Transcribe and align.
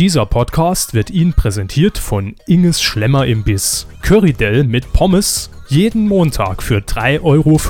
Dieser 0.00 0.26
Podcast 0.26 0.92
wird 0.92 1.10
Ihnen 1.10 1.34
präsentiert 1.34 1.98
von 1.98 2.34
Inges 2.48 2.82
Schlemmer 2.82 3.26
Imbiss. 3.26 3.86
Currydell 4.02 4.64
mit 4.64 4.92
Pommes 4.92 5.50
jeden 5.68 6.08
Montag 6.08 6.64
für 6.64 6.78
3,50 6.78 7.22
Euro. 7.22 7.60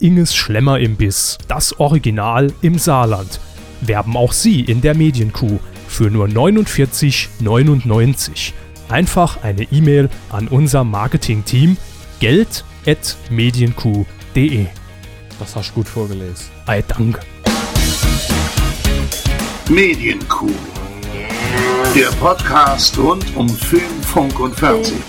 Inges 0.00 0.34
Schlemmer 0.34 0.80
Imbiss, 0.80 1.38
das 1.46 1.78
Original 1.78 2.52
im 2.60 2.76
Saarland. 2.76 3.38
Werben 3.82 4.16
auch 4.16 4.32
Sie 4.32 4.62
in 4.62 4.80
der 4.80 4.96
Medienkuh 4.96 5.60
für 5.86 6.10
nur 6.10 6.26
49,99. 6.26 8.50
Einfach 8.88 9.44
eine 9.44 9.62
E-Mail 9.62 10.10
an 10.30 10.48
unser 10.48 10.82
Marketing-Team 10.82 11.76
geld.medienkuh.de. 12.18 14.66
Das 15.38 15.54
hast 15.54 15.70
du 15.70 15.74
gut 15.74 15.86
vorgelesen. 15.86 16.46
Ei, 16.66 16.82
danke. 16.82 17.20
Medienkuh. 19.68 20.50
Der 21.96 22.08
Podcast 22.20 22.96
rund 22.98 23.24
um 23.36 23.48
Film, 23.48 24.02
Funk 24.02 24.38
und 24.38 24.54
Fernsehen. 24.54 25.02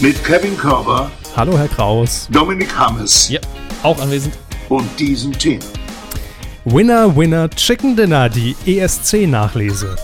Mit 0.00 0.22
Kevin 0.24 0.56
Körber, 0.56 1.10
Hallo, 1.36 1.58
Herr 1.58 1.68
Kraus. 1.68 2.26
Dominik 2.30 2.74
Hammes 2.76 3.28
Ja, 3.28 3.40
auch 3.82 4.00
anwesend. 4.00 4.34
und 4.70 4.88
diesem 4.98 5.32
Thema. 5.38 5.62
Winner, 6.64 7.14
Winner, 7.14 7.48
Chicken 7.50 7.94
Dinner, 7.94 8.28
die 8.30 8.56
ESC-Nachlese. 8.66 9.96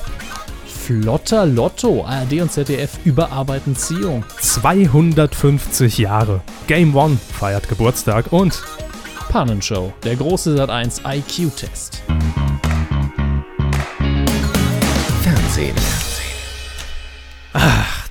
Flotter 0.67 1.47
Lotto. 1.47 2.05
ARD 2.05 2.41
und 2.43 2.53
ZDF 2.53 2.99
überarbeiten 3.05 3.75
Ziehung. 3.75 4.25
250 4.41 5.99
Jahre. 5.99 6.41
Game 6.67 6.95
One 6.95 7.19
feiert 7.39 7.69
Geburtstag 7.69 8.27
und 8.33 8.63
Pannenshow. 9.31 9.93
Der 10.05 10.17
große 10.17 10.55
Sat1 10.57 11.01
IQ-Test. 11.07 12.03
Fernsehen. 15.71 15.77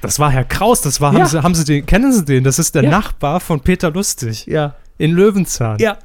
das 0.01 0.19
war 0.19 0.31
Herr 0.31 0.43
Kraus, 0.45 0.81
das 0.81 1.01
war, 1.01 1.13
Ja. 1.13 1.19
haben, 1.19 1.27
Sie, 1.27 1.43
haben 1.43 1.55
Sie 1.55 1.65
den, 1.65 1.85
kennen 1.85 2.13
Sie 2.13 2.23
den? 2.25 2.43
Das 2.43 2.59
ist 2.59 2.75
der 2.75 2.83
Ja. 2.83 2.89
Nachbar 2.89 3.39
von 3.39 3.59
Peter 3.59 3.91
Lustig 3.91 4.45
Ja. 4.45 4.75
in 4.97 5.11
Löwenzahn. 5.11 5.79
Ja. 5.79 5.97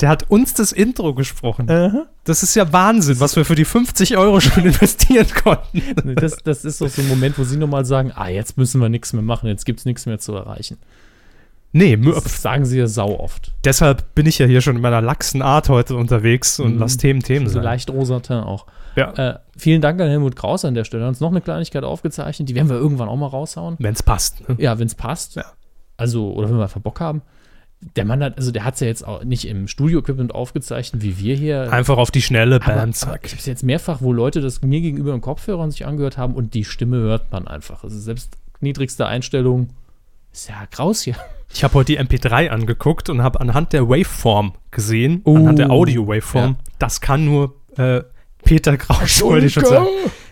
Der 0.00 0.08
hat 0.10 0.30
uns 0.30 0.54
das 0.54 0.70
Intro 0.70 1.12
gesprochen. 1.12 1.68
Aha. 1.68 2.06
Das 2.22 2.44
ist 2.44 2.54
ja 2.54 2.72
Wahnsinn, 2.72 3.18
was 3.18 3.34
wir 3.34 3.44
für 3.44 3.56
die 3.56 3.64
50 3.64 4.16
Euro 4.16 4.38
schon 4.40 4.64
investieren 4.64 5.26
konnten. 5.42 5.82
Das, 6.14 6.36
das 6.44 6.64
ist 6.64 6.80
doch 6.80 6.88
so 6.88 7.02
ein 7.02 7.08
Moment, 7.08 7.36
wo 7.36 7.42
sie 7.42 7.56
nochmal 7.56 7.84
sagen, 7.84 8.12
ah, 8.14 8.28
jetzt 8.28 8.56
müssen 8.56 8.80
wir 8.80 8.88
nichts 8.88 9.12
mehr 9.12 9.22
machen, 9.22 9.48
jetzt 9.48 9.66
gibt 9.66 9.80
es 9.80 9.86
nichts 9.86 10.06
mehr 10.06 10.20
zu 10.20 10.34
erreichen. 10.34 10.78
Nee, 11.72 11.96
Das 11.96 12.40
sagen 12.40 12.64
sie 12.64 12.78
ja 12.78 12.86
sau 12.86 13.18
oft. 13.18 13.52
deshalb 13.64 14.14
bin 14.14 14.24
ich 14.26 14.38
ja 14.38 14.46
hier 14.46 14.60
schon 14.62 14.76
in 14.76 14.82
meiner 14.82 15.02
laxen 15.02 15.42
Art 15.42 15.68
heute 15.68 15.96
unterwegs 15.96 16.60
und 16.60 16.74
Mhm. 16.74 16.78
lass 16.80 16.96
Themen 16.96 17.20
Themen 17.22 17.46
So 17.48 17.54
sein. 17.54 17.64
leicht 17.64 17.90
rosatin 17.90 18.36
auch. 18.36 18.66
Ja. 18.98 19.12
Äh, 19.12 19.38
vielen 19.56 19.80
Dank 19.80 20.00
an 20.00 20.08
Helmut 20.08 20.36
Kraus 20.36 20.64
an 20.64 20.74
der 20.74 20.84
Stelle. 20.84 21.02
Er 21.02 21.06
hat 21.06 21.10
uns 21.10 21.20
noch 21.20 21.30
eine 21.30 21.40
Kleinigkeit 21.40 21.84
aufgezeichnet. 21.84 22.48
Die 22.48 22.54
werden 22.54 22.68
wir 22.68 22.76
irgendwann 22.76 23.08
auch 23.08 23.16
mal 23.16 23.26
raushauen. 23.26 23.76
Wenn 23.78 23.94
es 23.94 24.02
passt. 24.02 24.48
Ne? 24.48 24.56
Ja, 24.58 24.78
wenn 24.78 24.86
es 24.86 24.94
passt. 24.94 25.36
Ja. 25.36 25.44
Also, 25.96 26.32
oder 26.32 26.48
wenn 26.50 26.56
wir 26.56 26.62
einfach 26.64 26.80
Bock 26.80 27.00
haben. 27.00 27.22
Der 27.94 28.04
Mann 28.04 28.22
hat, 28.24 28.36
also 28.36 28.50
der 28.50 28.64
hat 28.64 28.74
es 28.74 28.80
ja 28.80 28.88
jetzt 28.88 29.06
auch 29.06 29.22
nicht 29.22 29.46
im 29.46 29.68
Studio-Equipment 29.68 30.34
aufgezeichnet, 30.34 31.00
wie 31.02 31.16
wir 31.18 31.36
hier. 31.36 31.72
Einfach 31.72 31.96
auf 31.96 32.10
die 32.10 32.22
schnelle 32.22 32.56
aber, 32.56 32.72
aber 32.74 32.90
zack. 32.92 33.20
ich 33.24 33.30
habe 33.32 33.38
es 33.40 33.46
jetzt 33.46 33.62
mehrfach, 33.62 34.00
wo 34.00 34.12
Leute 34.12 34.40
das 34.40 34.62
mir 34.62 34.80
gegenüber 34.80 35.14
im 35.14 35.20
Kopfhörern 35.20 35.70
sich 35.70 35.86
angehört 35.86 36.18
haben 36.18 36.34
und 36.34 36.54
die 36.54 36.64
Stimme 36.64 36.96
hört 36.96 37.30
man 37.30 37.46
einfach. 37.46 37.84
Also 37.84 37.96
selbst 38.00 38.36
niedrigste 38.60 39.06
Einstellung 39.06 39.68
ist 40.32 40.48
ja 40.48 40.66
Kraus 40.72 41.02
hier. 41.02 41.14
Ich 41.54 41.62
habe 41.62 41.74
heute 41.74 41.92
die 41.92 42.00
MP3 42.00 42.48
angeguckt 42.48 43.10
und 43.10 43.22
habe 43.22 43.40
anhand 43.40 43.72
der 43.72 43.88
Waveform 43.88 44.54
gesehen, 44.72 45.20
Oh. 45.24 45.36
anhand 45.36 45.60
der 45.60 45.70
Audio-Waveform, 45.70 46.50
Ja. 46.50 46.56
das 46.80 47.00
kann 47.00 47.24
nur 47.24 47.54
äh, 47.76 48.02
Peter 48.48 48.78
Kraus, 48.78 49.22
wollte 49.22 49.46
ich 49.46 49.52
schon 49.52 49.66
sagen. 49.66 49.86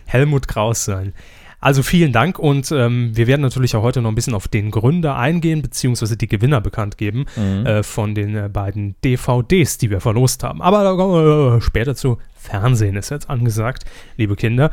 Helmut 0.06 0.48
Kraus 0.48 0.86
sein. 0.86 1.12
Also 1.60 1.82
vielen 1.82 2.12
Dank 2.12 2.38
und 2.38 2.72
ähm, 2.72 3.14
wir 3.14 3.26
werden 3.26 3.42
natürlich 3.42 3.76
auch 3.76 3.82
heute 3.82 4.00
noch 4.00 4.10
ein 4.10 4.14
bisschen 4.14 4.34
auf 4.34 4.48
den 4.48 4.70
Gründer 4.70 5.16
eingehen, 5.16 5.60
beziehungsweise 5.60 6.16
die 6.16 6.26
Gewinner 6.26 6.62
bekannt 6.62 6.96
geben 6.96 7.26
äh, 7.36 7.82
von 7.82 8.14
den 8.14 8.34
äh, 8.34 8.48
beiden 8.50 8.94
DVDs, 9.04 9.76
die 9.76 9.90
wir 9.90 10.00
verlost 10.00 10.42
haben. 10.44 10.62
Aber 10.62 10.82
da 10.82 10.94
kommen 10.94 11.12
wir 11.12 11.56
äh, 11.56 11.60
später 11.60 11.94
zu. 11.94 12.16
Fernsehen 12.36 12.96
ist 12.96 13.10
jetzt 13.10 13.28
angesagt, 13.28 13.84
liebe 14.16 14.34
Kinder. 14.34 14.70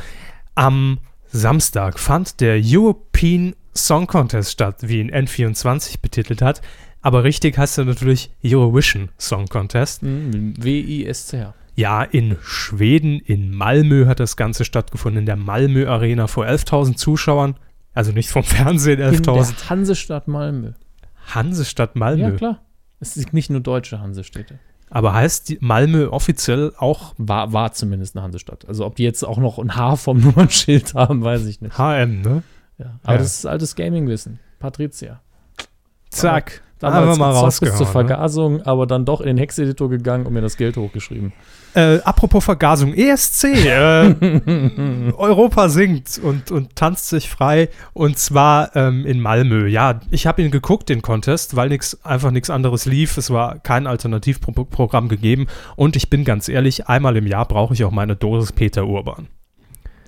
Am 0.56 1.00
Samstag 1.28 2.00
fand 2.00 2.40
der 2.40 2.62
European 2.64 3.56
Song 3.76 4.08
Contest 4.08 4.52
statt, 4.52 4.78
wie 4.82 5.00
ihn 5.00 5.12
N24 5.12 6.00
betitelt 6.02 6.42
hat. 6.42 6.62
Aber 7.02 7.26
richtig 7.26 7.58
heißt 7.58 7.80
er 7.80 7.86
natürlich 7.86 8.30
Eurovision 8.42 9.10
Song 9.18 9.48
Contest. 9.48 10.04
Mhm, 10.04 10.54
W-I-S-C-H. 10.64 11.54
Ja, 11.76 12.04
in 12.04 12.38
Schweden, 12.44 13.20
in 13.20 13.52
Malmö 13.54 14.06
hat 14.06 14.20
das 14.20 14.38
Ganze 14.38 14.64
stattgefunden, 14.66 15.20
in 15.22 15.26
der 15.26 15.36
Malmö 15.38 15.88
Arena 15.88 16.28
vor 16.28 16.46
11.000 16.46 16.96
Zuschauern. 16.96 17.56
Also 17.94 18.12
nicht 18.12 18.30
vom 18.30 18.44
Fernsehen 18.44 19.00
In 19.00 19.14
11.000. 19.16 19.24
der 19.60 19.70
Hansestadt 19.70 20.28
Malmö. 20.28 20.72
Hansestadt 21.34 21.96
Malmö. 21.96 22.22
Ja, 22.22 22.32
klar. 22.32 22.62
Es 23.00 23.14
sind 23.16 23.34
nicht 23.34 23.50
nur 23.50 23.60
deutsche 23.60 24.00
Hansestädte. 24.00 24.60
Aber 24.90 25.14
heißt 25.14 25.62
Malmö 25.62 26.08
offiziell 26.10 26.74
auch 26.78 27.16
War, 27.18 27.52
war 27.54 27.72
zumindest 27.74 28.16
eine 28.16 28.24
Hansestadt. 28.24 28.68
Also 28.68 28.86
ob 28.86 28.96
die 28.96 29.04
jetzt 29.04 29.24
auch 29.24 29.38
noch 29.40 29.58
ein 29.58 29.76
H 29.76 29.96
vom 29.96 30.20
Nummernschild 30.22 30.94
haben, 30.94 31.24
weiß 31.24 31.46
ich 31.48 31.62
nicht. 31.62 31.78
HM, 31.78 32.22
ne? 32.22 32.44
Ja. 32.78 33.00
Aber 33.04 33.14
Ja. 33.14 33.18
das 33.20 33.38
ist 33.40 33.46
altes 33.48 33.76
Gaming-Wissen. 33.76 34.40
Patricia. 34.60 35.22
Zack. 36.10 36.62
Damals 36.80 37.18
mal 37.18 37.32
gezockt 37.32 37.60
bis 37.62 37.78
zur 37.78 37.88
rausgehauen. 37.88 38.06
Ne? 38.06 38.14
Vergasung, 38.14 38.62
aber 38.64 38.88
dann 38.88 39.06
doch 39.06 39.22
in 39.22 39.28
den 39.28 39.38
Hex-Editor 39.38 39.90
gegangen 39.90 40.26
und 40.26 40.34
mir 40.34 40.42
das 40.42 40.58
Geld 40.58 40.76
hochgeschrieben. 40.78 41.32
Äh, 41.76 42.00
apropos 42.04 42.44
Vergasung, 42.44 42.94
ESC, 42.94 43.44
äh, 43.66 45.12
Europa 45.18 45.70
singt 45.70 46.20
und, 46.22 46.52
und 46.52 46.76
tanzt 46.76 47.10
sich 47.10 47.30
frei 47.30 47.70
und 47.94 48.18
zwar 48.18 48.76
ähm, 48.76 49.06
in 49.06 49.20
Malmö. 49.20 49.68
Ja, 49.68 50.00
ich 50.12 50.28
habe 50.28 50.42
ihn 50.42 50.52
geguckt, 50.52 50.90
den 50.90 51.02
Contest, 51.02 51.56
weil 51.56 51.70
nix, 51.70 51.98
einfach 52.04 52.32
nichts 52.32 52.50
anderes 52.50 52.86
lief. 52.86 53.18
Es 53.18 53.32
war 53.32 53.60
kein 53.60 53.88
Alternativprogramm 53.88 55.10
gegeben 55.10 55.48
und 55.76 55.96
ich 55.96 56.10
bin 56.10 56.26
ganz 56.26 56.48
ehrlich, 56.48 56.88
einmal 56.88 57.18
im 57.18 57.28
Jahr 57.28 57.48
brauche 57.48 57.74
ich 57.74 57.84
auch 57.84 57.92
meine 57.92 58.16
Dosis 58.16 58.52
Peter 58.52 58.86
Urban. 58.86 59.28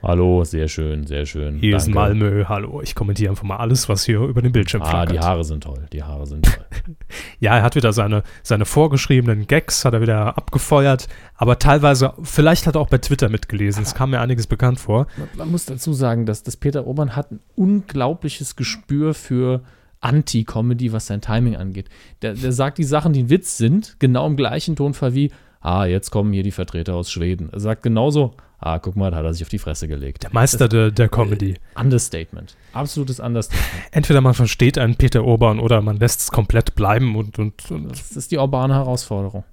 Hallo, 0.08 0.44
sehr 0.44 0.68
schön, 0.68 1.08
sehr 1.08 1.26
schön. 1.26 1.58
Hier 1.58 1.78
ist 1.78 1.88
Malmö, 1.88 2.46
hallo. 2.48 2.80
Ich 2.84 2.94
kommentiere 2.94 3.32
einfach 3.32 3.44
mal 3.44 3.58
alles, 3.58 3.90
was 3.90 4.06
hier 4.06 4.20
über 4.20 4.44
den 4.44 4.52
Bildschirm 4.52 4.84
Ah, 4.84 4.90
flackert. 4.92 5.16
die 5.16 5.20
Haare 5.20 5.44
sind 5.44 5.64
toll, 5.64 5.88
die 5.92 6.04
Haare 6.04 6.28
sind 6.28 6.46
toll. 6.46 6.64
Ja, 7.40 7.58
er 7.58 7.64
hat 7.64 7.76
wieder 7.76 7.92
seine, 7.92 8.22
seine 8.44 8.66
vorgeschriebenen 8.66 9.48
Gags, 9.48 9.84
hat 9.84 9.96
er 9.96 10.02
wieder 10.02 10.38
abgefeuert, 10.38 11.08
aber 11.34 11.58
teilweise, 11.58 12.14
vielleicht 12.22 12.68
hat 12.68 12.76
er 12.76 12.82
auch 12.82 12.88
bei 12.90 13.00
Twitter 13.00 13.30
mitgelesen, 13.30 13.82
es 13.82 13.96
kam 13.96 14.12
mir 14.12 14.22
einiges 14.22 14.46
bekannt 14.46 14.80
vor. 14.80 15.08
man, 15.18 15.28
man 15.36 15.52
muss 15.52 15.66
dazu 15.66 15.92
sagen, 15.94 16.28
dass, 16.28 16.44
dass 16.44 16.56
Peter 16.56 16.86
Urban 16.86 17.16
hat 17.16 17.32
ein 17.32 17.40
unglaubliches 17.56 18.56
Gespür 18.56 19.16
für 19.16 19.64
Anti-Comedy, 20.02 20.94
was 20.94 21.08
sein 21.08 21.22
Timing 21.22 21.56
angeht. 21.56 21.90
Der, 22.22 22.36
der 22.36 22.52
sagt 22.52 22.78
die 22.78 22.84
Sachen, 22.84 23.12
die 23.14 23.24
ein 23.24 23.30
Witz 23.32 23.58
sind, 23.58 23.96
genau 23.98 24.28
im 24.28 24.36
gleichen 24.38 24.76
Tonfall 24.76 25.16
wie, 25.16 25.32
ah, 25.62 25.86
jetzt 25.86 26.12
kommen 26.12 26.32
hier 26.32 26.44
die 26.44 26.52
Vertreter 26.52 26.94
aus 26.94 27.10
Schweden. 27.12 27.50
Er 27.52 27.60
sagt 27.60 27.82
genauso, 27.82 28.36
ah, 28.66 28.80
guck 28.80 28.96
mal, 28.96 29.12
da 29.12 29.18
hat 29.18 29.26
er 29.26 29.34
sich 29.34 29.44
auf 29.44 29.50
die 29.50 29.60
Fresse 29.60 29.88
gelegt. 29.88 30.24
Der 30.24 30.34
Meister 30.34 30.68
der, 30.68 30.92
der 30.92 31.08
Comedy. 31.08 31.56
Understatement. 31.76 32.56
Absolutes 32.74 33.20
Understatement. 33.20 33.72
Entweder 33.92 34.22
man 34.22 34.34
versteht 34.34 34.78
einen 34.78 34.96
Peter 34.96 35.24
Urban 35.24 35.60
oder 35.60 35.82
man 35.82 35.98
lässt 35.98 36.22
es 36.22 36.32
komplett 36.32 36.76
bleiben 36.76 37.16
und. 37.16 37.38
und, 37.40 37.72
und 37.72 37.92
Das 37.92 38.12
ist 38.12 38.32
die 38.32 38.38
urbane 38.38 38.74
Herausforderung. 38.74 39.44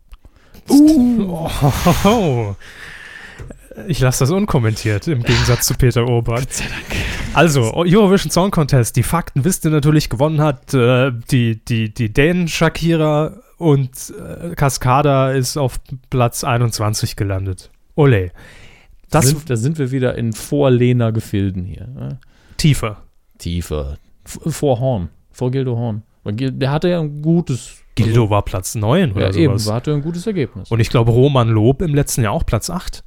oh, 0.68 2.54
ich 3.86 4.00
lasse 4.00 4.20
das 4.20 4.30
unkommentiert 4.30 5.08
im 5.08 5.22
Gegensatz 5.22 5.66
zu 5.66 5.74
Peter 5.74 6.06
Urban. 6.06 6.44
Also, 7.34 7.72
Eurovision 7.74 8.30
Song 8.30 8.50
Contest, 8.50 8.96
die 8.96 9.02
Fakten 9.02 9.44
wisst 9.44 9.64
ihr 9.64 9.70
natürlich, 9.70 10.10
gewonnen 10.10 10.40
hat 10.40 10.74
äh, 10.74 11.10
die, 11.30 11.64
die, 11.64 11.92
die 11.92 12.12
Dänen 12.12 12.48
Shakira 12.48 13.32
und 13.56 14.12
äh, 14.18 14.54
Cascada 14.54 15.32
ist 15.32 15.56
auf 15.56 15.80
Platz 16.10 16.44
21 16.44 17.16
gelandet. 17.16 17.70
Ole. 17.94 18.32
Das 19.12 19.28
sind, 19.28 19.48
da 19.50 19.56
sind 19.56 19.78
wir 19.78 19.90
wieder 19.90 20.16
in 20.16 20.32
Vorlehner 20.32 21.12
Gefilden 21.12 21.64
hier. 21.64 21.86
Ne? 21.86 22.18
tiefer. 22.56 23.02
Tiefer. 23.38 23.96
F 24.24 24.38
vor 24.54 24.78
Horn. 24.80 25.08
Vor 25.30 25.50
Gildo 25.50 25.76
Horn. 25.76 26.02
Der 26.24 26.70
hatte 26.70 26.88
ja 26.88 27.00
ein 27.00 27.22
gutes. 27.22 27.78
Gildo 27.96 28.30
war 28.30 28.42
Platz 28.42 28.74
9 28.74 29.12
oder 29.12 29.30
ja, 29.32 29.36
eben, 29.36 29.58
sowas. 29.58 29.74
hatte 29.74 29.92
ein 29.92 30.02
gutes 30.02 30.26
Ergebnis. 30.26 30.70
Und 30.70 30.80
ich 30.80 30.88
glaube, 30.88 31.10
Roman 31.10 31.48
Lob 31.48 31.82
im 31.82 31.94
letzten 31.94 32.22
Jahr 32.22 32.32
auch 32.32 32.46
Platz 32.46 32.70
8. 32.70 33.04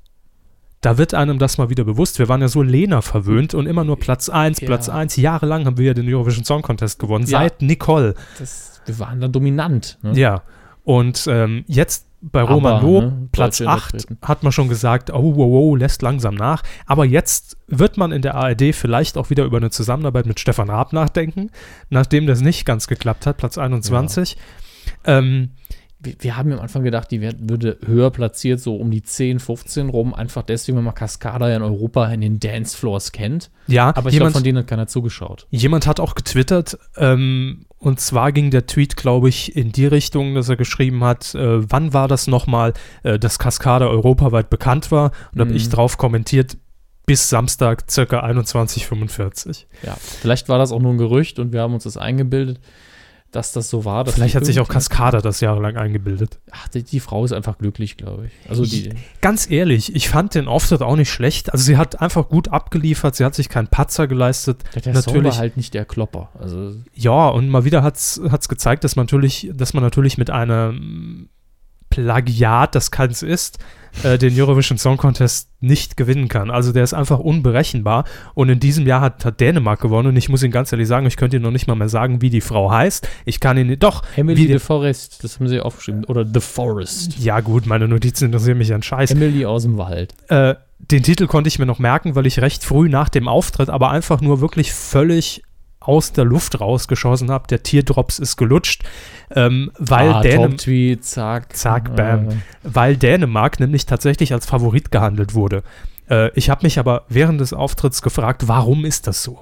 Da 0.82 0.98
wird 1.00 1.14
einem 1.16 1.40
das 1.40 1.58
mal 1.58 1.70
wieder 1.70 1.84
bewusst. 1.84 2.20
Wir 2.20 2.30
waren 2.30 2.42
ja 2.42 2.48
so 2.50 2.62
Lena 2.62 3.02
verwöhnt 3.02 3.54
und 3.56 3.66
immer 3.66 3.84
nur 3.84 3.98
Platz 3.98 4.30
1, 4.30 4.60
Ja. 4.60 4.68
Platz 4.68 4.90
1. 4.90 5.16
Jahrelang 5.16 5.66
haben 5.66 5.78
wir 5.78 5.86
ja 5.86 5.94
den 5.96 6.08
Eurovision 6.14 6.44
Song 6.46 6.62
Contest 6.62 7.00
gewonnen, 7.00 7.26
Ja. 7.26 7.40
seit 7.40 7.62
Nicole. 7.62 8.14
das, 8.38 8.82
wir 8.86 9.00
waren 9.00 9.20
da 9.22 9.28
dominant. 9.28 9.98
Ne? 10.04 10.14
Ja. 10.20 10.44
Und 10.84 11.26
ähm, 11.28 11.64
jetzt 11.68 12.05
bei 12.22 12.42
Aber, 12.42 12.56
Roman 12.56 12.82
Lob, 12.82 13.04
ne, 13.04 13.28
Platz 13.32 13.60
Deutsche 13.60 13.70
8, 13.70 13.94
Interpreten. 13.94 14.28
hat 14.28 14.44
man 14.44 14.52
schon 14.52 14.68
gesagt, 14.68 15.12
oh, 15.12 15.36
wow, 15.36 15.52
wow, 15.52 15.78
lässt 15.78 16.02
langsam 16.02 16.36
nach. 16.36 16.64
Aber 16.86 17.06
jetzt 17.06 17.58
wird 17.68 17.98
man 17.98 18.12
in 18.12 18.22
der 18.22 18.36
ARD 18.36 18.74
vielleicht 18.74 19.18
auch 19.18 19.30
wieder 19.30 19.44
über 19.46 19.58
eine 19.58 19.70
Zusammenarbeit 19.70 20.26
mit 20.26 20.40
Stefan 20.40 20.70
Raab 20.70 20.94
nachdenken, 20.94 21.52
nachdem 21.90 22.28
das 22.28 22.42
nicht 22.42 22.66
ganz 22.66 22.88
geklappt 22.88 23.26
hat, 23.26 23.38
Platz 23.38 23.58
21. 23.58 24.38
Ähm, 25.06 25.52
wir, 26.06 26.14
wir 26.20 26.38
haben 26.38 26.52
am 26.54 26.60
Anfang 26.60 26.84
gedacht, 26.84 27.12
die 27.12 27.20
werd, 27.22 27.38
würde 27.50 27.78
höher 27.86 28.12
platziert, 28.12 28.60
so 28.60 28.76
um 28.78 28.92
die 28.92 29.02
10, 29.04 29.40
15 29.40 29.90
rum, 29.90 30.14
einfach 30.14 30.44
deswegen, 30.44 30.78
weil 30.78 30.84
man 30.84 30.94
Cascada 30.96 31.50
ja 31.50 31.58
in 31.58 31.62
Europa 31.64 32.06
in 32.08 32.22
den 32.22 32.40
Dancefloors 32.40 33.12
kennt. 33.12 33.52
Ja, 33.68 33.88
Aber 33.90 33.98
ich 33.98 34.04
glaube, 34.04 34.14
jemand, 34.16 34.34
von 34.36 34.44
denen 34.44 34.58
hat 34.60 34.68
keiner 34.68 34.88
zugeschaut. 34.88 35.48
jemand 35.50 35.88
hat 35.88 36.00
auch 36.00 36.16
getwittert, 36.16 36.78
ähm, 36.98 37.66
und 37.78 38.00
zwar 38.00 38.32
ging 38.32 38.50
der 38.52 38.66
Tweet, 38.66 38.96
glaube 38.96 39.30
ich, 39.30 39.56
in 39.56 39.72
die 39.72 39.86
Richtung, 39.86 40.34
dass 40.36 40.50
er 40.50 40.56
geschrieben 40.56 41.04
hat, 41.04 41.36
äh, 41.36 41.70
wann 41.72 41.94
war 41.94 42.08
das 42.08 42.26
nochmal, 42.28 42.74
äh, 43.04 43.20
dass 43.20 43.38
Cascada 43.38 43.88
europaweit 43.88 44.50
bekannt 44.50 44.92
war? 44.92 45.12
Und 45.34 45.42
habe 45.42 45.52
Mhm. 45.52 45.58
ich 45.58 45.70
drauf 45.70 45.98
kommentiert, 45.98 46.58
bis 47.06 47.30
Samstag 47.30 47.84
circa 47.92 48.22
21.45 48.24 49.66
Ja, 49.84 49.96
vielleicht 50.00 50.50
war 50.50 50.58
das 50.58 50.72
auch 50.72 50.80
nur 50.80 50.94
ein 50.94 50.98
Gerücht 50.98 51.38
und 51.40 51.54
wir 51.54 51.62
haben 51.62 51.74
uns 51.74 51.84
das 51.84 51.98
eingebildet, 51.98 52.60
dass 53.36 53.52
das 53.52 53.70
so 53.70 53.86
war. 53.86 54.04
dass 54.04 54.16
Vielleicht 54.16 54.36
hat 54.36 54.46
sich 54.46 54.60
auch 54.60 54.68
Cascada 54.68 55.22
das 55.22 55.42
jahrelang 55.42 55.78
eingebildet. 55.78 56.40
Ach, 56.52 56.68
die, 56.70 56.84
die 56.84 57.00
Frau 57.00 57.26
ist 57.26 57.34
einfach 57.34 57.58
glücklich, 57.58 57.98
glaube 57.98 58.28
ich. 58.28 58.50
Also 58.50 58.66
die, 58.66 58.90
Ganz 59.22 59.50
ehrlich, 59.50 59.96
ich 59.96 60.10
fand 60.10 60.36
den 60.36 60.48
Auftritt 60.48 60.82
auch 60.82 60.96
nicht 60.96 61.12
schlecht. 61.12 61.52
Also 61.52 61.66
sie 61.66 61.78
hat 61.78 62.02
einfach 62.02 62.30
gut 62.30 62.50
abgeliefert, 62.50 63.16
sie 63.16 63.26
hat 63.26 63.36
sich 63.36 63.50
keinen 63.50 63.68
Patzer 63.68 64.08
geleistet. 64.08 64.64
der 64.74 64.84
Song 64.84 64.94
natürlich, 64.94 65.34
war 65.34 65.40
halt 65.40 65.58
nicht 65.58 65.74
der 65.74 65.86
Klopper. 65.86 66.30
Also 66.40 66.76
ja, 66.94 67.28
und 67.30 67.50
mal 67.50 67.66
wieder 67.66 67.84
hat 67.84 67.96
es 67.98 68.50
gezeigt, 68.50 68.84
dass 68.84 68.96
man 68.96 69.06
natürlich, 69.06 69.52
dass 69.54 69.74
man 69.74 69.84
natürlich 69.84 70.18
mit 70.18 70.30
einem 70.30 71.30
Plagiat, 71.96 72.76
das 72.76 72.92
keins 72.92 73.24
ist, 73.24 73.58
äh, 74.04 74.18
den 74.18 74.40
Eurovision 74.40 74.78
Song 74.78 74.98
Contest 74.98 75.50
nicht 75.62 75.96
gewinnen 75.96 76.28
kann. 76.28 76.52
Also 76.52 76.74
der 76.74 76.84
ist 76.84 76.94
einfach 76.94 77.20
unberechenbar. 77.20 78.04
Und 78.34 78.50
in 78.50 78.60
diesem 78.60 78.86
Jahr 78.86 79.00
hat, 79.00 79.24
hat 79.24 79.40
Dänemark 79.40 79.80
gewonnen. 79.80 80.10
Und 80.10 80.18
ich 80.18 80.28
muss 80.28 80.44
Ihnen 80.44 80.52
ganz 80.52 80.72
ehrlich 80.72 80.88
sagen, 80.88 81.06
ich 81.06 81.16
könnte 81.16 81.38
Ihnen 81.38 81.44
noch 81.44 81.52
nicht 81.52 81.68
mal 81.68 81.76
mehr 81.76 81.88
sagen, 81.88 82.22
wie 82.22 82.30
die 82.30 82.42
Frau 82.42 82.70
heißt. 82.70 83.08
Ich 83.24 83.40
kann 83.40 83.58
Ihnen 83.58 83.80
doch. 83.80 84.04
Emily 84.18 84.48
the 84.48 84.60
Forest, 84.60 85.24
das 85.24 85.40
haben 85.40 85.48
sie 85.48 85.62
aufgeschrieben. 85.62 86.04
Oder 86.06 86.26
The 86.26 86.42
Forest. 86.42 87.18
Ja, 87.20 87.40
gut, 87.40 87.66
meine 87.66 87.88
Notizen 87.88 88.26
interessieren 88.26 88.58
mich 88.58 88.74
an 88.74 88.84
Scheiß. 88.84 89.12
Emily 89.12 89.46
aus 89.46 89.64
dem 89.64 89.78
Wald. 89.78 90.14
Äh, 90.28 90.56
den 90.80 91.04
Titel 91.04 91.28
konnte 91.28 91.48
ich 91.48 91.58
mir 91.58 91.66
noch 91.66 91.80
merken, 91.80 92.16
weil 92.16 92.26
ich 92.26 92.42
recht 92.42 92.64
früh 92.64 92.90
nach 92.90 93.08
dem 93.08 93.30
Auftritt 93.30 93.70
aber 93.70 93.92
einfach 93.92 94.20
nur 94.20 94.42
wirklich 94.42 94.74
völlig 94.74 95.44
aus 95.88 96.12
der 96.12 96.26
Luft 96.26 96.60
rausgeschossen 96.60 97.32
habe. 97.32 97.48
Der 97.48 97.64
Teardrops 97.64 98.20
ist 98.20 98.38
gelutscht, 98.38 98.84
ähm, 99.36 99.72
weil, 99.78 100.12
ah, 100.12 100.22
Dänem 100.22 100.52
Top-Tweet, 100.52 101.04
zack. 101.06 101.56
Zack, 101.56 101.96
bam. 101.96 102.30
Äh, 102.30 102.34
weil 102.64 102.98
Dänemark 102.98 103.60
nämlich 103.60 103.86
tatsächlich 103.86 104.34
als 104.34 104.46
Favorit 104.46 104.92
gehandelt 104.92 105.34
wurde. 105.34 105.64
Äh, 106.10 106.32
ich 106.36 106.50
habe 106.50 106.66
mich 106.66 106.80
aber 106.80 107.06
während 107.10 107.42
des 107.42 107.54
Auftritts 107.54 108.02
gefragt, 108.02 108.48
warum 108.48 108.86
ist 108.86 109.08
das 109.08 109.24
so? 109.24 109.40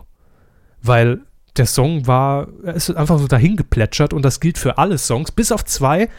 Weil 0.82 1.20
der 1.58 1.66
Song 1.66 2.08
war, 2.08 2.48
er 2.64 2.74
ist 2.74 2.90
einfach 2.92 3.20
so 3.20 3.28
dahin 3.28 3.56
geplätschert 3.56 4.14
und 4.14 4.24
das 4.24 4.40
gilt 4.40 4.58
für 4.58 4.78
alle 4.78 4.98
Songs, 4.98 5.32
bis 5.32 5.52
auf 5.52 5.64
zwei, 5.66 6.10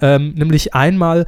ähm, 0.00 0.34
nämlich 0.34 0.74
einmal 0.74 1.26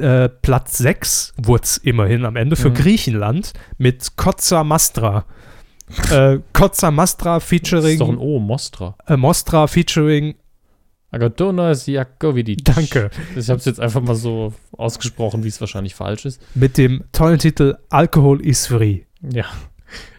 äh, 0.00 0.28
Platz 0.28 0.78
6 0.78 1.34
wurde 1.36 1.64
es 1.64 1.76
immerhin 1.76 2.24
am 2.24 2.36
Ende 2.36 2.56
für 2.56 2.70
Mhm. 2.70 2.74
Griechenland 2.74 3.52
mit 3.78 4.16
Kotza 4.16 4.64
Mastra. 4.64 5.24
Äh, 6.12 6.38
Kotza 6.52 6.90
Mastra 6.90 7.38
das 7.38 7.44
ist 7.52 7.52
doch 8.00 8.08
ein 8.08 8.16
featuring 8.16 8.18
O, 8.18 8.38
Mostra. 8.38 8.96
äh, 9.06 9.16
Mostra 9.16 9.66
featuring 9.66 10.34
Agadonas 11.12 11.86
Jakovidic. 11.86 12.64
Danke. 12.64 13.10
Ich 13.36 13.48
habe 13.50 13.58
es 13.58 13.64
jetzt 13.64 13.80
einfach 13.80 14.00
mal 14.00 14.14
so 14.14 14.54
ausgesprochen, 14.76 15.42
wie 15.42 15.48
es 15.48 15.60
wahrscheinlich 15.60 15.94
falsch 15.94 16.24
ist. 16.24 16.40
mit 16.54 16.78
dem 16.78 17.02
tollen 17.12 17.38
Titel 17.38 17.76
Alkohol 17.88 18.40
is 18.44 18.66
free. 18.68 19.00
Ja. 19.22 19.46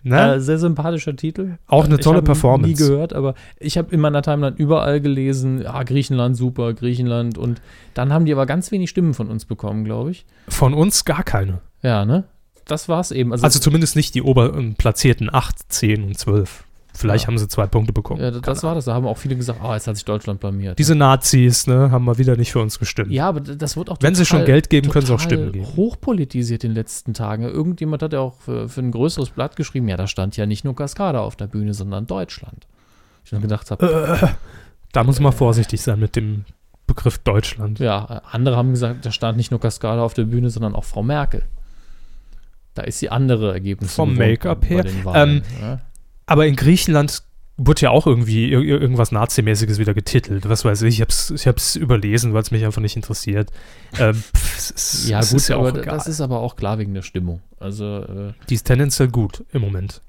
Ne? 0.03 0.35
Äh, 0.35 0.39
sehr 0.41 0.57
sympathischer 0.57 1.15
Titel. 1.15 1.57
Auch 1.67 1.85
eine 1.85 1.95
Ich 1.95 2.01
tolle 2.01 2.19
ihn 2.19 2.25
Performance. 2.25 2.67
Nie 2.67 2.75
gehört, 2.75 3.13
aber 3.13 3.35
ich 3.57 3.77
habe 3.77 3.93
in 3.93 4.01
meiner 4.01 4.21
Timeline 4.21 4.55
überall 4.57 4.99
gelesen, 4.99 5.61
ja, 5.61 5.81
Griechenland 5.83 6.35
super, 6.35 6.73
Griechenland. 6.73 7.37
Und 7.37 7.61
dann 7.93 8.11
haben 8.11 8.25
die 8.25 8.33
aber 8.33 8.45
ganz 8.45 8.71
wenig 8.71 8.89
Stimmen 8.89 9.13
von 9.13 9.29
uns 9.29 9.45
bekommen, 9.45 9.85
glaube 9.85 10.11
ich. 10.11 10.25
Von 10.49 10.73
uns 10.73 11.05
gar 11.05 11.23
keine. 11.23 11.61
Ja, 11.83 12.03
ne? 12.03 12.25
Das 12.65 12.87
war's 12.89 13.11
eben. 13.11 13.31
Also, 13.31 13.43
Also 13.43 13.59
zumindest 13.59 13.95
nicht 13.95 14.15
die 14.15 14.21
oberen 14.21 14.75
platzierten 14.75 15.33
8, 15.33 15.55
10 15.71 16.03
und 16.03 16.17
12. 16.17 16.63
Vielleicht 16.93 17.23
Ja. 17.23 17.27
haben 17.29 17.37
sie 17.37 17.47
zwei 17.47 17.67
Punkte 17.67 17.93
bekommen. 17.93 18.21
ja, 18.21 18.31
das 18.31 18.63
war 18.63 18.75
das. 18.75 18.83
Da 18.85 18.93
haben 18.93 19.07
auch 19.07 19.17
viele 19.17 19.37
gesagt, 19.37 19.61
ah, 19.63 19.75
jetzt 19.75 19.87
hat 19.87 19.95
sich 19.95 20.03
Deutschland 20.03 20.41
blamiert. 20.41 20.77
Diese 20.77 20.93
Nazis, 20.93 21.65
ne, 21.65 21.89
haben 21.89 22.03
mal 22.03 22.17
wieder 22.17 22.35
nicht 22.35 22.51
für 22.51 22.59
uns 22.59 22.79
gestimmt. 22.79 23.11
ja, 23.11 23.29
aber 23.29 23.39
das 23.39 23.77
wird 23.77 23.89
auch 23.89 23.97
Wenn 24.01 24.13
sie 24.13 24.25
schon 24.25 24.43
Geld 24.43 24.69
geben, 24.69 24.89
können 24.89 25.05
sie 25.05 25.13
auch 25.13 25.19
Stimmen 25.19 25.53
geben. 25.53 25.65
hochpolitisiert 25.77 26.65
in 26.65 26.71
den 26.71 26.75
letzten 26.75 27.13
Tagen. 27.13 27.43
Irgendjemand 27.43 28.03
hat 28.03 28.11
ja 28.11 28.19
auch 28.19 28.35
für, 28.41 28.67
für 28.67 28.81
ein 28.81 28.91
größeres 28.91 29.29
Blatt 29.29 29.55
geschrieben, 29.55 29.87
ja, 29.87 29.95
da 29.95 30.05
stand 30.07 30.35
ja 30.35 30.45
nicht 30.45 30.65
nur 30.65 30.75
Cascada 30.75 31.21
auf 31.21 31.37
der 31.37 31.47
Bühne, 31.47 31.73
sondern 31.73 32.07
Deutschland. 32.07 32.67
Ich 33.23 33.31
dann 33.31 33.41
gedacht 33.41 33.71
habe, 33.71 34.19
Äh, 34.21 34.27
da 34.91 35.05
muss 35.05 35.21
man 35.21 35.31
vorsichtig 35.31 35.81
sein 35.81 35.97
mit 35.99 36.17
dem 36.17 36.43
Begriff 36.87 37.19
Deutschland. 37.19 37.79
ja, 37.79 38.03
andere 38.31 38.57
haben 38.57 38.71
gesagt, 38.71 39.05
da 39.05 39.11
stand 39.13 39.37
nicht 39.37 39.49
nur 39.51 39.61
Cascada 39.61 40.01
auf 40.03 40.13
der 40.13 40.25
Bühne, 40.25 40.49
sondern 40.49 40.75
auch 40.75 40.83
Frau 40.83 41.03
Merkel. 41.03 41.43
Da 42.73 42.83
ist 42.83 42.99
sie 42.99 43.09
andere 43.09 43.53
Ergebnisse. 43.53 43.93
Vom 43.95 44.15
Make-up 44.15 44.69
her. 44.69 44.85
Wahlen, 45.03 45.37
Ähm, 45.37 45.43
ja. 45.61 45.81
Aber 46.25 46.45
in 46.47 46.55
Griechenland 46.55 47.23
wurde 47.57 47.81
ja 47.81 47.89
auch 47.91 48.07
irgendwie 48.07 48.49
ir 48.49 48.59
ir- 48.59 48.79
irgendwas 48.81 49.11
Nazimäßiges 49.11 49.77
wieder 49.77 49.93
getitelt. 49.93 50.47
Was 50.49 50.63
weiß 50.65 50.81
ich, 50.83 50.95
ich 50.95 51.01
hab's, 51.01 51.29
ich 51.31 51.45
hab's 51.47 51.75
überlesen, 51.75 52.33
weil 52.33 52.41
es 52.41 52.49
mich 52.51 52.63
einfach 52.65 52.81
nicht 52.81 52.95
interessiert. 52.95 53.51
Ähm, 53.99 54.15
pff, 54.35 54.71
es 54.75 55.07
Ja, 55.09 55.19
gut, 55.19 55.33
ist 55.33 55.47
ja 55.49 55.57
aber 55.57 55.71
das 55.73 56.07
ist 56.07 56.21
aber 56.21 56.39
auch 56.39 56.55
klar 56.55 56.79
wegen 56.79 56.93
der 56.93 57.01
Stimmung. 57.01 57.41
Also, 57.59 57.97
äh, 57.99 58.33
Die 58.49 58.55
ist 58.55 58.63
tendenziell 58.63 59.09
gut 59.09 59.43
im 59.51 59.61
Moment. 59.61 60.01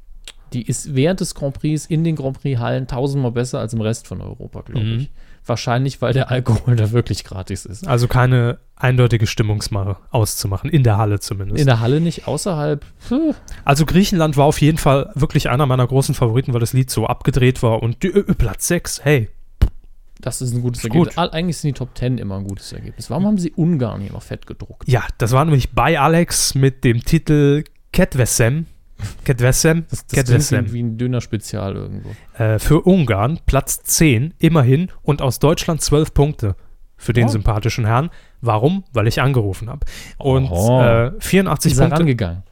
die 0.52 0.62
ist 0.62 0.94
während 0.94 1.20
des 1.20 1.34
Grand 1.34 1.54
Prix 1.58 1.86
in 1.86 2.04
den 2.04 2.14
Grand 2.16 2.40
Prix-Hallen 2.40 2.86
tausendmal 2.86 3.32
besser 3.32 3.58
als 3.58 3.72
im 3.74 3.80
Rest 3.80 4.06
von 4.06 4.20
Europa, 4.20 4.60
glaube 4.62 4.86
Mhm. 4.86 4.98
ich. 5.00 5.10
Wahrscheinlich, 5.44 6.00
weil 6.00 6.12
der 6.12 6.30
Alkohol 6.30 6.76
da 6.76 6.92
wirklich 6.92 7.24
gratis 7.24 7.64
ist. 7.64 7.86
Also 7.88 8.06
keine 8.06 8.58
eindeutige 8.76 9.26
Stimmungsmache 9.26 9.96
auszumachen, 10.10 10.70
in 10.70 10.84
der 10.84 10.98
Halle 10.98 11.18
zumindest. 11.20 11.60
In 11.60 11.66
der 11.66 11.80
Halle 11.80 12.00
nicht, 12.00 12.28
außerhalb. 12.28 12.84
puh, 13.08 13.34
Also 13.64 13.84
Griechenland 13.86 14.36
war 14.36 14.44
auf 14.46 14.60
jeden 14.60 14.78
Fall 14.78 15.10
wirklich 15.14 15.50
einer 15.50 15.66
meiner 15.66 15.86
großen 15.86 16.14
Favoriten, 16.14 16.52
weil 16.52 16.60
das 16.60 16.72
Lied 16.72 16.90
so 16.90 17.06
abgedreht 17.06 17.62
war 17.62 17.82
und 17.82 18.02
die, 18.02 18.10
Platz 18.10 18.68
6, 18.68 19.04
hey. 19.04 19.28
Das 20.20 20.40
ist 20.40 20.54
ein 20.54 20.62
gutes 20.62 20.78
Ist 20.80 20.84
Ergebnis. 20.84 21.16
gut. 21.16 21.32
Eigentlich 21.32 21.56
sind 21.56 21.68
die 21.74 21.78
Top 21.78 21.98
10 21.98 22.18
immer 22.18 22.36
ein 22.36 22.44
gutes 22.46 22.72
Ergebnis. 22.72 23.10
Warum 23.10 23.26
haben 23.26 23.38
sie 23.38 23.50
Ungarn 23.50 24.00
hier 24.00 24.12
noch 24.12 24.22
fett 24.22 24.46
gedruckt? 24.46 24.86
Ja, 24.88 25.02
das 25.18 25.32
war 25.32 25.44
nämlich 25.44 25.70
bei 25.72 25.98
Alex 25.98 26.54
mit 26.54 26.84
dem 26.84 27.04
Titel 27.04 27.64
Ketvesem. 27.92 28.66
Ketvesem? 29.24 29.84
Das, 29.90 30.06
das 30.06 30.06
klingt 30.08 30.26
Ketvesem. 30.26 30.72
wie, 30.72 30.82
ein 30.82 30.98
Döner-Spezial 30.98 31.74
irgendwo. 31.76 32.10
Äh, 32.42 32.58
für 32.58 32.80
Ungarn 32.82 33.40
Platz 33.46 33.82
10, 33.82 34.34
immerhin, 34.38 34.88
und 35.02 35.22
aus 35.22 35.38
Deutschland 35.38 35.80
12 35.80 36.14
Punkte 36.14 36.56
für 36.96 37.12
den 37.12 37.26
Oh. 37.26 37.28
sympathischen 37.28 37.84
Herrn. 37.84 38.10
Warum? 38.40 38.84
Weil 38.92 39.06
ich 39.08 39.20
angerufen 39.20 39.68
habe. 39.68 39.86
Und 40.18 40.48
Oh. 40.50 40.80
äh, 40.80 41.12
84 41.18 41.72
Ist 41.72 41.78
Punkte. 41.78 41.98
rangegangen? 41.98 42.42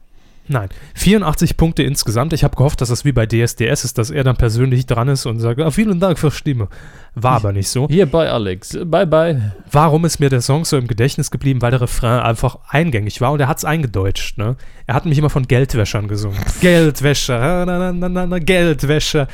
Nein, 0.50 0.69
84 0.94 1.56
Punkte 1.56 1.85
insgesamt. 1.85 2.33
Ich 2.33 2.42
habe 2.42 2.57
gehofft, 2.57 2.80
dass 2.80 2.88
das 2.88 3.04
wie 3.04 3.12
bei 3.12 3.25
DSDS 3.25 3.85
ist, 3.85 3.99
dass 3.99 4.11
er 4.11 4.25
dann 4.25 4.37
persönlich 4.37 4.85
dran 4.85 5.07
ist 5.07 5.25
und 5.25 5.38
sagt, 5.38 5.61
ah, 5.61 5.71
vielen 5.71 6.00
Dank 6.00 6.19
für 6.19 6.33
Stimme. 6.33 6.66
War 7.14 7.37
aber 7.37 7.52
nicht 7.52 7.69
so. 7.69 7.87
Hier 7.88 8.07
bei 8.07 8.28
Alex. 8.28 8.76
Bye, 8.85 9.07
bye. 9.07 9.52
Warum 9.71 10.04
ist 10.04 10.19
mir 10.19 10.28
der 10.28 10.40
Song 10.40 10.64
so 10.64 10.76
im 10.76 10.88
Gedächtnis 10.88 11.30
geblieben? 11.30 11.62
Weil 11.62 11.71
der 11.71 11.83
Refrain 11.83 12.19
einfach 12.19 12.59
eingängig 12.69 13.21
war 13.21 13.30
und 13.30 13.38
er 13.38 13.47
hat 13.47 13.59
es 13.59 13.64
eingedeutscht. 13.64 14.38
Ne? 14.38 14.57
Er 14.87 14.97
hat 14.97 15.04
nämlich 15.04 15.21
immer 15.21 15.30
von 15.30 15.47
Geldwäschern 15.47 16.09
gesungen. 16.09 16.40
Geldwäscher, 16.61 17.64
na, 17.64 17.78
na, 17.78 17.92
na, 17.92 18.09
na, 18.09 18.26
na, 18.26 18.38
Geldwäscher. 18.40 19.28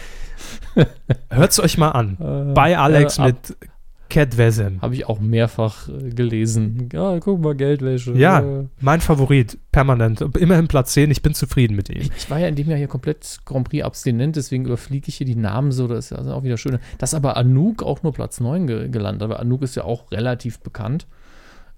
Hört 1.30 1.50
es 1.50 1.58
euch 1.58 1.78
mal 1.78 1.92
an. 1.92 2.52
Bei 2.54 2.76
Alex 2.76 3.16
äh, 3.16 3.22
mit 3.22 3.56
Kedwesem. 4.08 4.80
Habe 4.82 4.94
ich 4.94 5.06
auch 5.06 5.20
mehrfach 5.20 5.88
äh, 5.88 6.10
gelesen. 6.10 6.88
Ja, 6.92 7.18
guck 7.20 7.40
mal, 7.40 7.54
Geldwäsche. 7.54 8.12
Ja, 8.12 8.40
Äh. 8.40 8.64
mein 8.80 9.00
Favorit, 9.00 9.58
permanent. 9.72 10.20
Immerhin 10.36 10.68
Platz 10.68 10.92
10, 10.92 11.10
ich 11.10 11.22
bin 11.22 11.34
zufrieden 11.34 11.74
mit 11.76 11.88
ihm. 11.90 12.02
Ich, 12.02 12.10
ich 12.16 12.30
war 12.30 12.38
ja 12.38 12.48
in 12.48 12.54
dem 12.54 12.68
Jahr 12.68 12.78
hier 12.78 12.88
komplett 12.88 13.38
Grand 13.44 13.68
Prix 13.68 13.84
abstinent, 13.84 14.36
deswegen 14.36 14.64
überfliege 14.64 15.08
ich 15.08 15.16
hier 15.16 15.26
die 15.26 15.36
Namen 15.36 15.72
so, 15.72 15.86
das 15.88 16.10
ist 16.10 16.26
ja 16.26 16.32
auch 16.32 16.44
wieder 16.44 16.56
schön. 16.56 16.78
Dass 16.98 17.14
aber 17.14 17.36
Anouk 17.36 17.82
auch 17.82 18.02
nur 18.02 18.12
Platz 18.12 18.40
9 18.40 18.66
ge 18.66 18.88
gelandet, 18.88 19.22
aber 19.22 19.40
Anouk 19.40 19.62
ist 19.62 19.74
ja 19.76 19.84
auch 19.84 20.10
relativ 20.12 20.60
bekannt. 20.60 21.06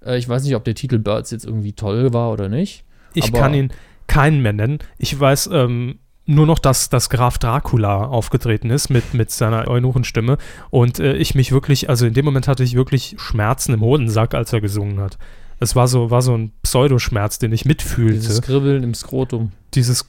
Äh, 0.04 0.18
ich 0.18 0.28
weiß 0.28 0.44
nicht, 0.44 0.54
ob 0.56 0.64
der 0.64 0.74
Titel 0.74 0.98
Birds 0.98 1.30
jetzt 1.30 1.44
irgendwie 1.44 1.72
toll 1.72 2.12
war 2.12 2.30
oder 2.32 2.48
nicht. 2.48 2.84
Ich 3.14 3.32
kann 3.32 3.54
ihn 3.54 3.72
keinen 4.06 4.42
mehr 4.42 4.52
nennen. 4.52 4.78
Ich 4.98 5.18
weiß 5.18 5.50
ähm, 5.52 5.98
nur 6.28 6.46
noch, 6.46 6.58
dass, 6.58 6.90
dass 6.90 7.08
Graf 7.08 7.38
Dracula 7.38 8.04
aufgetreten 8.04 8.70
ist 8.70 8.90
mit, 8.90 9.14
mit 9.14 9.30
seiner 9.30 9.66
Eunuchenstimme 9.66 10.36
und 10.70 10.98
äh, 10.98 11.14
ich 11.14 11.34
mich 11.34 11.52
wirklich, 11.52 11.88
also 11.88 12.06
in 12.06 12.14
dem 12.14 12.24
Moment 12.24 12.48
hatte 12.48 12.62
ich 12.62 12.74
wirklich 12.74 13.16
Schmerzen 13.18 13.72
im 13.72 13.80
Hodensack, 13.80 14.34
als 14.34 14.52
er 14.52 14.60
gesungen 14.60 15.00
hat. 15.00 15.18
Es 15.58 15.74
war 15.74 15.88
so, 15.88 16.10
war 16.10 16.22
so 16.22 16.36
ein 16.36 16.52
Pseudoschmerz, 16.62 17.38
den 17.38 17.52
ich 17.52 17.64
mitfühlte. 17.64 18.14
Dieses 18.14 18.28
Dieses, 18.28 18.42
Kribbeln 18.42 18.84
im 18.84 18.94
Skrotum. 18.94 19.52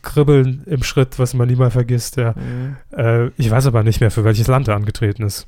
Kribbeln 0.01 0.63
im 0.65 0.83
Schritt, 0.83 1.17
was 1.17 1.33
man 1.33 1.47
nie 1.47 1.55
mal 1.55 1.71
vergisst, 1.71 2.17
ja. 2.17 2.35
Äh, 2.95 3.31
ich 3.37 3.49
weiß 3.49 3.65
aber 3.65 3.83
nicht 3.83 4.01
mehr, 4.01 4.11
für 4.11 4.23
welches 4.23 4.47
Land 4.47 4.67
er 4.67 4.75
angetreten 4.75 5.23
ist. 5.23 5.47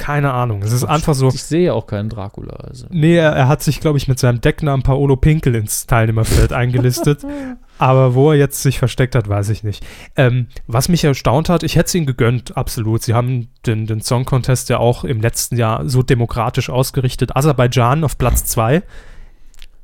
Keine 0.00 0.32
Ahnung. 0.32 0.62
Es 0.62 0.72
ist 0.72 0.84
einfach 0.84 1.12
so. 1.12 1.28
Ich 1.28 1.42
sehe 1.42 1.66
ja 1.66 1.72
auch 1.74 1.86
keinen 1.86 2.08
Dracula. 2.08 2.54
Also. 2.54 2.86
Nee, 2.88 3.16
er, 3.16 3.32
er 3.32 3.48
hat 3.48 3.62
sich, 3.62 3.80
glaube 3.80 3.98
ich, 3.98 4.08
mit 4.08 4.18
seinem 4.18 4.40
Decknamen 4.40 4.82
Paolo 4.82 5.14
Pinkel 5.16 5.54
ins 5.54 5.86
Teilnehmerfeld 5.86 6.54
eingelistet. 6.54 7.22
Aber 7.78 8.14
wo 8.14 8.30
er 8.30 8.38
jetzt 8.38 8.62
sich 8.62 8.78
versteckt 8.78 9.14
hat, 9.14 9.28
weiß 9.28 9.50
ich 9.50 9.62
nicht. 9.62 9.84
Ähm, 10.16 10.46
was 10.66 10.88
mich 10.88 11.04
erstaunt 11.04 11.50
hat, 11.50 11.62
ich 11.64 11.76
hätte 11.76 11.88
es 11.88 11.94
ihnen 11.94 12.06
gegönnt, 12.06 12.56
absolut. 12.56 13.02
Sie 13.02 13.12
haben 13.12 13.48
den, 13.66 13.86
den 13.86 14.00
Song 14.00 14.24
Contest 14.24 14.70
ja 14.70 14.78
auch 14.78 15.04
im 15.04 15.20
letzten 15.20 15.58
Jahr 15.58 15.86
so 15.86 16.02
demokratisch 16.02 16.70
ausgerichtet. 16.70 17.36
Aserbaidschan 17.36 18.02
auf 18.02 18.16
Platz 18.16 18.46
2. 18.46 18.82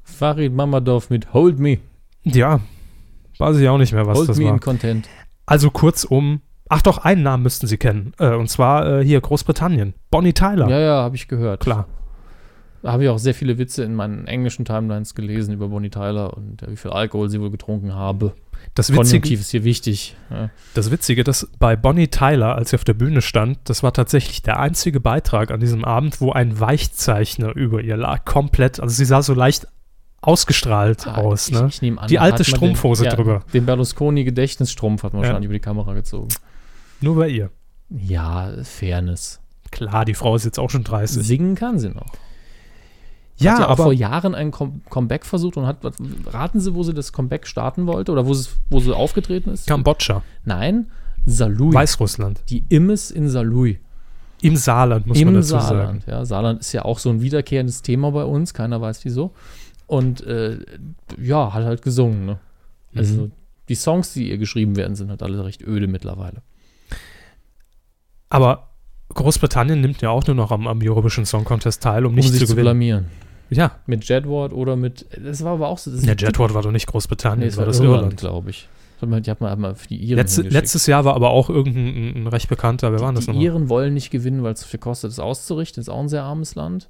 Farid 0.02 0.54
Mamadov 0.54 1.10
mit 1.10 1.34
Hold 1.34 1.58
Me. 1.58 1.76
Ja, 2.24 2.60
weiß 3.36 3.58
ich 3.58 3.68
auch 3.68 3.76
nicht 3.76 3.92
mehr, 3.92 4.06
was 4.06 4.16
Hold 4.16 4.30
das 4.30 4.38
Me 4.38 4.46
war. 4.46 4.54
in 4.54 4.60
Content. 4.60 5.08
Also 5.44 5.70
kurzum, 5.70 6.40
ach 6.68 6.82
doch, 6.82 6.98
einen 6.98 7.22
Namen 7.22 7.42
müssten 7.42 7.66
Sie 7.66 7.76
kennen. 7.78 8.12
Äh, 8.18 8.34
und 8.34 8.48
zwar 8.48 9.00
äh, 9.00 9.04
hier 9.04 9.20
Großbritannien. 9.20 9.94
Bonnie 10.10 10.32
Tyler. 10.32 10.68
Ja, 10.68 10.78
ja, 10.78 10.94
habe 11.02 11.16
ich 11.16 11.28
gehört. 11.28 11.60
Klar. 11.60 11.86
Da 12.82 12.92
habe 12.92 13.02
ich 13.04 13.08
auch 13.10 13.18
sehr 13.18 13.34
viele 13.34 13.58
Witze 13.58 13.82
in 13.82 13.94
meinen 13.94 14.26
englischen 14.28 14.64
Timelines 14.64 15.14
gelesen 15.16 15.52
über 15.54 15.68
Bonnie 15.68 15.90
Tyler 15.90 16.36
und 16.36 16.62
äh, 16.62 16.70
wie 16.70 16.76
viel 16.76 16.90
Alkohol 16.92 17.28
sie 17.28 17.40
wohl 17.40 17.50
getrunken 17.50 17.94
habe. 17.94 18.32
Das 18.74 18.90
Witzige, 18.90 19.02
Konjunktiv 19.04 19.40
ist 19.40 19.50
hier 19.50 19.64
wichtig. 19.64 20.16
Ja. 20.30 20.50
das 20.74 20.90
Witzige, 20.90 21.24
dass 21.24 21.48
bei 21.58 21.76
Bonnie 21.76 22.08
Tyler, 22.08 22.54
als 22.54 22.70
sie 22.70 22.76
auf 22.76 22.84
der 22.84 22.94
Bühne 22.94 23.22
stand, 23.22 23.58
das 23.64 23.82
war 23.82 23.92
tatsächlich 23.92 24.42
der 24.42 24.58
einzige 24.60 25.00
Beitrag 25.00 25.50
an 25.50 25.60
diesem 25.60 25.84
Abend, 25.84 26.20
wo 26.20 26.32
ein 26.32 26.58
Weichzeichner 26.60 27.54
über 27.56 27.80
ihr 27.80 27.96
lag. 27.96 28.24
Komplett. 28.24 28.80
Also 28.80 28.94
sie 28.94 29.04
sah 29.04 29.22
so 29.22 29.34
leicht 29.34 29.66
ausgestrahlt 30.20 31.06
aus. 31.06 31.48
Ah, 31.52 31.54
ich, 31.56 31.60
Ne? 31.62 31.68
ich 31.68 31.82
nehme 31.82 32.00
an, 32.00 32.08
Die 32.08 32.18
alte 32.18 32.44
Strumpfhose 32.44 33.04
den, 33.04 33.12
drüber. 33.14 33.42
Den 33.52 33.66
Berlusconi-Gedächtnisstrumpf 33.66 35.02
hat 35.02 35.12
man 35.12 35.22
Ja. 35.22 35.28
wahrscheinlich 35.28 35.46
über 35.46 35.54
die 35.54 35.60
Kamera 35.60 35.94
gezogen. 35.94 36.28
Nur 37.00 37.16
bei 37.16 37.28
ihr. 37.28 37.50
Ja, 37.90 38.52
Fairness. 38.62 39.40
Klar, 39.70 40.04
die 40.04 40.14
Frau 40.14 40.36
ist 40.36 40.44
jetzt 40.44 40.58
auch 40.58 40.70
schon 40.70 40.84
30. 40.84 41.26
Singen 41.26 41.54
kann 41.54 41.78
sie 41.78 41.88
noch. 41.90 42.12
ja, 43.36 43.52
hat 43.52 43.58
ja 43.60 43.66
auch 43.66 43.70
aber 43.72 43.82
vor 43.84 43.92
Jahren 43.92 44.34
ein 44.34 44.50
Com 44.50 44.80
Comeback 44.88 45.26
versucht 45.26 45.56
und 45.56 45.66
hat, 45.66 45.78
raten 46.26 46.60
Sie, 46.60 46.74
wo 46.74 46.82
sie 46.82 46.94
das 46.94 47.12
Comeback 47.12 47.46
starten 47.46 47.86
wollte 47.86 48.12
oder 48.12 48.26
wo 48.26 48.32
sie, 48.34 48.48
wo 48.70 48.80
sie 48.80 48.92
aufgetreten 48.94 49.50
ist? 49.50 49.66
Kambodscha, 49.66 50.22
Nein, 50.44 50.86
Salui. 51.26 51.74
Weißrussland, 51.74 52.42
Die 52.48 52.64
Immes 52.68 53.10
in 53.10 53.28
Salui. 53.28 53.78
im 54.42 54.56
Saarland, 54.56 55.06
muss 55.06 55.18
man 55.18 55.28
Im 55.28 55.34
dazu 55.34 55.48
sagen. 55.48 55.64
Saarland. 55.66 56.06
Ja, 56.06 56.24
Saarland 56.24 56.60
ist 56.60 56.72
ja 56.72 56.84
auch 56.84 56.98
so 56.98 57.10
ein 57.10 57.20
wiederkehrendes 57.20 57.82
Thema 57.82 58.10
bei 58.12 58.24
uns, 58.24 58.54
keiner 58.54 58.80
weiß 58.80 59.04
wieso. 59.04 59.32
Und 59.86 60.22
äh, 60.26 60.58
ja, 61.20 61.52
hat 61.52 61.64
halt 61.64 61.82
gesungen. 61.82 62.26
Ne? 62.26 62.38
Also 62.94 63.22
Mhm. 63.22 63.32
die 63.68 63.74
Songs, 63.74 64.12
die 64.12 64.30
ihr 64.30 64.38
geschrieben 64.38 64.76
werden, 64.76 64.96
sind 64.96 65.10
halt 65.10 65.22
alle 65.22 65.44
recht 65.44 65.62
öde 65.66 65.86
mittlerweile. 65.88 66.42
Aber 68.28 68.70
Großbritannien 69.14 69.80
nimmt 69.80 70.02
ja 70.02 70.10
auch 70.10 70.26
nur 70.26 70.36
noch 70.36 70.50
am, 70.50 70.66
am 70.66 70.80
Eurovision 70.82 71.24
Song 71.26 71.44
Contest 71.44 71.82
teil, 71.82 72.04
um 72.04 72.10
Um 72.10 72.16
nicht 72.16 72.30
sich 72.30 72.40
zu 72.40 72.46
zu 72.48 72.56
blamieren. 72.56 73.06
Ja, 73.48 73.76
Mit 73.86 74.04
Jedward 74.08 74.52
oder 74.52 74.74
mit. 74.74 75.06
Das 75.24 75.44
war 75.44 75.52
aber 75.52 75.68
auch 75.68 75.78
so. 75.78 75.90
Das 75.92 76.02
der 76.02 76.16
Jetward 76.16 76.52
war 76.54 76.62
doch 76.62 76.72
nicht 76.72 76.86
Großbritannien, 76.88 77.40
Nee, 77.40 77.46
das 77.46 77.56
war 77.56 77.62
war 77.62 77.66
das 77.68 77.78
Irland, 77.78 77.96
Irland. 78.02 78.16
glaube 78.16 78.50
ich. 78.50 78.68
Die 79.00 79.30
hat 79.30 79.40
man, 79.40 79.50
hat 79.50 79.58
man 79.58 79.76
für 79.76 79.88
die 79.88 79.98
Iren 79.98 80.26
hingeschickt. 80.26 80.52
letztes 80.52 80.86
Jahr 80.86 81.04
war 81.04 81.14
aber 81.14 81.28
auch 81.30 81.50
irgendein 81.50 81.86
ein, 82.16 82.22
ein 82.22 82.26
recht 82.28 82.48
bekannter, 82.48 82.92
wer 82.92 83.00
war 83.00 83.12
das 83.12 83.24
Die 83.26 83.30
nochmal? 83.30 83.44
Iren 83.44 83.68
wollen 83.68 83.92
nicht 83.94 84.10
gewinnen, 84.10 84.42
weil 84.42 84.54
es 84.54 84.60
so 84.62 84.66
viel 84.66 84.80
kostet, 84.80 85.10
es 85.12 85.20
auszurichten. 85.20 85.80
Ist 85.80 85.90
auch 85.90 86.00
ein 86.00 86.08
sehr 86.08 86.22
armes 86.24 86.54
Land. 86.54 86.88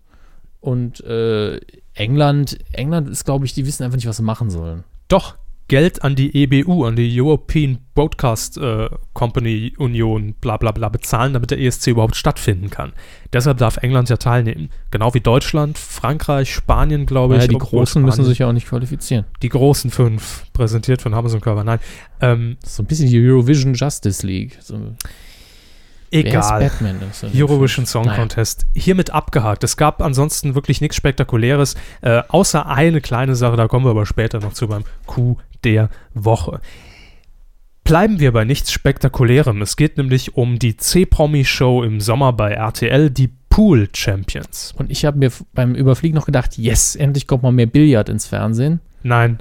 Und 0.61 1.01
äh, 1.05 1.61
England, 1.95 2.59
England 2.73 3.09
ist, 3.09 3.25
glaube 3.25 3.45
ich, 3.45 3.55
die 3.55 3.67
wissen 3.67 3.83
einfach 3.83 3.97
nicht, 3.97 4.07
was 4.07 4.17
sie 4.17 4.23
machen 4.23 4.51
sollen. 4.51 4.85
Doch, 5.09 5.35
Geld 5.69 6.05
an 6.05 6.15
die 6.15 6.43
EBU, 6.43 6.85
an 6.85 6.95
die 6.95 7.21
European 7.21 7.79
Broadcast 7.95 8.57
äh, 8.57 8.89
Company 9.15 9.73
Union, 9.79 10.35
bla 10.41 10.59
bla 10.59 10.71
bla, 10.71 10.89
bezahlen, 10.89 11.33
damit 11.33 11.51
der 11.51 11.59
ESC 11.59 11.89
überhaupt 11.89 12.15
stattfinden 12.15 12.71
kann. 12.71 12.93
Deshalb 13.33 13.59
darf 13.59 13.79
England 13.79 14.09
ja 14.09 14.17
teilnehmen. 14.17 14.71
Genau 14.93 15.13
wie 15.15 15.21
Deutschland, 15.21 15.77
Frankreich, 15.77 16.55
Spanien, 16.55 17.07
glaube 17.07 17.35
ich. 17.35 17.39
Naja, 17.39 17.49
die 17.49 17.57
obwohl 17.57 17.81
Großen 17.81 18.03
müssen 18.03 18.25
sich 18.25 18.39
ja 18.39 18.49
auch 18.49 18.53
nicht 18.53 18.69
qualifizieren. 18.69 19.25
Die 19.43 19.49
großen 19.49 19.91
fünf, 19.91 20.45
präsentiert 20.53 21.03
von 21.03 21.15
Hammes 21.17 21.35
und 21.35 21.41
Körber. 21.41 21.65
Nein, 21.65 21.81
ähm, 22.21 22.57
so 22.65 22.83
ein 22.83 22.87
bisschen 22.87 23.09
die 23.09 23.19
Eurovision 23.19 23.75
Justice 23.75 24.25
League. 24.25 24.59
So, 24.61 24.79
egal. 26.11 26.71
Eurovision 27.35 27.87
Song 27.87 28.07
Naja. 28.07 28.19
Contest. 28.19 28.67
Hiermit 28.75 29.11
abgehakt. 29.11 29.65
Es 29.65 29.77
gab 29.77 30.01
ansonsten 30.01 30.55
wirklich 30.55 30.81
nichts 30.81 30.97
Spektakuläres, 30.97 31.75
äh, 32.03 32.23
außer 32.29 32.67
eine 32.67 33.01
kleine 33.01 33.35
Sache, 33.35 33.57
da 33.57 33.67
kommen 33.67 33.85
wir 33.85 33.91
aber 33.91 34.07
später 34.07 34.39
noch 34.39 34.53
zu 34.53 34.69
beim 34.69 34.85
Coup 35.07 35.39
der 35.65 35.89
Woche. 36.15 36.61
Bleiben 37.85 38.19
wir 38.19 38.33
bei 38.33 38.45
nichts 38.45 38.73
Spektakulärem. 38.73 39.63
Es 39.63 39.77
geht 39.77 39.97
nämlich 39.97 40.37
um 40.37 40.59
die 40.59 40.77
C-Promi-Show 40.77 41.85
im 41.85 42.01
Sommer 42.01 42.33
bei 42.33 42.51
RTL, 42.53 43.11
die 43.11 43.31
Pool 43.49 43.89
Champions. 43.95 44.75
Und 44.77 44.91
ich 44.91 45.05
habe 45.05 45.19
mir 45.19 45.31
beim 45.55 45.75
Überfliegen 45.75 46.17
noch 46.17 46.27
gedacht, 46.27 46.59
yes, 46.59 46.97
endlich 46.97 47.27
kommt 47.29 47.45
mal 47.45 47.53
mehr 47.53 47.67
Billard 47.67 48.09
ins 48.09 48.27
Fernsehen. 48.27 48.81
Nein. 49.05 49.39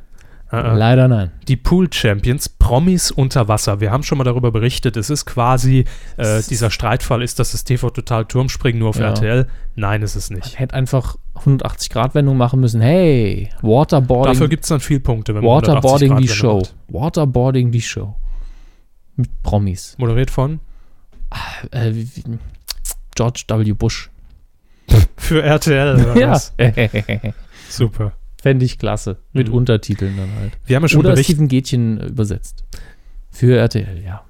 Äh, 0.51 0.57
äh. 0.57 0.73
Leider 0.77 1.07
nein. 1.07 1.31
Die 1.47 1.55
Pool 1.57 1.91
Champions, 1.91 2.47
Promis 2.47 3.09
unter 3.09 3.47
Wasser. 3.47 3.81
Wir 3.81 3.91
haben 3.91 4.03
schon 4.03 4.19
mal 4.19 4.23
darüber 4.23 4.51
berichtet. 4.51 4.95
Es 4.95 5.09
ist 5.09 5.25
quasi, 5.25 5.85
äh, 6.17 6.41
dieser 6.47 6.69
Streitfall 6.69 7.23
ist 7.23 7.39
das 7.39 7.51
das 7.51 7.63
TV 7.63 7.89
Total 7.89 8.25
Turmspringen 8.25 8.79
nur 8.79 8.89
auf 8.89 8.99
Ja. 8.99 9.07
RTL. 9.07 9.47
Nein, 9.75 10.03
ist 10.03 10.15
es 10.15 10.29
Man 10.29 10.39
nicht. 10.39 10.59
hätte 10.59 10.75
einfach 10.75 11.17
180-Grad-Wendung 11.35 12.37
machen 12.37 12.59
müssen. 12.59 12.81
Hey, 12.81 13.49
Waterboarding. 13.61 14.33
Dafür 14.33 14.47
gibt 14.47 14.63
es 14.63 14.69
dann 14.69 14.79
viel 14.79 14.99
Punkte, 14.99 15.35
wenn 15.35 15.43
man 15.43 15.49
180 15.51 15.83
Waterboarding 16.09 16.17
die 16.21 16.27
Show. 16.27 16.57
macht. 16.59 16.75
Waterboarding 16.89 17.71
die 17.71 17.81
Show. 17.81 18.15
Mit 19.15 19.29
Promis. 19.43 19.95
Moderiert 19.97 20.31
von? 20.31 20.59
Äh, 21.71 21.93
wie, 21.93 22.07
wie, 22.15 22.23
George 23.15 23.43
W. 23.47 23.71
Bush. 23.73 24.09
Für 25.17 25.41
RTL. 25.43 25.95
Oder 25.95 26.17
Ja. 26.19 26.31
was? 26.31 26.53
Super. 27.69 28.13
Fände 28.41 28.65
ich 28.65 28.77
klasse. 28.77 29.17
Mit 29.33 29.47
Mhm. 29.49 29.55
Untertiteln 29.55 30.17
dann 30.17 30.29
halt. 30.39 30.57
Wir 30.65 30.75
haben 30.75 30.83
ja 30.83 30.89
schon 30.89 30.99
Oder 30.99 31.11
berichtet. 31.11 31.35
Steven 31.35 31.47
Gätchen 31.47 31.99
äh, 31.99 32.05
übersetzt. 32.07 32.63
Für 33.31 33.57
RTL, 33.57 34.03
ja. 34.03 34.24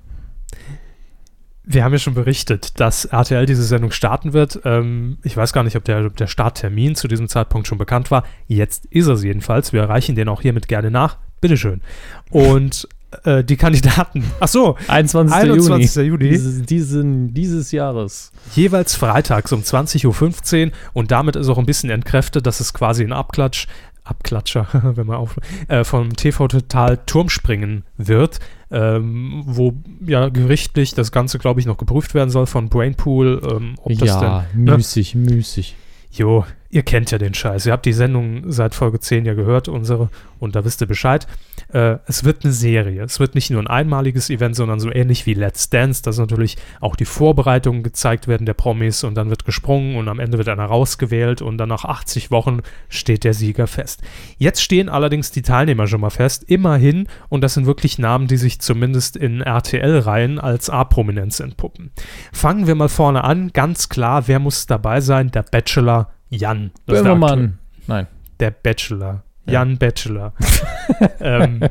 Wir 1.68 1.84
haben 1.84 1.94
ja 1.94 2.00
schon 2.00 2.14
berichtet, 2.14 2.80
dass 2.80 3.06
RTL 3.06 3.46
diese 3.46 3.64
Sendung 3.64 3.92
starten 3.92 4.34
wird. 4.34 4.60
Ähm, 4.66 5.18
ich 5.24 5.36
weiß 5.36 5.52
gar 5.54 5.64
nicht, 5.64 5.76
ob 5.76 5.84
der, 5.84 6.06
ob 6.06 6.16
der 6.16 6.28
Starttermin 6.28 6.96
zu 6.96 7.08
diesem 7.08 7.28
Zeitpunkt 7.28 7.68
schon 7.68 7.78
bekannt 7.78 8.12
war. 8.12 8.24
Jetzt 8.48 8.86
ist 8.88 9.08
es 9.08 9.24
jedenfalls. 9.24 9.74
Wir 9.74 9.82
erreichen 9.82 10.16
den 10.16 10.30
auch 10.30 10.42
hiermit 10.42 10.68
gerne 10.68 10.92
nach. 10.92 11.18
Bitteschön. 11.42 11.82
Und 12.30 12.88
äh, 13.24 13.44
die 13.44 13.56
Kandidaten, 13.56 14.24
ach 14.40 14.48
so, 14.48 14.76
21. 14.88 15.36
21. 15.36 15.96
Juni. 15.96 16.08
Juni, 16.08 16.30
Dieses, 16.30 16.62
diesen, 16.64 17.34
dieses 17.34 17.72
Jahres. 17.72 18.32
jeweils 18.56 18.96
freitags 18.96 19.52
um 19.52 19.62
20.15 19.62 20.68
Uhr. 20.68 20.72
Und 20.94 21.12
damit 21.12 21.36
ist 21.36 21.48
auch 21.50 21.58
ein 21.58 21.66
bisschen 21.66 21.90
entkräftet, 21.90 22.46
dass 22.46 22.60
es 22.60 22.74
quasi 22.74 23.04
ein 23.04 23.14
Abklatsch, 23.14 23.68
Abklatscher, 24.04 24.68
wenn 24.96 25.08
man 25.08 25.18
auf, 25.18 25.36
äh, 25.68 25.84
vom 25.84 26.16
TV 26.16 26.48
Total 26.48 26.98
Turmspringen 27.06 27.84
wird, 27.98 28.40
ähm, 28.76 29.44
wo 29.46 29.74
ja 30.06 30.28
gerichtlich 30.28 30.94
das 30.94 31.14
Ganze, 31.14 31.40
glaube 31.40 31.62
ich, 31.62 31.66
noch 31.66 31.78
geprüft 31.78 32.14
werden 32.14 32.30
soll 32.30 32.46
von 32.46 32.68
Brainpool, 32.68 33.42
ähm, 33.50 33.76
ob 33.82 33.98
das 33.98 34.20
denn 34.20 34.28
ja, 34.28 34.46
müßig, 34.54 35.16
müßig. 35.16 35.76
Jo, 36.12 36.46
ihr 36.76 36.84
kennt 36.84 37.10
ja 37.10 37.18
den 37.18 37.34
Scheiß. 37.34 37.66
Ihr 37.66 37.72
habt 37.72 37.86
die 37.86 37.94
Sendung 37.94 38.52
seit 38.52 38.76
Folge 38.76 39.00
10 39.00 39.24
ja 39.24 39.34
gehört, 39.34 39.70
unsere, 39.70 40.10
und 40.40 40.58
da 40.58 40.66
wisst 40.66 40.82
ihr 40.82 40.88
Bescheid. 40.88 41.26
Äh, 41.72 42.00
es 42.06 42.26
wird 42.26 42.44
eine 42.44 42.52
Serie. 42.52 43.02
Es 43.02 43.22
wird 43.22 43.34
nicht 43.34 43.50
nur 43.50 43.62
ein 43.62 43.68
einmaliges 43.68 44.30
Event, 44.30 44.58
sondern 44.58 44.82
so 44.82 44.92
ähnlich 44.92 45.26
wie 45.26 45.36
Let's 45.36 45.70
Dance, 45.70 46.04
dass 46.04 46.18
natürlich 46.18 46.58
auch 46.82 46.98
die 46.98 47.06
Vorbereitungen 47.06 47.82
gezeigt 47.82 48.28
werden 48.28 48.46
der 48.46 48.56
Promis 48.56 49.06
und 49.06 49.16
dann 49.16 49.30
wird 49.30 49.46
gesprungen 49.46 49.96
und 49.96 50.10
am 50.10 50.20
Ende 50.20 50.38
wird 50.38 50.50
einer 50.50 50.66
rausgewählt 50.66 51.42
und 51.42 51.58
dann 51.58 51.70
nach 51.70 51.86
80 51.86 52.30
Wochen 52.30 52.60
steht 52.90 53.24
der 53.24 53.34
Sieger 53.34 53.68
fest. 53.68 54.02
Jetzt 54.38 54.62
stehen 54.62 54.90
allerdings 54.90 55.32
die 55.32 55.44
Teilnehmer 55.44 55.88
schon 55.88 56.02
mal 56.02 56.10
fest, 56.10 56.44
immerhin, 56.44 57.08
und 57.30 57.40
das 57.40 57.54
sind 57.54 57.68
wirklich 57.68 58.00
Namen, 58.00 58.28
die 58.28 58.36
sich 58.36 58.60
zumindest 58.60 59.16
in 59.16 59.40
RTL-Reihen 59.40 60.40
als 60.40 60.70
A-Prominenz 60.70 61.40
entpuppen. 61.40 61.92
Fangen 62.34 62.68
wir 62.68 62.76
mal 62.76 62.90
vorne 62.90 63.24
an, 63.24 63.54
ganz 63.54 63.88
klar, 63.88 64.28
wer 64.28 64.40
muss 64.40 64.66
dabei 64.66 65.00
sein? 65.00 65.32
Der 65.32 65.44
Bachelor 65.44 66.10
Jan. 66.30 66.72
Das 66.86 66.98
ist 66.98 67.06
der 67.06 67.12
Böhmermann. 67.14 67.60
Nein. 67.88 68.08
der 68.40 68.52
Bachelor. 68.52 69.24
Jan 69.48 69.78
Bachelor. 69.78 70.34
ähm, 71.20 71.62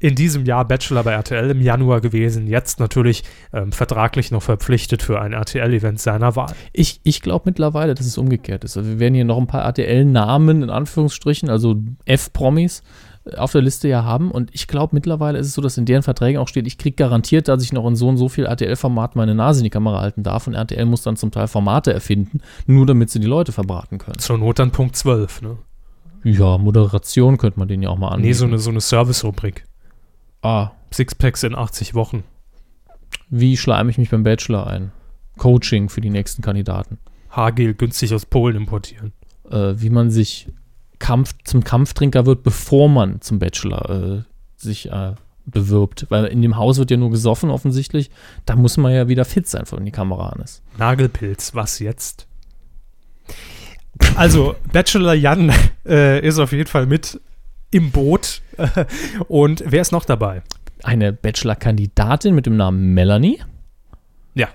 in 0.00 0.14
diesem 0.14 0.46
Jahr 0.46 0.64
Bachelor 0.64 1.04
bei 1.04 1.12
RTL 1.12 1.50
im 1.50 1.60
Januar 1.60 2.00
gewesen, 2.00 2.46
jetzt 2.46 2.80
natürlich 2.80 3.22
ähm, 3.52 3.70
vertraglich 3.70 4.30
noch 4.30 4.42
verpflichtet 4.42 5.02
für 5.02 5.20
ein 5.20 5.34
RTL-Event 5.34 6.00
seiner 6.00 6.36
Wahl. 6.36 6.54
Ich, 6.72 7.00
ich 7.04 7.20
glaube 7.20 7.42
mittlerweile, 7.44 7.94
dass 7.94 8.06
es 8.06 8.16
umgekehrt 8.16 8.64
ist. 8.64 8.78
Also 8.78 8.88
wir 8.88 8.98
werden 8.98 9.14
hier 9.14 9.26
noch 9.26 9.38
ein 9.38 9.46
paar 9.46 9.62
RTL-Namen 9.64 10.62
in 10.62 10.70
Anführungsstrichen, 10.70 11.50
also 11.50 11.76
F-Promis, 12.06 12.82
auf 13.36 13.52
der 13.52 13.62
Liste 13.62 13.88
ja 13.88 14.02
haben. 14.04 14.30
Und 14.30 14.50
ich 14.54 14.66
glaube 14.66 14.94
mittlerweile 14.94 15.38
ist 15.38 15.46
es 15.48 15.54
so, 15.54 15.60
dass 15.62 15.76
in 15.78 15.84
deren 15.84 16.02
Verträgen 16.02 16.40
auch 16.40 16.48
steht, 16.48 16.66
ich 16.66 16.78
kriege 16.78 16.96
garantiert, 16.96 17.48
dass 17.48 17.62
ich 17.62 17.72
noch 17.72 17.86
in 17.86 17.94
so 17.96 18.08
und 18.08 18.16
so 18.16 18.28
viel 18.28 18.46
RTL-Format 18.46 19.14
meine 19.16 19.34
Nase 19.34 19.60
in 19.60 19.64
die 19.64 19.70
Kamera 19.70 20.00
halten 20.00 20.22
darf. 20.22 20.46
Und 20.46 20.54
RTL 20.54 20.86
muss 20.86 21.02
dann 21.02 21.16
zum 21.16 21.30
Teil 21.30 21.46
Formate 21.48 21.92
erfinden, 21.92 22.40
nur 22.66 22.86
damit 22.86 23.10
sie 23.10 23.20
die 23.20 23.26
Leute 23.26 23.52
verbraten 23.52 23.98
können. 23.98 24.18
Zur 24.18 24.38
Not 24.38 24.58
dann 24.58 24.70
Punkt 24.72 24.96
12, 24.96 25.42
ne? 25.42 25.58
Ja, 26.24 26.58
Moderation 26.58 27.38
könnte 27.38 27.58
man 27.58 27.68
den 27.68 27.82
ja 27.82 27.88
auch 27.90 27.98
mal 27.98 28.08
anbieten. 28.08 28.26
Nee, 28.28 28.32
so 28.34 28.44
eine, 28.44 28.58
so 28.58 28.70
eine 28.70 28.80
Service-Rubrik. 28.80 29.64
ah, 30.42 30.70
Sixpacks 30.92 31.42
in 31.44 31.54
80 31.54 31.94
Wochen. 31.94 32.24
wie 33.28 33.56
schleime 33.56 33.90
ich 33.90 33.98
mich 33.98 34.10
beim 34.10 34.22
Bachelor 34.24 34.66
ein? 34.66 34.92
Coaching 35.38 35.88
für 35.88 36.00
die 36.00 36.10
nächsten 36.10 36.42
Kandidaten. 36.42 36.98
Haargel 37.30 37.74
günstig 37.74 38.12
aus 38.12 38.26
Polen 38.26 38.56
importieren. 38.56 39.12
äh, 39.50 39.74
wie 39.76 39.88
man 39.90 40.10
sich 40.10 40.48
Kampf, 41.00 41.34
zum 41.42 41.64
Kampftrinker 41.64 42.26
wird, 42.26 42.44
bevor 42.44 42.88
man 42.88 43.20
zum 43.20 43.40
Bachelor 43.40 43.90
äh, 43.90 44.22
sich 44.56 44.92
äh, 44.92 45.14
bewirbt. 45.46 46.06
Weil 46.10 46.26
in 46.26 46.42
dem 46.42 46.56
Haus 46.56 46.78
wird 46.78 46.92
ja 46.92 46.96
nur 46.96 47.10
gesoffen 47.10 47.50
offensichtlich. 47.50 48.10
Da 48.46 48.54
muss 48.54 48.76
man 48.76 48.92
ja 48.92 49.08
wieder 49.08 49.24
fit 49.24 49.48
sein, 49.48 49.66
von 49.66 49.84
die 49.84 49.90
Kamera 49.90 50.28
an 50.28 50.42
ist. 50.42 50.62
Nagelpilz, 50.78 51.54
was 51.54 51.80
jetzt? 51.80 52.28
Also, 54.14 54.54
Bachelor 54.72 55.14
Jan 55.14 55.52
äh, 55.84 56.24
ist 56.26 56.38
auf 56.38 56.52
jeden 56.52 56.68
Fall 56.68 56.86
mit 56.86 57.20
im 57.70 57.90
Boot. 57.90 58.42
Und 59.28 59.64
wer 59.66 59.80
ist 59.80 59.92
noch 59.92 60.04
dabei? 60.04 60.42
Eine 60.82 61.12
Bachelor-Kandidatin 61.12 62.34
mit 62.34 62.46
dem 62.46 62.56
Namen 62.56 62.94
Melanie. 62.94 63.40
Ja. 64.34 64.48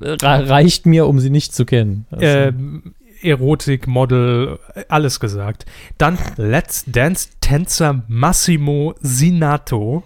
reicht 0.00 0.86
mir, 0.86 1.06
um 1.06 1.20
sie 1.20 1.30
nicht 1.30 1.54
zu 1.54 1.64
kennen. 1.64 2.06
Also. 2.10 2.24
Ähm, 2.24 2.94
Erotik, 3.22 3.86
Model, 3.86 4.58
alles 4.88 5.20
gesagt. 5.20 5.66
Dann 5.98 6.18
Let's 6.36 6.84
Dance-Tänzer 6.86 8.02
Massimo 8.08 8.94
Sinato. 9.00 10.04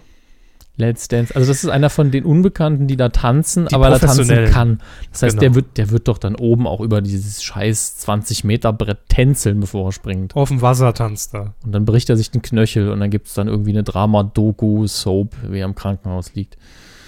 Let's 0.75 1.07
Dance. 1.07 1.35
Also 1.35 1.47
das 1.47 1.63
ist 1.63 1.69
einer 1.69 1.91
von 1.91 2.09
den 2.09 2.25
Unbekannten, 2.25 2.87
die 2.87 2.97
da 2.97 3.09
tanzen, 3.09 3.67
die 3.67 3.75
aber 3.75 3.91
da 3.91 3.99
tanzen 3.99 4.45
kann. 4.45 4.81
Das 5.11 5.21
heißt, 5.21 5.33
genau. 5.33 5.41
der, 5.41 5.55
wird, 5.55 5.77
der 5.77 5.91
wird 5.91 6.07
doch 6.07 6.17
dann 6.17 6.35
oben 6.35 6.65
auch 6.65 6.81
über 6.81 7.01
dieses 7.01 7.43
scheiß 7.43 7.97
20 7.97 8.43
Meter 8.43 8.73
Brett 8.73 8.97
tänzeln, 9.07 9.59
bevor 9.59 9.89
er 9.89 9.91
springt. 9.91 10.35
Auf 10.35 10.49
dem 10.49 10.63
Wasser 10.63 10.91
tanzt 10.95 11.35
er. 11.35 11.53
Und 11.63 11.73
dann 11.73 11.85
bricht 11.85 12.09
er 12.09 12.17
sich 12.17 12.31
den 12.31 12.41
Knöchel 12.41 12.89
und 12.89 12.99
dann 13.01 13.11
gibt 13.11 13.27
es 13.27 13.35
dann 13.35 13.47
irgendwie 13.47 13.69
eine 13.69 13.83
Drama-Doku-Soap, 13.83 15.35
wie 15.49 15.59
er 15.59 15.65
im 15.65 15.75
Krankenhaus 15.75 16.33
liegt. 16.33 16.57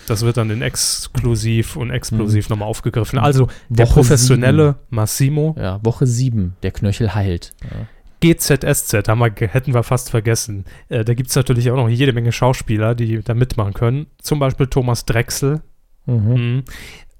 Das 0.07 0.23
wird 0.23 0.37
dann 0.37 0.49
in 0.49 0.61
exklusiv 0.61 1.75
und 1.75 1.89
explosiv 1.89 2.49
mhm. 2.49 2.53
nochmal 2.53 2.69
aufgegriffen. 2.69 3.19
Also 3.19 3.47
der 3.69 3.85
Woche 3.85 3.95
professionelle 3.95 4.73
sieben. 4.73 4.95
Massimo. 4.95 5.55
Ja, 5.57 5.79
Woche 5.83 6.05
7, 6.07 6.55
der 6.63 6.71
Knöchel 6.71 7.15
heilt. 7.15 7.53
Ja. 7.63 7.87
GZSZ, 8.21 9.07
haben 9.07 9.19
wir, 9.19 9.31
hätten 9.47 9.73
wir 9.73 9.83
fast 9.83 10.09
vergessen. 10.09 10.65
Äh, 10.89 11.03
da 11.03 11.13
gibt 11.13 11.29
es 11.29 11.35
natürlich 11.35 11.69
auch 11.69 11.75
noch 11.75 11.89
jede 11.89 12.13
Menge 12.13 12.31
Schauspieler, 12.31 12.95
die 12.95 13.21
da 13.21 13.33
mitmachen 13.33 13.73
können. 13.73 14.07
Zum 14.19 14.39
Beispiel 14.39 14.67
Thomas 14.67 15.05
Drechsel. 15.05 15.61
Mhm. 16.05 16.33
Mhm. 16.33 16.63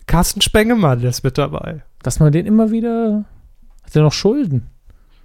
Carsten 0.07 0.41
Spengemann, 0.41 1.01
der 1.01 1.09
ist 1.09 1.23
mit 1.23 1.37
dabei. 1.37 1.83
Dass 2.01 2.19
man 2.19 2.31
den 2.31 2.45
immer 2.45 2.71
wieder. 2.71 3.25
Hat 3.83 3.95
er 3.95 4.03
noch 4.03 4.13
Schulden? 4.13 4.67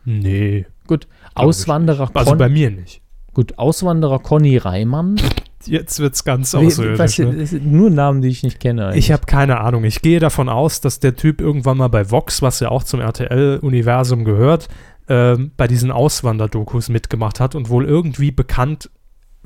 Nee. 0.04 0.66
Gut. 0.86 1.06
Auswanderer 1.34 2.10
Also 2.14 2.36
bei 2.36 2.48
mir 2.48 2.70
nicht. 2.70 3.02
Gut, 3.40 3.58
Auswanderer 3.58 4.18
Conny 4.18 4.58
Reimann. 4.58 5.16
Jetzt 5.64 5.98
wird 5.98 6.12
es 6.12 6.24
ganz 6.24 6.54
außerirdisch. 6.54 7.20
Ne? 7.20 7.46
Nur 7.62 7.88
Namen, 7.88 8.20
die 8.20 8.28
ich 8.28 8.42
nicht 8.42 8.60
kenne. 8.60 8.88
Eigentlich. 8.88 9.06
Ich 9.06 9.12
habe 9.12 9.24
keine 9.24 9.60
Ahnung. 9.60 9.84
Ich 9.84 10.02
gehe 10.02 10.20
davon 10.20 10.50
aus, 10.50 10.82
dass 10.82 11.00
der 11.00 11.16
Typ 11.16 11.40
irgendwann 11.40 11.78
mal 11.78 11.88
bei 11.88 12.10
Vox, 12.10 12.42
was 12.42 12.60
ja 12.60 12.68
auch 12.68 12.82
zum 12.84 13.00
RTL-Universum 13.00 14.26
gehört, 14.26 14.68
äh, 15.06 15.38
bei 15.56 15.66
diesen 15.68 15.90
Auswanderdokus 15.90 16.90
mitgemacht 16.90 17.40
hat 17.40 17.54
und 17.54 17.70
wohl 17.70 17.86
irgendwie 17.86 18.30
bekannt, 18.30 18.90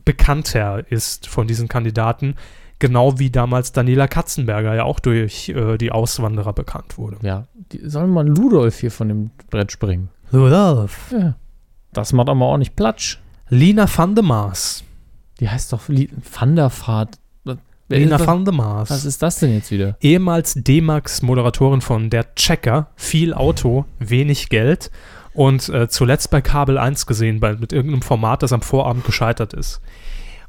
bekannter 0.05 0.91
ist 0.91 1.29
von 1.29 1.47
diesen 1.47 1.69
Kandidaten. 1.69 2.35
Genau 2.81 3.21
wie 3.21 3.31
damals 3.31 3.71
Daniela 3.71 4.09
Katzenberger 4.09 4.75
ja 4.75 4.83
auch 4.83 4.99
durch 4.99 5.51
äh, 5.51 5.79
die 5.79 5.93
Auswanderer 5.93 6.53
bekannt 6.53 6.99
wurde. 6.99 7.19
Ja, 7.23 7.47
sollen 7.85 8.11
mal 8.11 8.27
Ludolf 8.27 8.81
hier 8.81 8.91
von 8.91 9.07
dem 9.07 9.31
Brett 9.51 9.71
springen. 9.71 10.09
Ludolf. 10.33 11.13
Ja. 11.13 11.37
Das 11.93 12.13
macht 12.13 12.29
aber 12.29 12.47
auch 12.47 12.59
nicht 12.59 12.75
Platsch. 12.75 13.21
Lina 13.55 13.87
van 13.87 14.17
de 14.17 14.25
Maas. 14.25 14.83
Die 15.39 15.49
heißt 15.49 15.73
doch 15.73 15.83
Van 15.89 16.57
der 16.57 16.71
Vaart. 16.71 17.19
Lina 17.89 18.19
van 18.19 18.45
der 18.45 18.53
Maas. 18.53 18.91
Was 18.91 19.05
ist 19.05 19.23
das 19.23 19.39
denn 19.39 19.55
jetzt 19.55 19.71
wieder? 19.71 19.97
Ehemals 20.01 20.55
D-Max-Moderatorin 20.55 21.81
von 21.81 22.11
Der 22.11 22.35
Checker. 22.35 22.89
Viel 22.97 23.33
Auto, 23.33 23.85
wenig 24.01 24.49
Geld. 24.49 24.91
Und 25.35 25.69
äh, 25.69 25.89
zuletzt 25.89 26.33
bei 26.33 26.41
Kabel 26.41 26.79
1 26.79 27.07
gesehen, 27.07 27.39
bei, 27.39 27.55
mit 27.55 27.73
irgendeinem 27.73 28.03
Format, 28.03 28.43
das 28.43 28.53
am 28.53 28.63
Vorabend 28.63 29.05
gescheitert 29.05 29.53
ist. 29.53 29.81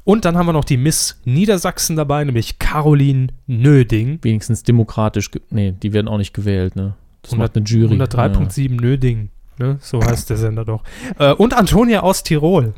Und 0.02 0.24
dann 0.24 0.36
haben 0.36 0.46
wir 0.46 0.52
noch 0.52 0.64
die 0.64 0.76
Miss 0.76 1.20
Niedersachsen 1.24 1.94
dabei, 1.94 2.24
nämlich 2.24 2.58
Caroline 2.58 3.28
Nöding. 3.46 4.18
Wenigstens 4.22 4.64
demokratisch. 4.64 5.30
Nee, 5.50 5.74
die 5.80 5.92
werden 5.92 6.08
auch 6.08 6.18
nicht 6.18 6.34
gewählt, 6.34 6.74
ne? 6.74 6.94
Das 7.22 7.34
100, 7.34 7.38
macht 7.38 7.56
eine 7.56 7.66
Jury. 7.66 7.94
103.7 7.94 8.68
ja. 8.68 8.80
Nöding. 8.80 9.28
Ne? 9.58 9.78
So 9.80 10.02
heißt 10.02 10.28
der 10.28 10.36
Sender 10.36 10.64
doch. 10.64 10.82
Äh, 11.18 11.32
und 11.34 11.54
Antonia 11.54 12.00
aus 12.00 12.24
Tirol. 12.24 12.74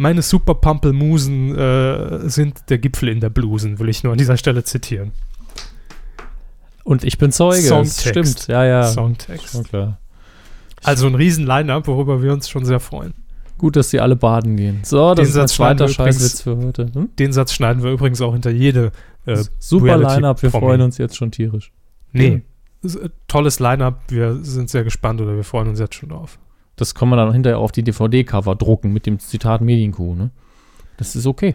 Meine 0.00 0.22
Super 0.22 0.54
Pampelmusen 0.54 1.54
äh, 1.54 2.26
sind 2.26 2.70
der 2.70 2.78
Gipfel 2.78 3.10
in 3.10 3.20
der 3.20 3.28
Blusen, 3.28 3.78
will 3.78 3.90
ich 3.90 4.02
nur 4.02 4.12
an 4.12 4.18
dieser 4.18 4.38
Stelle 4.38 4.64
zitieren. 4.64 5.12
Und 6.84 7.04
ich 7.04 7.18
bin 7.18 7.32
Zeuge. 7.32 7.60
Songtext. 7.60 8.08
Stimmt, 8.08 8.46
ja, 8.48 8.64
ja. 8.64 8.84
Songtext. 8.84 9.50
Schon 9.50 9.64
klar. 9.64 9.98
Also 10.82 11.06
ein 11.06 11.14
riesen 11.14 11.44
Line-Up, 11.44 11.86
worüber 11.86 12.22
wir 12.22 12.32
uns 12.32 12.48
schon 12.48 12.64
sehr 12.64 12.80
freuen. 12.80 13.12
Gut, 13.58 13.76
dass 13.76 13.90
sie 13.90 14.00
alle 14.00 14.16
baden 14.16 14.56
gehen. 14.56 14.80
So, 14.84 15.14
das 15.14 15.28
den 15.28 15.32
ist 15.32 15.36
ein 15.36 15.48
zweiter 15.48 15.86
Scheißwitz 15.86 16.40
für 16.40 16.56
heute. 16.56 16.90
Hm? 16.94 17.10
Den 17.18 17.34
Satz 17.34 17.52
schneiden 17.52 17.82
wir 17.82 17.90
übrigens 17.90 18.22
auch 18.22 18.32
hinter 18.32 18.50
jede 18.50 18.92
äh, 19.26 19.44
Super 19.58 19.98
Line-Up, 19.98 20.42
wir 20.42 20.50
freuen 20.50 20.80
uns 20.80 20.96
jetzt 20.96 21.16
schon 21.16 21.30
tierisch. 21.30 21.72
Nee, 22.12 22.40
ja. 22.82 23.00
tolles 23.28 23.60
Line-Up, 23.60 24.04
wir 24.08 24.38
sind 24.42 24.70
sehr 24.70 24.82
gespannt 24.82 25.20
oder 25.20 25.36
wir 25.36 25.44
freuen 25.44 25.68
uns 25.68 25.78
jetzt 25.78 25.94
schon 25.94 26.08
drauf. 26.08 26.38
Das 26.80 26.94
kann 26.94 27.10
man 27.10 27.18
dann 27.18 27.34
hinterher 27.34 27.58
auf 27.58 27.72
die 27.72 27.82
DVD-Cover 27.82 28.56
drucken 28.56 28.90
mit 28.90 29.04
dem 29.04 29.18
Zitat 29.18 29.60
Medienkuh, 29.60 30.14
ne? 30.14 30.30
Das 30.96 31.14
ist 31.14 31.26
okay. 31.26 31.54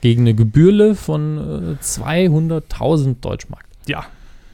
Gegen 0.00 0.22
eine 0.22 0.34
Gebührle 0.34 0.94
von 0.94 1.76
äh, 1.78 1.84
200.000 1.84 3.20
Deutschmark. 3.20 3.66
Ja. 3.86 4.06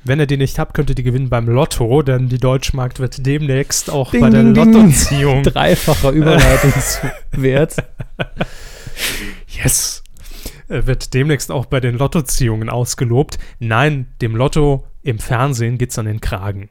Wenn 0.02 0.18
ihr 0.18 0.26
die 0.26 0.36
nicht 0.36 0.58
habt, 0.58 0.74
könnt 0.74 0.88
ihr 0.88 0.96
die 0.96 1.04
gewinnen 1.04 1.28
beim 1.28 1.48
Lotto, 1.48 2.02
denn 2.02 2.28
die 2.28 2.38
Deutschmarkt 2.38 2.98
wird 2.98 3.24
demnächst 3.24 3.90
auch 3.90 4.10
ding, 4.10 4.22
bei 4.22 4.30
der 4.30 4.42
Lottoziehung. 4.42 5.42
Dreifacher 5.44 6.10
Überleitungswert. 6.10 7.76
yes. 9.46 10.02
Wird 10.66 11.14
demnächst 11.14 11.52
auch 11.52 11.66
bei 11.66 11.78
den 11.78 11.96
Lottoziehungen 11.96 12.68
ausgelobt. 12.70 13.38
Nein, 13.60 14.08
dem 14.20 14.34
Lotto 14.34 14.84
im 15.04 15.20
Fernsehen 15.20 15.78
geht's 15.78 15.96
an 15.96 16.06
den 16.06 16.20
Kragen. 16.20 16.70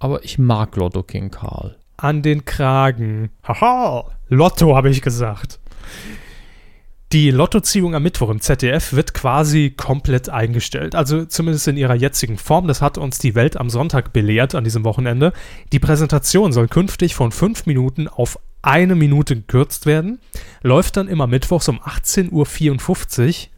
Aber 0.00 0.24
ich 0.24 0.40
mag 0.40 0.74
Lotto 0.74 1.04
King 1.04 1.30
Karl 1.30 1.77
an 1.98 2.22
den 2.22 2.46
Kragen. 2.46 3.28
Haha, 3.46 4.10
Lotto 4.28 4.74
habe 4.74 4.88
ich 4.88 5.02
gesagt. 5.02 5.60
Die 7.12 7.30
Lottoziehung 7.30 7.94
am 7.94 8.02
Mittwoch 8.02 8.28
im 8.28 8.40
ZDF 8.40 8.92
wird 8.92 9.14
quasi 9.14 9.70
komplett 9.70 10.28
eingestellt. 10.28 10.94
Also 10.94 11.24
zumindest 11.24 11.66
in 11.66 11.78
ihrer 11.78 11.94
jetzigen 11.94 12.36
Form. 12.36 12.68
Das 12.68 12.82
hat 12.82 12.98
uns 12.98 13.18
die 13.18 13.34
Welt 13.34 13.56
am 13.56 13.70
Sonntag 13.70 14.12
belehrt 14.12 14.54
an 14.54 14.64
diesem 14.64 14.84
Wochenende. 14.84 15.32
Die 15.72 15.78
Präsentation 15.78 16.52
soll 16.52 16.68
künftig 16.68 17.14
von 17.14 17.32
fünf 17.32 17.64
Minuten 17.64 18.08
auf 18.08 18.38
eine 18.60 18.94
Minute 18.94 19.36
gekürzt 19.36 19.86
werden. 19.86 20.20
Läuft 20.62 20.98
dann 20.98 21.08
immer 21.08 21.26
mittwochs 21.26 21.68
um 21.68 21.80
18.54 21.80 23.26
Uhr. 23.28 23.48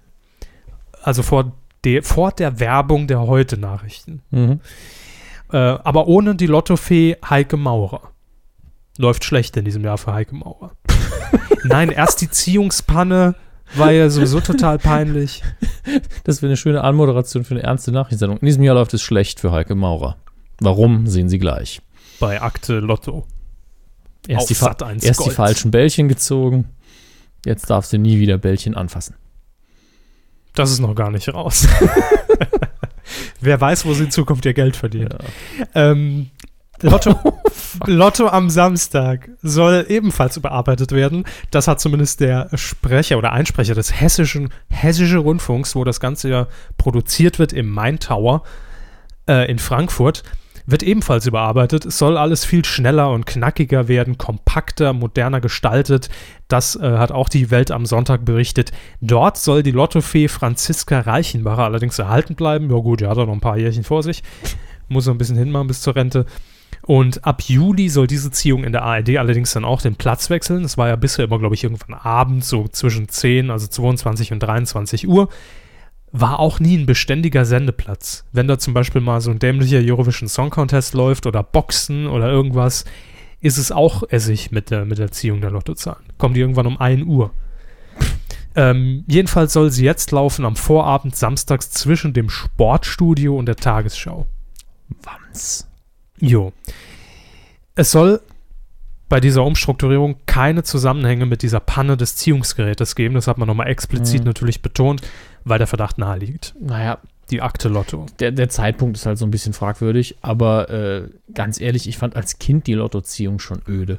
Also 1.02 1.24
vor, 1.24 1.52
de, 1.84 2.02
vor 2.02 2.30
der 2.30 2.60
Werbung 2.60 3.08
der 3.08 3.20
Heute-Nachrichten. 3.22 4.22
Mhm. 4.30 4.60
Äh, 5.52 5.56
aber 5.56 6.06
ohne 6.06 6.36
die 6.36 6.46
Lottofee 6.46 7.16
Heike 7.28 7.56
Maurer 7.56 8.12
läuft 9.00 9.24
schlecht 9.24 9.56
in 9.56 9.64
diesem 9.64 9.82
Jahr 9.82 9.98
für 9.98 10.12
Heike 10.12 10.34
Maurer. 10.34 10.72
Nein, 11.64 11.90
erst 11.90 12.20
die 12.20 12.30
Ziehungspanne 12.30 13.34
war 13.74 13.92
ja 13.92 14.10
sowieso 14.10 14.40
total 14.40 14.78
peinlich. 14.78 15.42
Das 16.24 16.42
wäre 16.42 16.50
eine 16.50 16.56
schöne 16.56 16.82
Anmoderation 16.82 17.44
für 17.44 17.54
eine 17.54 17.62
ernste 17.62 17.92
Nachrichtensendung. 17.92 18.38
In 18.38 18.46
diesem 18.46 18.62
Jahr 18.62 18.74
läuft 18.74 18.94
es 18.94 19.02
schlecht 19.02 19.40
für 19.40 19.52
Heike 19.52 19.74
Maurer. 19.74 20.16
Warum, 20.60 21.06
sehen 21.06 21.28
Sie 21.28 21.38
gleich. 21.38 21.80
Bei 22.18 22.42
Akte 22.42 22.80
Lotto. 22.80 23.26
Erst, 24.28 24.50
die, 24.50 25.06
erst 25.06 25.24
die 25.24 25.30
falschen 25.30 25.70
Bällchen 25.70 26.08
gezogen. 26.08 26.66
Jetzt 27.46 27.70
darf 27.70 27.86
sie 27.86 27.98
nie 27.98 28.20
wieder 28.20 28.36
Bällchen 28.36 28.76
anfassen. 28.76 29.14
Das 30.54 30.70
ist 30.70 30.80
noch 30.80 30.94
gar 30.94 31.10
nicht 31.10 31.32
raus. 31.32 31.66
Wer 33.40 33.60
weiß, 33.60 33.86
wo 33.86 33.94
sie 33.94 34.04
in 34.04 34.10
Zukunft 34.10 34.44
ihr 34.44 34.52
Geld 34.52 34.76
verdient. 34.76 35.14
Ja. 35.14 35.20
Ähm, 35.74 36.30
Lotto, 36.82 37.14
Lotto 37.86 38.28
am 38.28 38.50
Samstag 38.50 39.30
soll 39.42 39.86
ebenfalls 39.88 40.36
überarbeitet 40.36 40.92
werden. 40.92 41.24
Das 41.50 41.68
hat 41.68 41.80
zumindest 41.80 42.20
der 42.20 42.48
Sprecher 42.54 43.18
oder 43.18 43.32
Einsprecher 43.32 43.74
des 43.74 44.00
hessischen, 44.00 44.50
hessischen 44.68 45.18
Rundfunks, 45.18 45.74
wo 45.76 45.84
das 45.84 46.00
Ganze 46.00 46.28
ja 46.28 46.46
produziert 46.78 47.38
wird 47.38 47.52
im 47.52 47.70
Main 47.70 47.98
Tower 47.98 48.42
äh, 49.28 49.50
in 49.50 49.58
Frankfurt, 49.58 50.22
wird 50.66 50.82
ebenfalls 50.82 51.26
überarbeitet. 51.26 51.84
Es 51.84 51.98
soll 51.98 52.16
alles 52.16 52.44
viel 52.44 52.64
schneller 52.64 53.10
und 53.10 53.26
knackiger 53.26 53.88
werden, 53.88 54.18
kompakter, 54.18 54.92
moderner 54.92 55.40
gestaltet. 55.40 56.08
Das 56.48 56.76
äh, 56.76 56.98
hat 56.98 57.12
auch 57.12 57.28
die 57.28 57.50
Welt 57.50 57.70
am 57.70 57.86
Sonntag 57.86 58.24
berichtet. 58.24 58.72
Dort 59.00 59.36
soll 59.36 59.62
die 59.62 59.72
Lottofee 59.72 60.28
Franziska 60.28 61.00
Reichenbacher 61.00 61.64
allerdings 61.64 61.98
erhalten 61.98 62.34
bleiben. 62.34 62.70
Ja 62.70 62.76
gut, 62.78 63.00
die 63.00 63.06
hat 63.06 63.16
noch 63.16 63.28
ein 63.28 63.40
paar 63.40 63.58
Jährchen 63.58 63.84
vor 63.84 64.02
sich. 64.02 64.22
Muss 64.88 65.06
noch 65.06 65.14
ein 65.14 65.18
bisschen 65.18 65.36
hinmachen 65.36 65.68
bis 65.68 65.82
zur 65.82 65.96
Rente. 65.96 66.26
Und 66.90 67.24
ab 67.24 67.42
Juli 67.42 67.88
soll 67.88 68.08
diese 68.08 68.32
Ziehung 68.32 68.64
in 68.64 68.72
der 68.72 68.82
ARD 68.82 69.10
allerdings 69.10 69.52
dann 69.52 69.64
auch 69.64 69.80
den 69.80 69.94
Platz 69.94 70.28
wechseln. 70.28 70.64
Das 70.64 70.76
war 70.76 70.88
ja 70.88 70.96
bisher 70.96 71.26
immer, 71.26 71.38
glaube 71.38 71.54
ich, 71.54 71.62
irgendwann 71.62 71.94
abends, 71.94 72.48
so 72.48 72.66
zwischen 72.66 73.08
10, 73.08 73.52
also 73.52 73.68
22 73.68 74.32
und 74.32 74.40
23 74.40 75.06
Uhr. 75.06 75.28
War 76.10 76.40
auch 76.40 76.58
nie 76.58 76.76
ein 76.76 76.86
beständiger 76.86 77.44
Sendeplatz. 77.44 78.24
Wenn 78.32 78.48
da 78.48 78.58
zum 78.58 78.74
Beispiel 78.74 79.00
mal 79.00 79.20
so 79.20 79.30
ein 79.30 79.38
dämlicher 79.38 79.78
Eurovision 79.78 80.28
Song 80.28 80.50
Contest 80.50 80.94
läuft 80.94 81.26
oder 81.26 81.44
Boxen 81.44 82.08
oder 82.08 82.28
irgendwas, 82.28 82.84
ist 83.40 83.58
es 83.58 83.70
auch 83.70 84.02
Essig 84.08 84.50
mit 84.50 84.72
der, 84.72 84.84
mit 84.84 84.98
der 84.98 85.12
Ziehung 85.12 85.40
der 85.40 85.52
Lottozahlen. 85.52 86.02
Kommt 86.18 86.34
die 86.34 86.40
irgendwann 86.40 86.66
um 86.66 86.80
1 86.80 87.04
Uhr. 87.04 87.30
Ähm, 88.56 89.04
jedenfalls 89.06 89.52
soll 89.52 89.70
sie 89.70 89.84
jetzt 89.84 90.10
laufen 90.10 90.44
am 90.44 90.56
Vorabend 90.56 91.14
samstags 91.14 91.70
zwischen 91.70 92.14
dem 92.14 92.30
Sportstudio 92.30 93.38
und 93.38 93.46
der 93.46 93.54
Tagesschau. 93.54 94.26
Wams. 95.04 95.69
Jo. 96.20 96.52
Es 97.74 97.90
soll 97.90 98.20
bei 99.08 99.20
dieser 99.20 99.42
Umstrukturierung 99.44 100.16
keine 100.26 100.62
Zusammenhänge 100.62 101.26
mit 101.26 101.42
dieser 101.42 101.58
Panne 101.60 101.96
des 101.96 102.14
Ziehungsgerätes 102.16 102.94
geben. 102.94 103.14
Das 103.14 103.26
hat 103.26 103.38
man 103.38 103.48
nochmal 103.48 103.66
explizit 103.68 104.20
Mhm. 104.20 104.26
natürlich 104.26 104.62
betont, 104.62 105.02
weil 105.44 105.58
der 105.58 105.66
Verdacht 105.66 105.98
naheliegt. 105.98 106.54
Naja, 106.60 106.98
Die 107.30 107.42
Akte 107.42 107.68
Lotto. 107.68 108.06
der, 108.20 108.30
der 108.32 108.48
Zeitpunkt 108.48 108.96
ist 108.96 109.06
halt 109.06 109.18
so 109.18 109.24
ein 109.26 109.30
bisschen 109.32 109.52
fragwürdig, 109.52 110.16
aber 110.20 110.70
äh, 110.70 111.08
ganz 111.34 111.60
ehrlich, 111.60 111.88
ich 111.88 111.98
fand 111.98 112.14
als 112.16 112.38
Kind 112.38 112.66
die 112.68 112.74
Lottoziehung 112.74 113.38
schon 113.40 113.62
öde. 113.68 113.98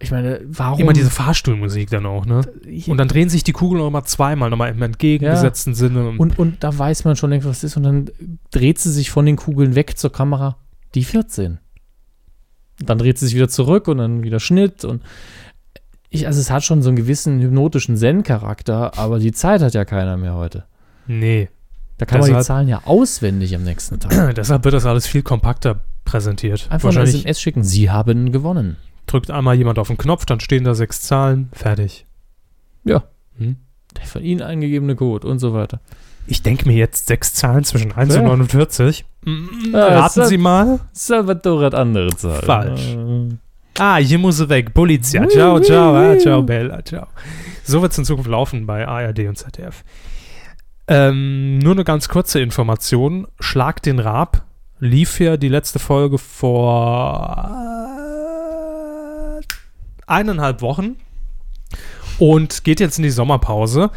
Ich 0.00 0.10
meine, 0.10 0.40
warum? 0.46 0.78
Immer 0.80 0.92
diese 0.92 1.08
Fahrstuhlmusik 1.10 1.88
dann 1.88 2.04
auch, 2.04 2.26
ne? 2.26 2.42
Und 2.88 2.96
dann 2.98 3.08
drehen 3.08 3.28
sich 3.30 3.44
die 3.44 3.52
Kugeln 3.52 3.80
noch 3.80 3.90
mal 3.90 4.04
zweimal, 4.04 4.50
nochmal 4.50 4.70
im 4.70 4.82
entgegengesetzten 4.82 5.74
Sinne. 5.74 6.10
und, 6.18 6.38
und 6.38 6.62
da 6.64 6.76
weiß 6.76 7.04
man 7.04 7.16
schon 7.16 7.30
längst, 7.30 7.46
was 7.46 7.58
es 7.58 7.64
ist. 7.64 7.76
Und 7.76 7.84
dann 7.84 8.10
dreht 8.50 8.78
sie 8.78 8.90
sich 8.92 9.10
von 9.10 9.24
den 9.24 9.36
Kugeln 9.36 9.74
weg 9.74 9.96
zur 9.96 10.10
Kamera. 10.12 10.56
Die 10.94 11.04
14. 11.04 11.58
Dann 12.80 12.98
dreht 12.98 13.18
sie 13.18 13.26
sich 13.26 13.34
wieder 13.34 13.48
zurück 13.48 13.88
und 13.88 13.98
dann 13.98 14.22
wieder 14.22 14.40
Schnitt. 14.40 14.84
Und 14.84 15.02
ich, 16.10 16.26
also 16.26 16.40
es 16.40 16.50
hat 16.50 16.64
schon 16.64 16.82
so 16.82 16.88
einen 16.88 16.96
gewissen 16.96 17.40
hypnotischen 17.40 17.96
Zen-Charakter, 17.96 18.98
aber 18.98 19.18
die 19.18 19.32
Zeit 19.32 19.62
hat 19.62 19.74
ja 19.74 19.84
keiner 19.84 20.16
mehr 20.16 20.34
heute. 20.34 20.64
nee. 21.06 21.48
Da 21.96 22.06
kann 22.06 22.18
man 22.18 22.26
die 22.26 22.32
Deshalb- 22.32 22.46
Zahlen 22.46 22.66
ja 22.68 22.82
auswendig 22.86 23.54
am 23.54 23.62
nächsten 23.62 24.00
Tag. 24.00 24.34
Deshalb 24.36 24.64
wird 24.64 24.74
das 24.74 24.84
alles 24.84 25.06
viel 25.06 25.22
kompakter 25.22 25.80
präsentiert. 26.04 26.66
Einfach 26.68 26.86
Wahrscheinlich 26.86 27.20
SMS 27.20 27.40
schicken. 27.40 27.62
Sie 27.62 27.88
haben 27.88 28.32
gewonnen. 28.32 28.76
drückt 29.06 29.30
einmal 29.30 29.54
jemand 29.54 29.78
auf 29.78 29.86
den 29.86 29.96
Knopf, 29.96 30.26
dann 30.26 30.40
stehen 30.40 30.64
da 30.64 30.74
sechs 30.74 31.02
Zahlen, 31.02 31.50
fertig. 31.52 32.04
Ja. 32.82 33.04
Hm? 33.38 33.58
Der 33.96 34.06
von 34.06 34.24
Ihnen 34.24 34.42
eingegebene 34.42 34.96
Code 34.96 35.28
und 35.28 35.38
so 35.38 35.54
weiter. 35.54 35.80
Ich 36.26 36.42
denke 36.42 36.66
mir 36.66 36.76
jetzt 36.76 37.06
sechs 37.06 37.34
Zahlen 37.34 37.64
zwischen 37.64 37.92
1 37.92 38.14
Ja. 38.14 38.20
und 38.22 38.26
49. 38.28 39.04
Mm, 39.24 39.46
Ja, 39.72 40.00
Raten 40.00 40.24
Sie 40.26 40.38
mal. 40.38 40.80
Salvatore 40.92 41.66
hat 41.66 41.74
andere 41.74 42.10
Zahlen. 42.16 42.42
Falsch. 42.44 42.94
Äh, 42.94 43.36
Ah, 43.76 43.96
hier 43.96 44.18
muss 44.18 44.36
sie 44.36 44.48
weg. 44.48 44.72
Polizia. 44.72 45.28
Ciao, 45.28 45.58
ciao, 45.58 45.94
ah, 45.96 46.16
ciao, 46.16 46.42
Bella, 46.42 46.84
ciao. 46.84 47.08
So 47.64 47.82
wird 47.82 47.90
es 47.90 47.98
in 47.98 48.04
Zukunft 48.04 48.30
laufen 48.30 48.66
bei 48.66 48.86
ARD 48.86 49.26
und 49.26 49.36
ZDF. 49.36 49.82
Ähm, 50.86 51.58
nur 51.58 51.72
eine 51.72 51.82
ganz 51.82 52.08
kurze 52.08 52.38
Information. 52.40 53.26
Schlag 53.40 53.82
den 53.82 53.98
Raab 53.98 54.44
lief 54.78 55.18
ja 55.18 55.36
die 55.36 55.48
letzte 55.48 55.78
Folge 55.80 56.18
vor 56.18 57.48
äh, 59.40 59.42
eineinhalb 60.06 60.60
Wochen 60.62 60.96
und 62.18 62.62
geht 62.64 62.78
jetzt 62.80 62.98
in 62.98 63.02
die 63.02 63.10
Sommerpause. 63.10 63.90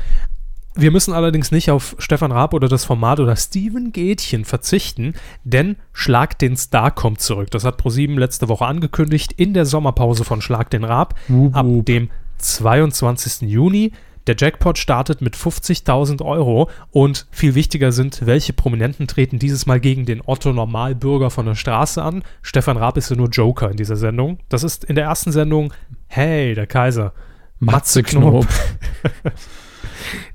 Wir 0.79 0.91
müssen 0.91 1.13
allerdings 1.13 1.51
nicht 1.51 1.71
auf 1.71 1.95
Stefan 1.97 2.31
Raab 2.31 2.53
oder 2.53 2.67
das 2.67 2.85
Format 2.85 3.19
oder 3.19 3.35
Steven 3.35 3.91
Gätchen 3.91 4.45
verzichten, 4.45 5.15
denn 5.43 5.75
Schlag 5.91 6.37
den 6.37 6.55
Star 6.55 6.91
kommt 6.91 7.19
zurück. 7.19 7.49
Das 7.49 7.63
hat 7.63 7.77
ProSieben 7.77 8.15
letzte 8.15 8.47
Woche 8.47 8.65
angekündigt 8.65 9.33
in 9.33 9.55
der 9.55 9.65
Sommerpause 9.65 10.23
von 10.23 10.39
Schlag 10.39 10.69
den 10.69 10.83
Raab 10.83 11.15
Wup, 11.29 11.55
ab 11.55 11.65
wup. 11.65 11.85
dem 11.87 12.11
22. 12.37 13.49
Juni. 13.49 13.91
Der 14.27 14.35
Jackpot 14.37 14.77
startet 14.77 15.21
mit 15.21 15.35
50.000 15.35 16.23
Euro 16.23 16.69
und 16.91 17.25
viel 17.31 17.55
wichtiger 17.55 17.91
sind, 17.91 18.27
welche 18.27 18.53
Prominenten 18.53 19.07
treten 19.07 19.39
dieses 19.39 19.65
Mal 19.65 19.79
gegen 19.79 20.05
den 20.05 20.21
Otto 20.23 20.53
Normalbürger 20.53 21.31
von 21.31 21.47
der 21.47 21.55
Straße 21.55 22.03
an. 22.03 22.23
Stefan 22.43 22.77
Raab 22.77 22.97
ist 22.97 23.09
ja 23.09 23.15
nur 23.15 23.29
Joker 23.29 23.71
in 23.71 23.77
dieser 23.77 23.95
Sendung. 23.95 24.37
Das 24.47 24.63
ist 24.63 24.83
in 24.83 24.95
der 24.95 25.05
ersten 25.05 25.31
Sendung, 25.31 25.73
hey, 26.07 26.53
der 26.53 26.67
Kaiser. 26.67 27.13
Matze 27.59 28.03
Knob. 28.03 28.45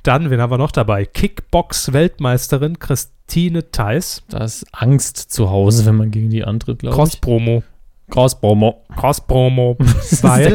Dann, 0.03 0.31
wen 0.31 0.41
haben 0.41 0.51
wir 0.51 0.59
noch 0.59 0.73
dabei? 0.73 1.05
Kickbox-Weltmeisterin 1.07 2.79
Christine 2.79 3.71
Theis. 3.71 4.23
Da 4.29 4.45
ist 4.45 4.65
Angst 4.73 5.17
zu 5.17 5.51
Hause, 5.51 5.87
wenn 5.87 5.97
man 5.97 6.11
gegen 6.11 6.31
die 6.31 6.45
antritt, 6.45 6.81
glaube 6.81 6.95
ich. 6.95 6.97
Cross-Promo. 6.99 7.63
Cross-Promo. 8.11 8.85
Cross-Promo. 8.97 9.77
Weil- 10.23 10.55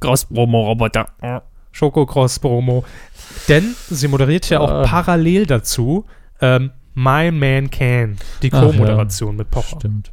Cross-Promo-Roboter. 0.00 1.06
Schoko-Cross-Promo. 1.72 2.84
Denn 3.48 3.74
sie 3.90 4.08
moderiert 4.08 4.48
ja 4.48 4.60
auch 4.60 4.70
Ah. 4.70 4.82
parallel 4.84 5.46
dazu 5.46 6.04
ähm, 6.40 6.70
My 6.94 7.30
Man 7.30 7.70
Can, 7.70 8.16
die 8.42 8.48
Co-Moderation 8.50 9.36
mit 9.36 9.50
Pocher. 9.50 9.76
Stimmt. 9.78 10.10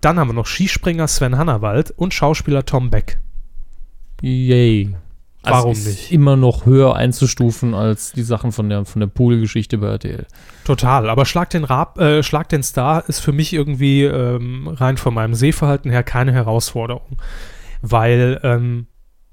Dann 0.00 0.18
haben 0.18 0.28
wir 0.28 0.34
noch 0.34 0.46
Skispringer 0.46 1.06
Sven 1.06 1.38
Hannawald 1.38 1.92
und 1.92 2.12
Schauspieler 2.12 2.64
Tom 2.66 2.90
Beck. 2.90 3.18
Yay. 4.20 4.94
Warum 5.52 5.72
ist 5.72 5.86
nicht? 5.86 6.12
immer 6.12 6.36
noch 6.36 6.66
höher 6.66 6.96
einzustufen 6.96 7.74
als 7.74 8.12
die 8.12 8.22
Sachen 8.22 8.52
von 8.52 8.68
der, 8.68 8.84
von 8.84 9.00
der 9.00 9.06
Pool-Geschichte 9.06 9.78
bei 9.78 9.88
RTL. 9.88 10.26
Total. 10.64 11.08
Aber 11.08 11.24
Schlag 11.24 11.50
den, 11.50 11.64
Raab, 11.64 11.98
äh, 11.98 12.22
Schlag 12.22 12.48
den 12.48 12.62
Star 12.62 13.08
ist 13.08 13.20
für 13.20 13.32
mich 13.32 13.52
irgendwie 13.52 14.02
ähm, 14.02 14.68
rein 14.68 14.96
von 14.96 15.14
meinem 15.14 15.34
Sehverhalten 15.34 15.90
her 15.90 16.02
keine 16.02 16.32
Herausforderung. 16.32 17.18
Weil 17.82 18.40
ähm, 18.42 18.86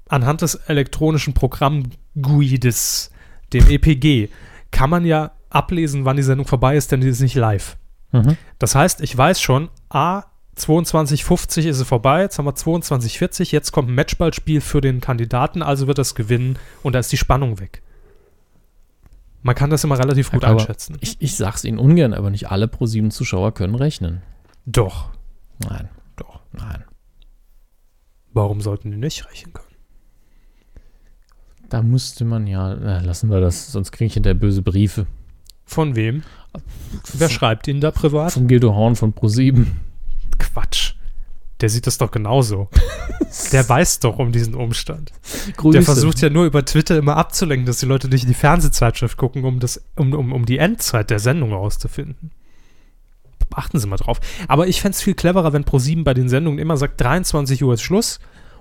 anhand 0.08 0.42
des 0.42 0.54
elektronischen 0.54 1.34
Programm-GUIDes, 1.34 3.10
dem 3.52 3.68
EPG, 3.68 4.28
kann 4.70 4.90
man 4.90 5.04
ja 5.04 5.32
ablesen, 5.50 6.04
wann 6.04 6.16
die 6.16 6.22
Sendung 6.22 6.46
vorbei 6.46 6.76
ist, 6.76 6.92
denn 6.92 7.00
die 7.00 7.08
ist 7.08 7.20
nicht 7.20 7.36
live. 7.36 7.76
Mhm. 8.12 8.36
Das 8.58 8.74
heißt, 8.74 9.00
ich 9.00 9.16
weiß 9.16 9.40
schon, 9.40 9.68
A, 9.88 10.24
22.50 10.56 11.66
ist 11.68 11.80
es 11.80 11.86
vorbei, 11.86 12.22
jetzt 12.22 12.38
haben 12.38 12.46
wir 12.46 12.54
22.40, 12.54 13.50
jetzt 13.52 13.72
kommt 13.72 13.88
ein 13.88 13.94
Matchballspiel 13.94 14.60
für 14.60 14.80
den 14.80 15.00
Kandidaten, 15.00 15.62
also 15.62 15.86
wird 15.86 15.98
das 15.98 16.14
gewinnen 16.14 16.58
und 16.82 16.94
da 16.94 17.00
ist 17.00 17.10
die 17.12 17.16
Spannung 17.16 17.60
weg. 17.60 17.82
Man 19.42 19.54
kann 19.54 19.68
das 19.70 19.84
immer 19.84 19.98
relativ 19.98 20.30
gut 20.30 20.44
Aber 20.44 20.60
einschätzen. 20.60 20.96
Ich, 21.00 21.16
ich 21.18 21.36
sag's 21.36 21.64
Ihnen 21.64 21.78
ungern, 21.78 22.14
aber 22.14 22.30
nicht 22.30 22.50
alle 22.50 22.66
Pro-7-Zuschauer 22.66 23.52
können 23.52 23.74
rechnen. 23.74 24.22
Doch, 24.64 25.10
Nein, 25.58 25.88
doch. 26.16 26.40
nein. 26.52 26.84
Warum 28.32 28.60
sollten 28.60 28.90
die 28.90 28.96
nicht 28.96 29.28
rechnen 29.30 29.52
können? 29.52 29.68
Da 31.68 31.82
musste 31.82 32.24
man 32.24 32.46
ja, 32.46 32.74
na, 32.74 33.00
lassen 33.00 33.30
wir 33.30 33.40
das, 33.40 33.70
sonst 33.72 33.92
kriege 33.92 34.06
ich 34.06 34.14
hinterher 34.14 34.34
böse 34.34 34.62
Briefe. 34.62 35.06
Von 35.64 35.96
wem? 35.96 36.22
Wer 37.14 37.28
schreibt 37.28 37.68
Ihnen 37.68 37.80
da 37.80 37.90
privat? 37.90 38.32
Von 38.32 38.48
Guido 38.48 38.74
Horn 38.74 38.96
von 38.96 39.14
Pro7. 39.14 39.66
Quatsch. 40.52 40.94
Der 41.60 41.68
sieht 41.68 41.86
das 41.86 41.98
doch 41.98 42.10
genauso. 42.10 42.68
Der 43.52 43.68
weiß 43.68 44.00
doch 44.00 44.18
um 44.18 44.32
diesen 44.32 44.54
Umstand. 44.54 45.12
Grüße. 45.56 45.78
Der 45.78 45.82
versucht 45.82 46.20
ja 46.20 46.30
nur 46.30 46.44
über 46.44 46.64
Twitter 46.64 46.98
immer 46.98 47.16
abzulenken, 47.16 47.66
dass 47.66 47.78
die 47.78 47.86
Leute 47.86 48.08
nicht 48.08 48.22
in 48.22 48.28
die 48.28 48.34
Fernsehzeitschrift 48.34 49.16
gucken, 49.16 49.44
um, 49.44 49.60
das, 49.60 49.82
um, 49.96 50.12
um, 50.12 50.32
um 50.32 50.46
die 50.46 50.58
Endzeit 50.58 51.10
der 51.10 51.18
Sendung 51.18 51.50
herauszufinden. 51.50 52.32
Achten 53.54 53.78
Sie 53.78 53.86
mal 53.86 53.96
drauf. 53.96 54.20
Aber 54.48 54.66
ich 54.66 54.80
fände 54.80 54.96
es 54.96 55.02
viel 55.02 55.14
cleverer, 55.14 55.52
wenn 55.52 55.64
ProSieben 55.64 56.02
bei 56.02 56.12
den 56.12 56.28
Sendungen 56.28 56.58
immer 56.58 56.76
sagt, 56.76 57.00
23 57.00 57.62
Uhr 57.62 57.74
ist 57.74 57.82
Schluss 57.82 58.18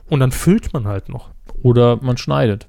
und 0.07 0.19
dann 0.19 0.31
füllt 0.31 0.71
man 0.73 0.87
halt 0.87 1.09
noch. 1.09 1.31
Oder 1.63 1.97
man 2.01 2.17
schneidet. 2.17 2.67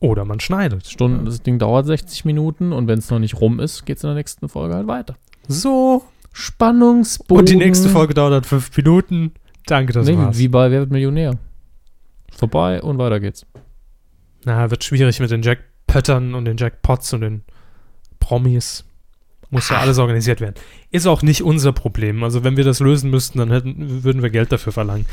Oder 0.00 0.24
man 0.24 0.40
schneidet. 0.40 0.86
Stunden, 0.86 1.24
das 1.24 1.42
Ding 1.42 1.58
dauert 1.58 1.86
60 1.86 2.24
Minuten 2.24 2.72
und 2.72 2.88
wenn 2.88 2.98
es 2.98 3.10
noch 3.10 3.20
nicht 3.20 3.40
rum 3.40 3.60
ist, 3.60 3.86
geht 3.86 3.98
es 3.98 4.04
in 4.04 4.08
der 4.08 4.16
nächsten 4.16 4.48
Folge 4.48 4.74
halt 4.74 4.86
weiter. 4.86 5.16
So. 5.48 6.04
Spannungsbogen. 6.32 7.40
Und 7.40 7.48
die 7.48 7.56
nächste 7.56 7.88
Folge 7.88 8.14
dauert 8.14 8.32
dann 8.32 8.44
fünf 8.44 8.76
Minuten. 8.76 9.32
Danke, 9.66 9.92
das 9.92 10.06
nee, 10.06 10.16
war's. 10.16 10.38
wie 10.38 10.48
bei 10.48 10.70
Wer 10.70 10.80
wird 10.80 10.90
Millionär. 10.90 11.38
Vorbei 12.32 12.82
und 12.82 12.98
weiter 12.98 13.20
geht's. 13.20 13.46
Na, 14.44 14.70
wird 14.70 14.82
schwierig 14.82 15.20
mit 15.20 15.30
den 15.30 15.42
Jackpöttern 15.42 16.34
und 16.34 16.46
den 16.46 16.56
Jackpots 16.56 17.12
und 17.12 17.20
den 17.20 17.42
Promis. 18.18 18.84
Muss 19.50 19.68
ja 19.68 19.80
alles 19.80 19.98
organisiert 19.98 20.40
werden. 20.40 20.54
Ist 20.90 21.06
auch 21.06 21.20
nicht 21.20 21.42
unser 21.42 21.72
Problem. 21.72 22.24
Also 22.24 22.42
wenn 22.42 22.56
wir 22.56 22.64
das 22.64 22.80
lösen 22.80 23.10
müssten, 23.10 23.38
dann 23.38 23.50
hätten, 23.50 24.02
würden 24.02 24.22
wir 24.22 24.30
Geld 24.30 24.50
dafür 24.50 24.72
verlangen. 24.72 25.04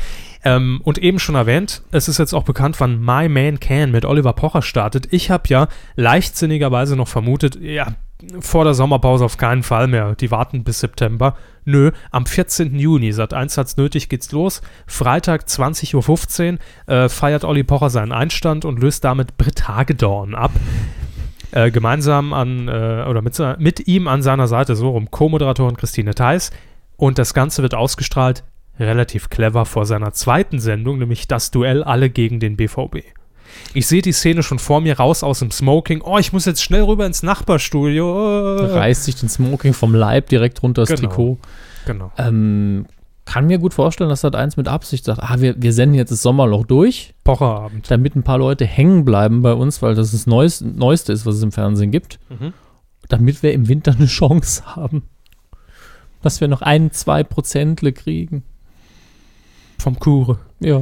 Ähm, 0.44 0.80
und 0.82 0.96
eben 0.96 1.18
schon 1.18 1.34
erwähnt, 1.34 1.82
es 1.90 2.08
ist 2.08 2.16
jetzt 2.16 2.32
auch 2.32 2.44
bekannt, 2.44 2.80
wann 2.80 2.98
My 2.98 3.28
Man 3.28 3.60
Can 3.60 3.90
mit 3.90 4.06
Oliver 4.06 4.32
Pocher 4.32 4.62
startet. 4.62 5.08
Ich 5.10 5.30
habe 5.30 5.42
ja 5.48 5.68
leichtsinnigerweise 5.96 6.96
noch 6.96 7.06
vermutet, 7.06 7.60
ja, 7.60 7.96
vor 8.40 8.64
der 8.64 8.74
Sommerpause 8.74 9.24
auf 9.24 9.36
keinen 9.36 9.62
Fall 9.62 9.86
mehr. 9.86 10.14
Die 10.14 10.30
warten 10.30 10.64
bis 10.64 10.80
September. 10.80 11.36
Nö, 11.64 11.92
am 12.10 12.26
14. 12.26 12.78
Juni, 12.78 13.12
seit 13.12 13.34
1 13.34 13.56
hat's 13.58 13.76
nötig, 13.76 14.08
geht's 14.08 14.32
los. 14.32 14.62
Freitag 14.86 15.42
20.15 15.42 16.58
Uhr 16.88 16.94
äh, 16.94 17.08
feiert 17.08 17.44
Olli 17.44 17.64
Pocher 17.64 17.90
seinen 17.90 18.12
Einstand 18.12 18.64
und 18.64 18.80
löst 18.80 19.04
damit 19.04 19.36
Britt 19.36 19.68
Hagedorn 19.68 20.34
ab. 20.34 20.52
Äh, 21.52 21.70
gemeinsam 21.70 22.32
an, 22.32 22.68
äh, 22.68 23.04
oder 23.08 23.22
mit, 23.22 23.40
mit 23.58 23.88
ihm 23.88 24.06
an 24.06 24.22
seiner 24.22 24.46
Seite, 24.46 24.76
so 24.76 24.90
rum, 24.90 25.10
Co-Moderatorin 25.10 25.76
Christine 25.76 26.14
Theis. 26.14 26.50
Und 26.96 27.18
das 27.18 27.34
Ganze 27.34 27.62
wird 27.62 27.74
ausgestrahlt, 27.74 28.44
relativ 28.78 29.30
clever, 29.30 29.64
vor 29.64 29.84
seiner 29.86 30.12
zweiten 30.12 30.60
Sendung, 30.60 30.98
nämlich 30.98 31.26
das 31.26 31.50
Duell 31.50 31.82
alle 31.82 32.10
gegen 32.10 32.40
den 32.40 32.56
BVB. 32.56 32.98
Ich 33.74 33.86
sehe 33.86 34.02
die 34.02 34.12
Szene 34.12 34.42
schon 34.42 34.58
vor 34.58 34.80
mir 34.80 34.96
raus 34.98 35.22
aus 35.22 35.38
dem 35.40 35.50
Smoking. 35.50 36.00
Oh, 36.02 36.18
ich 36.18 36.32
muss 36.32 36.44
jetzt 36.44 36.62
schnell 36.62 36.82
rüber 36.82 37.06
ins 37.06 37.22
Nachbarstudio. 37.22 38.58
Äh. 38.58 38.72
Reißt 38.72 39.04
sich 39.04 39.16
den 39.16 39.28
Smoking 39.28 39.72
vom 39.74 39.94
Leib 39.94 40.28
direkt 40.28 40.62
runter 40.62 40.82
das 40.82 40.88
Genau. 40.90 41.08
Trikot. 41.08 41.38
Genau. 41.86 42.12
Ähm, 42.18 42.86
kann 43.24 43.46
mir 43.46 43.58
gut 43.58 43.74
vorstellen, 43.74 44.10
dass 44.10 44.22
Sat 44.22 44.34
1 44.34 44.56
mit 44.56 44.66
Absicht 44.66 45.04
sagt, 45.04 45.22
ah, 45.22 45.36
wir, 45.40 45.54
wir 45.62 45.72
senden 45.72 45.94
jetzt 45.94 46.10
das 46.10 46.20
Sommerloch 46.22 46.66
durch, 46.66 47.14
Pocherabend. 47.22 47.88
damit 47.90 48.16
ein 48.16 48.24
paar 48.24 48.38
Leute 48.38 48.64
hängen 48.66 49.04
bleiben 49.04 49.42
bei 49.42 49.52
uns, 49.52 49.80
weil 49.82 49.94
das 49.94 50.10
das 50.10 50.26
Neueste, 50.26 50.66
Neueste 50.66 51.12
ist, 51.12 51.26
was 51.26 51.36
es 51.36 51.42
im 51.42 51.52
Fernsehen 51.52 51.92
gibt, 51.92 52.18
Mhm. 52.28 52.52
damit 53.08 53.42
wir 53.44 53.52
im 53.52 53.68
Winter 53.68 53.92
eine 53.92 54.06
Chance 54.06 54.64
haben. 54.74 55.04
Dass 56.22 56.40
wir 56.40 56.48
noch 56.48 56.60
ein, 56.62 56.90
zwei 56.90 57.22
Prozentle 57.22 57.92
kriegen. 57.92 58.42
Vom 59.78 59.98
Kure. 59.98 60.38
Ja. 60.58 60.80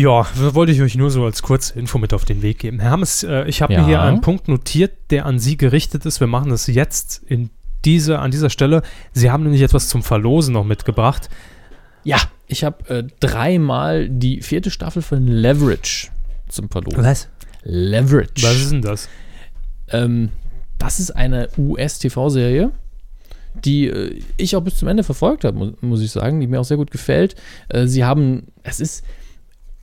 Ja, 0.00 0.22
w- 0.36 0.54
wollte 0.54 0.70
ich 0.70 0.80
euch 0.80 0.94
nur 0.94 1.10
so 1.10 1.24
als 1.24 1.42
kurze 1.42 1.76
Info 1.76 1.98
mit 1.98 2.14
auf 2.14 2.24
den 2.24 2.40
Weg 2.40 2.60
geben. 2.60 2.78
Herr 2.78 2.92
Hammes, 2.92 3.24
äh, 3.24 3.48
ich 3.48 3.62
habe 3.62 3.72
Ja. 3.72 3.80
mir 3.80 3.86
hier 3.86 4.00
einen 4.00 4.20
Punkt 4.20 4.46
notiert, 4.46 4.92
der 5.10 5.26
an 5.26 5.40
Sie 5.40 5.56
gerichtet 5.56 6.06
ist. 6.06 6.20
Wir 6.20 6.28
machen 6.28 6.50
das 6.50 6.68
jetzt 6.68 7.20
in 7.26 7.50
diese, 7.84 8.20
an 8.20 8.30
dieser 8.30 8.48
Stelle. 8.48 8.82
Sie 9.12 9.28
haben 9.32 9.42
nämlich 9.42 9.62
etwas 9.62 9.88
zum 9.88 10.04
Verlosen 10.04 10.54
noch 10.54 10.62
mitgebracht. 10.62 11.28
Ja, 12.04 12.18
ich 12.46 12.62
habe 12.62 12.88
äh, 12.88 13.04
dreimal 13.18 14.08
die 14.08 14.40
vierte 14.40 14.70
Staffel 14.70 15.02
von 15.02 15.26
Leverage 15.26 16.10
zum 16.48 16.68
Verlosen. 16.70 17.02
Was? 17.02 17.28
Leverage. 17.64 18.30
Was 18.42 18.54
ist 18.56 18.70
denn 18.70 18.82
das? 18.82 19.08
Ähm, 19.88 20.28
das 20.78 21.00
ist 21.00 21.10
eine 21.10 21.48
US-TV-Serie, 21.58 22.70
die 23.64 23.88
äh, 23.88 24.20
ich 24.36 24.54
auch 24.54 24.60
bis 24.62 24.76
zum 24.76 24.86
Ende 24.86 25.02
verfolgt 25.02 25.42
habe, 25.42 25.58
mu 25.58 25.72
muss 25.80 26.02
ich 26.02 26.12
sagen, 26.12 26.38
die 26.38 26.46
mir 26.46 26.60
auch 26.60 26.64
sehr 26.64 26.76
gut 26.76 26.92
gefällt. 26.92 27.34
Äh, 27.68 27.88
sie 27.88 28.04
haben, 28.04 28.46
es 28.62 28.78
ist 28.78 29.04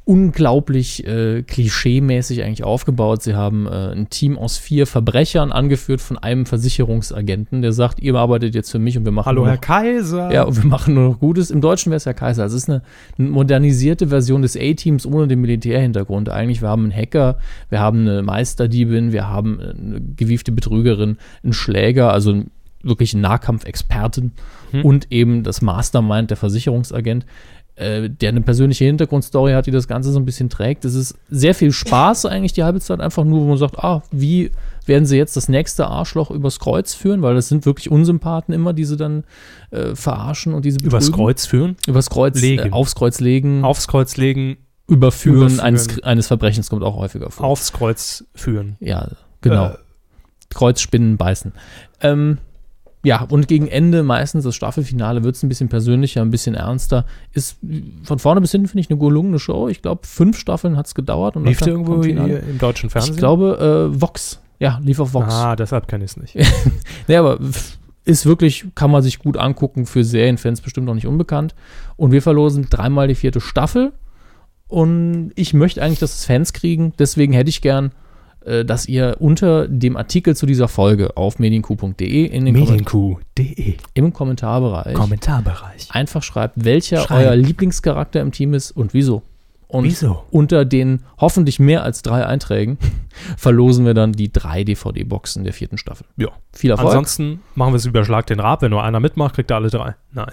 unglaublich 0.05 1.05
äh, 1.07 1.41
klischeemäßig 1.41 2.43
eigentlich 2.43 2.63
aufgebaut. 2.63 3.23
Sie 3.23 3.33
haben 3.33 3.65
äh, 3.65 3.91
ein 3.91 4.07
Team 4.09 4.37
aus 4.37 4.57
vier 4.57 4.85
Verbrechern, 4.85 5.51
angeführt 5.51 5.99
von 5.99 6.19
einem 6.19 6.45
Versicherungsagenten, 6.45 7.63
der 7.63 7.73
sagt, 7.73 7.99
ihr 7.99 8.13
arbeitet 8.13 8.53
jetzt 8.53 8.71
für 8.71 8.77
mich 8.77 8.97
und 8.99 9.05
wir 9.05 9.11
machen 9.11 9.25
Hallo, 9.25 9.41
nur 9.41 9.47
Herr 9.47 9.55
noch 9.55 9.61
Kaiser. 9.61 10.31
ja, 10.31 10.43
und 10.43 10.61
wir 10.61 10.69
machen 10.69 10.93
nur 10.93 11.09
noch 11.09 11.19
Gutes. 11.19 11.49
Im 11.49 11.59
Deutschen 11.59 11.89
wäre 11.89 11.97
es 11.97 12.05
ja 12.05 12.13
Kaiser. 12.13 12.43
Also 12.43 12.55
es 12.55 12.63
ist 12.63 12.69
eine, 12.69 12.83
eine 13.17 13.29
modernisierte 13.29 14.07
Version 14.07 14.43
des 14.43 14.55
A-Teams 14.55 15.07
ohne 15.07 15.27
den 15.27 15.41
Militärhintergrund. 15.41 16.29
Eigentlich, 16.29 16.61
wir 16.61 16.69
haben 16.69 16.83
einen 16.83 16.95
Hacker, 16.95 17.39
wir 17.69 17.79
haben 17.79 18.01
eine 18.01 18.21
Meisterdiebin, 18.21 19.11
wir 19.11 19.27
haben 19.27 19.59
eine 19.59 20.01
gewiefte 20.15 20.51
Betrügerin, 20.51 21.17
einen 21.43 21.53
Schläger, 21.53 22.13
also 22.13 22.29
einen 22.29 22.51
wirklich 22.83 23.15
einen 23.15 23.23
Nahkampfexperten 23.23 24.33
Hm. 24.75 24.85
und 24.85 25.11
eben 25.11 25.43
das 25.43 25.61
Mastermind, 25.61 26.29
der 26.29 26.37
Versicherungsagent, 26.37 27.25
äh, 27.75 28.09
der 28.09 28.29
eine 28.29 28.41
persönliche 28.41 28.85
Hintergrundstory 28.85 29.51
hat, 29.53 29.65
die 29.65 29.71
das 29.71 29.88
Ganze 29.88 30.11
so 30.11 30.19
ein 30.19 30.25
bisschen 30.25 30.49
trägt. 30.49 30.85
Es 30.85 30.95
ist 30.95 31.15
sehr 31.29 31.53
viel 31.53 31.71
Spaß 31.71 32.25
eigentlich 32.25 32.53
die 32.53 32.63
halbe 32.63 32.79
Zeit, 32.79 33.01
einfach 33.01 33.23
nur, 33.25 33.41
wo 33.41 33.45
man 33.49 33.57
sagt, 33.57 33.77
ah, 33.79 34.01
wie 34.11 34.51
werden 34.85 35.05
sie 35.05 35.17
jetzt 35.17 35.35
das 35.35 35.49
nächste 35.49 35.88
Arschloch 35.88 36.31
übers 36.31 36.59
Kreuz 36.59 36.93
führen, 36.93 37.21
weil 37.21 37.35
das 37.35 37.49
sind 37.49 37.65
wirklich 37.65 37.91
Unsympathen 37.91 38.53
immer, 38.53 38.71
die 38.73 38.85
sie 38.85 38.97
dann 38.97 39.23
äh, 39.71 39.95
verarschen 39.95 40.53
und 40.53 40.63
diese 40.63 40.77
Übers 40.79 41.05
betrügen. 41.07 41.25
Kreuz 41.25 41.45
führen, 41.45 41.75
Übers 41.88 42.09
Kreuz, 42.09 42.39
Legen. 42.39 42.67
äh, 42.67 42.71
aufs 42.71 42.95
Kreuz 42.95 43.19
legen, 43.19 43.63
aufs 43.65 43.88
Kreuz 43.88 44.15
legen, 44.15 44.57
überführen, 44.88 45.38
überführen. 45.38 45.59
Eines, 45.59 46.03
eines 46.03 46.27
Verbrechens 46.27 46.69
kommt 46.69 46.83
auch 46.83 46.95
häufiger 46.97 47.29
vor. 47.31 47.45
aufs 47.47 47.73
Kreuz 47.73 48.23
führen. 48.35 48.77
Ja, 48.79 49.09
genau. 49.41 49.69
Äh. 49.69 49.77
Kreuzspinnen 50.53 51.17
beißen. 51.17 51.51
Ähm, 52.01 52.38
ja, 53.05 53.23
und 53.23 53.47
gegen 53.47 53.67
Ende 53.67 54.03
meistens 54.03 54.43
das 54.43 54.55
Staffelfinale 54.55 55.23
wird 55.23 55.35
es 55.35 55.43
ein 55.43 55.49
bisschen 55.49 55.69
persönlicher, 55.69 56.21
ein 56.21 56.31
bisschen 56.31 56.55
ernster. 56.55 57.05
Ist 57.31 57.57
von 58.03 58.19
vorne 58.19 58.41
bis 58.41 58.51
hinten, 58.51 58.67
finde 58.67 58.81
ich, 58.81 58.89
eine 58.89 58.99
gelungene 58.99 59.39
Show. 59.39 59.67
Ich 59.69 59.81
glaube, 59.81 60.05
fünf 60.05 60.37
Staffeln 60.37 60.77
hat 60.77 60.87
es 60.87 60.95
gedauert. 60.95 61.35
Und 61.35 61.45
Lief 61.45 61.59
der 61.59 61.69
irgendwo 61.69 62.01
im 62.01 62.57
deutschen 62.57 62.89
Fernsehen? 62.89 63.13
Ich 63.13 63.19
glaube, 63.19 63.91
äh, 63.93 64.01
Vox. 64.01 64.41
Ja, 64.59 64.79
lief 64.83 64.99
auf 64.99 65.13
Vox. 65.13 65.33
Ah, 65.33 65.55
deshalb 65.55 65.87
kenne 65.87 66.05
ich 66.05 66.11
es 66.11 66.17
nicht. 66.17 66.35
Nee, 67.07 67.17
aber 67.17 67.37
ist 68.05 68.25
wirklich, 68.25 68.65
kann 68.75 68.91
man 68.91 69.01
sich 69.01 69.19
gut 69.19 69.37
angucken, 69.37 69.85
für 69.85 70.03
Serienfans 70.03 70.61
bestimmt 70.61 70.85
noch 70.85 70.93
nicht 70.93 71.07
unbekannt. 71.07 71.55
Und 71.97 72.11
wir 72.11 72.21
verlosen 72.21 72.67
dreimal 72.69 73.07
die 73.07 73.15
vierte 73.15 73.41
Staffel. 73.41 73.93
Und 74.67 75.31
ich 75.35 75.53
möchte 75.53 75.81
eigentlich, 75.81 75.99
dass 75.99 76.17
es 76.17 76.25
Fans 76.25 76.53
kriegen. 76.53 76.93
Deswegen 76.97 77.33
hätte 77.33 77.49
ich 77.49 77.61
gern, 77.61 77.91
dass 78.65 78.88
ihr 78.88 79.17
unter 79.19 79.67
dem 79.67 79.97
Artikel 79.97 80.36
zu 80.36 80.45
dieser 80.45 80.67
Folge 80.67 81.17
auf 81.17 81.39
medienq.de 81.39 82.25
in 82.25 82.45
den 82.45 82.53
Medienkuh.de 82.53 83.75
im 83.93 84.13
Kommentarbereich 84.13 84.93
Kommentarbereich. 84.93 85.88
einfach 85.89 86.21
schreibt, 86.23 86.63
welcher 86.63 87.01
Schreibt. 87.01 87.25
euer 87.25 87.36
Lieblingscharakter 87.36 88.21
im 88.21 88.31
Team 88.31 88.53
ist 88.53 88.71
und 88.71 88.93
wieso. 88.93 89.23
Und 89.67 89.86
Wieso? 89.86 90.23
unter 90.29 90.63
den 90.63 91.01
hoffentlich 91.19 91.60
mehr 91.60 91.84
als 91.84 92.03
drei 92.03 92.23
Einträgen 92.25 92.77
verlosen 93.38 93.84
wir 93.86 93.95
dann 93.95 94.12
die 94.13 94.31
drei 94.31 94.63
DVD-Boxen 94.63 95.43
der 95.43 95.53
vierten 95.53 95.79
Staffel. 95.79 96.05
Ja. 96.17 96.29
Viel 96.53 96.69
Erfolg. 96.69 96.89
Ansonsten 96.89 97.39
machen 97.55 97.73
wir 97.73 97.77
es 97.77 97.86
über 97.86 98.05
Schlag 98.05 98.27
den 98.27 98.39
Rab. 98.39 98.62
Wenn 98.62 98.69
nur 98.69 98.84
einer 98.84 98.99
mitmacht, 98.99 99.34
kriegt 99.36 99.49
er 99.49 99.58
alle 99.58 99.69
drei. 99.71 99.95
Nein. 100.13 100.31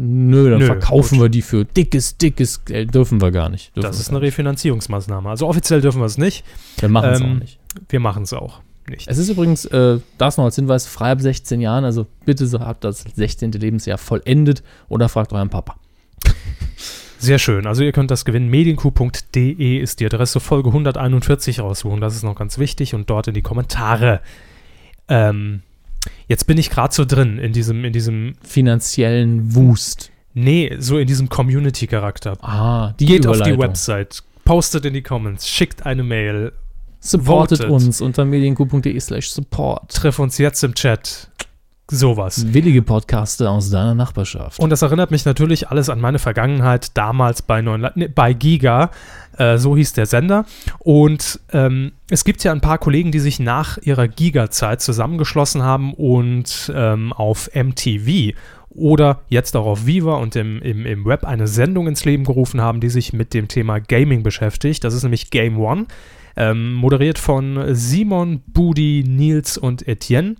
Nö, 0.00 0.50
dann 0.50 0.60
Nö, 0.60 0.66
verkaufen 0.66 1.16
gut. 1.18 1.24
wir 1.24 1.28
die 1.28 1.42
für 1.42 1.64
dickes, 1.64 2.16
dickes 2.18 2.64
Geld. 2.64 2.94
Dürfen 2.94 3.20
wir 3.20 3.32
gar 3.32 3.48
nicht. 3.48 3.74
Dürfen 3.74 3.88
Das 3.88 3.98
ist 3.98 4.10
eine 4.10 4.20
Refinanzierungsmaßnahme. 4.20 5.28
Also 5.28 5.48
offiziell 5.48 5.80
dürfen 5.80 6.00
wir 6.00 6.06
es 6.06 6.18
nicht. 6.18 6.44
nicht. 6.44 6.82
Wir 6.82 6.88
machen 6.88 7.10
es 7.10 7.20
ähm, 7.20 7.26
auch 7.26 7.40
nicht. 7.40 7.58
Wir 7.88 8.00
machen 8.00 8.22
es 8.22 8.32
auch 8.32 8.60
nicht. 8.88 9.08
Es 9.08 9.18
ist 9.18 9.28
übrigens, 9.28 9.64
äh, 9.64 9.98
das 10.16 10.36
noch 10.36 10.44
als 10.44 10.54
Hinweis, 10.54 10.86
frei 10.86 11.10
ab 11.10 11.20
16 11.20 11.60
Jahren. 11.60 11.84
Also 11.84 12.06
bitte 12.24 12.46
so 12.46 12.60
habt 12.60 12.84
das 12.84 13.04
16. 13.14 13.52
Lebensjahr 13.52 13.98
vollendet 13.98 14.62
oder 14.88 15.08
fragt 15.08 15.32
euren 15.32 15.50
Papa. 15.50 15.76
Sehr 17.18 17.40
schön. 17.40 17.66
Also 17.66 17.82
ihr 17.82 17.90
könnt 17.90 18.12
das 18.12 18.24
gewinnen. 18.24 18.48
Medienkuh.de 18.48 19.78
ist 19.78 19.98
die 19.98 20.06
Adresse 20.06 20.38
Folge 20.38 20.68
141 20.68 21.58
raussuchen. 21.58 22.00
Das 22.00 22.14
ist 22.14 22.22
noch 22.22 22.36
ganz 22.36 22.58
wichtig. 22.58 22.94
Und 22.94 23.10
dort 23.10 23.26
in 23.26 23.34
die 23.34 23.42
Kommentare. 23.42 24.20
Ähm, 25.08 25.62
jetzt 26.26 26.46
bin 26.46 26.58
ich 26.58 26.70
gerade 26.70 26.94
so 26.94 27.04
drin 27.04 27.38
in 27.38 27.52
diesem, 27.52 27.84
in 27.84 27.92
diesem, 27.92 28.34
Finanziellen 28.42 29.54
Wust. 29.54 30.10
nee, 30.34 30.74
so 30.78 30.98
in 30.98 31.06
diesem 31.06 31.28
Community-Charakter. 31.28 32.36
Ah, 32.42 32.92
die 32.98 33.06
Geht 33.06 33.26
auf 33.26 33.40
die. 33.42 33.58
Website, 33.58 34.22
postet 34.44 34.84
in 34.84 34.94
die 34.94 35.02
Comments, 35.02 35.46
schickt 35.46 35.86
eine 35.86 36.02
Mail, 36.02 36.52
Supportet 37.00 37.60
Votet. 37.60 37.70
uns 37.70 38.00
unter 38.00 38.24
medienq.de 38.24 38.98
slash 39.00 39.30
support. 39.30 39.92
treff 39.92 40.18
uns 40.18 40.38
jetzt 40.38 40.64
im 40.64 40.74
Chat. 40.74 41.30
Sowas. 41.90 42.52
Willige 42.52 42.82
Podcaster 42.82 43.50
aus 43.50 43.70
deiner 43.70 43.94
Nachbarschaft. 43.94 44.58
Und 44.58 44.70
das 44.70 44.82
erinnert 44.82 45.10
mich 45.10 45.24
natürlich 45.24 45.68
alles 45.70 45.88
an 45.88 46.00
meine 46.00 46.18
Vergangenheit 46.18 46.96
damals 46.96 47.40
bei, 47.40 47.62
neuen, 47.62 47.80
Le- 47.80 47.92
nee, 47.94 48.08
bei 48.08 48.34
Giga. 48.34 48.90
Äh, 49.38 49.56
so 49.56 49.74
hieß 49.74 49.94
der 49.94 50.04
Sender. 50.04 50.44
Und 50.80 51.40
ähm, 51.52 51.92
es 52.10 52.24
gibt 52.24 52.44
ja 52.44 52.52
ein 52.52 52.60
paar 52.60 52.76
Kollegen, 52.78 53.10
die 53.10 53.20
sich 53.20 53.40
nach 53.40 53.78
ihrer 53.78 54.06
Giga-Zeit 54.06 54.82
zusammengeschlossen 54.82 55.62
haben 55.62 55.94
und 55.94 56.70
ähm, 56.74 57.12
auf 57.14 57.48
MTV 57.54 58.36
oder 58.68 59.20
jetzt 59.28 59.56
auch 59.56 59.64
auf 59.66 59.86
Viva 59.86 60.16
und 60.16 60.36
im, 60.36 60.60
im, 60.60 60.84
im 60.84 61.04
Web 61.06 61.24
eine 61.24 61.48
Sendung 61.48 61.88
ins 61.88 62.04
Leben 62.04 62.24
gerufen 62.24 62.60
haben, 62.60 62.80
die 62.80 62.90
sich 62.90 63.14
mit 63.14 63.32
dem 63.32 63.48
Thema 63.48 63.78
Gaming 63.80 64.22
beschäftigt. 64.22 64.84
Das 64.84 64.92
ist 64.92 65.04
nämlich 65.04 65.30
Game 65.30 65.58
One. 65.58 65.86
Ähm, 66.36 66.74
moderiert 66.74 67.18
von 67.18 67.74
Simon, 67.74 68.42
Budi, 68.46 69.04
Nils 69.08 69.56
und 69.58 69.88
Etienne. 69.88 70.36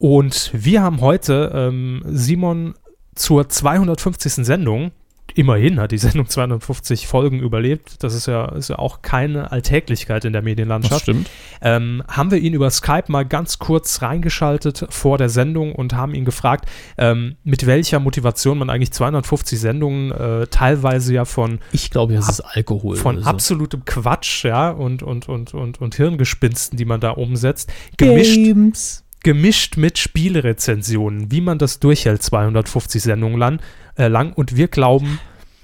Und 0.00 0.50
wir 0.54 0.80
haben 0.80 1.02
heute 1.02 1.52
ähm, 1.54 2.02
Simon 2.06 2.74
zur 3.14 3.50
250. 3.50 4.46
Sendung. 4.46 4.92
Immerhin 5.34 5.78
hat 5.78 5.92
die 5.92 5.98
Sendung 5.98 6.26
250 6.26 7.06
Folgen 7.06 7.38
überlebt. 7.38 8.02
Das 8.02 8.14
ist 8.14 8.24
ja, 8.26 8.46
ist 8.46 8.70
ja 8.70 8.78
auch 8.78 9.02
keine 9.02 9.52
Alltäglichkeit 9.52 10.24
in 10.24 10.32
der 10.32 10.40
Medienlandschaft. 10.40 11.02
stimmt. 11.02 11.28
Ähm, 11.60 12.02
haben 12.08 12.30
wir 12.30 12.38
ihn 12.38 12.54
über 12.54 12.70
Skype 12.70 13.04
mal 13.08 13.26
ganz 13.26 13.58
kurz 13.58 14.00
reingeschaltet 14.00 14.86
vor 14.88 15.18
der 15.18 15.28
Sendung 15.28 15.74
und 15.74 15.92
haben 15.92 16.14
ihn 16.14 16.24
gefragt, 16.24 16.64
ähm, 16.96 17.36
mit 17.44 17.66
welcher 17.66 18.00
Motivation 18.00 18.56
man 18.56 18.70
eigentlich 18.70 18.92
250 18.92 19.60
Sendungen 19.60 20.12
äh, 20.12 20.46
teilweise 20.46 21.12
ja 21.12 21.26
von 21.26 21.58
Ich 21.72 21.90
glaube, 21.90 22.14
das 22.14 22.30
ist 22.30 22.40
Alkohol. 22.40 22.96
von 22.96 23.20
so. 23.20 23.28
absolutem 23.28 23.84
Quatsch, 23.84 24.46
ja, 24.46 24.70
und, 24.70 25.02
und, 25.02 25.28
und, 25.28 25.52
und, 25.52 25.78
und 25.78 25.94
Hirngespinsten, 25.94 26.78
die 26.78 26.86
man 26.86 27.00
da 27.00 27.10
umsetzt, 27.10 27.70
gemischt 27.98 28.36
Games. 28.36 29.04
Gemischt 29.22 29.76
mit 29.76 29.98
Spielrezensionen, 29.98 31.30
wie 31.30 31.40
man 31.40 31.58
das 31.58 31.80
durchhält, 31.80 32.22
250 32.22 33.02
Sendungen 33.02 33.38
lang. 33.38 33.58
Äh, 33.98 34.08
lang. 34.08 34.32
Und 34.34 34.56
wir 34.56 34.68
glauben, 34.68 35.18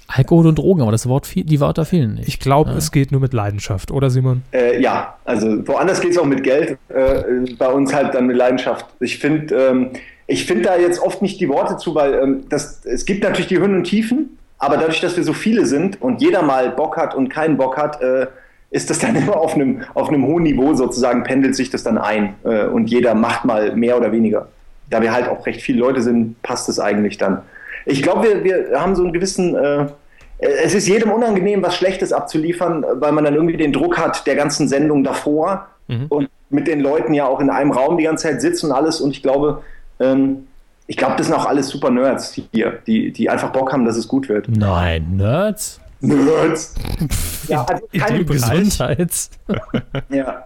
Alkohol 0.07 0.47
und 0.47 0.57
Drogen, 0.57 0.81
aber 0.81 0.91
das 0.91 1.07
Wort, 1.09 1.27
viel- 1.27 1.43
die 1.43 1.59
Wörter 1.59 1.83
fehlen 1.85 2.15
nicht. 2.15 2.27
ich 2.29 2.39
glaube, 2.39 2.71
Ja. 2.71 2.77
es 2.77 2.91
geht 2.91 3.11
nur 3.11 3.19
mit 3.19 3.33
Leidenschaft, 3.33 3.91
oder 3.91 4.09
Simon? 4.09 4.41
Äh, 4.53 4.81
ja, 4.81 5.17
also 5.25 5.67
woanders 5.67 5.99
geht 5.99 6.11
es 6.11 6.17
auch 6.17 6.25
mit 6.25 6.43
Geld, 6.43 6.77
äh, 6.89 7.23
bei 7.57 7.67
uns 7.67 7.93
halt 7.93 8.13
dann 8.13 8.27
mit 8.27 8.37
Leidenschaft. 8.37 8.85
Ich 9.01 9.17
finde 9.19 9.53
ähm, 9.55 9.89
ich 10.27 10.45
find 10.45 10.65
da 10.65 10.77
jetzt 10.77 11.01
oft 11.01 11.21
nicht 11.21 11.39
die 11.39 11.49
Worte 11.49 11.77
zu, 11.77 11.95
weil 11.95 12.13
ähm, 12.15 12.43
das, 12.49 12.85
es 12.85 13.05
gibt 13.05 13.23
natürlich 13.23 13.47
die 13.47 13.59
Höhen 13.59 13.75
und 13.75 13.83
Tiefen, 13.85 14.37
aber 14.59 14.77
dadurch, 14.77 14.99
dass 15.01 15.15
wir 15.17 15.23
so 15.23 15.33
viele 15.33 15.65
sind 15.65 16.01
und 16.01 16.21
jeder 16.21 16.41
mal 16.41 16.69
Bock 16.71 16.95
hat 16.97 17.13
und 17.15 17.29
keinen 17.29 17.57
Bock 17.57 17.77
hat, 17.77 18.01
äh, 18.01 18.27
ist 18.69 18.89
das 18.89 18.99
dann 18.99 19.15
immer 19.15 19.37
auf 19.37 19.55
einem, 19.55 19.83
auf 19.93 20.09
einem 20.09 20.25
hohen 20.25 20.43
Niveau 20.43 20.73
sozusagen, 20.73 21.23
pendelt 21.23 21.55
sich 21.55 21.69
das 21.69 21.83
dann 21.83 21.97
ein 21.97 22.35
äh, 22.43 22.65
und 22.65 22.89
jeder 22.89 23.15
macht 23.15 23.45
mal 23.45 23.75
mehr 23.75 23.97
oder 23.97 24.11
weniger. 24.11 24.47
Da 24.89 25.01
wir 25.01 25.13
halt 25.13 25.27
auch 25.27 25.45
recht 25.45 25.61
viele 25.61 25.79
Leute 25.79 26.01
sind, 26.01 26.41
passt 26.41 26.69
es 26.69 26.79
eigentlich 26.79 27.17
dann. 27.17 27.41
Ich 27.85 28.01
glaube, 28.03 28.23
wir, 28.23 28.43
wir 28.43 28.81
haben 28.81 28.95
so 28.95 29.03
einen 29.03 29.13
gewissen, 29.13 29.55
äh, 29.55 29.87
es 30.39 30.73
ist 30.75 30.87
jedem 30.87 31.11
unangenehm, 31.11 31.63
was 31.63 31.75
Schlechtes 31.75 32.13
abzuliefern, 32.13 32.85
weil 32.95 33.11
man 33.11 33.23
dann 33.23 33.33
irgendwie 33.33 33.57
den 33.57 33.73
Druck 33.73 33.97
hat 33.97 34.27
der 34.27 34.35
ganzen 34.35 34.67
Sendung 34.67 35.03
davor 35.03 35.67
Mhm. 35.89 36.05
und 36.09 36.29
mit 36.49 36.67
den 36.67 36.81
Leuten 36.81 37.13
ja 37.13 37.25
auch 37.27 37.39
in 37.39 37.49
einem 37.49 37.71
Raum 37.71 37.97
die 37.97 38.03
ganze 38.03 38.27
Zeit 38.27 38.41
sitzt 38.41 38.61
und 38.63 38.73
alles. 38.73 38.99
Und 38.99 39.11
ich 39.11 39.23
glaube, 39.23 39.63
ähm, 40.01 40.47
ich 40.85 40.97
glaube, 40.97 41.15
das 41.17 41.27
sind 41.27 41.35
auch 41.35 41.45
alles 41.45 41.69
super 41.69 41.89
Nerds 41.89 42.37
hier, 42.51 42.79
die, 42.85 43.11
die 43.11 43.29
einfach 43.29 43.51
Bock 43.51 43.71
haben, 43.71 43.85
dass 43.85 43.95
es 43.97 44.07
gut 44.07 44.27
wird. 44.29 44.47
Nein, 44.49 45.15
Nerds? 45.15 45.79
Nerds. 46.01 46.75
ja, 47.47 47.63
also 47.67 47.83
keine 47.97 48.25
Gesundheit. 48.25 49.29
ja. 50.09 50.45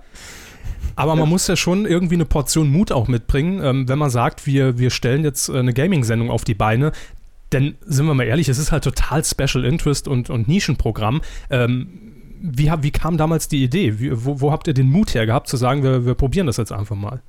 Aber 0.96 1.16
man 1.16 1.30
muss 1.30 1.48
ja 1.48 1.56
schon 1.56 1.86
irgendwie 1.86 2.16
eine 2.16 2.26
Portion 2.26 2.70
Mut 2.70 2.92
auch 2.92 3.08
mitbringen, 3.08 3.64
ähm, 3.64 3.88
wenn 3.88 3.98
man 3.98 4.10
sagt, 4.10 4.46
wir, 4.46 4.78
wir 4.78 4.90
stellen 4.90 5.24
jetzt 5.24 5.50
äh, 5.50 5.58
eine 5.58 5.74
Gaming-Sendung 5.74 6.30
auf 6.30 6.44
die 6.44 6.54
Beine. 6.54 6.92
Denn, 7.52 7.76
sind 7.82 8.06
wir 8.06 8.14
mal 8.14 8.26
ehrlich, 8.26 8.50
es 8.50 8.58
ist 8.58 8.72
halt 8.72 8.84
total 8.84 9.24
Special 9.24 9.66
Interest 9.66 10.08
und, 10.08 10.30
und 10.30 10.48
Nischenprogramm. 10.48 11.22
Ähm, 11.50 11.88
wie, 12.42 12.72
wie 12.82 12.92
kam 12.92 13.18
damals 13.18 13.48
die 13.48 13.64
Idee? 13.64 14.00
Wie, 14.00 14.26
wo, 14.26 14.42
wo, 14.42 14.52
habt 14.52 14.68
ihr 14.68 14.74
den 14.74 14.90
Mut 14.90 15.14
her 15.14 15.26
gehabt, 15.26 15.48
zu 15.48 15.58
sagen, 15.58 15.84
wir, 15.84 16.06
wir 16.06 16.16
probieren 16.16 16.48
das 16.48 16.58
jetzt 16.58 16.72
einfach 16.72 16.96
mal? 16.96 17.22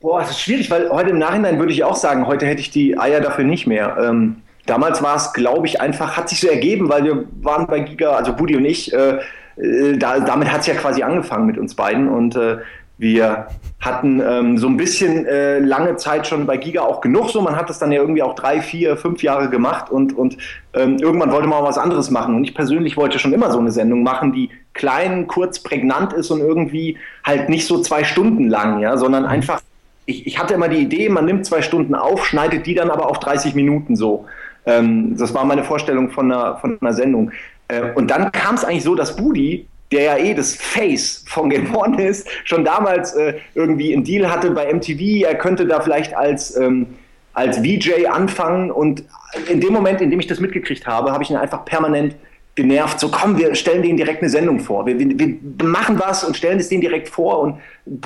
Boah, 0.00 0.20
das 0.20 0.30
ist 0.30 0.40
schwierig, 0.40 0.70
weil 0.70 0.88
heute 0.90 1.10
im 1.10 1.18
Nachhinein 1.18 1.58
würde 1.58 1.72
ich 1.72 1.84
auch 1.84 1.96
sagen, 1.96 2.26
heute 2.26 2.46
hätte 2.46 2.60
ich 2.60 2.70
die 2.70 2.98
Eier 2.98 3.20
dafür 3.20 3.44
nicht 3.44 3.66
mehr. 3.66 3.98
Ähm, 4.00 4.36
damals 4.70 5.02
war 5.02 5.16
es, 5.16 5.32
glaube 5.32 5.66
ich, 5.66 5.80
einfach, 5.80 6.16
hat 6.16 6.28
sich 6.28 6.40
so 6.40 6.48
ergeben, 6.48 6.88
weil 6.88 7.04
wir 7.04 7.24
waren 7.42 7.66
bei 7.66 7.80
Giga, 7.80 8.12
also 8.12 8.32
Budi 8.32 8.56
und 8.56 8.64
ich, 8.64 8.92
äh, 8.92 9.18
äh, 9.56 9.98
da, 9.98 10.20
damit 10.20 10.50
hat 10.52 10.60
es 10.60 10.68
ja 10.68 10.74
quasi 10.74 11.02
angefangen 11.02 11.46
mit 11.46 11.58
uns 11.58 11.74
beiden 11.74 12.08
und 12.08 12.36
äh, 12.36 12.58
wir 12.96 13.46
hatten 13.80 14.20
ähm, 14.20 14.58
so 14.58 14.68
ein 14.68 14.76
bisschen 14.76 15.24
äh, 15.24 15.58
lange 15.58 15.96
Zeit 15.96 16.26
schon 16.26 16.44
bei 16.44 16.58
Giga 16.58 16.82
auch 16.82 17.00
genug 17.00 17.30
so. 17.30 17.40
Man 17.40 17.56
hat 17.56 17.70
das 17.70 17.78
dann 17.78 17.90
ja 17.92 18.00
irgendwie 18.00 18.22
auch 18.22 18.34
drei, 18.34 18.60
vier, 18.60 18.98
fünf 18.98 19.22
Jahre 19.22 19.48
gemacht 19.48 19.90
und, 19.90 20.16
und 20.16 20.36
ähm, 20.74 20.98
irgendwann 20.98 21.32
wollte 21.32 21.48
man 21.48 21.60
auch 21.60 21.66
was 21.66 21.78
anderes 21.78 22.10
machen. 22.10 22.34
Und 22.34 22.44
ich 22.44 22.54
persönlich 22.54 22.98
wollte 22.98 23.18
schon 23.18 23.32
immer 23.32 23.50
so 23.50 23.58
eine 23.58 23.70
Sendung 23.70 24.02
machen, 24.02 24.34
die 24.34 24.50
klein, 24.74 25.26
kurz, 25.26 25.60
prägnant 25.60 26.12
ist 26.12 26.30
und 26.30 26.40
irgendwie 26.40 26.98
halt 27.24 27.48
nicht 27.48 27.66
so 27.66 27.80
zwei 27.80 28.04
Stunden 28.04 28.50
lang, 28.50 28.80
ja, 28.80 28.98
sondern 28.98 29.22
mhm. 29.22 29.30
einfach, 29.30 29.62
ich, 30.04 30.26
ich 30.26 30.38
hatte 30.38 30.52
immer 30.52 30.68
die 30.68 30.82
Idee, 30.82 31.08
man 31.08 31.24
nimmt 31.24 31.46
zwei 31.46 31.62
Stunden 31.62 31.94
auf, 31.94 32.26
schneidet 32.26 32.66
die 32.66 32.74
dann 32.74 32.90
aber 32.90 33.08
auf 33.08 33.18
30 33.18 33.54
Minuten 33.54 33.96
so. 33.96 34.26
Ähm, 34.66 35.16
das 35.16 35.32
war 35.34 35.44
meine 35.44 35.64
Vorstellung 35.64 36.10
von 36.10 36.30
einer, 36.30 36.56
von 36.58 36.78
einer 36.80 36.92
Sendung. 36.92 37.32
Äh, 37.68 37.92
und 37.94 38.10
dann 38.10 38.30
kam 38.32 38.54
es 38.54 38.64
eigentlich 38.64 38.84
so, 38.84 38.94
dass 38.94 39.16
Budi, 39.16 39.66
der 39.92 40.02
ja 40.02 40.16
eh 40.18 40.34
das 40.34 40.54
Face 40.54 41.24
von 41.26 41.50
Game 41.50 41.74
One 41.74 42.02
ist, 42.02 42.28
schon 42.44 42.64
damals 42.64 43.14
äh, 43.14 43.34
irgendwie 43.54 43.92
einen 43.92 44.04
Deal 44.04 44.30
hatte 44.30 44.50
bei 44.50 44.72
MTV, 44.72 45.26
er 45.26 45.34
könnte 45.36 45.66
da 45.66 45.80
vielleicht 45.80 46.14
als, 46.14 46.56
ähm, 46.56 46.86
als 47.32 47.58
VJ 47.58 48.06
anfangen. 48.06 48.70
Und 48.70 49.04
in 49.48 49.60
dem 49.60 49.72
Moment, 49.72 50.00
in 50.00 50.10
dem 50.10 50.20
ich 50.20 50.26
das 50.26 50.40
mitgekriegt 50.40 50.86
habe, 50.86 51.12
habe 51.12 51.22
ich 51.22 51.30
ihn 51.30 51.36
einfach 51.36 51.64
permanent 51.64 52.14
genervt, 52.60 53.00
so 53.00 53.08
komm, 53.08 53.38
wir 53.38 53.54
stellen 53.54 53.82
denen 53.82 53.96
direkt 53.96 54.20
eine 54.20 54.28
Sendung 54.28 54.60
vor. 54.60 54.84
Wir, 54.84 54.98
wir, 54.98 55.18
wir, 55.18 55.66
machen 55.66 55.98
was 55.98 56.24
und 56.24 56.36
stellen 56.36 56.58
es 56.58 56.68
denen 56.68 56.80
direkt 56.80 57.08
vor 57.08 57.40
und 57.40 57.58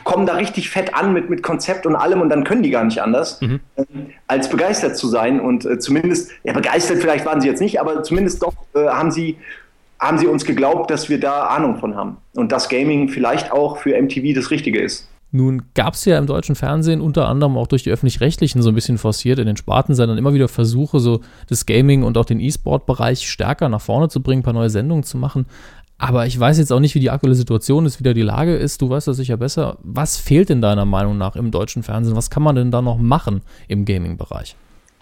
kommen 0.05 0.27
da 0.27 0.35
richtig 0.35 0.71
fett 0.71 0.95
an 0.95 1.12
mit, 1.12 1.29
mit 1.29 1.43
Konzept 1.43 1.87
und 1.87 1.97
allem 1.97 2.21
und 2.21 2.29
dann 2.29 2.45
können 2.45 2.62
die 2.62 2.71
gar 2.71 2.85
nicht 2.85 3.03
anders, 3.03 3.40
mhm. 3.40 3.61
äh, 3.77 3.85
als 4.29 4.49
begeistert 4.49 4.97
zu 4.97 5.09
sein. 5.09 5.40
Und 5.40 5.64
äh, 5.64 5.79
zumindest, 5.79 6.31
ja, 6.45 6.53
begeistert 6.53 6.99
vielleicht 6.99 7.27
waren 7.27 7.40
sie 7.40 7.49
jetzt 7.49 7.61
nicht, 7.61 7.81
aber 7.81 8.03
zumindest 8.03 8.43
doch 8.43 8.55
äh, 8.75 8.87
haben 8.87 9.11
sie 9.11 9.37
haben 10.01 10.19
sie 10.19 10.27
uns 10.27 10.45
geglaubt, 10.45 10.90
dass 10.90 11.09
wir 11.09 11.19
da 11.19 11.47
Ahnung 11.47 11.79
von 11.79 11.97
haben 11.97 12.19
und 12.35 12.53
dass 12.53 12.69
Gaming 12.69 13.09
vielleicht 13.09 13.53
auch 13.53 13.79
für 13.79 14.01
MTV 14.01 14.35
das 14.35 14.51
Richtige 14.51 14.81
ist. 14.81 15.09
Nun 15.37 15.62
gab 15.75 15.94
es 15.94 16.05
ja 16.05 16.16
im 16.16 16.29
deutschen 16.29 16.55
Fernsehen 16.55 17.01
unter 17.01 17.27
anderem 17.27 17.57
auch 17.57 17.66
durch 17.66 17.83
die 17.83 17.90
öffentlich-rechtlichen 17.90 18.62
so 18.62 18.68
ein 18.68 18.75
bisschen 18.77 18.99
forciert 18.99 19.40
in 19.40 19.47
den 19.47 19.57
Spartensendern 19.57 20.16
immer 20.16 20.33
wieder 20.33 20.47
Versuche, 20.47 21.01
so 21.01 21.23
das 21.49 21.66
Gaming 21.66 22.05
und 22.05 22.16
auch 22.16 22.25
den 22.25 22.38
E-Sport-Bereich 22.38 23.29
stärker 23.29 23.68
nach 23.68 23.81
vorne 23.81 24.09
zu 24.09 24.23
bringen, 24.23 24.42
ein 24.42 24.44
paar 24.44 24.53
neue 24.53 24.70
Sendungen 24.70 25.03
zu 25.03 25.18
machen. 25.18 25.47
Aber 25.99 26.27
ich 26.27 26.38
weiß 26.38 26.59
jetzt 26.59 26.73
auch 26.73 26.79
nicht, 26.79 26.94
wie 26.94 27.01
die 27.01 27.11
aktuelle 27.11 27.35
Situation 27.35 27.85
ist, 27.85 27.99
wie 27.99 28.05
da 28.05 28.12
die 28.12 28.23
Lage 28.23 28.55
ist. 28.55 28.81
Du 28.81 28.90
weißt 28.90 29.09
das 29.09 29.16
sicher 29.16 29.37
besser. 29.37 29.77
Was 29.83 30.18
fehlt 30.18 30.51
in 30.51 30.61
deiner 30.61 30.85
Meinung 30.85 31.18
nach 31.18 31.35
im 31.35 31.51
deutschen 31.51 31.83
Fernsehen? 31.83 32.14
Was 32.14 32.31
kann 32.31 32.44
man 32.44 32.55
denn 32.55 32.70
da 32.70 32.81
noch 32.81 32.99
machen 32.99 33.40
im 33.66 33.85
Gaming-Bereich? 33.85 34.55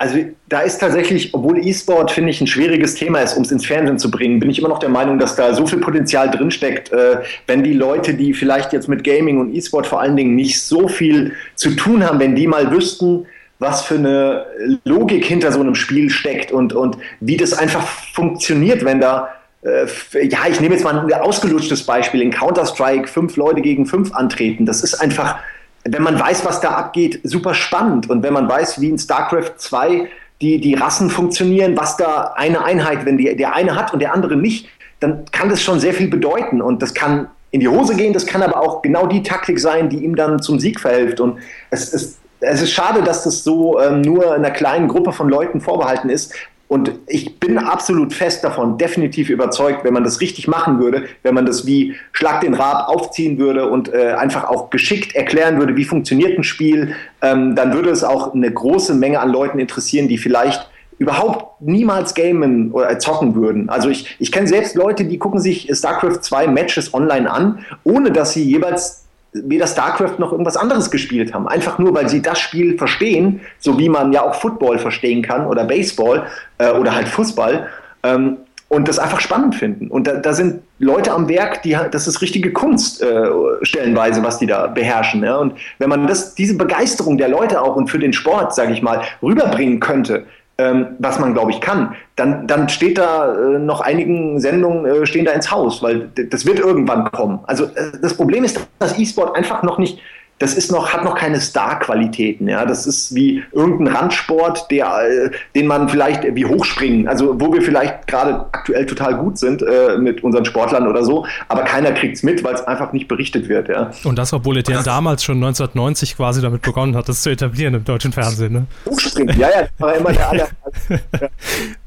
Also 0.03 0.19
da 0.49 0.63
ist 0.63 0.79
tatsächlich, 0.79 1.33
obwohl 1.33 1.65
E-Sport, 1.65 2.11
finde 2.11 2.31
ich, 2.31 2.41
ein 2.41 2.49
schwieriges 2.49 2.97
Thema 2.97 3.21
ist, 3.21 3.37
um 3.37 3.45
es 3.45 3.53
ins 3.53 3.65
Fernsehen 3.65 4.01
zu 4.01 4.11
bringen, 4.11 4.41
bin 4.41 4.51
ich 4.51 4.59
immer 4.59 4.69
noch 4.69 4.81
der 4.81 4.89
Meinung, 4.89 5.21
dass 5.21 5.37
da 5.37 5.55
so 5.55 5.65
viel 5.65 5.79
Potenzial 5.79 6.29
drinsteckt, 6.29 6.91
äh, 6.91 7.19
wenn 7.47 7.63
die 7.63 7.73
Leute, 7.73 8.15
die 8.15 8.35
vielleicht 8.35 8.73
jetzt 8.73 8.89
mit 8.89 9.05
Gaming 9.05 9.39
und 9.39 9.55
E-Sport 9.55 9.87
vor 9.87 10.01
allen 10.01 10.17
Dingen 10.17 10.35
nicht 10.35 10.61
so 10.61 10.89
viel 10.89 11.35
zu 11.55 11.77
tun 11.77 12.05
haben, 12.05 12.19
wenn 12.19 12.35
die 12.35 12.49
mal 12.49 12.73
wüssten, 12.73 13.27
was 13.61 13.83
für 13.83 13.95
eine 13.95 14.45
Logik 14.83 15.25
hinter 15.25 15.53
so 15.53 15.61
einem 15.61 15.77
Spiel 15.77 16.11
steckt 16.11 16.51
und, 16.51 16.73
und 16.73 16.99
wie 17.21 17.37
das 17.37 17.53
einfach 17.53 17.87
funktioniert, 17.87 18.85
wenn 18.85 19.01
da 19.01 19.29
äh, 19.63 19.87
ja, 20.27 20.41
ich 20.51 20.61
nehme 20.61 20.75
jetzt 20.75 20.83
mal 20.83 20.99
ein 20.99 21.13
ausgelutschtes 21.13 21.87
Beispiel. 21.87 22.23
In 22.23 22.33
Counter-Strike 22.33 23.07
fünf 23.07 23.37
Leute 23.37 23.61
gegen 23.61 23.87
fünf 23.87 24.13
antreten. 24.13 24.67
Das 24.67 24.83
ist 24.83 24.95
einfach 24.95 25.37
wenn 25.85 26.03
man 26.03 26.19
weiß, 26.19 26.45
was 26.45 26.61
da 26.61 26.71
abgeht, 26.71 27.21
super 27.25 27.55
spannend. 27.55 28.09
Und 28.09 28.23
wenn 28.23 28.33
man 28.33 28.49
weiß, 28.49 28.81
wie 28.81 28.89
in 28.89 28.99
StarCraft 28.99 29.55
2 29.57 30.09
die, 30.41 30.61
die 30.61 30.75
Rassen 30.75 31.11
funktionieren, 31.11 31.77
was 31.77 31.97
da 31.97 32.33
eine 32.37 32.65
Einheit, 32.65 33.05
wenn 33.05 33.17
die, 33.17 33.37
der 33.37 33.55
eine 33.55 33.77
hat 33.77 33.93
und 33.93 34.01
der 34.01 34.13
andere 34.13 34.37
nicht, 34.37 34.69
dann 35.01 35.25
kann 35.33 35.49
das 35.49 35.63
schon 35.63 35.81
sehr 35.81 35.95
viel 35.95 36.09
bedeuten. 36.09 36.63
Und 36.63 36.83
das 36.83 36.95
kann 36.95 37.29
in 37.51 37.61
die 37.61 37.69
Hose 37.69 37.97
gehen, 37.97 38.13
das 38.13 38.27
kann 38.27 38.43
aber 38.43 38.61
auch 38.61 38.83
genau 38.83 39.07
die 39.07 39.23
Taktik 39.23 39.61
sein, 39.61 39.89
die 39.89 40.05
ihm 40.05 40.17
dann 40.17 40.41
zum 40.41 40.59
Sieg 40.59 40.81
verhilft. 40.81 41.21
Und 41.21 41.39
es 41.71 41.93
ist, 41.93 42.19
es 42.41 42.63
ist 42.63 42.73
schade, 42.73 43.03
dass 43.03 43.25
das 43.25 43.45
so 43.45 43.81
ähm, 43.81 44.01
nur 44.01 44.33
einer 44.33 44.51
kleinen 44.51 44.89
Gruppe 44.89 45.13
von 45.13 45.29
Leuten 45.29 45.61
vorbehalten 45.61 46.09
ist, 46.09 46.35
und 46.73 46.91
ich 47.07 47.39
bin 47.39 47.59
absolut 47.59 48.15
fest 48.15 48.43
davon, 48.43 48.79
definitiv 48.79 49.29
überzeugt, 49.29 49.85
wenn 49.85 49.93
man 49.93 50.05
das 50.05 50.23
richtig 50.23 50.49
machen 50.49 50.81
würde, 50.81 51.05
wenn 51.23 51.35
man 51.35 51.45
das 51.45 51.67
wie 51.67 51.97
Schlag 52.13 52.41
den 52.41 52.55
Rab 52.55 52.89
aufziehen 52.89 53.37
würde 53.37 53.69
und 53.69 53.93
äh, 53.93 54.13
einfach 54.13 54.45
auch 54.45 54.71
geschickt 54.71 55.15
erklären 55.15 55.59
würde, 55.59 55.77
wie 55.77 55.85
funktioniert 55.85 56.39
ein 56.39 56.45
Spiel, 56.45 56.95
ähm, 57.21 57.55
dann 57.55 57.75
würde 57.75 57.91
es 57.91 58.03
auch 58.03 58.33
eine 58.33 58.51
große 58.51 58.95
Menge 58.95 59.21
an 59.21 59.29
Leuten 59.29 59.59
interessieren, 59.59 60.09
die 60.09 60.17
vielleicht 60.17 60.67
überhaupt 60.97 61.61
niemals 61.61 62.15
gamen 62.15 62.73
oder 62.73 62.99
zocken 62.99 63.35
würden. 63.35 63.69
Also 63.69 63.91
ich, 63.91 64.17
ich 64.19 64.33
kenne 64.33 64.47
selbst 64.47 64.75
Leute, 64.75 65.05
die 65.05 65.19
gucken 65.19 65.41
sich 65.41 65.69
StarCraft 65.71 66.23
2 66.23 66.47
Matches 66.47 66.95
online 66.95 67.31
an, 67.31 67.67
ohne 67.85 68.13
dass 68.13 68.33
sie 68.33 68.45
jeweils 68.45 69.05
weder 69.33 69.67
StarCraft 69.67 70.19
noch 70.19 70.33
irgendwas 70.33 70.57
anderes 70.57 70.91
gespielt 70.91 71.33
haben. 71.33 71.49
Einfach 71.49 71.79
nur, 71.79 71.95
weil 71.95 72.09
sie 72.09 72.21
das 72.21 72.39
Spiel 72.39 72.77
verstehen, 72.77 73.41
so 73.59 73.79
wie 73.79 73.89
man 73.89 74.13
ja 74.13 74.23
auch 74.23 74.35
Football 74.35 74.79
verstehen 74.79 75.23
kann 75.23 75.47
oder 75.47 75.65
Baseball 75.65 76.27
äh, 76.59 76.71
oder 76.73 76.95
halt 76.95 77.09
Fußball. 77.09 77.67
Ähm, 78.03 78.39
und 78.69 78.89
das 78.89 78.99
einfach 78.99 79.21
spannend 79.21 79.55
finden. 79.55 79.89
Und 79.89 80.07
da, 80.07 80.15
da, 80.15 80.33
sind 80.33 80.63
Leute 80.79 81.13
am 81.13 81.29
Werk, 81.29 81.63
die 81.63 81.77
das 81.91 82.09
ist 82.09 82.23
richtige 82.23 82.55
Kunst 82.55 83.03
äh, 83.03 83.29
stellenweise, 83.61 84.23
was 84.23 84.39
die 84.39 84.47
da 84.47 84.67
beherrschen. 84.67 85.23
Ja? 85.23 85.37
Und 85.37 85.59
wenn 85.79 85.91
man 85.91 86.07
das, 86.07 86.35
diese 86.35 86.57
Begeisterung 86.57 87.19
der 87.19 87.29
Leute 87.29 87.61
auch 87.61 87.77
und 87.77 87.91
für 87.91 87.99
den 87.99 88.15
Sport, 88.15 88.55
sage 88.55 88.73
ich 88.73 88.81
mal, 88.81 89.03
rüberbringen 89.23 89.79
könnte, 89.79 90.25
ähm, 90.63 90.87
was 90.99 91.19
man, 91.19 91.35
glaube 91.35 91.51
ich, 91.51 91.61
kann, 91.61 91.95
dann, 92.17 92.47
dann 92.47 92.69
steht 92.69 92.99
da 92.99 93.35
äh, 93.35 93.59
noch 93.59 93.81
einigen 93.81 94.41
Sendungen 94.41 94.87
äh, 94.87 95.07
stehen 95.07 95.25
da 95.25 95.33
ins 95.33 95.51
Haus, 95.51 95.83
weil 95.83 96.11
das 96.31 96.47
wird 96.47 96.59
irgendwann 96.61 97.11
kommen. 97.11 97.41
Also 97.47 97.65
äh, 97.65 97.93
das 98.01 98.15
Problem 98.15 98.45
ist, 98.45 98.61
dass 98.79 98.99
E-Sport 98.99 99.37
einfach 99.37 99.63
noch 99.63 99.79
nicht 99.79 99.99
das 100.39 100.55
ist 100.55 100.73
noch, 100.73 100.93
hat 100.93 101.05
noch 101.05 101.15
keine 101.15 101.41
Star-Qualitäten. 101.41 102.49
Ja? 102.49 102.67
Das 102.67 102.87
ist 102.87 103.15
wie 103.15 103.45
irgendein 103.53 103.95
Randsport, 103.95 104.71
der, 104.71 104.87
äh, 104.87 105.31
den 105.55 105.67
man 105.67 105.89
vielleicht 105.89 106.23
wie 106.35 106.45
Hochspringen, 106.45 107.07
also 107.07 107.41
wo 107.41 107.53
wir 107.53 107.63
vielleicht 107.63 108.07
gerade 108.09 108.47
aktuell 108.53 108.87
total 108.87 109.17
gut 109.17 109.39
sind 109.39 109.63
äh, 109.63 109.97
mit 109.99 110.25
unseren 110.25 110.45
Sportlern 110.45 110.89
oder 110.89 111.05
so, 111.05 111.27
aber 111.49 111.63
keiner 111.63 111.93
kriegt 111.93 112.17
es 112.17 112.23
mit, 112.23 112.43
weil 112.43 112.55
es 112.55 112.63
einfach 112.63 112.93
nicht 112.93 113.07
berichtet 113.07 113.49
wird. 113.49 113.69
Ja? 113.69 113.93
Und 114.05 114.19
das, 114.19 114.33
obwohl 114.33 114.57
er 114.57 114.63
damals 114.83 115.23
schon 115.23 115.37
1990 115.37 116.17
quasi 116.17 116.43
damit 116.43 116.63
begonnen 116.63 116.97
hat, 116.97 117.09
das 117.09 117.23
zu 117.23 117.31
etablieren 117.31 117.75
im 117.75 117.85
deutschen 117.85 118.13
Fernsehen. 118.13 118.53
Ne? 118.53 118.67
Hochspringen, 118.87 119.39
ja, 119.39 119.49
ja, 119.49 119.63
das 119.63 119.71
war 119.79 119.95
immer 119.95 120.13
der 120.13 120.29
aller. 120.29 120.49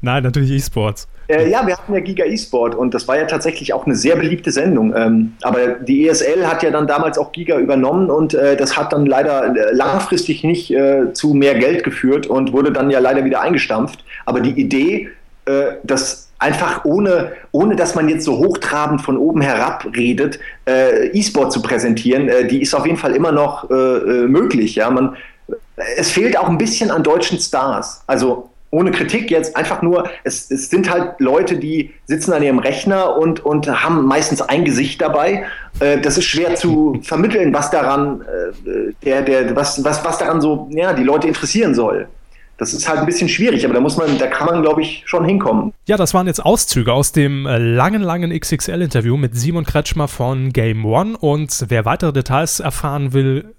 Nein, 0.00 0.22
natürlich 0.22 0.50
E-Sports. 0.50 1.08
Äh, 1.28 1.50
ja, 1.50 1.66
wir 1.66 1.76
hatten 1.76 1.92
ja 1.92 2.00
Giga 2.00 2.24
E-Sport 2.24 2.74
und 2.74 2.94
das 2.94 3.08
war 3.08 3.16
ja 3.16 3.24
tatsächlich 3.24 3.72
auch 3.72 3.86
eine 3.86 3.96
sehr 3.96 4.16
beliebte 4.16 4.52
Sendung. 4.52 4.94
Ähm, 4.94 5.34
aber 5.42 5.68
die 5.80 6.08
ESL 6.08 6.46
hat 6.46 6.62
ja 6.62 6.70
dann 6.70 6.86
damals 6.86 7.18
auch 7.18 7.32
Giga 7.32 7.58
übernommen 7.58 8.10
und 8.10 8.34
äh, 8.34 8.56
das 8.56 8.76
hat 8.76 8.92
dann 8.92 9.06
leider 9.06 9.54
äh, 9.56 9.72
langfristig 9.72 10.44
nicht 10.44 10.70
äh, 10.70 11.12
zu 11.12 11.34
mehr 11.34 11.54
Geld 11.56 11.82
geführt 11.84 12.26
und 12.26 12.52
wurde 12.52 12.72
dann 12.72 12.90
ja 12.90 13.00
leider 13.00 13.24
wieder 13.24 13.40
eingestampft. 13.40 14.04
Aber 14.24 14.40
die 14.40 14.50
Idee, 14.50 15.08
äh, 15.46 15.72
dass 15.82 16.28
einfach 16.38 16.84
ohne, 16.84 17.32
ohne 17.50 17.76
dass 17.76 17.94
man 17.94 18.08
jetzt 18.08 18.24
so 18.24 18.38
hochtrabend 18.38 19.00
von 19.00 19.16
oben 19.16 19.40
herab 19.40 19.86
redet, 19.96 20.38
äh, 20.68 21.08
E-Sport 21.08 21.50
zu 21.52 21.62
präsentieren, 21.62 22.30
die 22.50 22.60
ist 22.60 22.74
auf 22.74 22.84
jeden 22.84 22.98
Fall 22.98 23.16
immer 23.16 23.32
noch 23.32 23.70
möglich. 23.70 24.74
Ja, 24.74 24.90
man, 24.90 25.16
es 25.96 26.10
fehlt 26.10 26.38
auch 26.38 26.50
ein 26.50 26.58
bisschen 26.58 26.90
an 26.90 27.02
deutschen 27.02 27.38
Stars. 27.38 28.02
Also 28.06 28.50
ohne 28.76 28.90
Kritik 28.90 29.30
jetzt 29.30 29.56
einfach 29.56 29.80
nur, 29.80 30.08
es, 30.22 30.50
es 30.50 30.68
sind 30.68 30.90
halt 30.90 31.18
Leute, 31.18 31.56
die 31.56 31.94
sitzen 32.04 32.34
an 32.34 32.42
ihrem 32.42 32.58
Rechner 32.58 33.16
und, 33.16 33.40
und 33.42 33.66
haben 33.68 34.04
meistens 34.04 34.42
ein 34.42 34.66
Gesicht 34.66 35.00
dabei. 35.00 35.46
Äh, 35.80 35.98
das 36.00 36.18
ist 36.18 36.26
schwer 36.26 36.54
zu 36.56 37.00
vermitteln, 37.02 37.54
was 37.54 37.70
daran, 37.70 38.20
äh, 38.20 38.92
der, 39.02 39.22
der, 39.22 39.56
was, 39.56 39.82
was, 39.82 40.04
was 40.04 40.18
daran 40.18 40.42
so, 40.42 40.68
ja, 40.70 40.92
die 40.92 41.04
Leute 41.04 41.26
interessieren 41.26 41.74
soll. 41.74 42.06
Das 42.58 42.72
ist 42.72 42.88
halt 42.88 43.00
ein 43.00 43.06
bisschen 43.06 43.28
schwierig, 43.28 43.64
aber 43.64 43.74
da 43.74 43.80
muss 43.80 43.96
man, 43.96 44.18
da 44.18 44.26
kann 44.26 44.46
man, 44.46 44.62
glaube 44.62 44.82
ich, 44.82 45.02
schon 45.06 45.24
hinkommen. 45.24 45.72
Ja, 45.86 45.96
das 45.96 46.12
waren 46.12 46.26
jetzt 46.26 46.44
Auszüge 46.44 46.92
aus 46.92 47.12
dem 47.12 47.46
äh, 47.46 47.58
langen, 47.58 48.02
langen 48.02 48.38
XXL-Interview 48.38 49.16
mit 49.16 49.36
Simon 49.36 49.64
Kretschmer 49.64 50.08
von 50.08 50.52
Game 50.52 50.84
One. 50.84 51.16
Und 51.18 51.64
wer 51.68 51.86
weitere 51.86 52.12
Details 52.12 52.60
erfahren 52.60 53.14
will, 53.14 53.55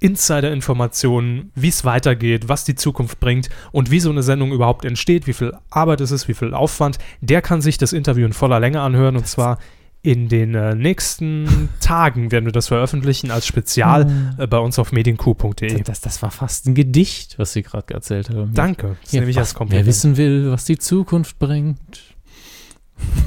Insider-Informationen, 0.00 1.50
wie 1.54 1.68
es 1.68 1.84
weitergeht, 1.84 2.48
was 2.48 2.64
die 2.64 2.74
Zukunft 2.74 3.20
bringt 3.20 3.48
und 3.72 3.90
wie 3.90 4.00
so 4.00 4.10
eine 4.10 4.22
Sendung 4.22 4.52
überhaupt 4.52 4.84
entsteht, 4.84 5.26
wie 5.26 5.32
viel 5.32 5.52
Arbeit 5.70 6.00
es 6.00 6.10
ist, 6.10 6.28
wie 6.28 6.34
viel 6.34 6.54
Aufwand, 6.54 6.98
der 7.20 7.42
kann 7.42 7.60
sich 7.60 7.78
das 7.78 7.92
Interview 7.92 8.26
in 8.26 8.32
voller 8.32 8.60
Länge 8.60 8.80
anhören 8.80 9.16
und 9.16 9.26
zwar 9.26 9.58
in 10.02 10.28
den 10.28 10.54
äh, 10.54 10.74
nächsten 10.76 11.68
Tagen 11.80 12.30
werden 12.30 12.44
wir 12.44 12.52
das 12.52 12.68
veröffentlichen 12.68 13.32
als 13.32 13.44
Spezial 13.46 14.34
äh, 14.38 14.46
bei 14.46 14.58
uns 14.58 14.78
auf 14.78 14.92
medienq.de. 14.92 15.82
Das, 15.82 16.00
das 16.00 16.22
war 16.22 16.30
fast 16.30 16.66
ein 16.66 16.76
Gedicht, 16.76 17.38
was 17.40 17.52
Sie 17.54 17.62
gerade 17.62 17.92
erzählt 17.92 18.30
haben. 18.30 18.54
Danke, 18.54 18.96
das 19.02 19.10
Ja, 19.12 19.20
nehme 19.20 19.30
ich 19.32 19.38
als 19.38 19.48
was- 19.48 19.54
Kompliment. 19.54 19.84
Wer 19.84 19.88
wissen 19.90 20.16
will, 20.16 20.52
was 20.52 20.64
die 20.64 20.78
Zukunft 20.78 21.40
bringt. 21.40 22.05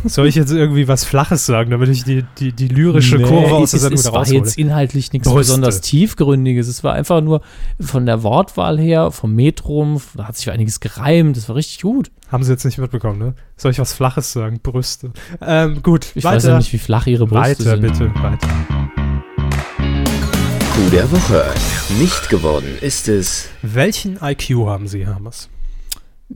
Soll 0.05 0.27
ich 0.27 0.35
jetzt 0.35 0.51
irgendwie 0.51 0.87
was 0.87 1.03
Flaches 1.03 1.45
sagen, 1.45 1.71
damit 1.71 1.89
ich 1.89 2.03
die, 2.05 2.23
die, 2.39 2.53
die 2.53 2.69
lyrische 2.69 3.19
Kurve 3.21 3.55
aus 3.55 3.71
der 3.71 3.77
es, 3.77 3.81
Sendung 3.81 3.99
es 3.99 4.05
wieder 4.05 4.13
war 4.13 4.19
raushole? 4.21 4.37
jetzt 4.39 4.57
inhaltlich 4.57 5.11
nichts 5.11 5.27
Brüste. 5.27 5.39
besonders 5.51 5.81
tiefgründiges. 5.81 6.67
Es 6.69 6.83
war 6.83 6.93
einfach 6.93 7.21
nur 7.21 7.41
von 7.79 8.05
der 8.05 8.23
Wortwahl 8.23 8.79
her, 8.79 9.11
vom 9.11 9.35
Metrum, 9.35 10.01
da 10.15 10.27
hat 10.27 10.37
sich 10.37 10.49
einiges 10.51 10.79
gereimt. 10.79 11.35
Das 11.37 11.49
war 11.49 11.55
richtig 11.57 11.81
gut. 11.81 12.11
Haben 12.31 12.43
Sie 12.43 12.51
jetzt 12.51 12.63
nicht 12.63 12.77
mitbekommen, 12.77 13.19
ne? 13.19 13.33
Soll 13.57 13.71
ich 13.71 13.79
was 13.79 13.91
Flaches 13.93 14.31
sagen? 14.31 14.59
Brüste. 14.63 15.11
Ähm, 15.41 15.83
gut, 15.83 16.07
Ich 16.15 16.23
weiter. 16.23 16.35
weiß 16.37 16.43
ja 16.45 16.57
nicht, 16.57 16.71
wie 16.73 16.77
flach 16.79 17.05
ihre 17.05 17.27
Brüste 17.27 17.65
weiter, 17.65 17.77
sind. 17.77 17.81
bitte, 17.81 18.11
weiter. 18.23 18.47
Coup 20.75 20.91
der 20.91 21.11
Woche. 21.11 21.45
Nicht 21.99 22.29
geworden 22.29 22.67
ist 22.81 23.07
es 23.09 23.49
Welchen 23.61 24.17
IQ 24.23 24.51
haben 24.67 24.87
Sie, 24.87 25.05
Hermes? 25.05 25.49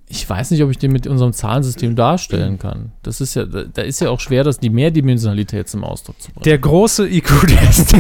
Ich 0.08 0.28
weiß 0.28 0.52
nicht, 0.52 0.64
ob 0.64 0.72
ich 0.72 0.78
den 0.80 0.92
mit 0.92 1.06
unserem 1.06 1.34
Zahlensystem 1.34 1.96
darstellen 1.96 2.58
kann. 2.58 2.94
Das 3.04 3.22
ist 3.22 3.36
ja, 3.36 3.46
da 3.46 3.82
ist 3.84 4.02
ja 4.02 4.10
auch 4.10 4.20
schwer, 4.20 4.44
das 4.44 4.60
die 4.60 4.72
Mehrdimensionalität 4.72 5.70
zum 5.70 5.84
Ausdruck 5.84 6.20
zu 6.20 6.32
bringen. 6.32 6.44
Der 6.44 6.58
große 6.58 7.08
IQ-Test. 7.08 7.94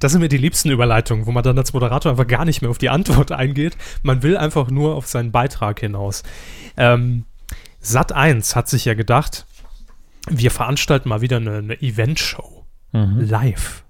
das 0.00 0.12
sind 0.12 0.20
mir 0.20 0.28
die 0.28 0.38
liebsten 0.38 0.70
Überleitungen, 0.70 1.26
wo 1.26 1.30
man 1.30 1.44
dann 1.44 1.56
als 1.56 1.72
Moderator 1.72 2.10
einfach 2.10 2.26
gar 2.26 2.44
nicht 2.44 2.62
mehr 2.62 2.70
auf 2.70 2.78
die 2.78 2.88
Antwort 2.88 3.30
eingeht. 3.30 3.76
Man 4.02 4.24
will 4.24 4.36
einfach 4.36 4.70
nur 4.70 4.96
auf 4.96 5.06
seinen 5.06 5.30
Beitrag 5.30 5.78
hinaus. 5.78 6.24
Ähm, 6.76 7.24
Sat 7.80 8.10
1 8.10 8.56
hat 8.56 8.68
sich 8.68 8.86
ja 8.86 8.94
gedacht, 8.94 9.46
wir 10.28 10.50
veranstalten 10.50 11.08
mal 11.08 11.20
wieder 11.20 11.36
eine, 11.36 11.58
eine 11.58 11.80
Event-Show. 11.80 12.64
Mhm. 12.92 13.20
Live. 13.20 13.84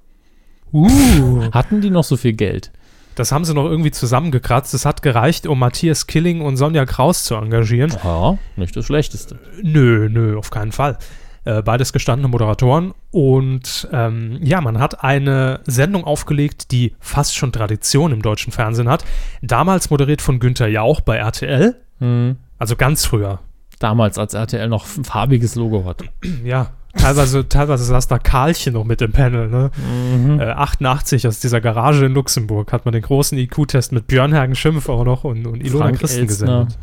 Uh. 0.73 1.51
Hatten 1.53 1.81
die 1.81 1.91
noch 1.91 2.05
so 2.05 2.19
viel 2.19 2.35
Geld? 2.35 2.71
Das 3.17 3.33
haben 3.33 3.45
sie 3.45 3.55
noch 3.55 3.65
irgendwie 3.65 3.91
zusammengekratzt. 3.91 4.75
Es 4.75 4.85
hat 4.85 5.03
gereicht, 5.03 5.47
um 5.47 5.59
Matthias 5.59 6.07
Killing 6.07 6.43
und 6.43 6.57
Sonja 6.57 6.85
Kraus 6.85 7.25
zu 7.25 7.35
engagieren. 7.35 7.93
Ja, 8.05 8.39
nicht 8.57 8.77
das 8.77 8.85
Schlechteste. 8.85 9.39
Nö, 9.63 10.09
nö, 10.11 10.39
auf 10.39 10.51
keinen 10.51 10.71
Fall. 10.71 10.99
Äh, 11.45 11.63
beides 11.63 11.93
gestandene 11.95 12.29
Moderatoren. 12.29 12.93
Und 13.11 13.89
ähm, 13.91 14.39
ja, 14.43 14.61
man 14.61 14.79
hat 14.79 15.03
eine 15.03 15.61
Sendung 15.65 16.05
aufgelegt, 16.05 16.73
die 16.73 16.95
fast 17.01 17.35
schon 17.37 17.53
Tradition 17.53 18.13
im 18.13 18.21
deutschen 18.21 18.53
Fernsehen 18.53 18.89
hat. 18.89 19.05
Damals 19.41 19.89
moderiert 19.89 20.21
von 20.21 20.39
Günther 20.39 20.69
Jauch 20.69 21.01
bei 21.01 21.17
RTL. 21.17 21.75
Hm. 22.01 22.37
Also 22.59 22.77
ganz 22.77 23.07
früher. 23.07 23.41
Damals, 23.79 24.19
als 24.19 24.35
RTL 24.35 24.69
noch 24.69 24.87
ein 24.97 25.05
farbiges 25.05 25.55
Logo 25.55 25.85
hatte. 25.87 26.07
Ja, 26.45 26.73
teilweise, 26.97 27.49
teilweise 27.49 27.85
saß 27.85 28.09
da 28.09 28.19
Karlchen 28.19 28.75
noch 28.75 28.85
mit 28.85 29.01
im 29.03 29.13
Panel. 29.13 29.49
Ne? 29.49 29.71
Mhm. 29.77 30.41
Äh, 30.41 30.45
88 30.51 31.27
aus 31.29 31.41
dieser 31.41 31.61
Garage 31.61 32.07
in 32.07 32.13
Luxemburg 32.15 32.73
hat 32.73 32.85
man 32.85 32.93
den 32.93 33.03
großen 33.03 33.37
IQ-Test 33.39 33.93
mit 33.93 34.07
Björn 34.07 34.35
Hagen 34.35 34.55
Schimpf 34.55 34.89
auch 34.89 35.05
noch 35.05 35.25
und, 35.25 35.47
und 35.47 35.61
Ilona 35.65 35.87
Frank 35.87 35.99
Christen 36.01 36.21
Elstner. 36.21 36.47
gesendet. 36.67 36.79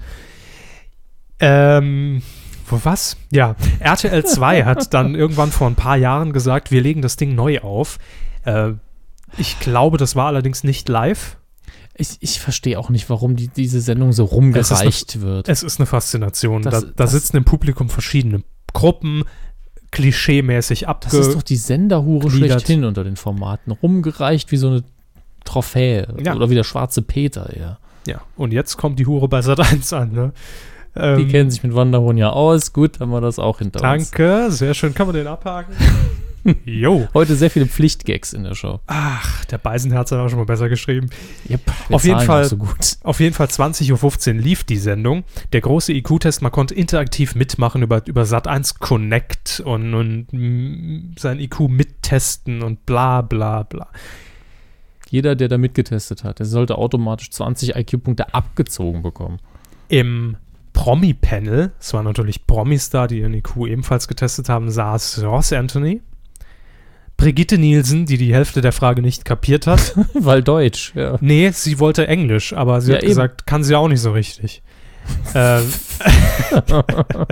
Ähm, 1.39 2.22
wo 2.68 2.80
was? 2.84 3.18
Ja, 3.32 3.55
RTL 3.80 4.24
2 4.26 4.64
hat 4.66 4.93
dann 4.93 5.16
irgendwann 5.16 5.51
vor 5.51 5.68
ein 5.68 5.76
paar 5.76 5.97
Jahren 5.97 6.32
gesagt, 6.34 6.72
wir 6.72 6.82
legen 6.82 7.01
das 7.01 7.16
Ding 7.18 7.36
neu 7.36 7.59
auf. 7.59 7.97
Äh, 8.45 8.72
ich 9.38 9.59
glaube, 9.59 9.97
das 9.97 10.16
war 10.16 10.28
allerdings 10.28 10.64
nicht 10.64 10.88
live. 10.89 11.38
Ich, 11.95 12.18
ich 12.22 12.39
verstehe 12.39 12.80
auch 12.80 12.89
nicht, 12.89 13.09
warum 13.09 13.36
die, 13.36 13.49
diese 13.49 13.82
Sendung 13.82 14.14
so 14.14 14.26
rumgereicht 14.26 15.22
wird. 15.22 15.47
Es 15.49 15.61
ist 15.64 15.80
eine 15.80 15.86
Faszination. 15.86 16.61
Das- 16.64 16.74
da, 16.74 16.88
da 16.88 16.91
das- 16.95 17.11
sitzen 17.11 17.38
im 17.38 17.45
Publikum 17.45 17.89
verschiedene 17.89 18.43
Gruppen, 18.74 19.24
klischeemäßig 19.93 20.87
abge... 20.89 21.07
Das 21.09 21.27
ist 21.27 21.35
doch 21.35 21.43
die 21.43 21.55
Senderhure 21.55 22.29
schlechthin 22.29 22.83
unter 22.83 23.03
den 23.03 23.15
Formaten. 23.15 23.71
Rumgereicht 23.71 24.51
wie 24.51 24.57
so 24.57 24.67
eine 24.67 24.83
Trophäe. 25.45 26.07
Ja. 26.23 26.35
Oder 26.35 26.49
wie 26.49 26.55
der 26.55 26.63
schwarze 26.63 27.01
Peter, 27.01 27.49
ja. 27.57 27.77
ja, 28.07 28.21
und 28.35 28.51
jetzt 28.51 28.77
kommt 28.77 28.99
die 28.99 29.05
Hure 29.05 29.27
bei 29.27 29.41
Sat 29.41 29.59
1 29.59 29.93
an. 29.93 30.11
Ne? 30.11 30.31
Die 30.95 30.99
Ähm, 30.99 31.27
kennen 31.27 31.51
sich 31.51 31.63
mit 31.63 31.73
Wanderhund 31.73 32.19
ja 32.19 32.29
aus. 32.29 32.71
Gut, 32.71 32.99
haben 32.99 33.09
wir 33.11 33.21
das 33.21 33.39
auch 33.39 33.59
hinter 33.59 33.79
uns. 33.79 34.11
Danke, 34.11 34.51
sehr 34.51 34.73
schön. 34.73 34.93
Kann 34.93 35.07
man 35.07 35.15
den 35.15 35.27
abhaken? 35.27 35.73
Jo. 36.65 37.07
Heute 37.13 37.35
sehr 37.35 37.49
viele 37.49 37.65
Pflichtgags 37.67 38.33
in 38.33 38.43
der 38.43 38.55
Show. 38.55 38.79
Ach, 38.87 39.45
der 39.45 39.57
Beisenherz 39.57 40.11
hat 40.11 40.19
auch 40.19 40.29
schon 40.29 40.39
mal 40.39 40.45
besser 40.45 40.69
geschrieben. 40.69 41.09
Yep, 41.49 41.61
Auf 41.91 42.03
jeden 42.03 42.19
Fall- 42.21 42.45
So 42.45 42.57
gut. 42.57 42.97
Auf 43.03 43.19
jeden 43.19 43.33
Fall 43.33 43.47
20.15 43.47 44.35
Uhr 44.35 44.41
lief 44.41 44.63
die 44.63 44.77
Sendung. 44.77 45.23
Der 45.53 45.61
große 45.61 45.93
IQ-Test, 45.93 46.41
man 46.41 46.51
konnte 46.51 46.73
interaktiv 46.75 47.35
mitmachen 47.35 47.81
über, 47.81 48.01
über 48.05 48.23
Sat1 48.23 48.79
Connect 48.79 49.61
und, 49.65 49.93
und 49.93 51.13
sein 51.17 51.39
IQ 51.39 51.61
mittesten 51.69 52.61
und 52.61 52.85
bla 52.85 53.21
bla 53.21 53.63
bla. 53.63 53.87
Jeder, 55.09 55.35
der 55.35 55.47
da 55.47 55.57
mitgetestet 55.57 56.23
hat, 56.23 56.39
der 56.39 56.45
sollte 56.47 56.77
automatisch 56.77 57.29
20 57.29 57.75
IQ-Punkte 57.75 58.33
abgezogen 58.33 59.03
bekommen. 59.03 59.37
Im 59.87 60.37
Promi-Panel, 60.73 61.71
es 61.79 61.93
waren 61.93 62.05
natürlich 62.05 62.47
Promis 62.47 62.89
da, 62.89 63.05
die 63.07 63.19
ihren 63.19 63.33
IQ 63.35 63.57
ebenfalls 63.67 64.07
getestet 64.07 64.49
haben, 64.49 64.71
saß 64.71 65.21
Ross 65.23 65.53
Anthony, 65.53 66.01
Brigitte 67.18 67.57
Nielsen, 67.57 68.05
die 68.05 68.18
die 68.18 68.34
Hälfte 68.34 68.61
der 68.61 68.72
Frage 68.72 69.01
nicht 69.01 69.26
kapiert 69.26 69.68
hat. 69.68 69.95
Weil 70.14 70.43
Deutsch, 70.43 70.93
ja. 70.95 71.18
Nee, 71.22 71.51
sie 71.51 71.80
wollte 71.80 72.07
Englisch, 72.07 72.53
aber 72.53 72.82
sie 72.82 72.91
Ja, 72.91 72.97
hat 72.97 73.03
eben. 73.03 73.09
gesagt, 73.09 73.45
kann 73.45 73.64
sie 73.64 73.76
auch 73.76 73.88
nicht 73.88 74.01
so 74.01 74.11
richtig. 74.11 74.61
ähm, 75.36 75.72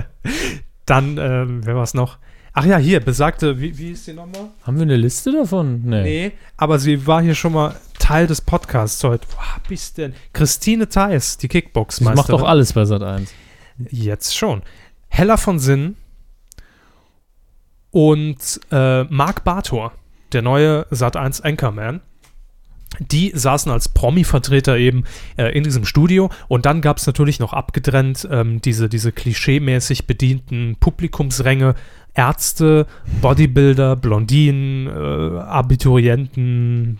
dann, 0.86 1.18
ähm, 1.18 1.60
wer 1.64 1.74
war 1.76 1.82
es 1.82 1.94
noch? 1.94 2.18
Ach 2.54 2.66
ja, 2.66 2.76
hier, 2.76 3.00
besagte, 3.00 3.60
wie, 3.60 3.76
wie 3.78 3.92
ist 3.92 4.06
die 4.06 4.12
nochmal? 4.12 4.50
Haben 4.62 4.76
wir 4.76 4.82
eine 4.82 4.96
Liste 4.96 5.32
davon? 5.32 5.82
Nee. 5.84 6.02
Nee, 6.02 6.32
aber 6.58 6.78
sie 6.78 7.06
war 7.06 7.22
hier 7.22 7.34
schon 7.34 7.54
mal 7.54 7.74
Teil 7.98 8.26
des 8.26 8.42
Podcasts 8.42 9.02
heute. 9.04 9.26
Wo 9.34 9.38
hab 9.38 9.70
ich's 9.70 9.94
denn? 9.94 10.12
Christine 10.34 10.86
Theis, 10.88 11.38
die 11.38 11.42
Sie 11.42 11.48
Kickbox-Meisterin. 11.48 12.16
macht 12.16 12.28
doch 12.28 12.46
alles 12.46 12.74
bei 12.74 12.84
Sat 12.84 13.02
1. 13.02 13.32
Jetzt 13.90 14.36
schon. 14.36 14.62
Hella 15.08 15.38
von 15.38 15.58
Sinn 15.58 15.96
und 17.92 18.60
äh, 18.72 19.04
Marc 19.04 19.44
Bartor, 19.44 19.92
der 20.32 20.42
neue 20.42 20.86
Sat1 20.90 21.42
Anchorman. 21.42 22.00
Die 22.98 23.32
saßen 23.34 23.72
als 23.72 23.88
Promi-Vertreter 23.88 24.76
eben 24.76 25.04
äh, 25.38 25.56
in 25.56 25.64
diesem 25.64 25.86
Studio 25.86 26.28
und 26.48 26.66
dann 26.66 26.82
gab 26.82 26.98
es 26.98 27.06
natürlich 27.06 27.38
noch 27.38 27.54
abgetrennt 27.54 28.28
ähm, 28.30 28.60
diese, 28.60 28.90
diese 28.90 29.12
klischeemäßig 29.12 30.06
bedienten 30.06 30.76
Publikumsränge, 30.78 31.74
Ärzte, 32.12 32.86
Bodybuilder, 33.22 33.96
Blondinen, 33.96 34.88
äh, 34.88 35.38
Abiturienten, 35.40 36.98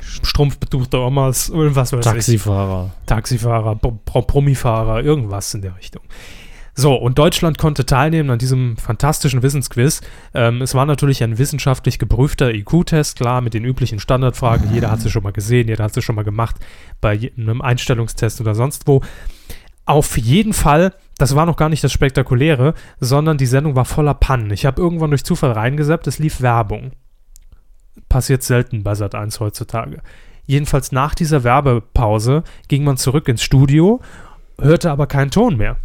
strumpfbetuchte 0.00 1.00
Omas, 1.00 1.48
irgendwas 1.48 1.92
weiß 1.92 2.06
ich. 2.06 2.12
Taxifahrer. 2.12 2.92
Taxifahrer, 3.06 3.74
Pro 3.74 3.98
Pro 4.04 4.22
Promifahrer, 4.22 5.02
irgendwas 5.02 5.52
in 5.54 5.62
der 5.62 5.76
Richtung. 5.76 6.02
So, 6.74 6.94
und 6.94 7.18
Deutschland 7.18 7.58
konnte 7.58 7.84
teilnehmen 7.84 8.30
an 8.30 8.38
diesem 8.38 8.78
fantastischen 8.78 9.42
Wissensquiz. 9.42 10.00
Ähm, 10.32 10.62
es 10.62 10.74
war 10.74 10.86
natürlich 10.86 11.22
ein 11.22 11.36
wissenschaftlich 11.36 11.98
geprüfter 11.98 12.54
IQ-Test, 12.54 13.18
klar, 13.18 13.42
mit 13.42 13.52
den 13.52 13.64
üblichen 13.64 13.98
Standardfragen. 13.98 14.72
Jeder 14.72 14.90
hat 14.90 15.00
sie 15.00 15.10
schon 15.10 15.22
mal 15.22 15.32
gesehen, 15.32 15.68
jeder 15.68 15.84
hat 15.84 15.92
sie 15.92 16.00
schon 16.00 16.14
mal 16.14 16.24
gemacht, 16.24 16.56
bei 17.02 17.30
einem 17.36 17.60
Einstellungstest 17.60 18.40
oder 18.40 18.54
sonst 18.54 18.88
wo. 18.88 19.02
Auf 19.84 20.16
jeden 20.16 20.54
Fall, 20.54 20.94
das 21.18 21.36
war 21.36 21.44
noch 21.44 21.56
gar 21.56 21.68
nicht 21.68 21.84
das 21.84 21.92
Spektakuläre, 21.92 22.72
sondern 23.00 23.36
die 23.36 23.46
Sendung 23.46 23.76
war 23.76 23.84
voller 23.84 24.14
Pannen. 24.14 24.50
Ich 24.50 24.64
habe 24.64 24.80
irgendwann 24.80 25.10
durch 25.10 25.24
Zufall 25.24 25.52
reingesappt, 25.52 26.06
es 26.06 26.18
lief 26.18 26.40
Werbung. 26.40 26.92
Passiert 28.08 28.42
selten 28.42 28.82
bei 28.82 28.92
Sat1 28.92 29.40
heutzutage. 29.40 30.00
Jedenfalls 30.46 30.90
nach 30.90 31.14
dieser 31.14 31.44
Werbepause 31.44 32.44
ging 32.68 32.84
man 32.84 32.96
zurück 32.96 33.28
ins 33.28 33.42
Studio, 33.42 34.00
hörte 34.58 34.90
aber 34.90 35.06
keinen 35.06 35.30
Ton 35.30 35.58
mehr. 35.58 35.76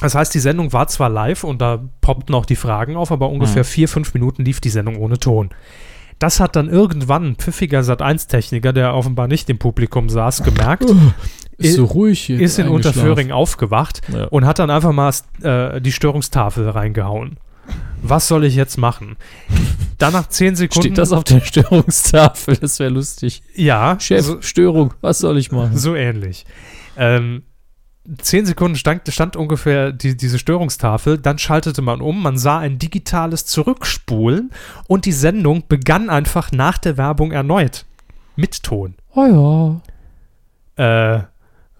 Das 0.00 0.14
heißt, 0.14 0.32
die 0.34 0.38
Sendung 0.40 0.72
war 0.72 0.88
zwar 0.88 1.08
live 1.10 1.44
und 1.44 1.60
da 1.60 1.82
poppten 2.00 2.34
auch 2.34 2.46
die 2.46 2.56
Fragen 2.56 2.96
auf, 2.96 3.12
aber 3.12 3.28
ungefähr 3.28 3.64
vier, 3.64 3.88
fünf 3.88 4.14
Minuten 4.14 4.44
lief 4.44 4.60
die 4.60 4.70
Sendung 4.70 4.96
ohne 4.96 5.18
Ton. 5.18 5.50
Das 6.18 6.40
hat 6.40 6.56
dann 6.56 6.68
irgendwann 6.68 7.24
ein 7.30 7.36
pfiffiger 7.36 7.80
Sat1-Techniker, 7.80 8.72
der 8.72 8.94
offenbar 8.94 9.26
nicht 9.28 9.48
im 9.50 9.58
Publikum 9.58 10.08
saß, 10.10 10.42
gemerkt, 10.42 10.84
Ist 11.56 11.76
so 11.76 11.84
ruhig 11.84 12.20
hier. 12.20 12.40
ist 12.40 12.58
in. 12.58 12.68
Unterföhring 12.68 13.30
aufgewacht 13.32 14.00
Ja. 14.12 14.24
und 14.26 14.44
hat 14.46 14.58
dann 14.58 14.70
einfach 14.70 14.92
mal 14.92 15.12
äh, 15.42 15.80
die 15.80 15.92
Störungstafel 15.92 16.68
reingehauen. 16.68 17.36
Was 18.02 18.26
soll 18.28 18.44
ich 18.44 18.54
jetzt 18.54 18.78
machen? 18.78 19.16
Dann 19.98 20.12
nach 20.14 20.28
zehn 20.28 20.56
Sekunden. 20.56 20.88
Steht 20.88 20.98
das 20.98 21.12
auf 21.12 21.24
der 21.24 21.40
Störungstafel? 21.40 22.56
Das 22.56 22.78
wäre 22.80 22.90
lustig. 22.90 23.42
Ja, 23.54 23.98
Chef, 24.00 24.24
so, 24.24 24.40
Störung, 24.42 24.94
was 25.02 25.18
soll 25.18 25.36
ich 25.38 25.52
machen? 25.52 25.76
so 25.76 25.94
ähnlich. 25.94 26.46
Ähm, 26.96 27.42
zehn 28.18 28.46
Sekunden 28.46 28.76
stand, 28.76 29.02
stand 29.08 29.36
ungefähr 29.36 29.92
die, 29.92 30.16
diese 30.16 30.38
Störungstafel, 30.38 31.18
dann 31.18 31.38
schaltete 31.38 31.82
man 31.82 32.00
um, 32.00 32.22
man 32.22 32.38
sah 32.38 32.58
ein 32.58 32.78
digitales 32.78 33.46
Zurückspulen 33.46 34.50
und 34.88 35.04
die 35.04 35.12
Sendung 35.12 35.64
begann 35.68 36.08
einfach 36.08 36.52
nach 36.52 36.78
der 36.78 36.96
Werbung 36.96 37.32
erneut. 37.32 37.84
Mit 38.36 38.62
Ton. 38.62 38.94
Oh 39.14 39.80
ja. 40.76 41.16
Äh, 41.16 41.24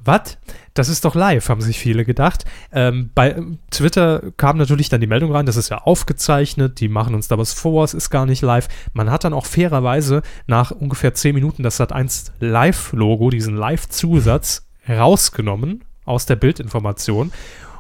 was? 0.05 0.39
Das 0.75 0.89
ist 0.89 1.05
doch 1.05 1.15
live, 1.15 1.49
haben 1.49 1.61
sich 1.61 1.79
viele 1.79 2.05
gedacht. 2.05 2.45
Ähm, 2.73 3.11
bei 3.15 3.41
Twitter 3.71 4.23
kam 4.37 4.57
natürlich 4.57 4.89
dann 4.89 5.01
die 5.01 5.07
Meldung 5.07 5.33
rein, 5.33 5.47
das 5.47 5.57
ist 5.57 5.71
ja 5.71 5.79
aufgezeichnet, 5.79 6.81
die 6.81 6.89
machen 6.89 7.15
uns 7.15 7.29
da 7.29 7.39
was 7.39 7.53
vor, 7.53 7.85
es 7.85 7.95
ist 7.95 8.11
gar 8.11 8.27
nicht 8.27 8.43
live. 8.43 8.69
Man 8.93 9.11
hat 9.11 9.25
dann 9.25 9.35
auch 9.35 9.47
fairerweise 9.47 10.23
nach 10.47 10.71
ungefähr 10.71 11.15
10 11.15 11.35
Minuten 11.35 11.63
das 11.63 11.81
Sat1 11.81 12.31
Live-Logo, 12.41 13.31
diesen 13.31 13.57
Live-Zusatz, 13.57 14.67
rausgenommen 14.89 15.85
aus 16.11 16.27
der 16.27 16.37
Bildinformation 16.37 17.33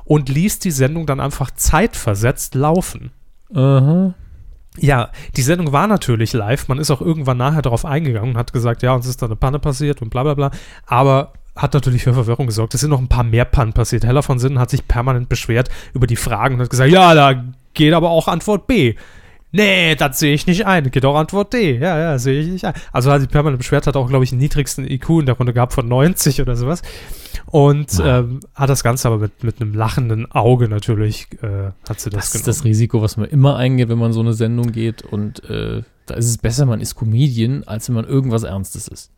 und 0.04 0.28
ließ 0.28 0.58
die 0.58 0.70
Sendung 0.70 1.06
dann 1.06 1.20
einfach 1.20 1.50
zeitversetzt 1.50 2.54
laufen. 2.54 3.10
Aha. 3.54 4.14
Ja, 4.76 5.10
die 5.36 5.42
Sendung 5.42 5.72
war 5.72 5.86
natürlich 5.86 6.32
live. 6.32 6.68
Man 6.68 6.78
ist 6.78 6.90
auch 6.90 7.00
irgendwann 7.00 7.36
nachher 7.36 7.62
darauf 7.62 7.84
eingegangen 7.84 8.30
und 8.30 8.36
hat 8.36 8.52
gesagt, 8.52 8.82
ja, 8.82 8.94
uns 8.94 9.06
ist 9.06 9.20
da 9.20 9.26
eine 9.26 9.36
Panne 9.36 9.58
passiert 9.58 10.00
und 10.00 10.10
bla 10.10 10.22
bla 10.22 10.34
bla. 10.34 10.50
Aber 10.86 11.32
hat 11.56 11.74
natürlich 11.74 12.04
für 12.04 12.14
Verwirrung 12.14 12.46
gesorgt. 12.46 12.74
Es 12.74 12.80
sind 12.80 12.90
noch 12.90 13.00
ein 13.00 13.08
paar 13.08 13.24
mehr 13.24 13.44
Pannen 13.44 13.72
passiert. 13.72 14.04
Heller 14.04 14.22
von 14.22 14.38
Sinnen 14.38 14.58
hat 14.58 14.70
sich 14.70 14.86
permanent 14.86 15.28
beschwert 15.28 15.68
über 15.92 16.06
die 16.06 16.16
Fragen 16.16 16.54
und 16.54 16.62
hat 16.62 16.70
gesagt, 16.70 16.90
ja, 16.90 17.14
da 17.14 17.44
geht 17.74 17.92
aber 17.92 18.10
auch 18.10 18.28
Antwort 18.28 18.66
B. 18.66 18.94
Nee, 19.52 19.96
das 19.96 20.18
sehe 20.18 20.32
ich 20.32 20.46
nicht 20.46 20.66
ein. 20.66 20.90
Geht 20.90 21.04
auch 21.04 21.16
Antwort 21.16 21.52
D. 21.52 21.78
Ja, 21.78 21.98
ja, 21.98 22.18
sehe 22.18 22.40
ich 22.40 22.48
nicht 22.48 22.64
ein. 22.64 22.74
Also 22.92 23.10
hat 23.10 23.20
sich 23.20 23.30
permanent 23.30 23.58
beschwert, 23.58 23.86
hat 23.86 23.96
auch, 23.96 24.08
glaube 24.08 24.22
ich, 24.24 24.30
den 24.30 24.38
niedrigsten 24.38 24.88
IQ 24.88 25.08
in 25.20 25.26
der 25.26 25.36
Runde 25.36 25.52
gehabt 25.52 25.72
von 25.72 25.88
90 25.88 26.40
oder 26.40 26.54
sowas. 26.54 26.82
Und 27.46 27.98
ja. 27.98 28.20
ähm, 28.20 28.40
hat 28.54 28.70
das 28.70 28.84
Ganze 28.84 29.08
aber 29.08 29.18
mit, 29.18 29.42
mit 29.42 29.60
einem 29.60 29.74
lachenden 29.74 30.30
Auge 30.30 30.68
natürlich, 30.68 31.26
äh, 31.42 31.72
hat 31.88 32.00
sie 32.00 32.10
das, 32.10 32.26
das 32.26 32.34
ist 32.36 32.46
das 32.46 32.64
Risiko, 32.64 33.02
was 33.02 33.16
man 33.16 33.28
immer 33.28 33.56
eingeht, 33.56 33.88
wenn 33.88 33.98
man 33.98 34.12
so 34.12 34.20
eine 34.20 34.34
Sendung 34.34 34.70
geht. 34.70 35.02
Und 35.02 35.42
äh, 35.50 35.82
da 36.06 36.14
ist 36.14 36.26
es 36.26 36.38
besser, 36.38 36.66
man 36.66 36.80
ist 36.80 36.94
Comedian, 36.94 37.64
als 37.64 37.88
wenn 37.88 37.96
man 37.96 38.04
irgendwas 38.04 38.44
Ernstes 38.44 38.86
ist. 38.86 39.10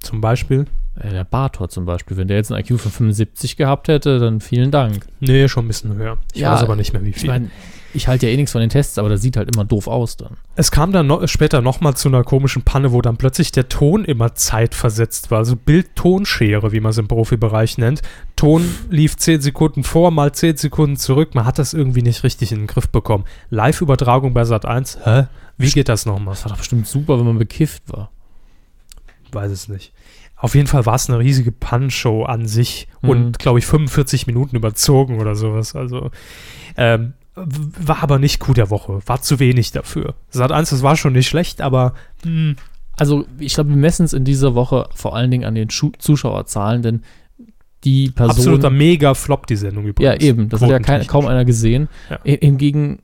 Zum 0.00 0.20
Beispiel? 0.20 0.66
Äh, 0.98 1.10
der 1.10 1.24
Bartor 1.24 1.70
zum 1.70 1.86
Beispiel. 1.86 2.16
Wenn 2.16 2.28
der 2.28 2.36
jetzt 2.36 2.52
ein 2.52 2.60
IQ 2.60 2.78
von 2.78 2.90
75 2.90 3.56
gehabt 3.56 3.88
hätte, 3.88 4.18
dann 4.18 4.40
vielen 4.40 4.70
Dank. 4.70 5.06
Nee, 5.20 5.48
schon 5.48 5.64
ein 5.64 5.68
bisschen 5.68 5.94
höher. 5.94 6.18
Ich 6.34 6.40
ja, 6.40 6.52
weiß 6.52 6.62
aber 6.62 6.76
nicht 6.76 6.92
mehr, 6.92 7.04
wie 7.04 7.12
viel. 7.12 7.24
Ich 7.24 7.28
mein, 7.28 7.50
ich 7.92 8.08
halte 8.08 8.26
ja 8.26 8.32
eh 8.32 8.36
nichts 8.36 8.52
von 8.52 8.60
den 8.60 8.70
Tests, 8.70 8.98
aber 8.98 9.08
das 9.08 9.22
sieht 9.22 9.36
halt 9.36 9.54
immer 9.54 9.64
doof 9.64 9.88
aus 9.88 10.16
dann. 10.16 10.36
Es 10.56 10.70
kam 10.70 10.92
dann 10.92 11.06
noch, 11.06 11.26
später 11.28 11.60
nochmal 11.60 11.96
zu 11.96 12.08
einer 12.08 12.24
komischen 12.24 12.62
Panne, 12.62 12.92
wo 12.92 13.02
dann 13.02 13.16
plötzlich 13.16 13.52
der 13.52 13.68
Ton 13.68 14.04
immer 14.04 14.34
zeitversetzt 14.34 15.30
war. 15.30 15.38
Also 15.38 15.56
Bild-Tonschere, 15.56 16.72
wie 16.72 16.80
man 16.80 16.90
es 16.90 16.98
im 16.98 17.08
Profibereich 17.08 17.78
nennt. 17.78 18.02
Ton 18.36 18.64
lief 18.90 19.16
10 19.16 19.40
Sekunden 19.40 19.84
vor, 19.84 20.10
mal 20.10 20.32
10 20.32 20.56
Sekunden 20.56 20.96
zurück. 20.96 21.34
Man 21.34 21.44
hat 21.44 21.58
das 21.58 21.72
irgendwie 21.72 22.02
nicht 22.02 22.22
richtig 22.24 22.52
in 22.52 22.58
den 22.58 22.66
Griff 22.66 22.88
bekommen. 22.88 23.24
Live-Übertragung 23.50 24.34
bei 24.34 24.44
Sat 24.44 24.66
1, 24.66 25.00
hä? 25.04 25.26
Wie 25.58 25.70
geht 25.70 25.88
das 25.88 26.06
nochmal? 26.06 26.34
Das 26.34 26.44
war 26.44 26.52
doch 26.52 26.58
bestimmt 26.58 26.86
super, 26.86 27.18
wenn 27.18 27.26
man 27.26 27.38
bekifft 27.38 27.82
war. 27.92 28.10
Weiß 29.32 29.50
es 29.50 29.68
nicht. 29.68 29.92
Auf 30.36 30.54
jeden 30.54 30.66
Fall 30.66 30.86
war 30.86 30.94
es 30.94 31.10
eine 31.10 31.18
riesige 31.18 31.52
Punch-Show 31.52 32.24
an 32.24 32.48
sich 32.48 32.88
mhm. 33.02 33.08
und, 33.10 33.38
glaube 33.38 33.58
ich, 33.58 33.66
45 33.66 34.26
Minuten 34.26 34.56
überzogen 34.56 35.20
oder 35.20 35.34
sowas. 35.34 35.76
Also, 35.76 36.10
ähm, 36.78 37.12
war 37.34 38.02
aber 38.02 38.18
nicht 38.18 38.40
Coup 38.40 38.54
der 38.54 38.70
Woche. 38.70 39.00
War 39.06 39.22
zu 39.22 39.38
wenig 39.38 39.72
dafür. 39.72 40.14
Sat 40.30 40.52
1, 40.52 40.70
das 40.70 40.82
war 40.82 40.96
schon 40.96 41.12
nicht 41.12 41.28
schlecht, 41.28 41.60
aber. 41.60 41.94
Mh. 42.24 42.30
Hm. 42.30 42.56
Also, 42.98 43.24
ich 43.38 43.54
glaube, 43.54 43.70
wir 43.70 43.76
messen 43.76 44.04
es 44.04 44.12
in 44.12 44.24
dieser 44.24 44.54
Woche 44.54 44.86
vor 44.94 45.16
allen 45.16 45.30
Dingen 45.30 45.44
an 45.44 45.54
den 45.54 45.70
Schu 45.70 45.90
Zuschauerzahlen, 45.98 46.82
denn 46.82 47.02
die 47.84 48.10
Person. 48.10 48.36
Absoluter 48.36 48.68
Mega-Flop, 48.68 49.46
die 49.46 49.56
Sendung 49.56 49.86
übrigens. 49.86 50.22
Ja, 50.22 50.28
eben. 50.28 50.50
Das 50.50 50.60
hat 50.60 50.68
ja 50.68 50.78
kein, 50.80 51.06
kaum 51.06 51.26
einer 51.26 51.46
gesehen. 51.46 51.88
Ja. 52.10 52.18
Hingegen 52.24 52.98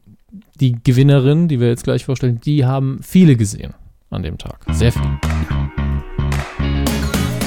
die 0.61 0.77
Gewinnerin, 0.83 1.49
die 1.49 1.61
wir 1.61 1.69
jetzt 1.69 1.85
gleich 1.85 2.05
vorstellen, 2.05 2.41
die 2.41 2.65
haben 2.67 3.01
viele 3.03 3.37
gesehen 3.37 3.75
an 4.11 4.23
dem 4.23 4.39
Tag. 4.39 4.67
Sehr 4.71 4.93
viel. 4.93 5.19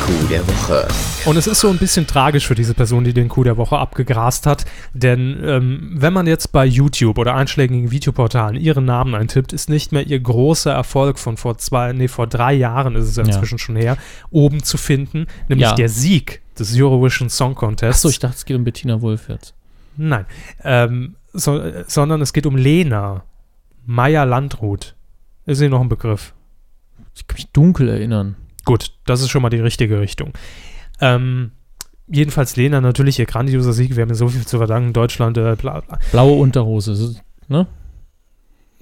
Coup 0.09 0.29
der 0.29 0.47
Woche. 0.47 0.87
Und 1.25 1.37
es 1.37 1.45
ist 1.45 1.59
so 1.59 1.69
ein 1.69 1.77
bisschen 1.77 2.07
tragisch 2.07 2.47
für 2.47 2.55
diese 2.55 2.73
Person, 2.73 3.03
die 3.03 3.13
den 3.13 3.29
Coup 3.29 3.43
der 3.43 3.57
Woche 3.57 3.77
abgegrast 3.77 4.47
hat, 4.47 4.65
denn 4.93 5.39
ähm, 5.43 5.91
wenn 5.93 6.13
man 6.13 6.25
jetzt 6.25 6.51
bei 6.51 6.65
YouTube 6.65 7.19
oder 7.19 7.35
einschlägigen 7.35 7.91
Videoportalen 7.91 8.55
ihren 8.55 8.85
Namen 8.85 9.13
eintippt, 9.13 9.53
ist 9.53 9.69
nicht 9.69 9.91
mehr 9.91 10.07
ihr 10.07 10.19
großer 10.19 10.71
Erfolg 10.71 11.19
von 11.19 11.37
vor 11.37 11.59
zwei, 11.59 11.93
nee, 11.93 12.07
vor 12.07 12.25
drei 12.25 12.53
Jahren 12.53 12.95
ist 12.95 13.05
es 13.05 13.17
ja 13.17 13.23
inzwischen 13.23 13.55
ja. 13.55 13.59
schon 13.59 13.75
her, 13.75 13.97
oben 14.31 14.63
zu 14.63 14.77
finden, 14.77 15.27
nämlich 15.47 15.69
ja. 15.69 15.75
der 15.75 15.89
Sieg 15.89 16.41
des 16.57 16.75
Eurovision 16.75 17.29
Song 17.29 17.53
Contests. 17.53 18.03
Achso, 18.03 18.09
ich 18.09 18.17
dachte, 18.17 18.35
es 18.37 18.45
geht 18.45 18.57
um 18.57 18.63
Bettina 18.63 19.01
Wolf 19.01 19.29
jetzt. 19.29 19.53
Nein, 19.95 20.25
ähm, 20.63 21.17
so, 21.33 21.61
sondern 21.85 22.21
es 22.21 22.33
geht 22.33 22.47
um 22.47 22.55
Lena 22.55 23.25
Meyer 23.85 24.25
Landrut. 24.25 24.95
Ist 25.45 25.59
hier 25.59 25.69
noch 25.69 25.81
ein 25.81 25.89
Begriff? 25.89 26.33
Ich 27.15 27.27
kann 27.27 27.35
mich 27.35 27.51
dunkel 27.51 27.89
erinnern. 27.89 28.37
Gut, 28.65 28.93
das 29.05 29.21
ist 29.21 29.29
schon 29.29 29.41
mal 29.41 29.49
die 29.49 29.59
richtige 29.59 29.99
Richtung. 29.99 30.33
Ähm, 31.01 31.51
jedenfalls 32.07 32.55
Lena 32.55 32.81
natürlich 32.81 33.19
ihr 33.19 33.25
grandioser 33.25 33.73
Sieg. 33.73 33.95
Wir 33.95 34.03
haben 34.03 34.09
ihr 34.09 34.15
so 34.15 34.27
viel 34.27 34.45
zu 34.45 34.57
verdanken. 34.57 34.93
Deutschland, 34.93 35.37
äh, 35.37 35.55
bla, 35.55 35.81
bla. 35.81 35.99
Blaue 36.11 36.39
Unterhose, 36.39 37.15
ne? 37.47 37.67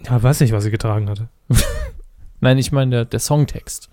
Ja, 0.05 0.21
weiß 0.21 0.41
nicht, 0.41 0.51
was 0.51 0.63
sie 0.63 0.71
getragen 0.71 1.09
hatte. 1.09 1.30
Nein, 2.39 2.57
ich 2.57 2.71
meine 2.71 2.91
der, 2.91 3.05
der 3.05 3.19
Songtext. 3.19 3.89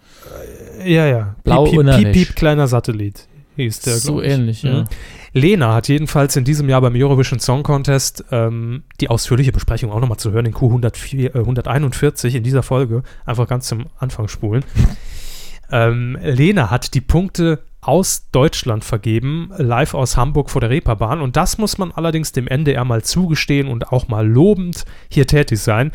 Ja, 0.85 1.07
ja. 1.07 1.37
Blau 1.45 1.64
piep, 1.64 1.80
piep, 1.80 1.97
piep, 1.97 2.12
piep, 2.12 2.37
kleiner 2.37 2.68
Satellit 2.68 3.26
hieß 3.57 3.80
der. 3.80 3.97
So 3.97 4.22
ähnlich, 4.22 4.62
ja. 4.62 4.82
Mhm. 4.82 4.85
Lena 5.32 5.74
hat 5.74 5.89
jedenfalls 5.89 6.37
in 6.37 6.45
diesem 6.45 6.68
Jahr 6.68 6.80
beim 6.80 6.95
Eurovision 6.95 7.41
Song 7.41 7.62
Contest 7.62 8.24
ähm, 8.30 8.85
die 9.01 9.11
ausführliche 9.11 9.53
Besprechung 9.53 9.91
auch 9.91 10.01
nochmal 10.01 10.18
zu 10.18 10.32
hören, 10.32 10.47
in 10.47 10.55
Q141 10.55 11.35
äh, 11.35 11.39
141 11.39 12.35
in 12.35 12.43
dieser 12.43 12.62
Folge. 12.62 13.03
Einfach 13.24 13.49
ganz 13.49 13.68
zum 13.68 13.87
Anfang 13.99 14.28
spulen. 14.28 14.64
Ähm, 15.71 16.19
Lena 16.21 16.71
hat 16.71 16.95
die 16.95 17.01
Punkte 17.01 17.61
aus 17.81 18.31
Deutschland 18.33 18.83
vergeben, 18.83 19.51
live 19.57 19.95
aus 19.95 20.17
Hamburg 20.17 20.51
vor 20.51 20.61
der 20.61 20.71
Reeperbahn. 20.71 21.21
Und 21.21 21.37
das 21.37 21.59
muss 21.59 21.77
man 21.77 21.93
allerdings 21.93 22.33
dem 22.33 22.49
NDR 22.49 22.85
mal 22.85 23.03
zugestehen 23.03 23.69
und 23.69 23.93
auch 23.93 24.09
mal 24.09 24.27
lobend 24.27 24.85
hier 25.11 25.27
tätig 25.27 25.61
sein. 25.61 25.93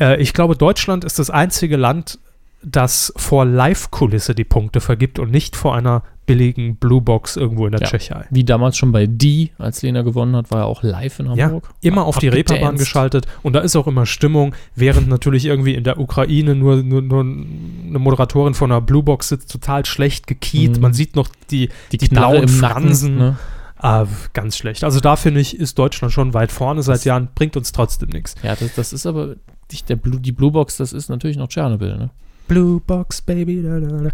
Äh, 0.00 0.20
ich 0.20 0.32
glaube, 0.32 0.56
Deutschland 0.56 1.04
ist 1.04 1.18
das 1.18 1.30
einzige 1.30 1.76
Land, 1.76 2.18
das 2.62 3.12
vor 3.16 3.44
Live-Kulisse 3.44 4.34
die 4.34 4.44
Punkte 4.44 4.80
vergibt 4.80 5.18
und 5.18 5.30
nicht 5.30 5.56
vor 5.56 5.74
einer 5.74 6.02
billigen 6.30 6.76
Bluebox 6.76 7.36
irgendwo 7.36 7.66
in 7.66 7.72
der 7.72 7.80
ja, 7.80 7.88
Tschechei. 7.88 8.26
Wie 8.30 8.44
damals 8.44 8.76
schon 8.76 8.92
bei 8.92 9.06
Die, 9.06 9.50
als 9.58 9.82
Lena 9.82 10.02
gewonnen 10.02 10.36
hat, 10.36 10.50
war 10.50 10.60
er 10.60 10.66
auch 10.66 10.82
live 10.82 11.18
in 11.18 11.28
Hamburg. 11.28 11.68
Ja, 11.82 11.88
immer 11.88 12.04
auf 12.04 12.18
die 12.18 12.28
Reeperbahn 12.28 12.76
geschaltet 12.76 13.26
und 13.42 13.54
da 13.54 13.60
ist 13.60 13.74
auch 13.74 13.86
immer 13.86 14.06
Stimmung, 14.06 14.54
während 14.76 15.08
natürlich 15.08 15.44
irgendwie 15.44 15.74
in 15.74 15.84
der 15.84 15.98
Ukraine 15.98 16.54
nur, 16.54 16.82
nur, 16.82 17.02
nur 17.02 17.20
eine 17.20 17.98
Moderatorin 17.98 18.54
von 18.54 18.70
einer 18.70 18.80
Bluebox 18.80 19.28
sitzt, 19.28 19.50
total 19.50 19.84
schlecht 19.86 20.26
gekiet. 20.26 20.76
Mhm. 20.76 20.82
Man 20.82 20.92
sieht 20.92 21.16
noch 21.16 21.28
die, 21.50 21.68
die, 21.90 21.98
die 21.98 22.08
blauen 22.08 22.48
Fransen. 22.48 23.18
Nacken, 23.18 23.30
ne? 23.30 23.38
Ah, 23.82 24.06
ganz 24.34 24.56
schlecht. 24.58 24.84
Also 24.84 25.00
da 25.00 25.16
finde 25.16 25.40
ich, 25.40 25.58
ist 25.58 25.78
Deutschland 25.78 26.12
schon 26.12 26.34
weit 26.34 26.52
vorne 26.52 26.82
seit 26.82 26.96
das 26.96 27.04
Jahren, 27.04 27.28
bringt 27.34 27.56
uns 27.56 27.72
trotzdem 27.72 28.10
nichts. 28.10 28.34
Ja, 28.42 28.54
das, 28.54 28.74
das 28.74 28.92
ist 28.92 29.06
aber, 29.06 29.36
die, 29.70 29.82
der 29.88 29.96
Blue, 29.96 30.20
die 30.20 30.32
Bluebox, 30.32 30.76
das 30.76 30.92
ist 30.92 31.08
natürlich 31.08 31.38
noch 31.38 31.48
Tschernobyl, 31.48 31.96
ne? 31.96 32.10
Blue 32.46 32.80
Box, 32.80 33.22
Baby. 33.22 33.62
Da, 33.62 33.80
da, 33.80 33.88
da. 33.88 34.10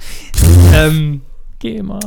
ähm, 0.74 1.22
Geh 1.58 1.82
mal. 1.82 2.00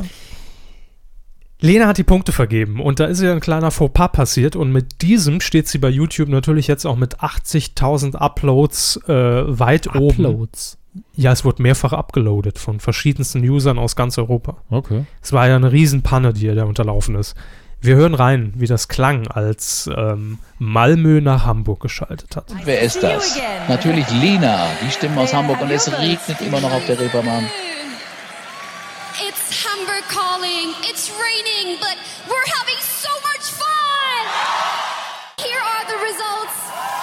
Lena 1.62 1.86
hat 1.86 1.98
die 1.98 2.04
Punkte 2.04 2.32
vergeben 2.32 2.80
und 2.80 3.00
da 3.00 3.04
ist 3.04 3.20
ihr 3.20 3.32
ein 3.32 3.40
kleiner 3.40 3.70
Fauxpas 3.70 4.08
passiert 4.08 4.56
und 4.56 4.72
mit 4.72 5.02
diesem 5.02 5.40
steht 5.40 5.68
sie 5.68 5.78
bei 5.78 5.90
YouTube 5.90 6.30
natürlich 6.30 6.66
jetzt 6.68 6.86
auch 6.86 6.96
mit 6.96 7.18
80.000 7.18 8.16
Uploads 8.16 8.98
äh, 9.06 9.12
weit 9.12 9.88
Uploads. 9.88 10.18
oben. 10.18 10.26
Uploads? 10.26 10.78
Ja, 11.14 11.32
es 11.32 11.44
wurde 11.44 11.62
mehrfach 11.62 11.92
abgeloadet 11.92 12.58
von 12.58 12.80
verschiedensten 12.80 13.46
Usern 13.48 13.78
aus 13.78 13.94
ganz 13.94 14.16
Europa. 14.18 14.56
Okay. 14.70 15.04
Es 15.22 15.32
war 15.32 15.48
ja 15.48 15.56
eine 15.56 15.70
Riesenpanne, 15.70 16.32
die 16.32 16.46
ihr 16.46 16.54
da 16.54 16.64
unterlaufen 16.64 17.14
ist. 17.14 17.36
Wir 17.82 17.96
hören 17.96 18.14
rein, 18.14 18.52
wie 18.56 18.66
das 18.66 18.88
klang, 18.88 19.28
als 19.28 19.88
ähm, 19.94 20.38
Malmö 20.58 21.20
nach 21.20 21.46
Hamburg 21.46 21.80
geschaltet 21.80 22.36
hat. 22.36 22.52
Wer 22.64 22.80
ist 22.82 23.02
das? 23.02 23.38
Natürlich 23.68 24.10
Lena, 24.10 24.66
die 24.84 24.90
Stimmen 24.90 25.16
aus 25.16 25.32
Hamburg 25.32 25.60
und 25.62 25.70
es 25.70 25.90
regnet 25.90 26.40
immer 26.40 26.60
noch 26.60 26.72
auf 26.72 26.84
der 26.86 26.98
Reeperbahn. 26.98 27.44
It's 29.22 29.64
Hamburg 29.64 30.04
calling, 30.08 30.72
it's 30.88 31.10
raining, 31.12 31.76
but 31.78 31.96
we're 32.26 32.50
having 32.56 32.80
so 32.80 33.12
much 33.28 33.44
fun! 33.52 34.22
Here 35.44 35.60
are 35.60 35.84
the 35.92 35.98
results 36.08 36.56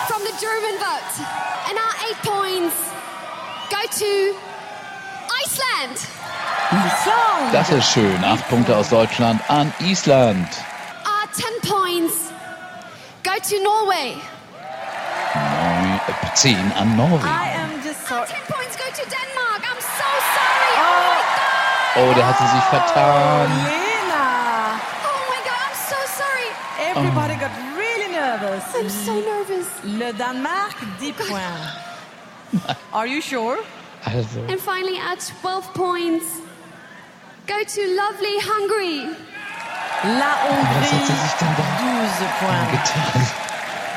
from 0.08 0.24
the 0.26 0.34
German 0.42 0.76
vote. 0.82 1.14
And 1.70 1.78
our 1.78 1.96
eight 2.10 2.20
points 2.26 2.76
go 3.70 3.82
to 4.02 4.36
Iceland. 5.46 5.98
Das 7.54 7.70
ist 7.70 7.92
schön. 7.92 8.24
Acht 8.24 8.50
Punkte 8.50 8.76
aus 8.76 8.90
Deutschland 8.90 9.40
an 9.50 9.72
Island. 9.80 10.48
Uh, 11.06 11.28
ten 11.38 11.70
points 11.70 12.32
go 13.24 13.34
to 13.38 13.64
Norway. 13.64 14.18
Neun, 15.36 16.02
äh, 16.08 16.36
zehn 16.36 16.72
an 16.74 16.96
Norwegen. 16.98 17.28
I 17.28 17.50
am 17.62 17.82
just 17.84 18.08
so 18.08 18.16
uh, 18.16 18.26
ten 18.26 18.42
points 18.48 18.76
go 18.76 18.86
to 18.90 19.04
Denmark. 19.08 19.57
I'm 21.98 22.04
so 22.06 22.06
sorry. 22.06 22.06
Oh, 22.06 22.06
oh 22.06 22.06
my 22.06 22.06
god. 22.06 22.10
Oh, 22.10 22.14
der 22.14 22.28
hat 22.28 22.38
sie 22.38 22.48
sich 22.56 22.64
vertan. 22.70 23.50
Lena. 23.66 24.80
Oh 25.04 27.00
Everybody 27.00 27.36
got 27.36 27.52
really 27.78 28.12
nervous. 28.12 28.64
I'm 28.76 28.90
so 28.90 29.14
nervous. 29.14 29.68
Le 29.84 30.14
Danemark, 30.14 30.76
10 31.00 31.14
points. 31.14 32.78
Are 32.94 33.08
you 33.08 33.22
sure? 33.22 33.58
Also, 34.06 34.40
And 34.48 34.60
finally, 34.60 34.98
at 35.00 35.20
12 35.42 35.74
points, 35.74 36.26
go 37.48 37.56
to 37.56 37.82
lovely 37.96 38.40
Hungary. 38.42 39.10
La 40.04 40.36
was 40.46 40.64
hat 40.64 40.86
sie 40.86 40.96
Hongrie, 40.96 41.58
da 41.58 41.64
12 42.20 42.40
points. 42.40 42.92
getan? 42.94 43.28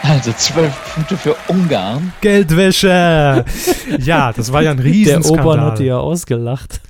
Also 0.03 0.32
zwölf 0.32 0.94
Punkte 0.94 1.16
für 1.18 1.36
Ungarn. 1.48 2.12
Geldwäsche! 2.22 3.44
ja, 3.98 4.32
das 4.32 4.51
war 4.53 4.62
ja 4.62 4.70
ein 4.70 4.78
Der 4.78 4.86
Riesenskandal. 4.86 5.44
Obern 5.46 5.61
hat 5.66 5.78
die 5.78 5.84
ja 5.84 5.98
ausgelacht. 5.98 6.80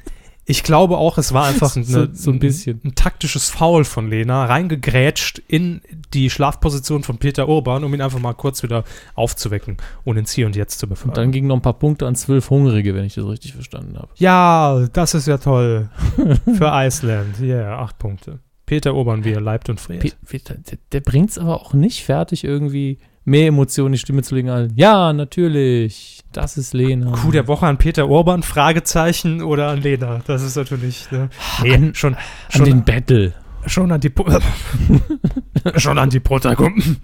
Ich 0.51 0.63
glaube 0.63 0.99
auch, 0.99 1.17
es 1.19 1.33
war 1.33 1.45
einfach 1.49 1.75
eine, 1.77 1.85
So- 1.85 2.07
so 2.13 2.31
ein 2.31 2.39
bisschen. 2.39 2.81
Ein, 2.85 2.95
taktisches 2.95 3.49
Foul 3.51 3.85
von 3.85 4.09
Lena, 4.11 4.45
reingegrätscht 4.47 5.39
in 5.49 5.81
die 6.13 6.29
Schlafposition 6.31 7.03
von 7.03 7.19
Peter 7.19 7.49
Urban, 7.49 7.85
um 7.85 7.95
ihn 7.95 8.01
einfach 8.03 8.19
mal 8.19 8.35
kurz 8.35 8.63
wieder 8.63 8.85
aufzuwecken 9.15 9.77
und 10.05 10.17
ins 10.17 10.33
Hier 10.33 10.47
und 10.47 10.57
Jetzt 10.57 10.79
zu 10.79 10.87
befördern. 10.89 11.11
Und 11.11 11.17
dann 11.17 11.33
gingen 11.33 11.49
noch 11.49 11.57
ein 11.57 11.63
paar 11.63 11.79
Punkte 11.79 12.07
an 12.07 12.15
zwölf 12.17 12.51
Hungrige, 12.51 12.95
wenn 12.95 13.05
ich 13.05 13.15
das 13.15 13.27
richtig 13.27 13.55
verstanden 13.55 13.97
habe. 13.97 14.09
ja, 14.17 14.87
das 14.93 15.15
ist 15.15 15.27
ja 15.27 15.39
toll. 15.39 15.89
Für 16.45 16.71
Iceland. 16.73 17.39
Ja, 17.41 17.47
yeah, 17.47 17.79
acht 17.83 17.99
Punkte. 17.99 18.41
Peter 18.67 18.95
Urban, 18.95 19.25
wie 19.25 19.33
er 19.33 19.41
leibt 19.41 19.69
und 19.69 19.81
friert. 19.81 20.01
Pe- 20.03 20.13
Peter, 20.27 20.55
der, 20.55 20.79
der 20.93 21.01
bringt 21.01 21.31
es 21.31 21.39
aber 21.39 21.61
auch 21.61 21.73
nicht 21.75 22.05
fertig, 22.05 22.45
irgendwie 22.45 22.99
mehr 23.25 23.49
Emotionen 23.49 23.89
in 23.89 23.93
die 23.93 23.99
Stimme 23.99 24.23
zu 24.23 24.35
legen. 24.35 24.49
als, 24.51 24.73
Ja, 24.77 25.13
natürlich, 25.13 26.21
das 26.33 26.57
ist 26.57 26.73
Lena. 26.75 27.13
Coup 27.13 27.33
der 27.33 27.47
Woche 27.49 27.67
an 27.67 27.77
Peter 27.79 28.09
Urban, 28.09 28.43
Fragezeichen 28.43 29.43
oder 29.43 29.69
an 29.69 29.83
Lena. 29.83 30.21
Das 30.27 30.43
ist 30.43 30.57
natürlich, 30.57 31.11
ne? 31.11 31.29
Nee, 31.63 31.75
An- 31.75 31.95
schon, 31.95 32.15
An 32.15 32.21
schon, 32.51 32.65
den 32.65 32.85
Battle. 32.85 33.35
schon 33.67 33.93
an 33.93 34.01
die, 34.01 34.13
schon 35.77 35.99
an 35.99 36.11
die 36.11 36.21
Protagonistin, 36.21 36.97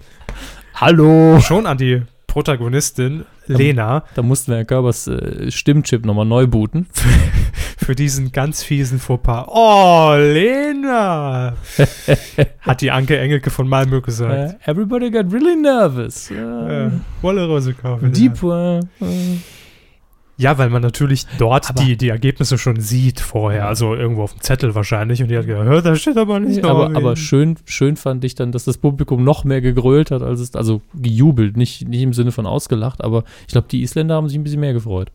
Hallo. 0.75 1.39
schon 1.41 1.65
an 1.65 1.77
die 1.77 2.01
Protagonistin 2.27 3.25
Lena 3.47 4.03
Da 4.15 4.21
mussten 4.21 4.51
wir 4.51 4.57
Herrn 4.57 4.67
Körbers 4.67 5.07
äh, 5.07 5.49
Stimmchip 5.49 6.05
nochmal 6.05 6.25
neu 6.25 6.45
booten. 6.47 6.87
für 7.77 7.95
diesen 7.95 8.31
ganz 8.31 8.63
fiesen 8.63 8.99
Fauxpas. 8.99 9.45
Oh, 9.47 10.13
Lena! 10.17 11.53
Hat 12.61 12.81
die 12.81 12.91
Anke 12.91 13.17
Engelke 13.17 13.49
von 13.49 13.67
Malmö 13.69 14.01
gesagt. 14.01 14.57
Äh, 14.65 14.69
everybody 14.71 15.09
got 15.11 15.31
really 15.31 15.55
nervous. 15.55 16.29
Äh, 16.31 16.85
Äh, 16.87 16.91
Wolle 17.21 17.45
Rose 17.47 17.73
kaufen. 17.73 18.11
die 18.11 18.25
ja. 18.25 18.31
Point. 18.33 18.87
Äh. 18.99 19.05
ja, 20.37 20.57
weil 20.57 20.69
man 20.69 20.81
natürlich 20.81 21.25
dort 21.37 21.69
Aber- 21.69 21.83
die, 21.83 21.95
die 21.97 22.09
Ergebnisse 22.09 22.57
schon 22.57 22.79
sieht 22.79 23.19
vorher. 23.19 23.67
Also 23.67 23.95
irgendwo 23.95 24.23
auf 24.23 24.33
dem 24.33 24.41
Zettel 24.41 24.75
wahrscheinlich. 24.75 25.21
Und 25.21 25.29
die 25.29 25.37
hat 25.37 25.45
gesagt, 25.45 25.65
"Hör, 25.69 25.81
da 25.81 25.95
steht 25.95 26.17
aber 26.17 26.39
nicht 26.39 26.63
aber, 26.65 26.79
Norwegen." 26.89 26.95
aber 26.97 27.15
schön, 27.15 27.55
schön 27.65 27.95
fand 27.95 28.23
ich 28.25 28.35
dann, 28.35 28.51
dass 28.51 28.65
das 28.65 28.77
Publikum 28.79 29.23
noch 29.23 29.43
mehr 29.43 29.61
gegrölt 29.61 30.11
hat, 30.11 30.21
als 30.23 30.39
es, 30.39 30.55
also 30.55 30.81
gejubelt, 30.95 31.55
nicht, 31.57 31.87
nicht 31.87 32.01
im 32.01 32.13
Sinne 32.13 32.31
von 32.31 32.45
ausgelacht, 32.47 33.03
aber 33.03 33.23
ich 33.47 33.53
glaube, 33.53 33.67
die 33.69 33.81
Isländer 33.83 34.15
haben 34.15 34.27
sich 34.29 34.37
ein 34.37 34.43
bisschen 34.43 34.59
mehr 34.61 34.73
gefreut. 34.73 35.11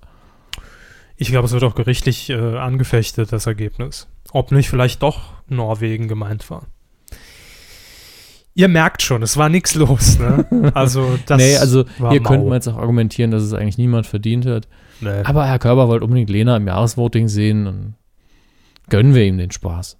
Ich 1.22 1.30
glaube, 1.30 1.46
es 1.46 1.52
wird 1.52 1.62
auch 1.62 1.76
gerichtlich 1.76 2.30
äh, 2.30 2.34
angefechtet, 2.34 3.30
das 3.32 3.46
Ergebnis. 3.46 4.08
Ob 4.32 4.50
nicht 4.50 4.68
vielleicht 4.68 5.04
doch 5.04 5.20
Norwegen 5.46 6.08
gemeint 6.08 6.50
war. 6.50 6.66
Ihr 8.54 8.66
merkt 8.66 9.02
schon, 9.02 9.22
es 9.22 9.36
war 9.36 9.48
nichts 9.48 9.76
los, 9.76 10.18
ne? 10.18 10.72
Also 10.74 11.16
das 11.26 11.38
nee, 11.40 11.56
also 11.56 11.84
hier 12.10 12.20
mau. 12.20 12.28
könnte 12.28 12.46
man 12.46 12.54
jetzt 12.54 12.66
auch 12.66 12.76
argumentieren, 12.76 13.30
dass 13.30 13.44
es 13.44 13.52
eigentlich 13.52 13.78
niemand 13.78 14.08
verdient 14.08 14.46
hat. 14.46 14.66
Nee. 15.00 15.22
Aber 15.22 15.46
Herr 15.46 15.60
Körber 15.60 15.86
wollte 15.86 16.04
unbedingt 16.04 16.28
Lena 16.28 16.56
im 16.56 16.66
Jahresvoting 16.66 17.28
sehen 17.28 17.68
und 17.68 17.94
gönnen 18.90 19.14
wir 19.14 19.22
ihm 19.22 19.38
den 19.38 19.52
Spaß. 19.52 19.98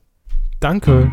Danke. 0.59 1.09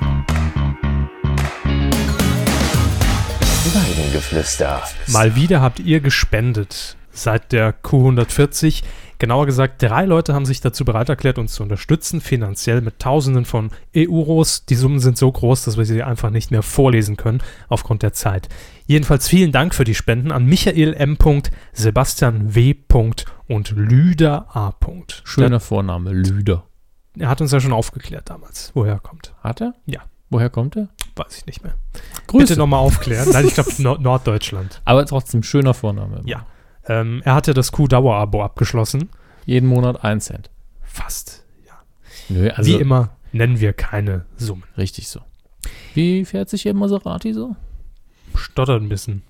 Weidengeflüster. 3.76 4.82
Mal 5.05 5.36
wieder 5.36 5.62
habt 5.62 5.80
ihr 5.80 5.99
gespendet 5.99 6.97
seit 7.24 7.51
der 7.51 7.76
Q140. 7.84 8.84
Genauer 9.20 9.45
gesagt, 9.45 9.82
drei 9.82 10.05
Leute 10.05 10.34
haben 10.34 10.45
sich 10.45 10.61
dazu 10.61 10.86
bereit 10.86 11.09
erklärt, 11.09 11.38
uns 11.38 11.53
zu 11.53 11.63
unterstützen, 11.63 12.22
finanziell 12.22 12.80
mit 12.82 12.99
Tausenden 12.99 13.43
von 13.43 13.70
Euros. 13.95 14.65
Die 14.65 14.76
Summen 14.76 14.99
sind 14.99 15.17
so 15.17 15.30
groß, 15.30 15.65
dass 15.65 15.78
wir 15.78 15.86
sie 15.86 16.03
einfach 16.03 16.30
nicht 16.30 16.51
mehr 16.51 16.63
vorlesen 16.63 17.17
können, 17.17 17.41
aufgrund 17.67 18.01
der 18.01 18.13
Zeit. 18.13 18.47
Jedenfalls 18.88 19.28
vielen 19.28 19.51
Dank 19.51 19.76
für 19.76 19.84
die 19.84 19.95
Spenden 19.95 20.32
an 20.32 20.45
Michael 20.45 20.93
M. 20.93 21.17
Sebastian 21.74 22.55
W. 22.55 22.76
und 23.47 23.72
Lüder 23.72 24.47
A. 24.55 24.74
Schöner 25.26 25.59
Vorname, 25.59 26.11
Lüder. 26.11 26.63
Er 27.17 27.28
hat 27.28 27.41
uns 27.41 27.51
ja 27.51 27.59
schon 27.59 27.74
aufgeklärt 27.74 28.30
damals, 28.30 28.72
woher 28.74 28.93
er 28.93 28.99
kommt. 28.99 29.34
Hat 29.43 29.59
er? 29.59 29.74
Ja. 29.86 30.01
Woher 30.30 30.49
kommt 30.49 30.78
er? 30.78 30.89
Weiß 31.15 31.38
ich 31.38 31.45
nicht 31.45 31.63
mehr. 31.63 31.74
Grüße. 32.28 32.45
Bitte 32.45 32.59
nochmal 32.59 32.80
aufklären. 32.80 33.30
Nein, 33.32 33.47
ich 33.47 33.55
glaube 33.55 33.72
Nord 33.80 34.01
Norddeutschland. 34.01 34.82
Aber 34.86 35.05
trotzdem 35.05 35.43
schöner 35.43 35.74
Vorname. 35.74 36.22
Ja. 36.26 36.45
Ähm, 36.89 37.21
er 37.23 37.35
hatte 37.35 37.53
das 37.53 37.71
Q-Dauer-Abo 37.71 38.43
abgeschlossen. 38.43 39.09
Jeden 39.45 39.69
Monat 39.69 40.03
ein 40.03 40.19
Cent. 40.19 40.49
Fast. 40.81 41.45
Nö, 42.27 42.49
also 42.49 42.69
Wie 42.69 42.75
immer 42.75 43.11
nennen 43.31 43.59
wir 43.59 43.73
keine 43.73 44.25
Summen. 44.37 44.63
richtig 44.77 45.07
so. 45.07 45.21
Wie 45.93 46.25
fährt 46.25 46.49
sich 46.49 46.65
Ihr 46.65 46.73
Maserati 46.73 47.33
so? 47.33 47.55
Stottert 48.35 48.81
ein 48.81 48.89
bisschen. 48.89 49.23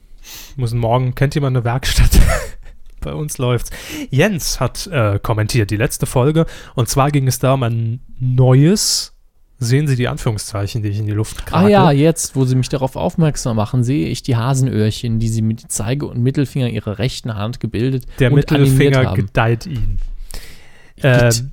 Müssen 0.57 0.79
morgen, 0.79 1.15
kennt 1.15 1.35
jemand 1.35 1.55
eine 1.55 1.63
Werkstatt? 1.63 2.19
Bei 3.01 3.13
uns 3.13 3.37
läuft's. 3.37 3.71
Jens 4.09 4.59
hat 4.59 4.87
äh, 4.87 5.19
kommentiert 5.19 5.71
die 5.71 5.77
letzte 5.77 6.05
Folge 6.05 6.45
und 6.75 6.89
zwar 6.89 7.11
ging 7.11 7.27
es 7.27 7.39
da 7.39 7.53
um 7.53 7.63
ein 7.63 8.01
neues, 8.19 9.13
sehen 9.59 9.87
Sie 9.87 9.95
die 9.95 10.07
Anführungszeichen, 10.07 10.81
die 10.83 10.89
ich 10.89 10.99
in 10.99 11.05
die 11.05 11.11
Luft 11.11 11.45
krake. 11.45 11.65
Ah 11.65 11.69
ja, 11.69 11.91
jetzt, 11.91 12.35
wo 12.35 12.45
Sie 12.45 12.55
mich 12.55 12.69
darauf 12.69 12.95
aufmerksam 12.95 13.57
machen, 13.57 13.83
sehe 13.83 14.07
ich 14.07 14.23
die 14.23 14.35
Hasenöhrchen, 14.35 15.19
die 15.19 15.27
Sie 15.27 15.41
mit 15.41 15.71
Zeige- 15.71 16.05
und 16.07 16.21
Mittelfinger 16.23 16.69
Ihrer 16.69 16.97
rechten 16.99 17.35
Hand 17.35 17.59
gebildet 17.59 18.05
Der 18.19 18.29
und 18.29 18.35
Mittelfinger 18.35 19.13
gedeiht 19.13 19.65
ihn. 19.65 19.99
Ähm, 21.01 21.51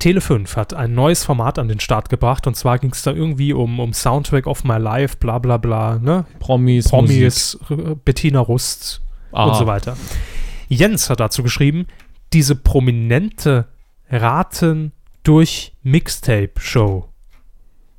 Tele5 0.00 0.56
hat 0.56 0.74
ein 0.74 0.92
neues 0.94 1.24
Format 1.24 1.58
an 1.58 1.68
den 1.68 1.80
Start 1.80 2.08
gebracht 2.10 2.46
und 2.46 2.56
zwar 2.56 2.78
ging 2.78 2.90
es 2.90 3.02
da 3.02 3.12
irgendwie 3.12 3.52
um, 3.52 3.80
um 3.80 3.92
Soundtrack 3.92 4.46
of 4.46 4.64
My 4.64 4.76
Life, 4.76 5.16
bla 5.18 5.38
bla 5.38 5.56
bla, 5.56 5.98
ne? 5.98 6.26
Promis, 6.40 6.92
Musik. 6.92 7.16
Promis, 7.16 7.58
äh, 7.70 7.94
Bettina 8.04 8.40
Rust 8.40 9.00
Ah. 9.32 9.46
und 9.46 9.56
so 9.56 9.66
weiter. 9.66 9.96
Jens 10.68 11.10
hat 11.10 11.20
dazu 11.20 11.42
geschrieben, 11.42 11.86
diese 12.32 12.54
prominente 12.54 13.66
Raten 14.10 14.92
durch 15.24 15.74
Mixtape-Show 15.82 17.08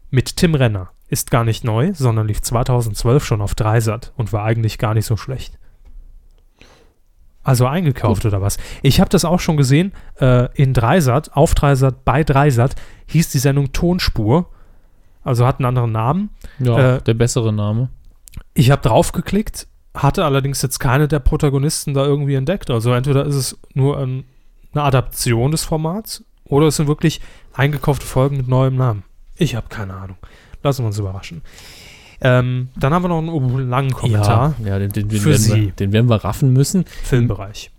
mit 0.09 0.37
Tim 0.37 0.55
Renner 0.55 0.91
ist 1.09 1.29
gar 1.29 1.43
nicht 1.43 1.63
neu, 1.63 1.91
sondern 1.93 2.27
lief 2.27 2.41
2012 2.41 3.25
schon 3.25 3.41
auf 3.41 3.55
Dreisat 3.55 4.13
und 4.15 4.31
war 4.31 4.43
eigentlich 4.43 4.77
gar 4.77 4.93
nicht 4.93 5.05
so 5.05 5.17
schlecht. 5.17 5.59
Also 7.43 7.67
eingekauft 7.67 8.25
oder 8.25 8.41
was? 8.41 8.57
Ich 8.81 8.99
habe 8.99 9.09
das 9.09 9.23
auch 9.23 9.39
schon 9.39 9.57
gesehen 9.57 9.93
äh, 10.19 10.47
in 10.55 10.73
Dreisat, 10.73 11.33
auf 11.33 11.53
Dreisat, 11.53 12.03
bei 12.03 12.23
Dreisat 12.23 12.75
hieß 13.07 13.29
die 13.29 13.37
Sendung 13.37 13.71
Tonspur, 13.71 14.49
also 15.23 15.45
hat 15.45 15.59
einen 15.59 15.67
anderen 15.67 15.91
Namen. 15.91 16.29
Ja, 16.59 16.95
Äh, 16.95 17.01
der 17.01 17.13
bessere 17.13 17.53
Name. 17.53 17.89
Ich 18.55 18.71
habe 18.71 18.81
draufgeklickt, 18.81 19.67
hatte 19.93 20.25
allerdings 20.25 20.61
jetzt 20.63 20.79
keine 20.79 21.07
der 21.07 21.19
Protagonisten 21.19 21.93
da 21.93 22.03
irgendwie 22.03 22.35
entdeckt. 22.35 22.71
Also 22.71 22.93
entweder 22.93 23.25
ist 23.25 23.35
es 23.35 23.59
nur 23.73 23.99
ein, 23.99 24.25
eine 24.73 24.83
Adaption 24.83 25.51
des 25.51 25.63
Formats 25.63 26.23
oder 26.45 26.67
es 26.67 26.75
sind 26.75 26.87
wirklich 26.87 27.21
eingekaufte 27.53 28.05
Folgen 28.05 28.37
mit 28.37 28.47
neuem 28.47 28.75
Namen. 28.75 29.03
Ich 29.37 29.55
habe 29.55 29.67
keine 29.69 29.93
Ahnung. 29.93 30.17
Lassen 30.63 30.83
wir 30.83 30.87
uns 30.87 30.99
überraschen. 30.99 31.41
Ähm, 32.21 32.69
dann 32.75 32.93
haben 32.93 33.03
wir 33.03 33.09
noch 33.09 33.19
einen 33.19 33.69
langen 33.69 33.91
Kommentar. 33.91 34.55
Ja, 34.59 34.69
ja 34.69 34.79
den, 34.79 34.91
den, 34.91 35.09
den, 35.09 35.19
für 35.19 35.29
werden 35.29 35.41
Sie. 35.41 35.65
wir, 35.65 35.71
den 35.73 35.91
werden 35.91 36.09
wir 36.09 36.23
raffen 36.23 36.53
müssen. 36.53 36.85
Filmbereich. 37.03 37.71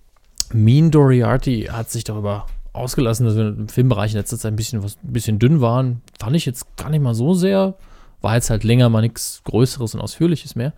Mean 0.52 0.90
Doriarty 0.90 1.68
hat 1.72 1.90
sich 1.90 2.04
darüber 2.04 2.46
ausgelassen, 2.72 3.26
dass 3.26 3.36
wir 3.36 3.48
im 3.48 3.68
Filmbereich 3.68 4.12
in 4.12 4.18
letzter 4.18 4.38
Zeit 4.38 4.52
ein 4.52 4.56
bisschen, 4.56 4.82
was, 4.82 4.98
ein 5.02 5.12
bisschen 5.12 5.38
dünn 5.38 5.60
waren. 5.60 6.02
Fand 6.20 6.36
ich 6.36 6.44
jetzt 6.46 6.76
gar 6.76 6.90
nicht 6.90 7.02
mal 7.02 7.14
so 7.14 7.34
sehr. 7.34 7.74
War 8.20 8.34
jetzt 8.34 8.50
halt 8.50 8.64
länger 8.64 8.88
mal 8.88 9.00
nichts 9.00 9.40
Größeres 9.44 9.94
und 9.94 10.00
Ausführliches 10.00 10.54
mehr. 10.54 10.72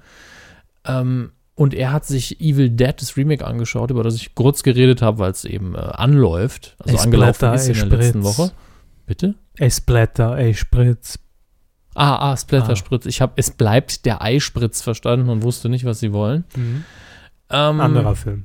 Ähm, 0.84 1.32
und 1.58 1.74
er 1.74 1.92
hat 1.92 2.06
sich 2.06 2.40
Evil 2.40 2.70
Dead, 2.70 2.94
das 2.96 3.16
Remake, 3.16 3.44
angeschaut, 3.46 3.90
über 3.90 4.02
das 4.04 4.14
ich 4.14 4.34
kurz 4.34 4.62
geredet 4.62 5.02
habe, 5.02 5.18
weil 5.18 5.32
es 5.32 5.44
eben 5.44 5.74
äh, 5.74 5.78
anläuft. 5.78 6.76
Also 6.78 6.94
Es 6.96 7.02
angelaufen 7.02 7.38
blätter, 7.40 7.54
ist 7.54 7.68
in 7.68 7.74
der 7.90 7.98
letzten 7.98 8.22
Spritz. 8.22 8.38
Woche. 8.38 8.52
Bitte? 9.06 9.34
Ey, 9.56 9.70
Splatter, 9.70 10.36
ey, 10.38 10.54
Spritz. 10.54 11.18
Ah, 11.94 12.30
ah, 12.32 12.36
Splatter 12.36 12.70
Ah. 12.72 12.76
Spritz. 12.76 13.06
Ich 13.06 13.20
habe 13.20 13.32
es 13.36 13.50
bleibt 13.50 14.04
der 14.06 14.22
Eispritz 14.22 14.82
verstanden 14.82 15.28
und 15.28 15.42
wusste 15.42 15.68
nicht, 15.68 15.84
was 15.84 15.98
sie 15.98 16.12
wollen. 16.12 16.44
Ähm, 17.50 17.80
Anderer 17.80 18.14
Film. 18.14 18.44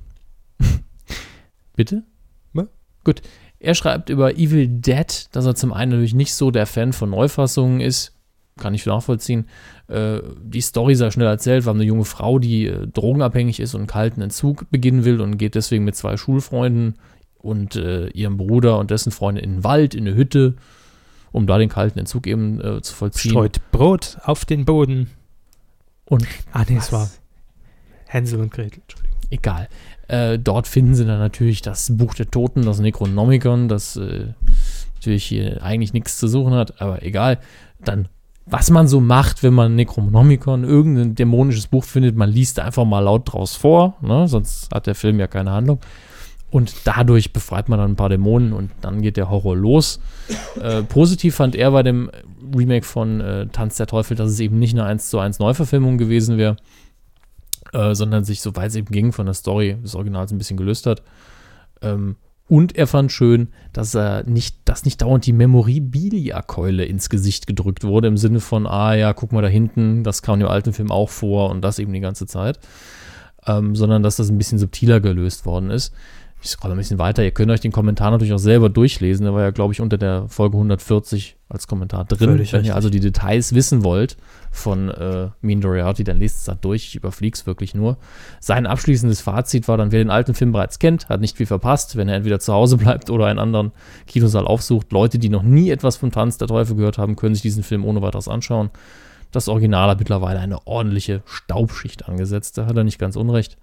Bitte? 1.76 2.04
Ne? 2.54 2.68
Gut. 3.04 3.22
Er 3.60 3.76
schreibt 3.76 4.10
über 4.10 4.34
Evil 4.36 4.68
Dead, 4.68 5.28
dass 5.32 5.46
er 5.46 5.56
zum 5.56 5.72
einen 5.72 5.92
natürlich 5.92 6.16
nicht 6.16 6.34
so 6.34 6.52
der 6.52 6.66
Fan 6.66 6.94
von 6.94 7.12
Neufassungen 7.12 7.80
ist. 7.80 8.14
Kann 8.58 8.74
ich 8.74 8.86
nachvollziehen. 8.86 9.48
Äh, 9.88 10.20
die 10.44 10.62
Story 10.62 10.96
sei 10.96 11.10
schnell 11.12 11.28
erzählt. 11.28 11.66
Wir 11.66 11.70
haben 11.70 11.78
eine 11.78 11.88
junge 11.88 12.06
Frau, 12.06 12.38
die 12.40 12.68
äh, 12.68 12.88
drogenabhängig 12.88 13.60
ist 13.60 13.74
und 13.74 13.82
einen 13.82 13.88
kalten 13.88 14.22
Entzug 14.22 14.70
beginnen 14.70 15.06
will 15.06 15.22
und 15.22 15.38
geht 15.38 15.56
deswegen 15.56 15.84
mit 15.86 15.96
zwei 15.96 16.18
Schulfreunden 16.18 16.96
und 17.40 17.76
äh, 17.76 18.08
ihrem 18.10 18.38
Bruder 18.38 18.78
und 18.80 18.92
dessen 18.92 19.12
Freundin 19.12 19.44
in 19.44 19.52
den 19.56 19.64
Wald, 19.64 19.96
in 19.96 20.08
eine 20.08 20.16
Hütte, 20.16 20.56
um 21.32 21.48
da 21.48 21.58
den 21.58 21.70
kalten 21.70 21.98
Entzug 22.00 22.28
eben 22.28 22.62
äh, 22.62 22.82
zu 22.82 22.94
vollziehen. 22.94 23.32
Streut 23.32 23.60
Brot 23.72 24.18
auf 24.24 24.46
den 24.46 24.66
Boden. 24.66 25.10
Und 26.06 26.28
Ah, 26.52 26.64
nee, 26.70 26.78
es 26.78 26.92
war 26.92 27.10
Hänsel 28.06 28.40
und 28.40 28.52
Gretel. 28.52 28.82
Entschuldigung. 28.82 29.18
egal. 29.32 29.68
Äh, 30.08 30.38
dort 30.38 30.68
finden 30.68 30.94
sie 30.94 31.06
dann 31.06 31.20
natürlich 31.20 31.62
das 31.64 31.98
Buch 31.98 32.14
der 32.14 32.30
Toten, 32.30 32.62
das 32.64 32.80
Necronomicon, 32.80 33.68
das 33.68 33.96
äh, 33.96 34.28
natürlich 34.96 35.26
hier 35.26 35.64
eigentlich 35.64 35.94
nichts 35.94 36.18
zu 36.20 36.28
suchen 36.28 36.54
hat, 36.54 36.80
aber 36.82 37.02
egal. 37.04 37.40
Dann, 37.84 38.08
was 38.46 38.70
man 38.70 38.88
so 38.88 39.00
macht, 39.00 39.42
wenn 39.44 39.54
man 39.54 39.76
Necronomicon, 39.76 40.64
irgendein 40.64 41.16
dämonisches 41.16 41.68
Buch 41.68 41.84
findet, 41.84 42.16
man 42.16 42.30
liest 42.30 42.60
einfach 42.60 42.86
mal 42.86 43.00
laut 43.00 43.32
draus 43.32 43.56
vor, 43.56 43.96
ne? 44.02 44.28
sonst 44.28 44.70
hat 44.74 44.88
der 44.88 44.96
Film 44.96 45.20
ja 45.20 45.28
keine 45.28 45.52
Handlung. 45.52 45.80
Und 46.52 46.76
dadurch 46.84 47.34
befreit 47.34 47.68
man 47.68 47.80
dann 47.80 47.94
ein 47.94 47.96
paar 47.96 48.10
Dämonen 48.10 48.54
und 48.54 48.70
dann 48.82 49.02
geht 49.02 49.18
der 49.18 49.30
Horror 49.30 49.56
los. 49.56 50.00
Äh, 50.62 50.84
positiv 50.84 51.34
fand 51.34 51.56
er 51.56 51.72
bei 51.72 51.82
dem 51.82 52.12
Remake 52.56 52.86
von 52.86 53.22
äh, 53.22 53.48
Tanz 53.48 53.78
der 53.78 53.88
Teufel, 53.88 54.16
dass 54.16 54.30
es 54.30 54.40
eben 54.40 54.60
nicht 54.60 54.76
eine 54.76 54.84
1 54.84 55.10
zu 55.10 55.18
1 55.18 55.40
Neuverfilmung 55.40 55.98
gewesen 55.98 56.38
wäre, 56.38 56.58
äh, 57.72 57.96
sondern 57.96 58.24
sich, 58.24 58.42
soweit 58.42 58.70
es 58.70 58.76
eben 58.76 58.92
ging, 58.92 59.14
von 59.14 59.26
der 59.26 59.34
Story 59.34 59.78
des 59.82 59.96
Originals 59.96 60.32
ein 60.32 60.38
bisschen 60.38 60.58
gelöst 60.58 60.86
hat. 60.86 61.02
Ähm, 61.82 62.18
und 62.54 62.76
er 62.78 62.86
fand 62.86 63.12
schön, 63.12 63.48
dass 63.72 63.96
er 63.96 64.30
nicht, 64.30 64.58
dass 64.66 64.86
nicht 64.86 65.02
dauernd 65.02 65.26
die 65.26 65.34
Memorabilia-Keule 65.34 66.86
ins 66.86 67.10
Gesicht 67.10 67.48
gedrückt 67.48 67.84
wurde, 67.84 68.08
im 68.08 68.16
Sinne 68.16 68.42
von, 68.42 68.68
ah 68.68 68.94
ja, 68.94 69.12
guck 69.14 69.32
mal 69.32 69.42
da 69.42 69.48
hinten, 69.48 70.04
das 70.04 70.22
kam 70.22 70.40
im 70.40 70.46
alten 70.46 70.72
Film 70.72 70.92
auch 70.92 71.10
vor 71.10 71.50
und 71.50 71.62
das 71.62 71.80
eben 71.80 71.92
die 71.94 72.00
ganze 72.00 72.28
Zeit. 72.28 72.60
Ähm, 73.48 73.76
sondern 73.76 74.04
dass 74.04 74.18
das 74.18 74.30
ein 74.30 74.38
bisschen 74.38 74.60
subtiler 74.60 75.00
gelöst 75.00 75.48
worden 75.48 75.72
ist. 75.72 75.96
Ich 76.44 76.50
scrolle 76.52 76.76
ein 76.76 76.78
bisschen 76.78 77.00
weiter. 77.00 77.24
Ihr 77.24 77.32
könnt 77.32 77.50
euch 77.50 77.60
den 77.60 77.72
Kommentar 77.72 78.12
natürlich 78.12 78.34
auch 78.34 78.38
selber 78.38 78.70
durchlesen. 78.70 79.24
Der 79.24 79.34
war 79.34 79.42
ja, 79.42 79.50
glaube 79.50 79.74
ich, 79.74 79.82
unter 79.82 79.98
der 79.98 80.28
Folge 80.28 80.56
140 80.56 81.36
als 81.54 81.68
Kommentar 81.68 82.06
drin. 82.06 82.18
Völlig 82.18 82.52
Wenn 82.52 82.60
richtig. 82.60 82.68
ihr 82.68 82.76
also 82.76 82.90
die 82.90 83.00
Details 83.00 83.54
wissen 83.54 83.84
wollt 83.84 84.18
von 84.52 84.90
äh, 84.90 85.30
Mean 85.42 85.62
Doriarty, 85.62 86.04
dann 86.04 86.20
lest 86.20 86.40
es 86.40 86.44
da 86.46 86.56
durch. 86.56 86.88
Ich 86.88 86.96
überfliege 86.96 87.36
es 87.36 87.46
wirklich 87.46 87.74
nur. 87.76 87.98
Sein 88.40 88.66
abschließendes 88.66 89.22
Fazit 89.22 89.68
war 89.68 89.78
dann, 89.78 89.92
wer 89.92 90.00
den 90.00 90.10
alten 90.10 90.34
Film 90.34 90.52
bereits 90.52 90.80
kennt, 90.80 91.10
hat 91.10 91.22
nicht 91.22 91.38
viel 91.38 91.46
verpasst, 91.46 91.96
wenn 91.96 92.10
er 92.10 92.16
entweder 92.16 92.40
zu 92.40 92.54
Hause 92.54 92.78
bleibt 92.78 93.10
oder 93.10 93.28
einen 93.28 93.40
anderen 93.40 93.72
Kinosaal 94.08 94.46
aufsucht. 94.46 94.92
Leute, 94.92 95.20
die 95.20 95.30
noch 95.30 95.44
nie 95.44 95.70
etwas 95.70 95.96
von 95.96 96.12
Tanz 96.12 96.38
der 96.38 96.48
Teufel 96.48 96.76
gehört 96.76 96.98
haben, 96.98 97.16
können 97.16 97.36
sich 97.36 97.42
diesen 97.42 97.64
Film 97.64 97.86
ohne 97.86 98.02
weiteres 98.02 98.28
anschauen. 98.28 98.70
Das 99.32 99.48
Original 99.48 99.90
hat 99.90 100.00
mittlerweile 100.00 100.40
eine 100.40 100.68
ordentliche 100.68 101.24
Staubschicht 101.26 102.08
angesetzt. 102.08 102.58
Da 102.58 102.66
hat 102.68 102.78
er 102.78 102.84
nicht 102.84 103.00
ganz 103.00 103.16
unrecht. 103.16 103.58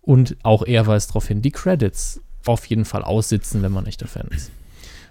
Und 0.00 0.36
auch 0.42 0.64
er 0.64 0.86
weist 0.86 1.10
darauf 1.10 1.28
hin, 1.28 1.40
die 1.40 1.52
Credits 1.52 2.20
auf 2.46 2.66
jeden 2.66 2.84
Fall 2.84 3.02
aussitzen, 3.02 3.62
wenn 3.62 3.72
man 3.72 3.86
echter 3.86 4.06
Fan 4.06 4.28
ist. 4.28 4.50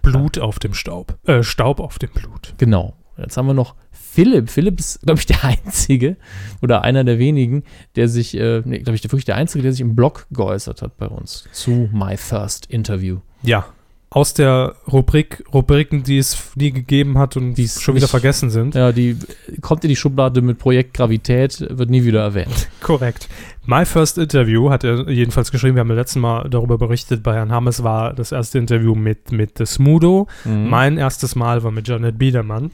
Blut 0.03 0.37
auf 0.37 0.59
dem 0.59 0.75
Staub. 0.75 1.17
Äh, 1.25 1.41
Staub 1.41 1.79
auf 1.79 1.97
dem 1.97 2.11
Blut. 2.11 2.53
Genau. 2.59 2.93
Jetzt 3.17 3.37
haben 3.37 3.47
wir 3.47 3.53
noch 3.53 3.75
Philipp. 3.91 4.49
Philipp 4.49 4.79
ist, 4.79 5.01
glaube 5.01 5.19
ich, 5.19 5.25
der 5.25 5.43
Einzige 5.43 6.17
oder 6.61 6.83
einer 6.83 7.03
der 7.03 7.17
wenigen, 7.17 7.63
der 7.95 8.07
sich, 8.07 8.35
äh, 8.37 8.61
nee, 8.65 8.79
glaube 8.79 8.95
ich, 8.95 9.03
wirklich 9.03 9.25
der 9.25 9.35
Einzige, 9.35 9.63
der 9.63 9.71
sich 9.71 9.81
im 9.81 9.95
Blog 9.95 10.27
geäußert 10.31 10.81
hat 10.81 10.97
bei 10.97 11.07
uns 11.07 11.47
zu 11.51 11.89
My 11.91 12.17
First 12.17 12.67
Interview. 12.67 13.19
Ja. 13.41 13.65
Aus 14.13 14.35
der 14.35 14.75
Rubrik, 14.91 15.43
Rubriken, 15.51 16.03
die 16.03 16.19
es 16.19 16.51
nie 16.55 16.71
gegeben 16.71 17.17
hat 17.17 17.35
und 17.35 17.55
die 17.55 17.67
schon 17.67 17.95
wieder 17.95 18.03
nicht- 18.03 18.11
vergessen 18.11 18.51
sind. 18.51 18.75
Ja, 18.75 18.91
die 18.91 19.17
kommt 19.61 19.83
in 19.83 19.89
die 19.89 19.95
Schublade 19.95 20.41
mit 20.43 20.59
Projekt 20.59 20.93
Gravität, 20.93 21.65
wird 21.69 21.89
nie 21.89 22.03
wieder 22.05 22.21
erwähnt. 22.21 22.69
Korrekt. 22.81 23.27
My 23.65 23.85
First 23.85 24.19
Interview 24.19 24.69
hat 24.69 24.83
er 24.83 25.09
jedenfalls 25.09 25.51
geschrieben. 25.51 25.75
Wir 25.75 25.79
haben 25.81 25.89
ja 25.89 25.95
letztes 25.95 26.21
Mal 26.21 26.47
darüber 26.49 26.77
berichtet. 26.77 27.23
Bei 27.23 27.33
Herrn 27.33 27.51
Hammes 27.51 27.81
war 27.83 28.13
das 28.13 28.31
erste 28.31 28.59
Interview 28.59 28.93
mit, 28.93 29.31
mit 29.31 29.57
Smudo. 29.65 30.27
Mhm. 30.45 30.69
Mein 30.69 30.97
erstes 30.99 31.35
Mal 31.35 31.63
war 31.63 31.71
mit 31.71 31.87
Janet 31.87 32.19
Biedermann. 32.19 32.69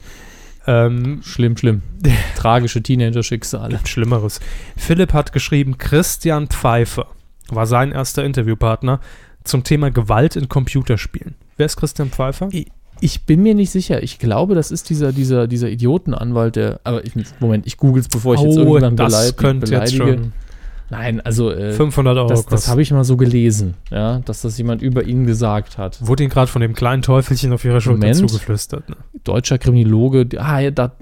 Ähm, 0.66 1.20
Schlimm, 1.22 1.56
schlimm. 1.56 1.80
Tragische 2.36 2.82
Teenager-Schicksale. 2.82 3.80
Schlimmeres. 3.84 4.40
Philipp 4.76 5.14
hat 5.14 5.32
geschrieben, 5.32 5.78
Christian 5.78 6.48
Pfeiffer 6.48 7.06
war 7.48 7.66
sein 7.66 7.92
erster 7.92 8.24
Interviewpartner 8.24 9.00
zum 9.50 9.64
Thema 9.64 9.90
Gewalt 9.90 10.36
in 10.36 10.48
Computerspielen. 10.48 11.34
Wer 11.56 11.66
ist 11.66 11.76
Christian 11.76 12.10
Pfeiffer? 12.10 12.48
Ich 13.02 13.22
bin 13.24 13.42
mir 13.42 13.54
nicht 13.54 13.70
sicher. 13.70 14.02
Ich 14.02 14.18
glaube, 14.18 14.54
das 14.54 14.70
ist 14.70 14.90
dieser, 14.90 15.12
dieser, 15.12 15.46
dieser 15.46 15.68
Idiotenanwalt, 15.68 16.56
der. 16.56 16.80
Aber 16.84 17.04
ich, 17.04 17.12
Moment, 17.40 17.66
ich 17.66 17.76
google 17.76 18.00
es, 18.00 18.08
bevor 18.08 18.34
ich 18.34 18.40
jetzt 18.40 18.56
irgendwann 18.56 18.92
Oh, 18.94 18.96
das 18.96 19.36
könnte 19.36 19.70
jetzt 19.72 19.96
beleidige. 19.96 20.22
schon 20.22 20.32
Nein, 20.90 21.20
also. 21.20 21.50
Äh, 21.50 21.72
500 21.72 22.16
Euro 22.16 22.28
das, 22.28 22.46
das 22.46 22.68
habe 22.68 22.82
ich 22.82 22.90
mal 22.90 23.04
so 23.04 23.16
gelesen, 23.16 23.74
ja, 23.90 24.18
dass 24.24 24.42
das 24.42 24.58
jemand 24.58 24.82
über 24.82 25.04
ihn 25.04 25.26
gesagt 25.26 25.78
hat. 25.78 26.04
Wurde 26.06 26.24
ihnen 26.24 26.30
gerade 26.30 26.50
von 26.50 26.60
dem 26.60 26.74
kleinen 26.74 27.02
Teufelchen 27.02 27.52
auf 27.52 27.64
ihrer 27.64 27.80
Schulter 27.80 28.00
Moment. 28.06 28.16
zugeflüstert. 28.16 28.88
Ne? 28.88 28.96
Deutscher 29.24 29.58
Kriminologe, 29.58 30.26
ah, 30.38 30.58
ja, 30.58 30.70
da, 30.70 30.92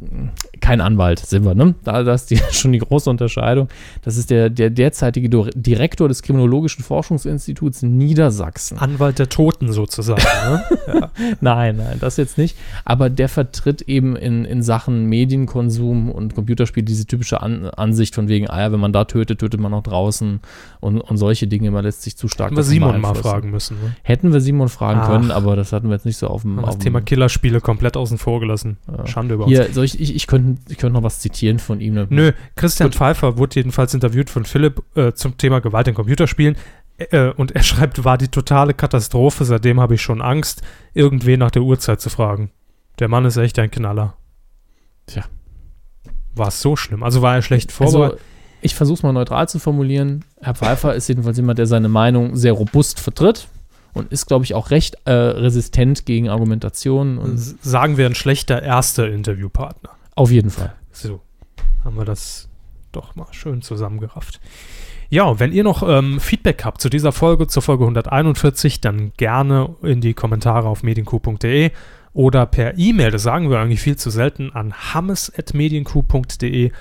kein 0.61 0.81
Anwalt 0.81 1.21
sind 1.21 1.45
wir, 1.45 1.55
ne? 1.55 1.75
Da, 1.85 2.03
da 2.03 2.15
ist 2.15 2.31
die, 2.31 2.39
schon 2.53 2.73
die 2.73 2.79
große 2.79 3.09
Unterscheidung. 3.09 3.69
Das 4.03 4.17
ist 4.17 4.31
der, 4.31 4.51
der 4.51 4.71
derzeitige 4.71 5.29
Dir- 5.29 5.51
Direktor 5.55 6.09
des 6.09 6.23
Kriminologischen 6.23 6.85
Forschungsinstituts 6.85 7.83
Niedersachsen. 7.83 8.79
Anwalt 8.79 9.19
der 9.19 9.29
Toten 9.29 9.73
sozusagen. 9.73 10.23
Ne? 10.47 11.11
Nein, 11.41 11.77
nein, 11.77 11.99
das 12.01 12.17
jetzt 12.17 12.39
nicht. 12.39 12.57
Aber 12.85 13.11
der 13.11 13.29
vertritt 13.29 13.83
eben 13.83 14.17
in, 14.17 14.45
in 14.45 14.63
Sachen 14.63 15.07
Medienkonsum 15.07 16.11
und 16.11 16.35
Computerspiel 16.35 16.83
diese 16.83 17.07
typische 17.07 17.41
An 17.43 17.67
Ansicht 17.67 18.15
von 18.15 18.29
wegen, 18.29 18.49
ah 18.49 18.61
ja, 18.61 18.73
wenn 18.73 18.81
man 18.81 18.93
da 18.93 19.05
tötet, 19.05 19.39
tötet 19.41 19.61
man 19.61 19.73
auch 19.75 19.78
draußen 19.83 20.41
und, 20.81 21.01
und 21.01 21.17
solche 21.17 21.47
Dinge, 21.47 21.71
man 21.71 21.85
lässt 21.85 22.03
sich 22.03 22.17
zu 22.17 22.29
stark 22.29 22.49
Hätten 22.51 22.57
wir 22.57 22.63
Simon 22.65 23.01
mal 23.01 23.15
fragen 23.15 23.51
müssen. 23.51 23.77
Ne? 23.83 23.97
Hätten 24.03 24.33
wir 24.33 24.41
Simon 24.41 24.69
fragen 24.69 25.01
Ach. 25.03 25.09
können, 25.09 25.31
aber 25.31 25.57
das 25.57 25.73
hatten 25.73 25.89
wir 25.89 25.95
jetzt 25.95 26.07
nicht 26.07 26.17
so 26.17 26.29
auf 26.29 26.43
dem, 26.43 26.59
auf 26.59 26.75
das 26.77 26.79
Thema 26.79 27.01
Killerspiele 27.01 27.61
komplett 27.61 27.97
außen 27.97 28.19
vor 28.19 28.41
gelassen. 28.41 28.79
Ja. 28.87 29.07
Schande 29.07 29.35
über 29.35 29.45
uns. 29.45 29.53
Hier, 29.53 29.73
soll 29.73 29.85
ich, 29.85 30.01
ich, 30.01 30.15
ich 30.15 30.27
könnte 30.27 30.61
ich 30.71 30.79
könnte 30.79 30.95
noch 30.95 31.03
was 31.03 31.21
zitieren 31.21 31.59
von 31.59 31.81
ihm. 31.81 31.95
ne? 31.95 32.07
Nö, 32.11 32.33
Christian 32.57 32.91
Gut. 32.91 32.97
Pfeiffer 32.97 33.39
wurde 33.39 33.57
jedenfalls 33.57 33.95
interviewt 33.95 34.31
von 34.31 34.45
Philipp 34.45 34.83
äh, 34.95 35.13
zum 35.13 35.37
Thema 35.39 35.61
Gewalt 35.61 35.89
in 35.89 35.95
Computerspielen. 35.95 36.57
Äh, 36.99 37.31
und 37.31 37.53
er 37.53 37.63
schreibt, 37.65 38.05
war 38.05 38.19
die 38.19 38.29
totale 38.29 38.75
Katastrophe. 38.75 39.45
Seitdem 39.45 39.81
habe 39.81 39.95
ich 39.95 40.03
schon 40.03 40.21
Angst, 40.21 40.63
irgendwen 40.95 41.41
nach 41.41 41.51
der 41.51 41.63
Uhrzeit 41.63 42.01
zu 42.01 42.11
fragen. 42.11 42.51
Der 42.99 43.09
Mann 43.09 43.25
ist 43.25 43.37
echt 43.37 43.59
ein 43.59 43.71
Knaller. 43.71 44.15
Tja. 45.07 45.25
War 46.35 46.49
es 46.49 46.61
so 46.61 46.77
schlimm? 46.77 47.03
Also 47.03 47.23
war 47.23 47.35
er 47.37 47.43
schlecht 47.43 47.73
Also, 47.81 47.99
vorbereitet? 47.99 48.25
Ich 48.61 48.75
versuche 48.75 48.99
es 48.99 49.03
mal 49.03 49.13
neutral 49.13 49.49
zu 49.49 49.59
formulieren. 49.59 50.25
Herr 50.41 50.55
Pfeiffer 50.55 50.95
ist 50.95 51.09
jedenfalls 51.09 51.37
jemand, 51.37 51.59
der 51.59 51.67
seine 51.67 51.89
Meinung 51.89 52.37
sehr 52.37 52.53
robust 52.53 53.01
vertritt 53.01 53.49
und 53.95 54.13
ist, 54.13 54.27
glaube 54.27 54.45
ich, 54.45 54.55
auch 54.55 54.71
recht 54.71 54.97
äh, 55.05 55.13
resistent 55.13 56.07
gegen 56.07 56.29
Argumentationen. 56.29 57.19
Und 57.19 57.39
Sagen 57.39 57.97
wir 57.97 58.07
ein 58.07 58.15
schlechter 58.15 58.63
erster 58.63 59.09
Interviewpartner. 59.09 59.91
auf 60.15 60.31
jeden 60.31 60.51
Fall. 60.51 60.75
So, 60.93 61.21
haben 61.85 61.97
wir 61.97 62.05
das 62.05 62.49
doch 62.93 63.15
mal 63.17 63.27
schön 63.33 63.63
zusammengerafft. 63.63 64.41
Ja, 65.11 65.41
wenn 65.41 65.53
ihr 65.53 65.65
noch 65.65 65.83
ähm, 65.89 66.21
Feedback 66.21 66.65
habt 66.65 66.81
zu 66.83 66.91
dieser 66.91 67.13
Folge, 67.13 67.47
zur 67.47 67.63
Folge 67.63 67.85
141, 67.85 68.81
dann 68.81 69.13
gerne 69.17 69.75
in 69.83 70.01
die 70.01 70.13
Kommentare 70.15 70.69
auf 70.69 70.83
medienku.de 70.83 71.71
oder 72.13 72.47
per 72.47 72.77
E-Mail, 72.77 73.11
das 73.11 73.23
sagen 73.23 73.49
wir 73.51 73.59
eigentlich 73.59 73.81
viel 73.81 73.97
zu 73.97 74.11
selten, 74.11 74.51
an 74.53 74.75
hammes.medienku.de. 74.93 76.73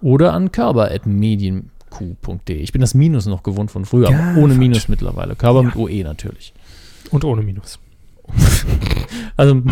Oder 0.00 0.32
an 0.32 0.50
körper.medienq.de. 0.52 2.56
Ich 2.56 2.72
bin 2.72 2.80
das 2.80 2.94
Minus 2.94 3.26
noch 3.26 3.42
gewohnt 3.42 3.70
von 3.70 3.84
früher, 3.84 4.10
Ja, 4.10 4.18
aber 4.18 4.38
ohne 4.40 4.54
falsch. 4.54 4.58
Minus 4.58 4.88
mittlerweile. 4.88 5.34
Körper 5.36 5.60
Ja. 5.60 5.66
mit 5.66 5.76
OE 5.76 6.02
natürlich. 6.04 6.54
Und 7.10 7.24
ohne 7.24 7.42
Minus. 7.42 7.78
Also, 9.36 9.62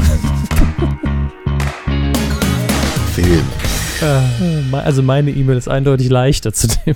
Film. 3.13 3.45
äh, 4.01 4.77
also 4.77 5.03
meine 5.03 5.31
E-Mail 5.31 5.57
ist 5.57 5.69
eindeutig 5.69 6.09
leichter 6.09 6.53
zu 6.53 6.69
dem. 6.69 6.95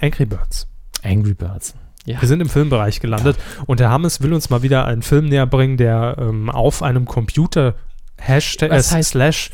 Angry 0.00 0.26
Birds. 0.26 0.66
Angry 1.02 1.34
Birds. 1.34 1.74
Ja. 2.04 2.20
Wir 2.20 2.28
sind 2.28 2.40
im 2.40 2.48
Filmbereich 2.48 3.00
gelandet 3.00 3.36
und 3.66 3.80
der 3.80 3.90
Hammes 3.90 4.20
will 4.20 4.32
uns 4.34 4.50
mal 4.50 4.62
wieder 4.62 4.84
einen 4.84 5.02
Film 5.02 5.28
näher 5.28 5.46
bringen, 5.46 5.76
der 5.76 6.16
ähm, 6.20 6.50
auf 6.50 6.82
einem 6.82 7.06
Computer 7.06 7.74
Hashtag 8.18 8.70
äh, 8.70 8.74
Was 8.76 8.92
heißt- 8.92 9.02
slash 9.10 9.50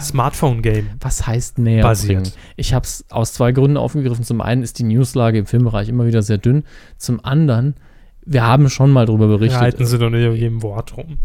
Smartphone 0.00 0.62
Game 0.62 0.88
Was 1.00 1.26
heißt 1.26 1.58
näher 1.58 1.82
Basiert. 1.82 2.22
bringen? 2.22 2.32
Ich 2.56 2.74
habe 2.74 2.84
es 2.84 3.04
aus 3.10 3.32
zwei 3.34 3.52
Gründen 3.52 3.76
aufgegriffen. 3.76 4.24
Zum 4.24 4.40
einen 4.40 4.62
ist 4.62 4.78
die 4.78 4.82
Newslage 4.84 5.38
im 5.38 5.46
Filmbereich 5.46 5.88
immer 5.88 6.06
wieder 6.06 6.22
sehr 6.22 6.38
dünn. 6.38 6.64
Zum 6.98 7.24
anderen, 7.24 7.74
wir 8.24 8.42
haben 8.46 8.68
schon 8.70 8.90
mal 8.90 9.06
darüber 9.06 9.28
berichtet. 9.28 9.60
Reiten 9.60 9.86
sie 9.86 9.98
doch 9.98 10.10
nicht 10.10 10.26
auf 10.26 10.34
jedem 10.34 10.62
Wort 10.62 10.96
rum. 10.96 11.18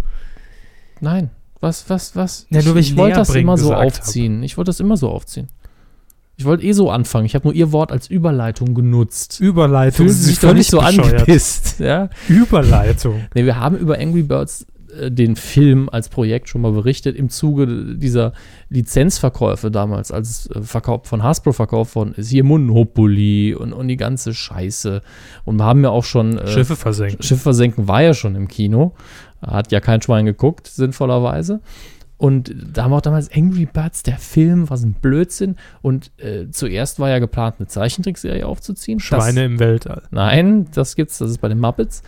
Nein, 1.02 1.30
was, 1.60 1.90
was, 1.90 2.16
was? 2.16 2.48
Ja, 2.50 2.62
nur 2.62 2.76
ich, 2.78 2.92
ich 2.92 2.98
wollte 2.98 3.18
das 3.18 3.34
immer 3.34 3.58
so 3.58 3.74
aufziehen. 3.74 4.44
Ich 4.44 4.58
wollte 4.58 4.70
das 4.70 4.80
immer 4.80 4.98
so 4.98 5.10
aufziehen. 5.10 5.48
Ich 6.38 6.44
wollte 6.46 6.66
eh 6.66 6.74
so 6.74 6.92
anfangen. 6.92 7.26
Ich 7.26 7.34
habe 7.34 7.48
nur 7.48 7.54
ihr 7.54 7.72
Wort 7.72 7.92
als 7.94 8.10
Überleitung 8.10 8.76
genutzt. 8.76 9.40
Überleitung. 9.40 10.06
Fühlen 10.08 10.10
Sie 10.10 10.24
sich 10.26 10.40
doch 10.40 10.54
nicht 10.54 10.70
so 10.70 10.80
angepisst. 10.82 11.80
Ja? 11.80 12.10
Überleitung. 12.28 13.22
Nee, 13.34 13.46
wir 13.46 13.58
haben 13.58 13.78
über 13.78 13.98
Angry 14.00 14.24
Birds 14.24 14.64
äh, 14.64 14.66
den 15.12 15.36
Film 15.36 15.89
als 15.89 16.10
Projekt 16.10 16.50
schon 16.50 16.62
mal 16.62 16.72
berichtet 16.72 17.16
im 17.16 17.30
Zuge 17.30 17.96
dieser 17.96 18.34
Lizenzverkäufe 18.70 19.72
damals, 19.72 20.12
als 20.12 20.30
es 20.30 20.50
äh, 20.52 20.62
verkauft, 20.62 21.08
von 21.08 21.24
Hasbro 21.24 21.52
verkauft 21.52 21.96
worden 21.96 22.14
ist. 22.16 22.30
Hier 22.30 22.43
Monopoly 22.43 23.54
und, 23.56 23.74
und 23.74 23.88
die 23.88 23.98
ganze 23.98 24.34
Scheiße. 24.34 25.02
Und 25.43 25.58
wir 25.58 25.66
haben 25.66 25.84
ja 25.84 25.89
auch 25.89 26.04
schon 26.04 26.38
äh, 26.38 26.48
Schiffe 26.48 26.76
versenken. 26.76 27.22
Schiff 27.22 27.41
versenken 27.41 27.88
war 27.88 28.02
ja 28.02 28.14
schon 28.14 28.36
im 28.36 28.48
Kino. 28.48 28.93
Hat 29.41 29.72
ja 29.72 29.80
kein 29.80 30.02
Schwein 30.02 30.26
geguckt, 30.26 30.68
sinnvollerweise. 30.68 31.62
Und 32.18 32.56
da 32.74 32.84
haben 32.84 32.91
wir 32.91 32.98
auch 32.98 33.02
damals 33.02 33.30
Angry 33.36 33.66
Birds, 33.66 34.02
der 34.04 34.18
Film, 34.18 34.70
was 34.70 34.84
ein 34.84 34.93
Blödsinn. 34.93 35.58
Und 35.82 36.12
äh, 36.18 36.50
zuerst 36.50 37.00
war 37.00 37.10
ja 37.10 37.20
geplant, 37.20 37.56
eine 37.60 37.68
Zeichentrickserie 37.68 38.46
aufzuziehen. 38.46 39.00
Schweine 39.00 39.41
Das, 39.41 39.46
im 39.46 39.60
Weltall. 39.60 40.04
nein, 40.12 40.68
das 40.74 40.96
gibt's, 40.96 41.18
das 41.18 41.30
ist 41.30 41.39
bei 41.39 41.50
den 41.50 41.60
Muppets. 41.60 42.04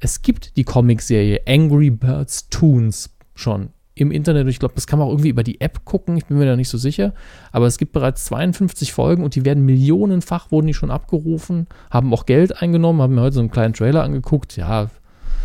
Es 0.00 0.22
gibt 0.22 0.56
die 0.56 0.64
Comicserie 0.64 1.40
Angry 1.46 1.90
Birds 1.90 2.48
Toons 2.48 3.10
schon 3.34 3.70
im 3.94 4.12
Internet. 4.12 4.44
Und 4.44 4.50
Ich 4.50 4.58
glaube, 4.58 4.74
das 4.74 4.86
kann 4.86 4.98
man 4.98 5.08
auch 5.08 5.12
irgendwie 5.12 5.28
über 5.30 5.42
die 5.42 5.60
App 5.60 5.84
gucken. 5.84 6.16
Ich 6.16 6.26
bin 6.26 6.38
mir 6.38 6.46
da 6.46 6.56
nicht 6.56 6.68
so 6.68 6.78
sicher. 6.78 7.12
Aber 7.52 7.66
es 7.66 7.78
gibt 7.78 7.92
bereits 7.92 8.24
52 8.26 8.92
Folgen 8.92 9.24
und 9.24 9.34
die 9.34 9.44
werden 9.44 9.64
millionenfach, 9.64 10.50
wurden 10.50 10.68
die 10.68 10.74
schon 10.74 10.90
abgerufen, 10.90 11.66
haben 11.90 12.12
auch 12.14 12.26
Geld 12.26 12.62
eingenommen, 12.62 13.02
haben 13.02 13.14
mir 13.14 13.22
heute 13.22 13.34
so 13.34 13.40
einen 13.40 13.50
kleinen 13.50 13.74
Trailer 13.74 14.04
angeguckt. 14.04 14.56
Ja, 14.56 14.88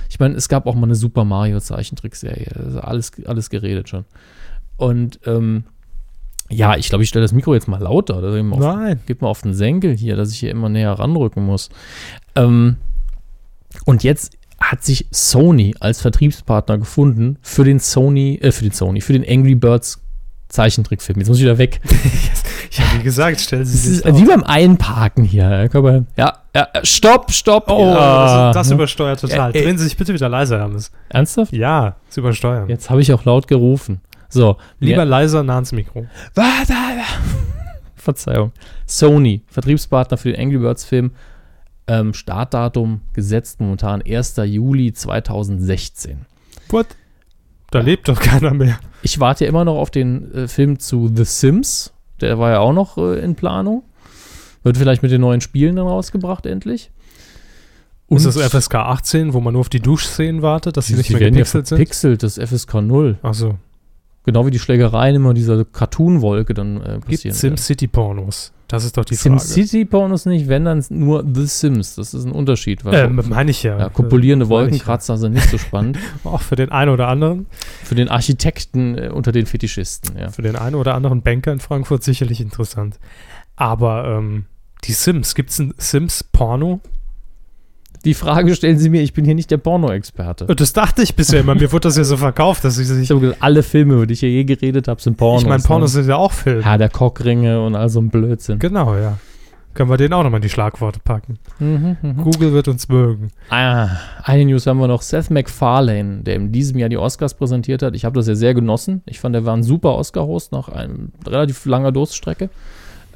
ich 0.10 0.20
meine, 0.20 0.36
es 0.36 0.50
gab 0.50 0.68
auch 0.68 0.76
mal 0.76 0.84
eine 0.84 0.96
Super 0.96 1.26
Mario 1.26 1.60
Zeichentrickserie. 1.60 2.52
Also 2.56 2.80
alles, 2.82 3.12
alles 3.26 3.50
geredet 3.50 3.90
schon. 3.90 4.06
Und 4.78 5.20
ähm, 5.26 5.64
ja, 6.50 6.76
ich 6.78 6.90
glaube, 6.90 7.04
ich 7.04 7.10
stelle 7.10 7.24
das 7.24 7.34
Mikro 7.34 7.56
jetzt 7.56 7.68
mal 7.68 7.82
lauter. 7.82 8.22
Mal 8.22 8.54
auf, 8.54 8.60
Nein. 8.60 9.00
gib 9.08 9.22
mal 9.22 9.30
auf 9.30 9.42
den 9.42 9.56
Senkel 9.56 9.96
hier, 9.96 10.16
dass 10.16 10.32
ich 10.32 10.40
hier 10.40 10.52
immer 10.52 10.70
näher 10.70 10.92
ranrücken 10.92 11.46
muss. 11.46 11.70
Ähm, 12.36 12.78
und 13.86 14.04
jetzt 14.04 14.38
hat 14.72 14.84
sich 14.84 15.08
Sony 15.12 15.76
als 15.80 16.02
Vertriebspartner 16.02 16.78
gefunden 16.78 17.38
für 17.42 17.64
den 17.64 17.80
Sony, 17.80 18.40
äh, 18.42 18.52
für 18.52 18.64
den 18.64 18.72
Sony, 18.72 19.02
für 19.02 19.14
den 19.14 19.26
Angry 19.28 19.56
Birds 19.56 20.02
Zeichentrickfilm. 20.50 21.20
Jetzt 21.20 21.30
muss 21.30 21.38
ich 21.38 21.44
wieder 21.44 21.58
weg. 21.58 21.82
Ich 22.74 22.82
habe 22.82 22.98
wie 23.00 23.04
gesagt, 23.04 23.40
stellen 23.40 23.66
Sie 23.66 23.78
sich 23.78 24.04
äh, 24.04 24.18
wie 24.18 24.26
beim 24.26 24.44
Einparken 24.44 25.24
hier. 25.24 25.70
Ja, 26.18 26.40
ja, 26.56 26.68
stopp, 26.82 27.32
stopp. 27.32 27.70
Oh, 27.70 27.94
ja. 27.94 28.52
das, 28.52 28.68
das 28.68 28.72
übersteuert 28.74 29.20
total. 29.20 29.38
Ja, 29.38 29.48
ey. 29.50 29.64
Drehen 29.64 29.78
Sie 29.78 29.84
sich 29.84 29.96
bitte 29.96 30.12
wieder 30.12 30.28
leiser, 30.28 30.58
Hermes. 30.58 30.92
Ernsthaft? 31.10 31.54
Ja, 31.54 31.98
das 32.08 32.18
übersteuern. 32.18 32.68
Jetzt 32.70 32.90
habe 32.90 33.02
ich 33.02 33.14
auch 33.14 33.26
laut 33.26 33.48
gerufen. 33.48 34.02
So, 34.28 34.58
Lieber 34.80 34.98
wer- 34.98 35.06
leiser 35.06 35.44
nah 35.44 35.54
ans 35.54 35.72
Mikro. 35.72 36.08
Verzeihung. 37.96 38.52
Sony, 38.88 39.44
Vertriebspartner 39.48 40.18
für 40.18 40.32
den 40.32 40.42
Angry 40.42 40.58
Birds 40.58 40.84
Film. 40.84 41.12
Ähm, 41.88 42.14
Startdatum 42.14 43.02
gesetzt 43.14 43.60
momentan 43.60 44.02
1. 44.02 44.38
Juli 44.46 44.94
2016. 44.94 46.26
What? 46.70 46.88
Da 47.72 47.80
lebt 47.80 48.08
doch 48.08 48.20
keiner 48.20 48.54
mehr. 48.54 48.80
Ich 49.02 49.20
warte 49.20 49.44
ja 49.46 49.50
immer 49.50 49.66
noch 49.66 49.78
auf 49.78 49.92
den 49.92 50.34
äh, 50.34 50.48
Film 50.48 50.80
zu 50.80 51.12
The 51.14 51.26
Sims. 51.26 51.92
Der 52.22 52.40
war 52.40 52.52
ja 52.52 52.60
auch 52.60 52.74
noch 52.74 52.98
äh, 52.98 53.20
in 53.20 53.36
Planung. 53.36 53.84
Wird 54.64 54.78
vielleicht 54.78 55.04
mit 55.04 55.12
den 55.12 55.22
neuen 55.22 55.42
Spielen 55.42 55.76
dann 55.76 55.88
rausgebracht, 55.88 56.46
endlich. 56.46 56.92
ist 58.10 58.26
das 58.26 58.38
FSK 58.38 58.76
18, 58.76 59.34
wo 59.34 59.42
man 59.42 59.54
nur 59.54 59.62
auf 59.62 59.70
die 59.70 59.82
Duschszenen 59.82 60.42
wartet, 60.42 60.78
dass 60.78 60.88
sie 60.88 60.94
nicht 60.94 61.10
mehr 61.10 61.20
werden 61.20 61.34
ja 61.34 61.40
gepixelt 61.40 61.68
sind? 61.68 61.78
verpixelt, 61.78 62.24
das 62.24 62.38
FSK 62.38 62.76
0. 62.76 63.18
Achso. 63.22 63.58
Genau 64.26 64.46
wie 64.46 64.52
die 64.52 64.60
Schlägereien 64.60 65.16
immer 65.16 65.34
dieser 65.34 65.66
Cartoon-Wolke 65.66 66.54
dann 66.54 66.82
äh, 66.82 67.00
passieren. 67.00 67.36
SimCity-Pornos? 67.36 68.54
Das 68.70 68.86
ist 68.86 68.98
doch 68.98 69.04
die 69.04 69.18
Frage. 69.18 69.40
SimCity-Pornos 69.40 70.26
nicht, 70.26 70.48
wenn 70.48 70.66
dann 70.66 70.84
nur 70.90 71.26
The 71.32 71.46
Sims. 71.46 71.96
Das 71.96 72.14
ist 72.14 72.24
ein 72.24 72.32
Unterschied. 72.32 72.86
Weil 72.86 73.06
Ähm, 73.06 73.22
meine 73.28 73.52
ich 73.52 73.64
ja. 73.64 73.78
ja, 73.78 73.90
kopulierende 73.90 74.46
Äh, 74.46 74.50
Wolkenkratzer 74.50 75.18
sind 75.18 75.34
nicht 75.34 75.50
so 75.50 75.58
spannend. 75.58 75.98
Ja. 76.24 76.32
Auch 76.32 76.42
für 76.42 76.56
den 76.56 76.72
einen 76.72 76.90
oder 76.90 77.10
anderen, 77.10 77.48
Für 77.84 77.96
den 77.96 78.08
Architekten 78.08 78.98
äh, 78.98 79.10
unter 79.10 79.32
den 79.34 79.46
Fetischisten, 79.46 80.18
ja. 80.18 80.30
für 80.30 80.42
den 80.42 80.56
einen 80.56 80.76
oder 80.76 80.96
anderen 80.96 81.22
Banker 81.22 81.52
in 81.52 81.60
Frankfurt 81.60 82.04
sicherlich 82.04 82.40
interessant. 82.40 83.00
Aber 83.58 84.06
ähm, 84.08 84.46
die 84.86 84.94
Sims, 84.94 85.36
gibt 85.36 85.50
es 85.50 85.60
ein 85.60 85.74
Sims-Porno? 85.78 86.80
Die 88.06 88.14
Frage 88.14 88.54
stellen 88.56 88.78
Sie 88.78 88.90
mir, 88.90 89.02
ich 89.02 89.14
bin 89.14 89.24
hier 89.24 89.36
nicht 89.36 89.50
der 89.50 89.58
Porno-Experte. 89.58 90.46
Das 90.46 90.74
dachte 90.74 91.04
ich 91.04 91.16
bisher 91.16 91.40
immer. 91.40 91.56
Mir 91.56 91.72
wurde 91.72 91.88
das 91.88 91.98
ja 91.98 92.04
so 92.04 92.18
verkauft, 92.18 92.66
dass 92.66 92.78
ich 92.78 92.88
sich. 92.88 93.04
Ich 93.04 93.10
habe 93.12 93.22
gesagt, 93.22 93.42
alle 93.42 93.64
Filme, 93.64 93.94
über 93.94 94.06
die 94.06 94.14
ich 94.14 94.20
hier 94.20 94.30
je 94.30 94.44
geredet 94.44 94.88
habe, 94.88 95.02
sind 95.02 95.16
Pornos. 95.16 95.44
ich 95.44 95.48
meine, 95.48 95.64
Pornos 95.64 95.94
ne? 95.94 96.02
sind 96.02 96.10
ja 96.10 96.18
auch 96.18 96.34
Filme. 96.34 96.66
Herr 96.66 96.78
der 96.78 96.90
Cockringe 96.90 97.62
und 97.62 97.76
all 97.76 97.90
so 97.90 98.02
ein 98.02 98.10
Blödsinn. 98.10 98.60
Genau, 98.60 98.96
ja. 98.96 99.18
Können 99.74 99.90
wir 99.90 99.98
den 99.98 100.14
auch 100.14 100.22
nochmal 100.22 100.38
in 100.38 100.44
die 100.44 100.50
Schlagworte 100.50 101.00
packen. 101.00 101.40
Mhm, 101.58 101.98
mhm. 102.00 102.18
Google 102.18 102.54
wird 102.54 102.68
uns 102.68 102.90
mögen. 102.90 103.32
Ah, 103.50 103.90
eine 104.22 104.46
News 104.46 104.68
haben 104.68 104.80
wir 104.80 104.88
noch. 104.88 105.02
Seth 105.02 105.32
MacFarlane, 105.32 106.22
der 106.24 106.36
in 106.36 106.52
diesem 106.52 106.78
Jahr 106.78 106.90
die 106.90 106.98
Oscars 106.98 107.34
präsentiert 107.34 107.82
hat. 107.82 107.96
Ich 107.96 108.06
habe 108.06 108.16
das 108.16 108.28
ja 108.28 108.36
sehr 108.36 108.54
genossen. 108.54 109.02
Ich 109.08 109.20
fand, 109.20 109.34
der 109.34 109.46
war 109.46 109.56
ein 109.56 109.64
super 109.64 109.96
Oscar-Host 109.96 110.52
nach 110.52 110.70
einem 110.70 111.12
relativ 111.26 111.66
langer 111.66 111.92
Durststrecke. 111.92 112.50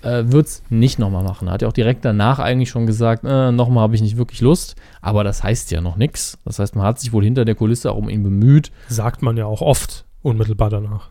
Äh, 0.08 0.32
Wird 0.32 0.48
es 0.48 0.64
nicht 0.70 1.00
nochmal 1.00 1.24
machen. 1.24 1.48
Er 1.48 1.54
hat 1.54 1.62
ja 1.62 1.68
auch 1.68 1.74
direkt 1.74 2.06
danach 2.06 2.40
eigentlich 2.40 2.70
schon 2.70 2.86
gesagt, 2.86 3.24
äh, 3.26 3.52
nochmal 3.52 3.84
habe 3.84 3.96
ich 3.96 4.02
nicht 4.02 4.18
wirklich 4.18 4.42
Lust. 4.42 4.76
Aber 5.02 5.24
das 5.24 5.44
heißt 5.44 5.72
ja 5.72 5.82
noch 5.82 5.98
nichts. 5.98 6.38
Das 6.46 6.60
heißt, 6.60 6.76
man 6.76 6.86
hat 6.86 7.00
sich 7.00 7.12
wohl 7.12 7.24
hinter 7.24 7.44
der 7.46 7.56
Kulisse 7.56 7.92
auch 7.92 7.98
um 7.98 8.10
ihn 8.10 8.24
bemüht. 8.24 8.72
Sagt 8.88 9.22
man 9.22 9.36
ja 9.36 9.46
auch 9.46 9.62
oft 9.62 10.06
unmittelbar 10.22 10.70
danach. 10.70 11.10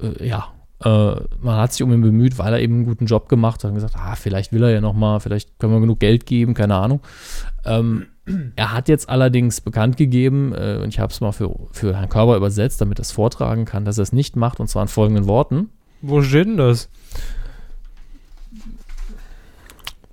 Äh, 0.00 0.26
ja, 0.26 0.48
äh, 0.84 1.20
man 1.40 1.56
hat 1.56 1.72
sich 1.72 1.82
um 1.82 1.92
ihn 1.92 2.00
bemüht, 2.00 2.38
weil 2.38 2.52
er 2.52 2.60
eben 2.60 2.74
einen 2.74 2.86
guten 2.86 3.06
Job 3.06 3.28
gemacht 3.28 3.64
hat 3.64 3.70
und 3.70 3.74
gesagt, 3.74 3.96
ah, 3.96 4.14
vielleicht 4.14 4.52
will 4.52 4.62
er 4.62 4.70
ja 4.70 4.80
nochmal, 4.80 5.20
vielleicht 5.20 5.58
können 5.58 5.72
wir 5.72 5.80
genug 5.80 6.00
Geld 6.00 6.24
geben, 6.24 6.54
keine 6.54 6.76
Ahnung. 6.76 7.00
Ähm, 7.64 8.06
er 8.56 8.72
hat 8.72 8.88
jetzt 8.88 9.08
allerdings 9.08 9.60
bekannt 9.60 9.96
gegeben, 9.96 10.54
äh, 10.54 10.78
und 10.82 10.88
ich 10.88 11.00
habe 11.00 11.12
es 11.12 11.20
mal 11.20 11.32
für, 11.32 11.54
für 11.72 11.96
Herrn 11.96 12.08
Körber 12.08 12.36
übersetzt, 12.36 12.80
damit 12.80 12.98
er 13.00 13.02
es 13.02 13.12
vortragen 13.12 13.64
kann, 13.64 13.84
dass 13.84 13.98
er 13.98 14.02
es 14.02 14.12
nicht 14.12 14.36
macht, 14.36 14.60
und 14.60 14.68
zwar 14.68 14.82
in 14.82 14.88
folgenden 14.88 15.26
Worten. 15.26 15.70
Wo 16.00 16.22
steht 16.22 16.46
denn 16.46 16.56
das? 16.56 16.88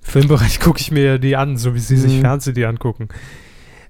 Filmbereich 0.06 0.60
gucke 0.60 0.80
ich 0.80 0.90
mir 0.90 1.18
die 1.18 1.36
an, 1.36 1.56
so 1.56 1.74
wie 1.74 1.78
Sie 1.80 1.96
sich 1.96 2.16
Mhm. 2.16 2.20
Fernsehen 2.20 2.54
die 2.54 2.64
angucken. 2.64 3.08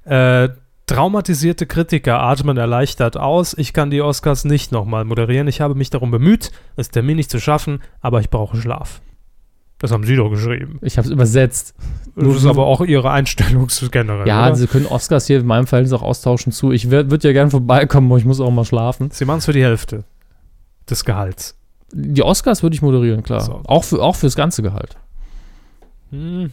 Äh, 0.05 0.49
traumatisierte 0.87 1.67
Kritiker 1.67 2.21
atmen 2.21 2.57
erleichtert 2.57 3.17
aus. 3.17 3.55
Ich 3.59 3.73
kann 3.73 3.91
die 3.91 4.01
Oscars 4.03 4.45
nicht 4.45 4.73
nochmal 4.73 5.05
moderieren. 5.05 5.49
Ich 5.49 5.61
habe 5.61 5.75
mich 5.75 5.91
darum 5.91 6.11
bemüht, 6.11 6.53
das 6.77 6.91
Termin 6.91 7.17
nicht 7.17 7.31
zu 7.31 7.41
schaffen, 7.41 7.81
aber 8.01 8.21
ich 8.21 8.31
brauche 8.31 8.57
Schlaf. 8.57 9.01
Das 9.79 9.91
haben 9.93 10.05
Sie 10.05 10.17
doch 10.17 10.31
geschrieben. 10.31 10.79
Ich 10.81 10.97
habe 10.97 11.07
es 11.07 11.13
übersetzt. 11.13 11.75
Das 12.15 12.35
ist 12.37 12.47
aber 12.47 12.67
auch 12.67 12.81
Ihre 12.81 13.11
Einstellung 13.11 13.69
zu 13.69 13.91
generell. 13.91 14.27
Ja, 14.27 14.47
oder? 14.47 14.57
Sie 14.57 14.67
können 14.69 14.87
Oscars 14.87 15.27
hier 15.27 15.41
in 15.41 15.47
meinem 15.47 15.67
Verhältnis 15.67 15.93
auch 15.93 16.03
austauschen 16.03 16.51
zu. 16.51 16.73
Ich 16.73 16.91
würde 16.91 17.19
ja 17.29 17.33
gerne 17.35 17.51
vorbeikommen, 17.51 18.07
aber 18.11 18.19
ich 18.19 18.25
muss 18.25 18.41
auch 18.41 18.51
mal 18.51 18.65
schlafen. 18.65 19.11
Sie 19.11 19.27
machen 19.27 19.39
es 19.39 19.45
für 19.45 19.53
die 19.53 19.63
Hälfte 19.63 20.05
des 20.89 21.05
Gehalts. 21.05 21.59
Die 21.93 22.23
Oscars 22.23 22.63
würde 22.63 22.75
ich 22.75 22.81
moderieren, 22.81 23.23
klar. 23.23 23.41
So. 23.41 23.61
Auch, 23.67 23.85
für, 23.85 24.01
auch 24.03 24.17
fürs 24.17 24.35
ganze 24.35 24.63
Gehalt. 24.63 24.97
Hm. 26.11 26.51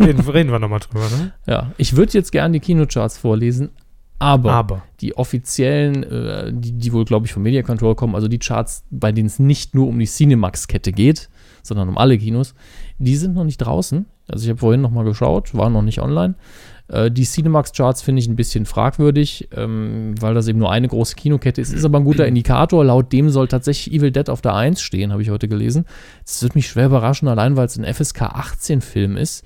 Reden, 0.00 0.20
reden 0.28 0.50
wir 0.50 0.58
nochmal 0.58 0.80
drüber, 0.80 1.06
ne? 1.16 1.32
Ja, 1.46 1.72
ich 1.76 1.96
würde 1.96 2.12
jetzt 2.12 2.32
gerne 2.32 2.52
die 2.52 2.60
Kinocharts 2.60 3.18
vorlesen, 3.18 3.70
aber, 4.18 4.52
Aber. 4.52 4.82
die 5.00 5.16
offiziellen, 5.16 6.02
äh, 6.02 6.52
die, 6.52 6.72
die 6.72 6.92
wohl, 6.92 7.04
glaube 7.04 7.26
ich, 7.26 7.32
vom 7.32 7.42
Media 7.42 7.62
Control 7.62 7.94
kommen, 7.94 8.14
also 8.14 8.28
die 8.28 8.38
Charts, 8.38 8.84
bei 8.90 9.12
denen 9.12 9.26
es 9.26 9.38
nicht 9.38 9.74
nur 9.74 9.88
um 9.88 9.98
die 9.98 10.06
Cinemax-Kette 10.06 10.92
geht, 10.92 11.28
sondern 11.62 11.88
um 11.88 11.98
alle 11.98 12.16
Kinos, 12.16 12.54
die 12.98 13.16
sind 13.16 13.34
noch 13.34 13.44
nicht 13.44 13.58
draußen. 13.58 14.06
Also 14.28 14.44
ich 14.44 14.50
habe 14.50 14.58
vorhin 14.58 14.80
noch 14.80 14.90
mal 14.90 15.04
geschaut, 15.04 15.54
waren 15.54 15.72
noch 15.72 15.82
nicht 15.82 16.00
online. 16.00 16.34
Äh, 16.88 17.10
die 17.10 17.24
Cinemax-Charts 17.24 18.02
finde 18.02 18.20
ich 18.20 18.28
ein 18.28 18.36
bisschen 18.36 18.66
fragwürdig, 18.66 19.48
ähm, 19.54 20.14
weil 20.20 20.34
das 20.34 20.48
eben 20.48 20.58
nur 20.58 20.70
eine 20.70 20.88
große 20.88 21.16
Kinokette 21.16 21.60
ist. 21.60 21.72
Ist 21.72 21.84
aber 21.84 21.98
ein 21.98 22.04
guter 22.04 22.26
Indikator. 22.26 22.84
Laut 22.84 23.12
dem 23.12 23.30
soll 23.30 23.48
tatsächlich 23.48 23.94
Evil 23.94 24.12
Dead 24.12 24.28
auf 24.30 24.40
der 24.40 24.54
1 24.54 24.80
stehen, 24.80 25.12
habe 25.12 25.22
ich 25.22 25.30
heute 25.30 25.48
gelesen. 25.48 25.84
Das 26.24 26.42
wird 26.42 26.54
mich 26.54 26.68
schwer 26.68 26.86
überraschen, 26.86 27.28
allein 27.28 27.56
weil 27.56 27.66
es 27.66 27.76
ein 27.76 27.84
FSK 27.84 28.22
18-Film 28.22 29.16
ist 29.16 29.44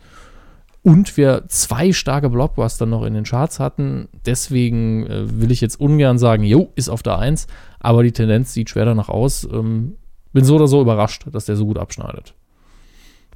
und 0.82 1.16
wir 1.16 1.44
zwei 1.48 1.92
starke 1.92 2.30
Blockbuster 2.30 2.86
noch 2.86 3.04
in 3.04 3.14
den 3.14 3.24
Charts 3.24 3.60
hatten. 3.60 4.08
Deswegen 4.24 5.06
äh, 5.06 5.40
will 5.40 5.50
ich 5.50 5.60
jetzt 5.60 5.78
ungern 5.80 6.18
sagen, 6.18 6.42
jo, 6.42 6.72
ist 6.74 6.88
auf 6.88 7.02
der 7.02 7.18
1, 7.18 7.46
aber 7.78 8.02
die 8.02 8.12
Tendenz 8.12 8.52
sieht 8.52 8.70
schwer 8.70 8.86
danach 8.86 9.08
aus. 9.08 9.46
Ähm, 9.50 9.96
bin 10.32 10.44
so 10.44 10.56
oder 10.56 10.68
so 10.68 10.80
überrascht, 10.80 11.26
dass 11.32 11.46
der 11.46 11.56
so 11.56 11.66
gut 11.66 11.78
abschneidet. 11.78 12.34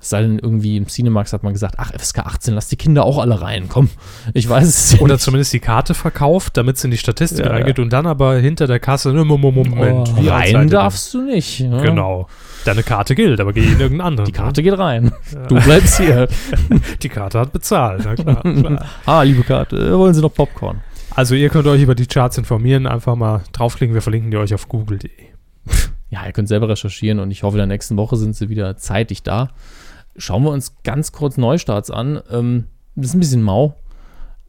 Es 0.04 0.10
sei 0.10 0.20
denn, 0.20 0.38
irgendwie 0.38 0.76
im 0.76 0.86
Cinemax 0.86 1.32
hat 1.32 1.42
man 1.44 1.54
gesagt, 1.54 1.76
ach, 1.78 1.90
FSK 1.98 2.18
18, 2.26 2.52
lass 2.52 2.68
die 2.68 2.76
Kinder 2.76 3.06
auch 3.06 3.16
alle 3.16 3.40
rein, 3.40 3.70
komm. 3.70 3.88
Ich 4.34 4.46
weiß 4.46 4.68
es 4.68 4.92
ja 4.92 4.98
Oder 5.00 5.14
nicht. 5.14 5.22
zumindest 5.24 5.54
die 5.54 5.60
Karte 5.60 5.94
verkauft, 5.94 6.58
damit 6.58 6.76
es 6.76 6.84
in 6.84 6.90
die 6.90 6.98
Statistik 6.98 7.46
Ja, 7.46 7.52
reingeht 7.52 7.78
und 7.78 7.90
dann 7.90 8.06
aber 8.06 8.36
hinter 8.36 8.66
der 8.66 8.80
Kasse, 8.80 9.14
ne, 9.14 9.24
Mo- 9.24 9.38
Moment, 9.38 10.12
oh, 10.14 10.28
rein 10.28 10.68
darfst 10.68 11.14
du 11.14 11.22
nicht. 11.22 11.60
Ja. 11.60 11.70
denn? 11.70 11.82
Genau. 11.82 12.28
Deine 12.66 12.82
Karte 12.82 13.14
gilt, 13.14 13.40
aber 13.40 13.54
geh 13.54 13.62
in 13.64 13.80
irgendeinen 13.80 14.00
anderen. 14.02 14.26
Die 14.26 14.32
Karte 14.32 14.62
geht 14.62 14.76
rein. 14.78 15.12
Du 15.48 15.54
bleibst 15.58 15.96
hier. 15.98 16.28
Die 17.02 17.08
Karte 17.08 17.40
hat 17.40 17.52
bezahlt, 17.52 18.02
na 18.04 18.14
klar. 18.14 18.42
klar. 18.42 18.84
ah, 19.06 19.22
liebe 19.22 19.42
Karte, 19.42 19.76
äh, 19.78 19.96
wollen 19.96 20.12
Sie 20.12 20.20
noch 20.20 20.34
Popcorn? 20.34 20.82
Also 21.14 21.34
ihr 21.34 21.48
könnt 21.48 21.66
euch 21.66 21.80
über 21.80 21.94
die 21.94 22.06
Charts 22.06 22.36
informieren, 22.36 22.86
einfach 22.86 23.16
mal 23.16 23.42
draufklicken, 23.52 23.94
wir 23.94 24.02
verlinken 24.02 24.30
die 24.30 24.36
euch 24.36 24.52
auf 24.52 24.68
google.de. 24.68 25.08
Ja, 26.10 26.26
ihr 26.26 26.32
könnt 26.32 26.48
selber 26.48 26.68
recherchieren 26.68 27.18
und 27.20 27.30
ich 27.30 27.42
hoffe, 27.42 27.56
in 27.56 27.58
der 27.60 27.66
nächsten 27.66 27.96
Woche 27.96 28.16
sind 28.16 28.36
sie 28.36 28.48
wieder 28.48 28.76
zeitig 28.76 29.22
da. 29.22 29.48
Schauen 30.16 30.44
wir 30.44 30.50
uns 30.50 30.76
ganz 30.84 31.12
kurz 31.12 31.36
Neustarts 31.36 31.90
an. 31.90 32.20
Ähm, 32.30 32.64
das 32.94 33.10
ist 33.10 33.14
ein 33.14 33.20
bisschen 33.20 33.42
mau, 33.42 33.74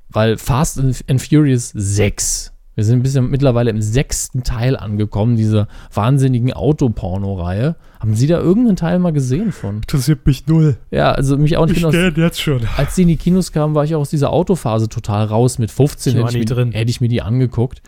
weil 0.09 0.37
Fast 0.37 0.79
and 0.79 1.21
Furious 1.21 1.71
6. 1.73 2.51
Wir 2.75 2.83
sind 2.83 2.99
ein 2.99 3.03
bisschen 3.03 3.29
mittlerweile 3.29 3.69
im 3.69 3.81
sechsten 3.81 4.43
Teil 4.43 4.75
angekommen, 4.75 5.37
dieser 5.37 5.69
wahnsinnigen 5.93 6.51
Autoporno-Reihe. 6.51 7.77
Haben 8.01 8.15
Sie 8.15 8.27
da 8.27 8.37
irgendeinen 8.39 8.75
Teil 8.75 8.99
mal 8.99 9.13
gesehen 9.13 9.53
von? 9.53 9.77
Interessiert 9.77 10.25
mich 10.27 10.45
null. 10.47 10.75
Ja, 10.91 11.13
also 11.13 11.37
mich 11.37 11.55
auch 11.55 11.65
nicht. 11.67 11.77
Ich 11.77 11.89
gern 11.89 12.13
jetzt 12.17 12.41
schon. 12.41 12.61
als 12.75 12.95
die 12.95 13.03
in 13.03 13.07
die 13.07 13.15
Kinos 13.15 13.53
kamen, 13.53 13.75
war 13.75 13.85
ich 13.85 13.95
auch 13.95 14.01
aus 14.01 14.09
dieser 14.09 14.29
Autophase 14.31 14.89
total 14.89 15.25
raus. 15.25 15.57
Mit 15.57 15.71
15 15.71 16.13
Ich 16.13 16.19
war 16.19 16.27
hätte 16.27 16.37
ich, 16.37 16.49
mir, 16.49 16.53
drin. 16.53 16.71
hätte 16.73 16.89
ich 16.91 16.99
mir 16.99 17.07
die 17.07 17.21
angeguckt. 17.21 17.81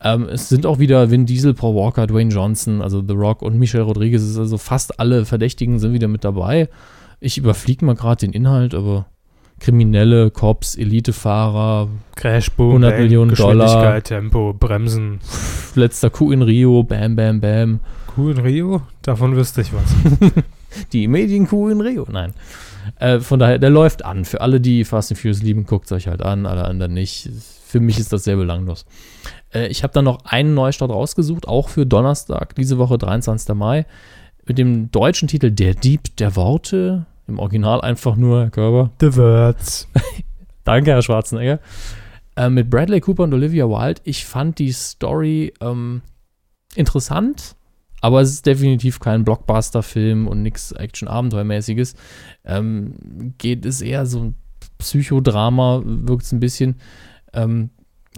Ähm, 0.00 0.26
es 0.30 0.48
sind 0.48 0.64
auch 0.64 0.78
wieder 0.78 1.10
Vin 1.10 1.26
Diesel, 1.26 1.52
Paul 1.52 1.74
Walker, 1.74 2.06
Dwayne 2.06 2.32
Johnson, 2.32 2.80
also 2.80 3.02
The 3.06 3.14
Rock 3.14 3.42
und 3.42 3.58
Michelle 3.58 3.84
Rodriguez. 3.84 4.38
Also 4.38 4.56
fast 4.56 4.98
alle 4.98 5.26
Verdächtigen 5.26 5.78
sind 5.78 5.92
wieder 5.92 6.08
mit 6.08 6.24
dabei. 6.24 6.68
Ich 7.24 7.38
überfliege 7.38 7.86
mal 7.86 7.94
gerade 7.94 8.26
den 8.26 8.34
Inhalt, 8.34 8.74
aber 8.74 9.06
Kriminelle, 9.58 10.30
Cops, 10.30 10.76
Elitefahrer, 10.76 11.88
Crash, 12.16 12.50
Boom, 12.50 12.84
100 12.84 12.90
Bang, 12.90 13.02
Millionen 13.02 13.30
Geschwindigkeit, 13.30 13.70
Dollar. 13.72 14.02
Tempo, 14.02 14.52
Bremsen. 14.52 15.20
letzter 15.74 16.10
Coup 16.10 16.32
in 16.32 16.42
Rio, 16.42 16.82
Bam, 16.82 17.16
Bam, 17.16 17.40
Bam. 17.40 17.80
Cool 18.14 18.32
in 18.32 18.38
Rio? 18.40 18.82
Davon 19.00 19.34
wüsste 19.36 19.62
ich 19.62 19.72
was. 19.72 20.34
Die 20.92 21.08
Medienkuh 21.08 21.70
in 21.70 21.80
Rio. 21.80 22.06
Nein. 22.12 22.34
Äh, 22.98 23.20
von 23.20 23.38
daher, 23.38 23.58
der 23.58 23.70
läuft 23.70 24.04
an. 24.04 24.26
Für 24.26 24.42
alle, 24.42 24.60
die 24.60 24.84
Fast 24.84 25.10
and 25.10 25.18
Furious 25.18 25.42
lieben, 25.42 25.64
guckt 25.64 25.86
es 25.86 25.92
euch 25.92 26.08
halt 26.08 26.20
an, 26.20 26.44
alle 26.44 26.66
anderen 26.66 26.92
nicht. 26.92 27.30
Für 27.66 27.80
mich 27.80 27.98
ist 27.98 28.12
das 28.12 28.24
sehr 28.24 28.36
belanglos. 28.36 28.84
Äh, 29.50 29.68
ich 29.68 29.82
habe 29.82 29.94
dann 29.94 30.04
noch 30.04 30.26
einen 30.26 30.52
Neustart 30.52 30.90
rausgesucht, 30.90 31.48
auch 31.48 31.70
für 31.70 31.86
Donnerstag, 31.86 32.54
diese 32.54 32.76
Woche, 32.76 32.98
23. 32.98 33.54
Mai, 33.54 33.86
mit 34.44 34.58
dem 34.58 34.90
deutschen 34.90 35.26
Titel 35.26 35.50
Der 35.50 35.72
Dieb 35.72 36.14
der 36.18 36.36
Worte. 36.36 37.06
Im 37.26 37.38
Original 37.38 37.80
einfach 37.80 38.16
nur, 38.16 38.42
Herr 38.42 38.50
Körber. 38.50 38.90
The 39.00 39.16
Words. 39.16 39.88
Danke, 40.64 40.90
Herr 40.90 41.02
Schwarzenegger. 41.02 41.60
Äh, 42.36 42.50
mit 42.50 42.68
Bradley 42.68 43.00
Cooper 43.00 43.24
und 43.24 43.34
Olivia 43.34 43.66
Wilde. 43.68 44.00
Ich 44.04 44.24
fand 44.24 44.58
die 44.58 44.72
Story 44.72 45.52
ähm, 45.60 46.02
interessant, 46.74 47.56
aber 48.00 48.20
es 48.20 48.30
ist 48.30 48.46
definitiv 48.46 49.00
kein 49.00 49.24
Blockbuster-Film 49.24 50.26
und 50.26 50.42
nichts 50.42 50.72
Action-Abenteuermäßiges. 50.72 51.94
Ähm, 52.44 53.34
geht 53.38 53.64
es 53.64 53.80
eher 53.80 54.04
so 54.06 54.20
ein 54.20 54.34
Psychodrama, 54.78 55.82
wirkt 55.84 56.24
es 56.24 56.32
ein 56.32 56.40
bisschen. 56.40 56.76
Ähm, 57.32 57.70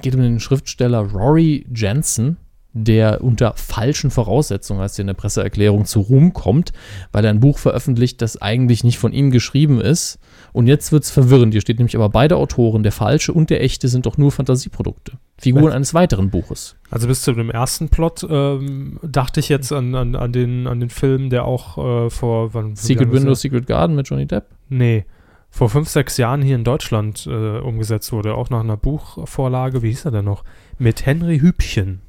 geht 0.02 0.14
um 0.14 0.22
den 0.22 0.40
Schriftsteller 0.40 1.00
Rory 1.00 1.66
Jensen, 1.74 2.38
der 2.77 3.24
unter 3.24 3.55
falschen 3.57 4.11
Voraussetzungen, 4.11 4.81
heißt 4.81 4.99
er 4.99 5.05
in 5.05 5.07
der 5.07 5.14
Presseerklärung, 5.14 5.87
zu 5.87 6.01
Ruhm 6.01 6.35
kommt, 6.35 6.72
weil 7.11 7.24
er 7.24 7.31
ein 7.31 7.41
Buch 7.41 7.59
veröffentlicht, 7.59 8.20
das 8.20 8.41
eigentlich 8.41 8.85
nicht 8.85 8.99
von 8.99 9.12
ihm 9.12 9.31
geschrieben 9.31 9.81
ist. 9.81 10.18
Und 10.53 10.66
jetzt 10.66 10.93
wird 10.93 11.05
es 11.05 11.11
verwirrend. 11.11 11.55
Hier 11.55 11.62
steht 11.62 11.79
nämlich 11.79 11.97
aber 11.97 12.11
beide 12.11 12.37
Autoren, 12.37 12.83
der 12.83 12.93
falsche 12.93 13.33
und 13.33 13.49
der 13.49 13.62
echte, 13.62 13.89
sind 13.89 14.05
doch 14.05 14.18
nur 14.18 14.31
Fantasieprodukte. 14.31 15.12
Figuren 15.39 15.72
eines 15.72 15.95
weiteren 15.95 16.31
Buches. 16.31 16.77
Also 16.91 17.09
bis 17.09 17.22
zu 17.22 17.33
dem 17.33 17.51
ersten 17.51 17.89
Plot 17.89 18.27
ähm, 18.29 18.99
dachte 19.03 19.41
ich 19.41 19.49
jetzt 19.49 19.72
an, 19.72 19.95
an, 19.95 20.14
an, 20.14 20.33
den, 20.33 20.66
an 20.66 20.81
den 20.81 20.91
Film, 20.91 21.31
der 21.31 21.47
auch 21.47 22.07
äh, 22.07 22.11
vor 22.11 22.53
wann, 22.53 22.77
Secret 22.77 23.11
Window? 23.11 23.35
Secret 23.35 23.66
Garden 23.66 23.97
mit 23.97 24.09
Johnny 24.09 24.27
Depp. 24.27 24.45
Nee, 24.68 25.07
vor 25.51 25.70
fünf, 25.70 25.89
sechs 25.89 26.18
Jahren 26.18 26.43
hier 26.43 26.57
in 26.57 26.64
Deutschland 26.64 27.27
äh, 27.27 27.59
umgesetzt 27.59 28.12
wurde, 28.12 28.35
auch 28.35 28.51
nach 28.51 28.61
einer 28.61 28.77
Buchvorlage, 28.77 29.83
wie 29.83 29.89
hieß 29.89 30.05
er 30.05 30.11
denn 30.11 30.27
noch? 30.27 30.45
Mit 30.79 31.07
Henry 31.07 31.39
Hübchen 31.39 32.03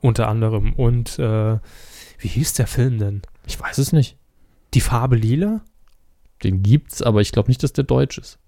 unter 0.00 0.28
anderem. 0.28 0.72
Und 0.74 1.18
äh, 1.18 1.58
wie 2.18 2.28
hieß 2.28 2.54
der 2.54 2.66
Film 2.66 2.98
denn? 2.98 3.22
Ich 3.46 3.60
weiß 3.60 3.78
es 3.78 3.92
nicht. 3.92 4.16
Die 4.74 4.80
Farbe 4.80 5.16
Lila? 5.16 5.60
Den 6.42 6.62
gibt's, 6.62 7.02
aber 7.02 7.20
ich 7.20 7.32
glaube 7.32 7.48
nicht, 7.48 7.62
dass 7.62 7.72
der 7.72 7.84
deutsch 7.84 8.18
ist. 8.18 8.38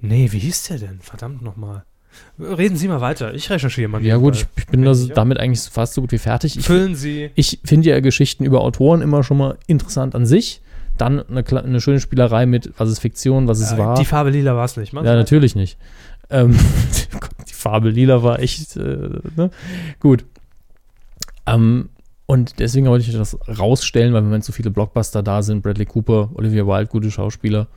Nee, 0.00 0.30
wie 0.32 0.38
hieß 0.38 0.64
der 0.68 0.78
denn? 0.78 1.00
Verdammt 1.00 1.42
nochmal. 1.42 1.84
Reden 2.38 2.76
Sie 2.76 2.88
mal 2.88 3.02
weiter, 3.02 3.34
ich 3.34 3.50
recherchiere 3.50 3.88
mal. 3.88 4.02
Ja 4.02 4.16
gut, 4.16 4.36
ich, 4.36 4.46
ich 4.56 4.66
bin 4.68 4.94
sicher. 4.94 5.12
damit 5.14 5.38
eigentlich 5.38 5.60
fast 5.60 5.94
so 5.94 6.00
gut 6.00 6.12
wie 6.12 6.18
fertig. 6.18 6.56
Ich, 6.56 6.64
Füllen 6.64 6.94
Sie. 6.94 7.30
ich 7.34 7.60
finde 7.64 7.90
ja 7.90 8.00
Geschichten 8.00 8.44
über 8.44 8.62
Autoren 8.62 9.02
immer 9.02 9.22
schon 9.22 9.36
mal 9.36 9.58
interessant 9.66 10.14
an 10.14 10.24
sich. 10.24 10.62
Dann 10.96 11.20
eine, 11.28 11.44
eine 11.62 11.80
schöne 11.82 12.00
Spielerei 12.00 12.46
mit, 12.46 12.72
was 12.78 12.88
ist 12.90 13.00
Fiktion, 13.00 13.48
was 13.48 13.60
ist 13.60 13.72
Äh, 13.72 13.78
wahr. 13.78 13.98
Die 13.98 14.06
Farbe 14.06 14.30
Lila 14.30 14.56
war 14.56 14.64
es 14.64 14.78
nicht, 14.78 14.94
man. 14.94 15.04
Ja, 15.04 15.14
natürlich 15.14 15.54
nicht. 15.54 15.76
Ähm, 16.30 16.56
die 17.48 17.52
Farbe 17.52 17.90
lila 17.90 18.22
war 18.22 18.40
echt, 18.40 18.76
äh, 18.76 18.80
ne? 19.36 19.50
Gut. 20.00 20.24
Ähm, 21.46 21.90
und 22.26 22.58
deswegen 22.58 22.86
wollte 22.86 23.08
ich 23.08 23.16
das 23.16 23.38
rausstellen, 23.58 24.12
weil 24.12 24.18
im 24.20 24.26
Moment 24.26 24.44
so 24.44 24.52
viele 24.52 24.70
Blockbuster 24.70 25.22
da 25.22 25.42
sind. 25.42 25.62
Bradley 25.62 25.86
Cooper, 25.86 26.30
Olivia 26.34 26.66
Wilde, 26.66 26.86
gute 26.90 27.10
Schauspieler. 27.10 27.68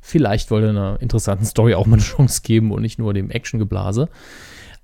Vielleicht 0.00 0.50
wollte 0.50 0.66
er 0.66 0.70
einer 0.70 0.98
interessanten 1.00 1.44
Story 1.44 1.74
auch 1.74 1.86
mal 1.86 1.96
eine 1.96 2.02
Chance 2.04 2.42
geben 2.42 2.72
und 2.72 2.82
nicht 2.82 2.98
nur 2.98 3.14
dem 3.14 3.30
Actiongeblase. 3.30 4.08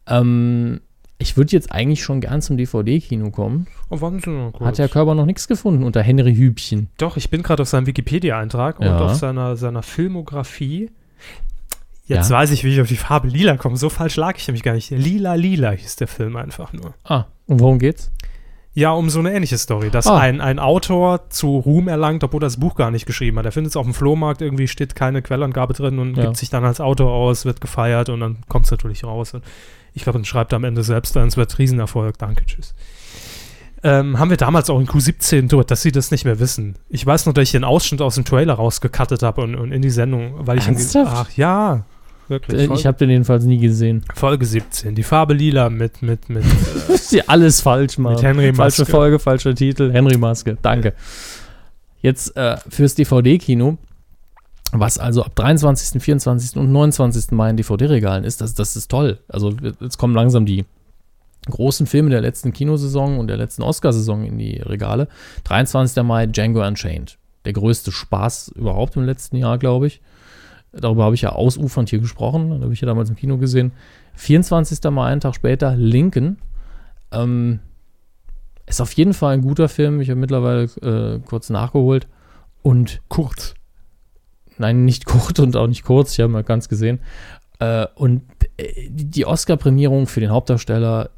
Ähm, 0.07 0.81
ich 1.19 1.37
würde 1.37 1.53
jetzt 1.53 1.71
eigentlich 1.73 2.03
schon 2.03 2.21
gern 2.23 2.41
zum 2.41 2.57
DVD-Kino 2.57 3.31
kommen. 3.31 3.67
Oh, 3.91 4.01
warten 4.01 4.21
Sie 4.21 4.51
kurz. 4.53 4.65
Hat 4.67 4.79
Herr 4.79 4.89
Körber 4.89 5.15
noch 5.15 5.27
nichts 5.27 5.47
gefunden 5.49 5.83
unter 5.85 6.03
Henry 6.03 6.35
Hübchen. 6.35 6.89
Doch, 6.97 7.17
ich 7.19 7.29
bin 7.29 7.43
gerade 7.43 7.63
auf 7.63 7.69
seinem 7.69 7.87
Wikipedia-Eintrag 7.87 8.81
Ja. 8.81 8.97
und 8.97 9.03
auf 9.03 9.15
seiner, 9.15 9.57
seiner 9.57 9.83
Filmografie. 9.83 10.91
Jetzt 12.07 12.31
Ja. 12.31 12.37
weiß 12.37 12.51
ich, 12.53 12.65
wie 12.65 12.73
ich 12.75 12.81
auf 12.81 12.89
die 12.89 12.97
Farbe 12.97 13.29
Lila 13.29 13.57
komme. 13.57 13.77
So 13.77 13.89
falsch 13.91 14.17
lag 14.17 14.37
ich 14.39 14.47
nämlich 14.49 14.63
gar 14.63 14.73
nicht. 14.73 14.91
Lila 14.91 15.35
Lila 15.35 15.73
hieß 15.73 15.97
der 15.97 16.09
Film 16.09 16.37
einfach 16.37 16.73
nur. 16.73 16.95
Ah, 17.05 17.27
und 17.47 17.61
worum 17.61 17.79
geht's? 17.79 18.11
Ja, 18.73 18.93
um 18.93 19.11
so 19.11 19.19
eine 19.19 19.33
ähnliche 19.35 19.59
Story, 19.59 19.91
dass 19.91 20.07
Ah. 20.07 20.19
ein, 20.19 20.41
ein 20.41 20.59
Autor 20.61 21.29
zu 21.29 21.57
Ruhm 21.59 21.89
erlangt, 21.89 22.23
obwohl 22.23 22.39
er 22.41 22.47
das 22.47 22.59
Buch 22.61 22.77
gar 22.77 22.91
nicht 22.93 23.05
geschrieben 23.05 23.37
hat. 23.39 23.45
Er 23.45 23.53
findet 23.53 23.71
es 23.73 23.77
auf 23.77 23.85
dem 23.85 23.95
Flohmarkt, 23.95 24.43
irgendwie 24.43 24.69
steht 24.69 24.95
keine 24.95 25.23
Quellangabe 25.23 25.75
drin 25.75 25.99
und 25.99 26.17
Ja. 26.17 26.25
gibt 26.27 26.37
sich 26.37 26.51
dann 26.51 26.65
als 26.65 26.81
Autor 26.81 27.11
aus, 27.13 27.45
wird 27.45 27.61
gefeiert 27.61 28.09
und 28.11 28.21
dann 28.21 28.39
kommt 28.49 28.67
es 28.67 28.71
natürlich 28.71 29.03
raus. 29.03 29.35
Und 29.35 29.43
ich 29.93 30.05
glaube, 30.05 30.19
dann 30.21 30.25
schreibt 30.25 30.53
er 30.53 30.57
am 30.57 30.65
Ende 30.65 30.85
selbst 30.85 31.17
dann, 31.17 31.27
es 31.27 31.37
wird 31.37 31.59
Riesenerfolg. 31.59 32.17
Danke, 32.19 32.47
tschüss. 32.47 32.75
Ähm, 33.83 34.19
haben 34.19 34.29
wir 34.31 34.37
damals 34.37 34.69
auch 34.71 34.79
in 34.79 34.87
Q17 34.87 35.49
dort, 35.49 35.71
dass 35.71 35.83
sie 35.83 35.91
das 35.91 36.11
nicht 36.11 36.25
mehr 36.25 36.39
wissen. 36.39 36.77
Ich 36.91 37.05
weiß 37.05 37.27
noch, 37.27 37.33
dass 37.33 37.45
ich 37.45 37.53
den 37.53 37.65
Ausschnitt 37.65 38.03
aus 38.03 38.15
dem 38.15 38.25
Trailer 38.27 38.55
rausgekattet 38.55 39.23
habe 39.23 39.41
und, 39.41 39.55
und 39.57 39.73
in 39.73 39.81
die 39.83 39.91
Sendung, 39.91 40.35
weil 40.47 40.59
ich 40.59 40.67
Ernsthaft? 40.67 41.13
ach 41.17 41.31
ja, 41.37 41.85
wirklich. 42.31 42.61
Äh, 42.61 42.67
Folge, 42.67 42.81
Ich 42.81 42.87
habe 42.87 42.99
den 42.99 43.11
jedenfalls 43.11 43.45
nie 43.45 43.59
gesehen. 43.59 44.05
Folge 44.15 44.47
17, 44.47 44.95
die 44.95 45.03
Farbe 45.03 45.35
Lila 45.35 45.69
mit 45.69 46.03
mit 46.03 46.29
mit 46.29 46.45
äh, 46.45 46.93
ist 46.95 47.13
ja 47.13 47.25
alles 47.27 47.61
falsch, 47.61 47.99
Mann. 47.99 48.15
Mit 48.15 48.23
Henry 48.23 48.55
Falsche 48.55 48.83
Maske. 48.83 48.87
Folge, 48.87 49.19
falscher 49.19 49.55
Titel. 49.55 49.93
Henry 49.93 50.17
Maske. 50.17 50.57
Danke. 50.63 50.95
Jetzt 52.03 52.35
äh, 52.37 52.57
fürs 52.69 52.95
DVD-Kino, 52.95 53.77
was 54.73 54.99
also 54.99 55.23
ab 55.23 55.35
23., 55.35 56.03
24. 56.03 56.57
und 56.57 56.73
29. 56.73 57.33
Mai 57.33 57.51
in 57.51 57.57
DVD-Regalen 57.57 58.25
ist, 58.25 58.41
das, 58.41 58.55
das 58.55 58.77
ist 58.77 58.91
toll. 58.91 59.19
Also 59.29 59.53
jetzt 59.81 59.99
kommen 59.99 60.15
langsam 60.15 60.47
die 60.47 60.65
großen 61.49 61.87
Filme 61.87 62.11
der 62.11 62.21
letzten 62.21 62.53
Kinosaison 62.53 63.19
und 63.19 63.27
der 63.27 63.37
letzten 63.37 63.63
Oscarsaison 63.63 64.25
in 64.25 64.39
die 64.39 64.57
Regale. 64.59 65.09
23. 65.45 66.03
Mai 66.03 66.27
Django 66.27 66.67
Unchained. 66.67 67.19
Der 67.45 67.53
größte 67.53 67.93
Spaß 67.93 68.53
überhaupt 68.55 68.97
im 68.97 69.05
letzten 69.05 69.37
Jahr, 69.37 69.59
glaube 69.59 69.87
ich. 69.87 70.01
Darüber 70.73 71.05
habe 71.05 71.15
ich 71.15 71.23
ja 71.23 71.31
ausufernd 71.31 71.91
hier 71.91 71.99
gesprochen. 71.99 72.51
Da 72.51 72.61
habe 72.61 72.73
ich 72.73 72.81
ja 72.81 72.87
damals 72.87 73.11
im 73.11 73.17
Kino 73.17 73.39
gesehen. 73.39 73.73
24. 74.15 74.79
Mai, 74.91 75.11
einen 75.11 75.21
Tag 75.21 75.35
später, 75.35 75.75
Lincoln. 75.77 76.39
Ähm, 77.11 77.61
ist 78.67 78.81
auf 78.81 78.93
jeden 78.93 79.15
Fall 79.15 79.35
ein 79.35 79.43
guter 79.43 79.69
Film. 79.69 80.01
Ich 80.01 80.11
habe 80.11 80.21
mittlerweile 80.21 80.65
äh, 80.65 81.21
kurz 81.21 81.51
nachgeholt. 81.51 82.07
Und 82.63 83.01
kurz. 83.09 83.55
nein, 84.59 84.85
nicht 84.85 85.05
kurz 85.07 85.39
und 85.41 85.57
auch 85.57 85.67
nicht 85.67 85.85
kurz. 85.85 86.13
Ich 86.13 86.21
habe 86.21 86.33
mal 86.33 86.45
ganz 86.45 86.69
gesehen. 86.69 87.01
Äh, 87.59 87.87
und 87.97 88.23
äh, 88.57 88.89
die 88.89 89.11
die 89.11 89.27
Oscar-Prämierung 89.27 90.07
für 90.07 90.21
den 90.21 90.31
Hauptdarsteller 90.31 91.11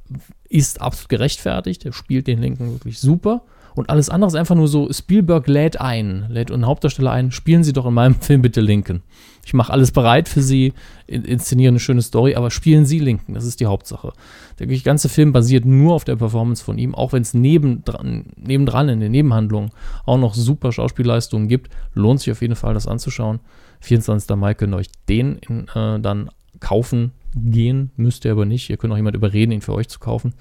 ist 0.49 0.81
absolut 0.81 1.11
gerechtfertigt. 1.11 1.85
Er 1.85 1.93
spielt 1.93 2.27
den 2.27 2.41
Linken 2.41 2.73
wirklich 2.73 2.99
super. 2.99 3.43
Und 3.75 3.89
alles 3.91 4.11
andere 4.11 4.29
ist 4.29 4.35
einfach 4.35 4.55
nur 4.55 4.69
so, 4.69 4.93
Spielberg 4.93 5.47
lädt 5.49 5.81
ein, 5.81 6.27
lädt 6.29 6.51
einen 6.51 6.67
Hauptdarsteller 6.67 7.11
ein, 7.11 7.31
spielen 7.31 7.65
Sie 7.65 7.73
doch 7.73 7.87
in 7.87 7.95
meinem 7.95 8.15
Film 8.21 8.43
bitte 8.43 8.61
Lincoln. 8.61 9.03
Ich 9.45 9.55
mache 9.55 9.73
alles 9.73 9.91
bereit 9.91 10.29
für 10.29 10.43
Sie, 10.43 10.73
in- 11.07 11.25
inszenieren 11.25 11.73
eine 11.73 11.81
schöne 11.81 12.03
Story, 12.03 12.35
aber 12.37 12.51
spielen 12.51 12.87
Sie 12.87 12.99
Lincoln, 13.01 13.35
das 13.35 13.45
ist 13.45 13.61
die 13.61 13.67
Hauptsache. 13.67 14.13
Der 14.59 14.67
ganze 14.67 15.09
Film 15.09 15.33
basiert 15.33 15.65
nur 15.65 15.95
auf 15.95 16.05
der 16.05 16.17
Performance 16.17 16.63
von 16.63 16.79
ihm, 16.79 16.95
auch 16.95 17.13
wenn 17.13 17.23
es 17.23 17.35
nebendran, 17.35 18.27
nebendran 18.37 18.89
in 18.89 19.01
den 19.01 19.11
Nebenhandlungen 19.13 19.71
auch 20.07 20.19
noch 20.19 20.35
super 20.35 20.71
Schauspielleistungen 20.71 21.49
gibt, 21.49 21.73
lohnt 21.95 22.21
sich 22.21 22.31
auf 22.31 22.41
jeden 22.43 22.55
Fall, 22.57 22.75
das 22.75 22.87
anzuschauen. 22.87 23.41
24. 23.81 24.37
Mai 24.37 24.55
könnt 24.55 24.75
ihr 24.75 24.77
euch 24.77 24.91
den 25.09 25.39
in, 25.39 25.67
äh, 25.75 25.99
dann 25.99 26.31
kaufen 26.61 27.11
gehen, 27.35 27.91
müsst 27.97 28.25
ihr 28.25 28.31
aber 28.33 28.45
nicht. 28.45 28.71
Ihr 28.71 28.77
könnt 28.77 28.93
auch 28.93 28.97
jemand 28.97 29.17
überreden, 29.17 29.51
ihn 29.53 29.63
für 29.63 29.73
euch 29.75 29.89
zu 29.89 29.99
kaufen. 29.99 30.35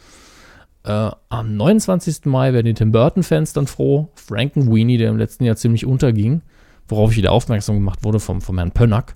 Äh, 0.84 1.12
am 1.30 1.56
29. 1.58 2.26
Mai 2.26 2.54
werden 2.54 2.66
die 2.66 2.74
Tim 2.74 2.92
Burton-Fans 2.92 3.54
dann 3.54 3.68
froh. 3.68 4.10
Frankenweenie, 4.16 4.98
der 4.98 5.10
im 5.10 5.18
letzten 5.18 5.44
Jahr 5.44 5.56
ziemlich 5.56 5.86
unterging, 5.86 6.42
worauf 6.88 7.12
ich 7.12 7.18
wieder 7.18 7.32
aufmerksam 7.32 7.76
gemacht 7.76 8.04
wurde 8.04 8.20
vom, 8.20 8.42
vom 8.42 8.58
Herrn 8.58 8.72
Pönnack. 8.72 9.16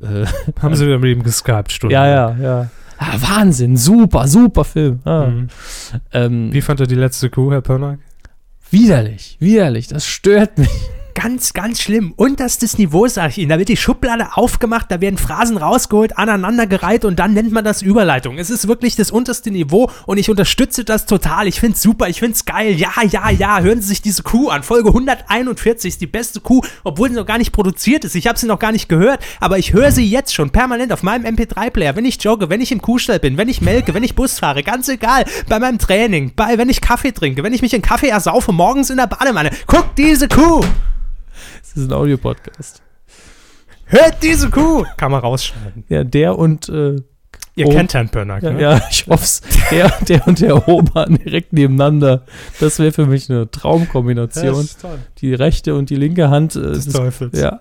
äh, 0.00 0.26
Haben 0.62 0.74
sie 0.76 0.86
wieder 0.86 0.98
mit 0.98 1.16
ihm 1.16 1.22
geskypt, 1.22 1.72
Stunden. 1.72 1.92
ja, 1.92 2.06
ja, 2.06 2.36
ja. 2.40 2.70
Ah, 2.98 3.16
Wahnsinn, 3.18 3.76
super, 3.76 4.28
super 4.28 4.62
Film. 4.64 5.00
Ah. 5.04 5.26
Mhm. 5.26 5.48
Ähm, 6.12 6.52
Wie 6.52 6.60
fand 6.60 6.78
er 6.80 6.86
die 6.86 6.94
letzte 6.94 7.28
Kuh, 7.30 7.50
Herr 7.50 7.60
Pörnack? 7.60 7.98
widerlich, 8.70 9.36
widerlich, 9.40 9.86
das 9.88 10.04
stört 10.06 10.58
mich. 10.58 10.70
Ganz, 11.14 11.52
ganz 11.52 11.80
schlimm. 11.80 12.12
Unterstes 12.16 12.76
Niveau, 12.76 13.06
sag 13.06 13.30
ich 13.30 13.38
Ihnen. 13.38 13.50
Da 13.50 13.58
wird 13.58 13.68
die 13.68 13.76
Schublade 13.76 14.36
aufgemacht, 14.36 14.90
da 14.90 15.00
werden 15.00 15.16
Phrasen 15.16 15.56
rausgeholt, 15.56 16.18
aneinandergereiht 16.18 17.04
und 17.04 17.18
dann 17.18 17.34
nennt 17.34 17.52
man 17.52 17.64
das 17.64 17.82
Überleitung. 17.82 18.36
Es 18.36 18.50
ist 18.50 18.66
wirklich 18.66 18.96
das 18.96 19.12
unterste 19.12 19.52
Niveau 19.52 19.90
und 20.06 20.18
ich 20.18 20.28
unterstütze 20.28 20.84
das 20.84 21.06
total. 21.06 21.46
Ich 21.46 21.60
find's 21.60 21.80
super, 21.80 22.08
ich 22.08 22.18
find's 22.18 22.44
geil. 22.44 22.72
Ja, 22.74 22.92
ja, 23.08 23.30
ja. 23.30 23.60
Hören 23.60 23.80
Sie 23.80 23.88
sich 23.88 24.02
diese 24.02 24.24
Kuh 24.24 24.48
an. 24.48 24.64
Folge 24.64 24.88
141 24.88 25.88
ist 25.88 26.00
die 26.00 26.06
beste 26.06 26.40
Kuh, 26.40 26.62
obwohl 26.82 27.08
sie 27.10 27.14
noch 27.14 27.26
gar 27.26 27.38
nicht 27.38 27.52
produziert 27.52 28.04
ist. 28.04 28.16
Ich 28.16 28.26
habe 28.26 28.38
sie 28.38 28.46
noch 28.46 28.58
gar 28.58 28.72
nicht 28.72 28.88
gehört, 28.88 29.20
aber 29.40 29.58
ich 29.58 29.72
höre 29.72 29.92
sie 29.92 30.08
jetzt 30.08 30.34
schon 30.34 30.50
permanent 30.50 30.92
auf 30.92 31.02
meinem 31.04 31.24
MP3-Player, 31.36 31.94
wenn 31.94 32.04
ich 32.04 32.22
jogge, 32.22 32.50
wenn 32.50 32.60
ich 32.60 32.72
im 32.72 32.82
Kuhstall 32.82 33.20
bin, 33.20 33.36
wenn 33.36 33.48
ich 33.48 33.60
melke, 33.60 33.94
wenn 33.94 34.02
ich 34.02 34.16
Bus 34.16 34.40
fahre, 34.40 34.62
ganz 34.62 34.88
egal, 34.88 35.24
bei 35.48 35.60
meinem 35.60 35.78
Training, 35.78 36.32
bei, 36.34 36.58
wenn 36.58 36.68
ich 36.68 36.80
Kaffee 36.80 37.12
trinke, 37.12 37.42
wenn 37.44 37.52
ich 37.52 37.62
mich 37.62 37.72
in 37.72 37.82
Kaffee 37.82 38.08
ersaufe, 38.08 38.52
morgens 38.52 38.90
in 38.90 38.96
der 38.96 39.06
Badewanne. 39.06 39.50
Guck 39.66 39.94
diese 39.94 40.28
Kuh! 40.28 40.64
Das 41.74 41.82
ist 41.82 41.90
ein 41.90 41.92
Audiopodcast. 41.92 42.82
Hört 43.86 44.22
diese 44.22 44.50
Kuh! 44.50 44.84
Kann 44.96 45.10
man 45.12 45.20
rausschneiden. 45.20 45.84
Ja, 45.88 46.04
der 46.04 46.38
und 46.38 46.68
äh, 46.68 46.96
Ihr 47.56 47.68
Oh. 47.68 47.70
kennt 47.70 47.94
Herrn 47.94 48.08
Pörnack, 48.08 48.42
ja, 48.42 48.50
ne? 48.52 48.60
ja, 48.60 48.80
ich 48.90 49.06
hoff's. 49.06 49.40
Der, 49.70 49.88
der 50.08 50.26
und 50.26 50.40
der 50.40 50.66
Oban 50.68 51.16
direkt 51.24 51.52
nebeneinander. 51.52 52.24
Das 52.58 52.80
wäre 52.80 52.90
für 52.90 53.06
mich 53.06 53.30
eine 53.30 53.48
Traumkombination. 53.48 54.68
toll. 54.80 54.98
Die 55.18 55.34
rechte 55.34 55.76
und 55.76 55.88
die 55.90 55.94
linke 55.94 56.30
Hand 56.30 56.56
äh, 56.56 56.60
Des 56.72 56.88
Teufels. 56.88 57.38
Ja. 57.40 57.60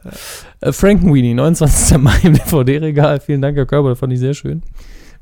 Äh, 0.62 0.72
Frankenweenie, 0.72 1.36
29. 1.36 1.98
Mai 2.00 2.18
im 2.24 2.34
DVD-Regal. 2.34 3.20
Vielen 3.20 3.42
Dank, 3.44 3.56
Herr 3.56 3.68
Körber, 3.68 3.90
das 3.90 4.00
fand 4.00 4.14
ich 4.14 4.20
sehr 4.20 4.34
schön. 4.34 4.64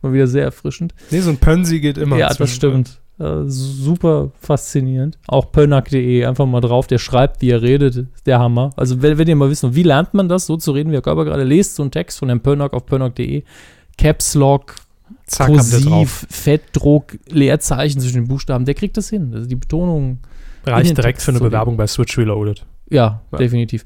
Mal 0.01 0.13
wieder 0.13 0.27
sehr 0.27 0.45
erfrischend. 0.45 0.93
Nee, 1.09 1.19
so 1.19 1.31
ein 1.31 1.37
Pönsi 1.37 1.81
geht 1.81 1.97
immer. 1.97 2.17
ja, 2.17 2.33
das 2.33 2.53
stimmt. 2.55 2.99
Äh, 3.19 3.43
super 3.45 4.31
faszinierend. 4.39 5.17
Auch 5.27 5.51
pönack.de, 5.51 6.25
einfach 6.25 6.45
mal 6.45 6.61
drauf. 6.61 6.87
Der 6.87 6.97
schreibt, 6.97 7.41
wie 7.41 7.49
er 7.51 7.61
redet. 7.61 8.07
Der 8.25 8.39
Hammer. 8.39 8.71
Also, 8.77 9.01
wenn, 9.01 9.17
wenn 9.17 9.27
ihr 9.27 9.35
mal 9.35 9.49
wissen, 9.49 9.75
wie 9.75 9.83
lernt 9.83 10.13
man 10.13 10.27
das, 10.29 10.45
so 10.47 10.57
zu 10.57 10.71
reden, 10.71 10.89
wie 10.91 10.95
Herr 10.95 11.01
Körber 11.01 11.25
gerade 11.25 11.43
lest, 11.43 11.75
so 11.75 11.83
einen 11.83 11.91
Text 11.91 12.17
von 12.19 12.29
Herrn 12.29 12.41
Pönack 12.41 12.73
auf 12.73 12.85
pönack.de. 12.85 13.43
Caps 13.97 14.33
Lock, 14.35 14.75
Zack, 15.27 15.49
haben 15.49 15.55
wir 15.71 15.79
drauf. 15.81 15.91
Kursiv, 15.91 16.27
Fettdruck, 16.29 17.17
Leerzeichen 17.29 18.01
zwischen 18.01 18.15
den 18.21 18.27
Buchstaben. 18.27 18.65
Der 18.65 18.73
kriegt 18.73 18.97
das 18.97 19.09
hin. 19.09 19.31
Also 19.35 19.47
die 19.47 19.55
Betonung 19.55 20.19
Reicht 20.65 20.97
direkt 20.97 21.03
Text 21.17 21.25
für 21.25 21.31
eine. 21.31 21.39
Bewerbung 21.39 21.77
bei 21.77 21.87
Switch 21.87 22.17
Reloaded. 22.17 22.65
Ja, 22.89 23.21
Ja. 23.31 23.37
definitiv. 23.37 23.85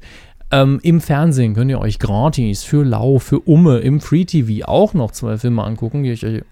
Ähm, 0.52 0.78
Im 0.82 1.00
Fernsehen 1.00 1.54
könnt 1.54 1.70
ihr 1.70 1.80
euch 1.80 1.98
gratis 1.98 2.62
für 2.62 2.84
Lau, 2.84 3.18
für 3.18 3.40
Umme, 3.40 3.78
im 3.78 4.00
Free 4.00 4.24
TV 4.24 4.64
auch 4.66 4.94
noch 4.94 5.10
zwei 5.10 5.38
Filme 5.38 5.64
angucken, 5.64 6.04
die 6.04 6.12
ich 6.12 6.24
euch 6.24 6.42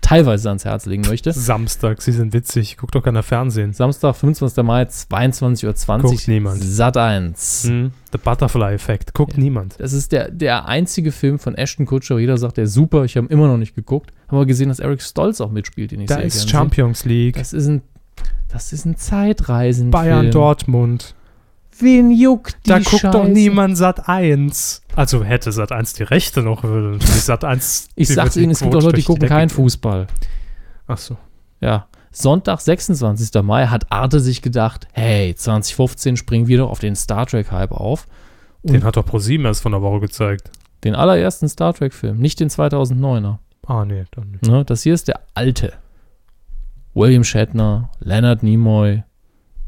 teilweise 0.00 0.48
ans 0.48 0.64
Herz 0.64 0.86
legen 0.86 1.02
möchte. 1.06 1.32
Samstag, 1.32 2.02
sie 2.02 2.12
sind 2.12 2.32
witzig. 2.32 2.76
Guckt 2.76 2.94
doch 2.94 3.02
keiner 3.02 3.22
Fernsehen. 3.22 3.72
Samstag, 3.72 4.16
25. 4.16 4.64
Mai, 4.64 4.82
22.20 4.82 5.66
Uhr. 5.66 5.98
Guckt 6.00 6.28
niemand. 6.28 6.62
Sat 6.62 6.96
1. 6.96 7.64
Hm, 7.68 7.92
The 8.12 8.18
Butterfly-Effekt. 8.18 9.14
Guckt 9.14 9.38
niemand. 9.38 9.76
Das 9.78 9.92
ist 9.92 10.12
der, 10.12 10.30
der 10.30 10.66
einzige 10.66 11.12
Film 11.12 11.38
von 11.38 11.54
Ashton 11.54 11.86
Kutcher. 11.86 12.18
Jeder 12.18 12.38
sagt, 12.38 12.56
der 12.56 12.64
ist 12.64 12.74
super. 12.74 13.04
Ich 13.04 13.16
habe 13.16 13.26
immer 13.28 13.46
noch 13.46 13.58
nicht 13.58 13.74
geguckt. 13.74 14.12
Haben 14.28 14.38
aber 14.38 14.46
gesehen, 14.46 14.68
dass 14.68 14.80
Eric 14.80 15.02
Stolz 15.02 15.40
auch 15.40 15.50
mitspielt, 15.50 15.92
den 15.92 16.00
ich 16.00 16.08
Da 16.08 16.16
sehr 16.16 16.24
ist 16.24 16.48
Champions 16.48 17.04
League. 17.04 17.36
Das 17.36 17.52
ist 17.52 17.66
ein, 17.66 17.82
das 18.48 18.72
ist 18.72 18.84
ein 18.84 18.96
Zeitreisen. 18.96 19.90
Bayern 19.90 20.30
Dortmund. 20.30 21.14
Wen 21.82 22.10
juckt 22.10 22.56
die 22.66 22.70
Da 22.70 22.78
guckt 22.78 23.04
doch 23.04 23.22
Scheiße? 23.22 23.30
niemand 23.30 23.76
Sat 23.76 24.08
1. 24.08 24.82
Also 24.96 25.24
hätte 25.24 25.52
Sat 25.52 25.72
1 25.72 25.94
die 25.94 26.02
Rechte 26.02 26.42
noch, 26.42 26.62
würde 26.62 26.98
Sat 27.04 27.44
1. 27.44 27.88
Ich 27.94 28.08
sag's 28.08 28.36
Ihnen, 28.36 28.50
es 28.50 28.60
gibt 28.60 28.74
auch 28.74 28.82
Leute, 28.82 28.96
die 28.96 29.02
gucken 29.02 29.28
keinen. 29.28 29.48
Fußball. 29.48 30.06
Ach 30.86 30.98
so. 30.98 31.16
Ja. 31.60 31.86
Sonntag, 32.12 32.60
26. 32.60 33.42
Mai, 33.42 33.66
hat 33.66 33.92
Arte 33.92 34.18
sich 34.20 34.42
gedacht, 34.42 34.88
hey, 34.92 35.34
2015 35.34 36.16
springen 36.16 36.48
wir 36.48 36.58
doch 36.58 36.70
auf 36.70 36.80
den 36.80 36.96
Star 36.96 37.26
Trek-Hype 37.26 37.72
auf. 37.72 38.06
Den 38.62 38.84
hat 38.84 38.96
doch 38.96 39.06
ProSieben 39.06 39.46
erst 39.46 39.62
von 39.62 39.72
der 39.72 39.80
Woche 39.80 40.00
gezeigt. 40.00 40.50
Den 40.84 40.94
allerersten 40.94 41.48
Star 41.48 41.72
Trek-Film, 41.72 42.18
nicht 42.18 42.40
den 42.40 42.50
2009er. 42.50 43.38
Ah, 43.66 43.84
nee, 43.84 44.04
dann 44.10 44.32
nicht. 44.32 44.46
Ne? 44.46 44.64
Das 44.64 44.82
hier 44.82 44.94
ist 44.94 45.08
der 45.08 45.20
alte. 45.34 45.74
William 46.94 47.22
Shatner, 47.22 47.90
Leonard 48.00 48.42
Nimoy, 48.42 49.04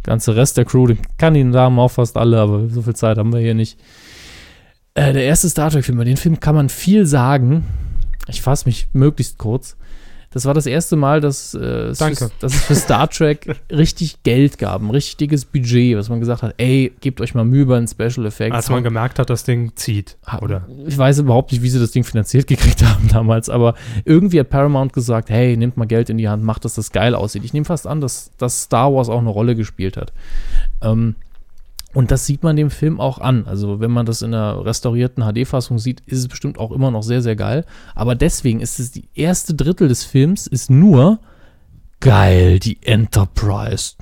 ganze 0.03 0.37
Rest 0.37 0.57
der 0.57 0.65
Crew, 0.65 0.87
den 0.87 0.99
kann 1.19 1.35
die 1.35 1.45
Namen 1.45 1.79
auch 1.79 1.91
fast 1.91 2.17
alle, 2.17 2.41
aber 2.41 2.69
so 2.69 2.83
viel 2.83 2.95
Zeit 2.95 3.19
haben 3.19 3.33
wir 3.33 3.41
hier 3.41 3.55
nicht. 3.55 3.79
Äh, 4.95 5.13
der 5.13 5.25
erste 5.25 5.49
Star 5.49 5.71
Trek-Film, 5.71 5.99
bei 5.99 6.05
dem 6.05 6.17
Film 6.17 6.41
kann 6.41 6.55
man 6.55 6.69
viel 6.69 7.07
sagen. 7.07 7.65
Ich 8.29 8.43
fasse 8.43 8.67
mich 8.67 8.89
möglichst 8.93 9.39
kurz. 9.39 9.77
Das 10.33 10.45
war 10.47 10.55
das 10.55 10.67
erste 10.67 10.97
Mal, 10.97 11.21
dass, 11.21 11.55
äh, 11.55 11.59
es, 11.59 11.99
Danke. 11.99 12.17
für, 12.17 12.31
dass 12.41 12.55
es 12.55 12.63
für 12.63 12.75
Star 12.75 13.09
Trek 13.09 13.61
richtig 13.71 14.23
Geld 14.23 14.59
gab, 14.59 14.81
ein 14.81 14.91
richtig 14.91 15.19
dickes 15.19 15.45
Budget, 15.45 15.97
was 15.97 16.09
man 16.09 16.21
gesagt 16.21 16.43
hat, 16.43 16.55
ey, 16.57 16.93
gebt 17.01 17.21
euch 17.21 17.35
mal 17.35 17.45
Mühe 17.45 17.67
bei 17.67 17.77
den 17.77 17.87
Special 17.87 18.27
Effects. 18.27 18.55
Als 18.55 18.71
man 18.71 18.83
gemerkt 18.83 19.19
hat, 19.19 19.31
das 19.31 19.45
Ding 19.45 19.73
zieht. 19.77 20.17
Oder? 20.41 20.67
Ich 20.87 20.97
weiß 20.97 21.19
überhaupt 21.19 21.53
nicht, 21.53 21.63
wie 21.63 21.69
sie 21.69 21.79
das 21.79 21.91
Ding 21.91 22.05
finanziert 22.05 22.47
gekriegt 22.49 22.83
haben 22.83 23.09
damals, 23.09 23.49
aber 23.49 23.75
irgendwie 24.05 24.41
hat 24.41 24.49
Paramount 24.49 24.93
gesagt, 24.93 25.31
hey, 25.31 25.57
nehmt 25.57 25.77
mal 25.77 25.87
Geld 25.87 26.11
in 26.11 26.19
die 26.19 26.29
Hand, 26.29 26.43
macht, 26.43 26.65
dass 26.65 26.75
das 26.75 26.93
geil 26.93 27.15
aussieht. 27.15 27.45
Ich 27.45 27.53
nehme 27.53 27.65
fast 27.65 27.87
an, 27.87 28.01
dass, 28.01 28.31
dass 28.39 28.63
Star 28.63 28.93
Wars 28.93 29.09
auch 29.09 29.21
eine 29.21 29.31
Rolle 29.31 29.55
gespielt 29.55 29.97
hat. 29.97 30.13
Ähm, 30.81 31.17
und 31.95 32.11
das 32.11 32.27
sieht 32.27 32.43
man 32.43 32.57
dem 32.57 32.71
Film 32.71 33.01
auch 33.01 33.19
an. 33.19 33.47
Also, 33.47 33.81
wenn 33.81 33.91
man 33.91 34.07
das 34.07 34.23
in 34.23 34.33
der 34.33 34.65
restaurierten 34.65 35.25
HD-Fassung 35.25 35.79
sieht, 35.79 36.01
ist 36.07 36.21
es 36.21 36.29
bestimmt 36.29 36.59
auch 36.59 36.73
immer 36.73 36.91
noch 36.91 37.03
sehr, 37.03 37.21
sehr 37.21 37.37
geil. 37.37 37.67
Aber 37.95 38.15
deswegen 38.15 38.61
ist 38.61 38.81
es 38.81 38.93
die 38.93 39.09
erste 39.15 39.53
Drittel 39.55 39.89
des 39.89 40.05
Films, 40.05 40.47
ist 40.47 40.71
nur 40.71 41.19
geil, 42.01 42.59
die 42.59 42.79
Enterprise. 42.83 43.95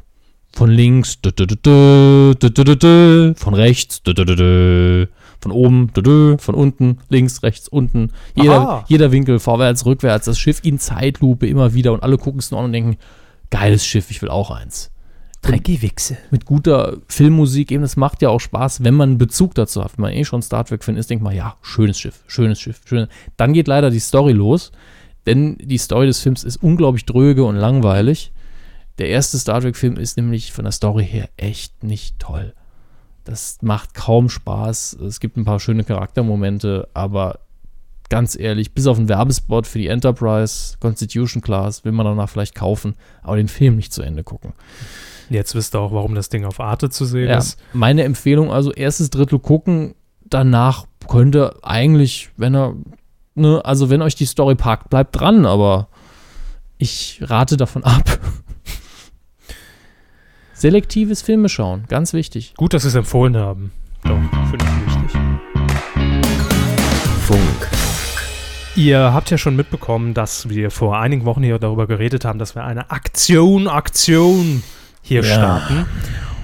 Von 0.52 0.70
links, 0.70 1.18
von 1.22 3.54
rechts, 3.54 4.02
von 5.40 5.52
oben, 5.52 5.90
von 6.38 6.54
unten, 6.54 6.98
links, 7.08 7.42
rechts, 7.44 7.68
unten. 7.68 8.10
Jeder, 8.34 8.84
jeder 8.88 9.12
Winkel, 9.12 9.38
vorwärts, 9.38 9.86
rückwärts, 9.86 10.26
das 10.26 10.40
Schiff 10.40 10.60
in 10.64 10.80
Zeitlupe 10.80 11.46
immer 11.46 11.72
wieder 11.74 11.92
und 11.92 12.02
alle 12.02 12.18
gucken 12.18 12.40
es 12.40 12.50
nur 12.50 12.58
an 12.58 12.66
und 12.66 12.72
denken, 12.72 12.96
geiles 13.50 13.86
Schiff, 13.86 14.10
ich 14.10 14.22
will 14.22 14.28
auch 14.28 14.50
eins. 14.50 14.90
Drecki-Wichse. 15.42 16.18
mit 16.30 16.44
guter 16.44 16.98
Filmmusik 17.08 17.72
eben, 17.72 17.82
das 17.82 17.96
macht 17.96 18.22
ja 18.22 18.28
auch 18.28 18.40
Spaß, 18.40 18.84
wenn 18.84 18.94
man 18.94 19.10
einen 19.10 19.18
Bezug 19.18 19.54
dazu 19.54 19.82
hat. 19.82 19.96
Wenn 19.96 20.02
man 20.02 20.12
eh 20.12 20.24
schon 20.24 20.42
Star 20.42 20.64
Trek-Fan 20.64 20.96
ist, 20.96 21.10
denkt 21.10 21.24
man, 21.24 21.34
ja, 21.34 21.56
schönes 21.62 21.98
Schiff, 21.98 22.22
schönes 22.26 22.60
Schiff, 22.60 22.80
schön. 22.84 23.08
Dann 23.36 23.52
geht 23.52 23.66
leider 23.66 23.90
die 23.90 24.00
Story 24.00 24.32
los, 24.32 24.70
denn 25.26 25.56
die 25.58 25.78
Story 25.78 26.06
des 26.06 26.20
Films 26.20 26.44
ist 26.44 26.62
unglaublich 26.62 27.06
dröge 27.06 27.44
und 27.44 27.56
langweilig. 27.56 28.32
Der 28.98 29.08
erste 29.08 29.38
Star 29.38 29.60
Trek-Film 29.60 29.96
ist 29.96 30.16
nämlich 30.16 30.52
von 30.52 30.64
der 30.64 30.72
Story 30.72 31.06
her 31.06 31.28
echt 31.36 31.82
nicht 31.82 32.18
toll. 32.18 32.54
Das 33.24 33.58
macht 33.62 33.94
kaum 33.94 34.28
Spaß. 34.28 34.94
Es 34.94 35.20
gibt 35.20 35.36
ein 35.36 35.44
paar 35.44 35.60
schöne 35.60 35.84
Charaktermomente, 35.84 36.88
aber 36.92 37.40
ganz 38.10 38.36
ehrlich, 38.38 38.74
bis 38.74 38.86
auf 38.86 38.98
einen 38.98 39.08
Werbespot 39.08 39.66
für 39.66 39.78
die 39.78 39.86
Enterprise, 39.86 40.76
Constitution 40.80 41.40
Class, 41.40 41.84
will 41.84 41.92
man 41.92 42.04
danach 42.04 42.28
vielleicht 42.28 42.54
kaufen, 42.54 42.94
aber 43.22 43.36
den 43.36 43.48
Film 43.48 43.76
nicht 43.76 43.92
zu 43.92 44.02
Ende 44.02 44.24
gucken. 44.24 44.52
Jetzt 45.30 45.54
wisst 45.54 45.74
ihr 45.76 45.80
auch, 45.80 45.92
warum 45.92 46.14
das 46.16 46.28
Ding 46.28 46.44
auf 46.44 46.58
Arte 46.60 46.90
zu 46.90 47.04
sehen 47.04 47.28
Ja, 47.28 47.38
ist. 47.38 47.58
meine 47.72 48.02
Empfehlung, 48.02 48.50
also 48.52 48.72
erstes 48.72 49.10
Drittel 49.10 49.38
gucken, 49.38 49.94
danach 50.28 50.86
könnt 51.08 51.36
ihr 51.36 51.54
eigentlich, 51.62 52.30
wenn 52.36 52.54
er, 52.54 52.74
ne, 53.36 53.64
also 53.64 53.90
wenn 53.90 54.02
euch 54.02 54.16
die 54.16 54.26
Story 54.26 54.56
packt, 54.56 54.90
bleibt 54.90 55.18
dran, 55.18 55.46
aber 55.46 55.86
ich 56.78 57.20
rate 57.24 57.56
davon 57.56 57.84
ab. 57.84 58.04
Selektives 60.52 61.22
Filme 61.22 61.48
schauen, 61.48 61.84
ganz 61.88 62.12
wichtig. 62.12 62.54
Gut, 62.56 62.74
dass 62.74 62.82
sie 62.82 62.88
es 62.88 62.94
empfohlen 62.94 63.36
haben. 63.36 63.72
Doch, 64.02 64.18
finde 64.50 64.64
ich 64.64 65.04
wichtig. 65.04 65.20
Funk. 67.26 67.68
Ihr 68.76 69.12
habt 69.12 69.30
ja 69.30 69.38
schon 69.38 69.56
mitbekommen, 69.56 70.14
dass 70.14 70.48
wir 70.48 70.70
vor 70.70 70.98
einigen 70.98 71.24
Wochen 71.24 71.42
hier 71.42 71.58
darüber 71.58 71.86
geredet 71.86 72.24
haben, 72.24 72.38
dass 72.38 72.54
wir 72.54 72.64
eine 72.64 72.90
Aktion, 72.90 73.68
Aktion 73.68 74.62
hier 75.02 75.22
Ja. 75.22 75.34
starten. 75.34 75.86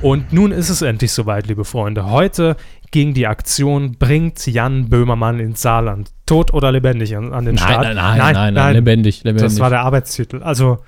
Und 0.02 0.32
nun 0.32 0.52
ist 0.52 0.68
es 0.68 0.82
endlich 0.82 1.12
soweit, 1.12 1.46
liebe 1.46 1.64
Freunde. 1.64 2.11
Heute 2.11 2.57
ging 2.90 3.14
die 3.14 3.26
Aktion 3.26 3.96
Bringt 3.98 4.46
Jan 4.46 4.88
Böhmermann 4.88 5.40
ins 5.40 5.62
Saarland. 5.62 6.11
Tot 6.26 6.52
oder 6.52 6.70
lebendig 6.70 7.16
an, 7.16 7.32
an 7.32 7.44
den 7.46 7.57
Start? 7.59 7.82
nein, 7.82 7.96
nein, 7.96 8.18
nein, 8.34 8.54
nein, 8.54 8.74
lebendig, 8.74 9.24
lebendig. 9.24 9.42
Das 9.50 9.58
war 9.58 9.70
der 9.70 9.80
Arbeitstitel. 9.80 10.42
Also, 10.42 10.78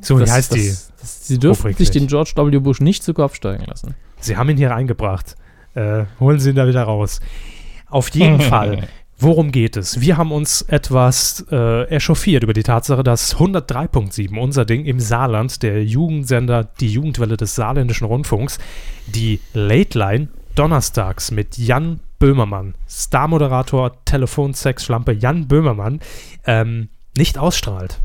so 0.00 0.16
wie 0.16 0.20
Das- 0.20 0.32
heißt 0.32 0.54
die? 0.54 0.68
das, 0.68 0.92
das, 1.00 1.26
Sie 1.26 1.38
dürfen 1.38 1.72
sich 1.74 1.90
den 1.90 2.06
George 2.06 2.32
W. 2.36 2.58
Bush 2.58 2.80
nicht 2.80 3.02
zu 3.02 3.14
Kopf 3.14 3.34
steigen 3.34 3.64
lassen. 3.64 3.94
Sie 4.20 4.36
haben 4.36 4.48
ihn 4.50 4.56
hier 4.56 4.70
reingebracht. 4.70 5.36
Äh, 5.74 6.04
holen 6.20 6.38
Sie 6.38 6.50
ihn 6.50 6.56
da 6.56 6.66
wieder 6.68 6.82
raus. 6.82 7.20
Auf 7.88 8.10
jeden 8.10 8.40
Fall. 8.52 8.88
Worum 9.20 9.50
geht 9.50 9.76
es? 9.76 10.00
Wir 10.00 10.16
haben 10.16 10.30
uns 10.30 10.62
etwas 10.62 11.44
äh, 11.50 11.88
echauffiert 11.88 12.44
über 12.44 12.52
die 12.52 12.62
Tatsache, 12.62 13.02
dass 13.02 13.36
103.7, 13.36 14.38
unser 14.38 14.64
Ding 14.64 14.84
im 14.84 15.00
Saarland, 15.00 15.64
der 15.64 15.84
Jugendsender, 15.84 16.68
die 16.78 16.92
Jugendwelle 16.92 17.36
des 17.36 17.56
saarländischen 17.56 18.06
Rundfunks, 18.06 18.58
die 19.08 19.40
Late 19.54 19.98
Line 19.98 20.28
donnerstags 20.54 21.32
mit 21.32 21.58
Jan 21.58 21.98
Böhmermann, 22.20 22.74
Starmoderator, 22.88 24.04
Telefonsexschlampe 24.04 25.12
Jan 25.12 25.48
Böhmermann, 25.48 25.98
ähm, 26.46 26.88
nicht 27.16 27.38
ausstrahlt. 27.38 28.00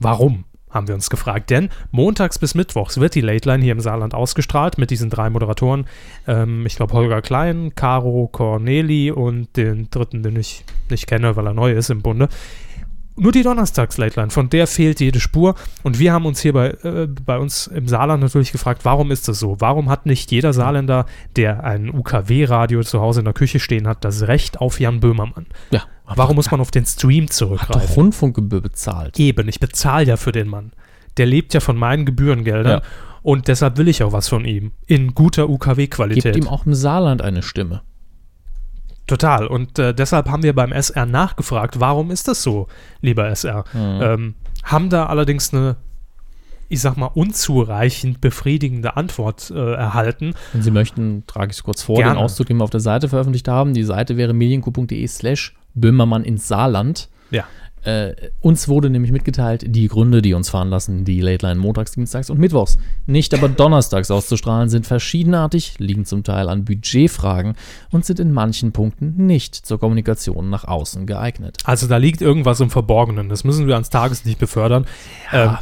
Warum? 0.00 0.44
Haben 0.70 0.88
wir 0.88 0.94
uns 0.94 1.10
gefragt. 1.10 1.50
Denn 1.50 1.70
montags 1.90 2.38
bis 2.38 2.54
mittwochs 2.54 2.98
wird 2.98 3.14
die 3.14 3.20
Late 3.20 3.48
Line 3.48 3.62
hier 3.62 3.72
im 3.72 3.80
Saarland 3.80 4.14
ausgestrahlt 4.14 4.78
mit 4.78 4.90
diesen 4.90 5.10
drei 5.10 5.30
Moderatoren. 5.30 5.86
Ähm, 6.26 6.66
ich 6.66 6.76
glaube 6.76 6.94
Holger 6.94 7.22
Klein, 7.22 7.72
Caro 7.74 8.28
Corneli 8.30 9.10
und 9.10 9.56
den 9.56 9.90
dritten, 9.90 10.22
den 10.22 10.36
ich 10.36 10.64
nicht 10.90 11.06
kenne, 11.06 11.36
weil 11.36 11.46
er 11.46 11.54
neu 11.54 11.72
ist 11.72 11.90
im 11.90 12.02
Bunde. 12.02 12.28
Nur 13.18 13.32
die 13.32 13.42
Donnerstags-Late 13.42 14.20
Line, 14.20 14.30
von 14.30 14.48
der 14.48 14.66
fehlt 14.66 15.00
jede 15.00 15.20
Spur. 15.20 15.54
Und 15.82 15.98
wir 15.98 16.12
haben 16.12 16.24
uns 16.24 16.40
hier 16.40 16.52
bei, 16.52 16.68
äh, 16.82 17.06
bei 17.06 17.38
uns 17.38 17.66
im 17.66 17.88
Saarland 17.88 18.22
natürlich 18.22 18.52
gefragt, 18.52 18.84
warum 18.84 19.10
ist 19.10 19.28
das 19.28 19.38
so? 19.38 19.56
Warum 19.58 19.90
hat 19.90 20.06
nicht 20.06 20.30
jeder 20.30 20.52
Saarländer, 20.52 21.06
der 21.36 21.64
ein 21.64 21.92
UKW-Radio 21.92 22.82
zu 22.82 23.00
Hause 23.00 23.20
in 23.20 23.24
der 23.24 23.34
Küche 23.34 23.58
stehen 23.60 23.88
hat, 23.88 24.04
das 24.04 24.28
Recht 24.28 24.60
auf 24.60 24.80
Jan 24.80 25.00
Böhmermann? 25.00 25.46
Ja. 25.70 25.82
Warum 26.06 26.36
muss 26.36 26.50
man 26.50 26.60
auf 26.60 26.70
den 26.70 26.86
Stream 26.86 27.24
Hat 27.24 27.32
zurückgreifen? 27.32 27.88
doch 27.88 27.96
Rundfunkgebühr 27.96 28.62
bezahlt. 28.62 29.18
Eben, 29.18 29.48
ich 29.48 29.60
bezahle 29.60 30.06
ja 30.06 30.16
für 30.16 30.32
den 30.32 30.48
Mann. 30.48 30.72
Der 31.16 31.26
lebt 31.26 31.52
ja 31.54 31.60
von 31.60 31.76
meinen 31.76 32.06
Gebührengeldern. 32.06 32.80
Ja. 32.80 32.88
Und 33.22 33.48
deshalb 33.48 33.76
will 33.76 33.88
ich 33.88 34.02
auch 34.02 34.12
was 34.12 34.28
von 34.28 34.44
ihm. 34.44 34.72
In 34.86 35.14
guter 35.14 35.50
UKW-Qualität. 35.50 36.34
Gibt 36.34 36.36
ihm 36.36 36.48
auch 36.48 36.64
im 36.64 36.74
Saarland 36.74 37.20
eine 37.20 37.42
Stimme. 37.42 37.82
Total. 39.08 39.46
Und 39.46 39.78
äh, 39.78 39.94
deshalb 39.94 40.28
haben 40.28 40.42
wir 40.42 40.54
beim 40.54 40.70
SR 40.70 41.06
nachgefragt, 41.06 41.80
warum 41.80 42.10
ist 42.10 42.28
das 42.28 42.42
so, 42.42 42.68
lieber 43.00 43.28
SR? 43.28 43.64
Mhm. 43.72 44.00
Ähm, 44.02 44.34
haben 44.62 44.90
da 44.90 45.06
allerdings 45.06 45.52
eine, 45.52 45.76
ich 46.68 46.80
sag 46.80 46.96
mal, 46.96 47.10
unzureichend 47.14 48.20
befriedigende 48.20 48.96
Antwort 48.96 49.50
äh, 49.50 49.74
erhalten. 49.74 50.34
Wenn 50.52 50.62
Sie 50.62 50.70
möchten, 50.70 51.24
trage 51.26 51.50
ich 51.50 51.56
es 51.56 51.62
kurz 51.62 51.82
vor, 51.82 51.96
Gerne. 51.96 52.14
den 52.14 52.18
Auszug, 52.18 52.46
den 52.46 52.58
wir 52.58 52.64
auf 52.64 52.70
der 52.70 52.80
Seite 52.80 53.08
veröffentlicht 53.08 53.48
haben. 53.48 53.72
Die 53.72 53.82
Seite 53.82 54.16
wäre 54.18 54.34
medienku.de 54.34 55.06
slash 55.08 55.56
Böhmermann 55.74 56.24
ins 56.24 56.46
Saarland. 56.46 57.08
Ja. 57.30 57.44
Äh, 57.84 58.14
uns 58.40 58.68
wurde 58.68 58.90
nämlich 58.90 59.12
mitgeteilt, 59.12 59.64
die 59.66 59.88
Gründe, 59.88 60.22
die 60.22 60.34
uns 60.34 60.50
fahren 60.50 60.68
lassen, 60.68 61.04
die 61.04 61.20
Late 61.20 61.46
Line 61.46 61.60
montags, 61.60 61.92
dienstags 61.92 62.30
und 62.30 62.38
mittwochs, 62.38 62.78
nicht 63.06 63.34
aber 63.34 63.48
donnerstags 63.48 64.10
auszustrahlen, 64.10 64.68
sind 64.68 64.86
verschiedenartig, 64.86 65.78
liegen 65.78 66.04
zum 66.04 66.24
Teil 66.24 66.48
an 66.48 66.64
Budgetfragen 66.64 67.54
und 67.90 68.04
sind 68.04 68.20
in 68.20 68.32
manchen 68.32 68.72
Punkten 68.72 69.26
nicht 69.26 69.54
zur 69.54 69.78
Kommunikation 69.78 70.50
nach 70.50 70.64
außen 70.64 71.06
geeignet. 71.06 71.58
Also 71.64 71.86
da 71.86 71.96
liegt 71.96 72.20
irgendwas 72.20 72.60
im 72.60 72.70
Verborgenen. 72.70 73.28
Das 73.28 73.44
müssen 73.44 73.66
wir 73.66 73.74
ans 73.74 73.90
Tageslicht 73.90 74.38
befördern. 74.38 74.86
Ähm, 75.32 75.56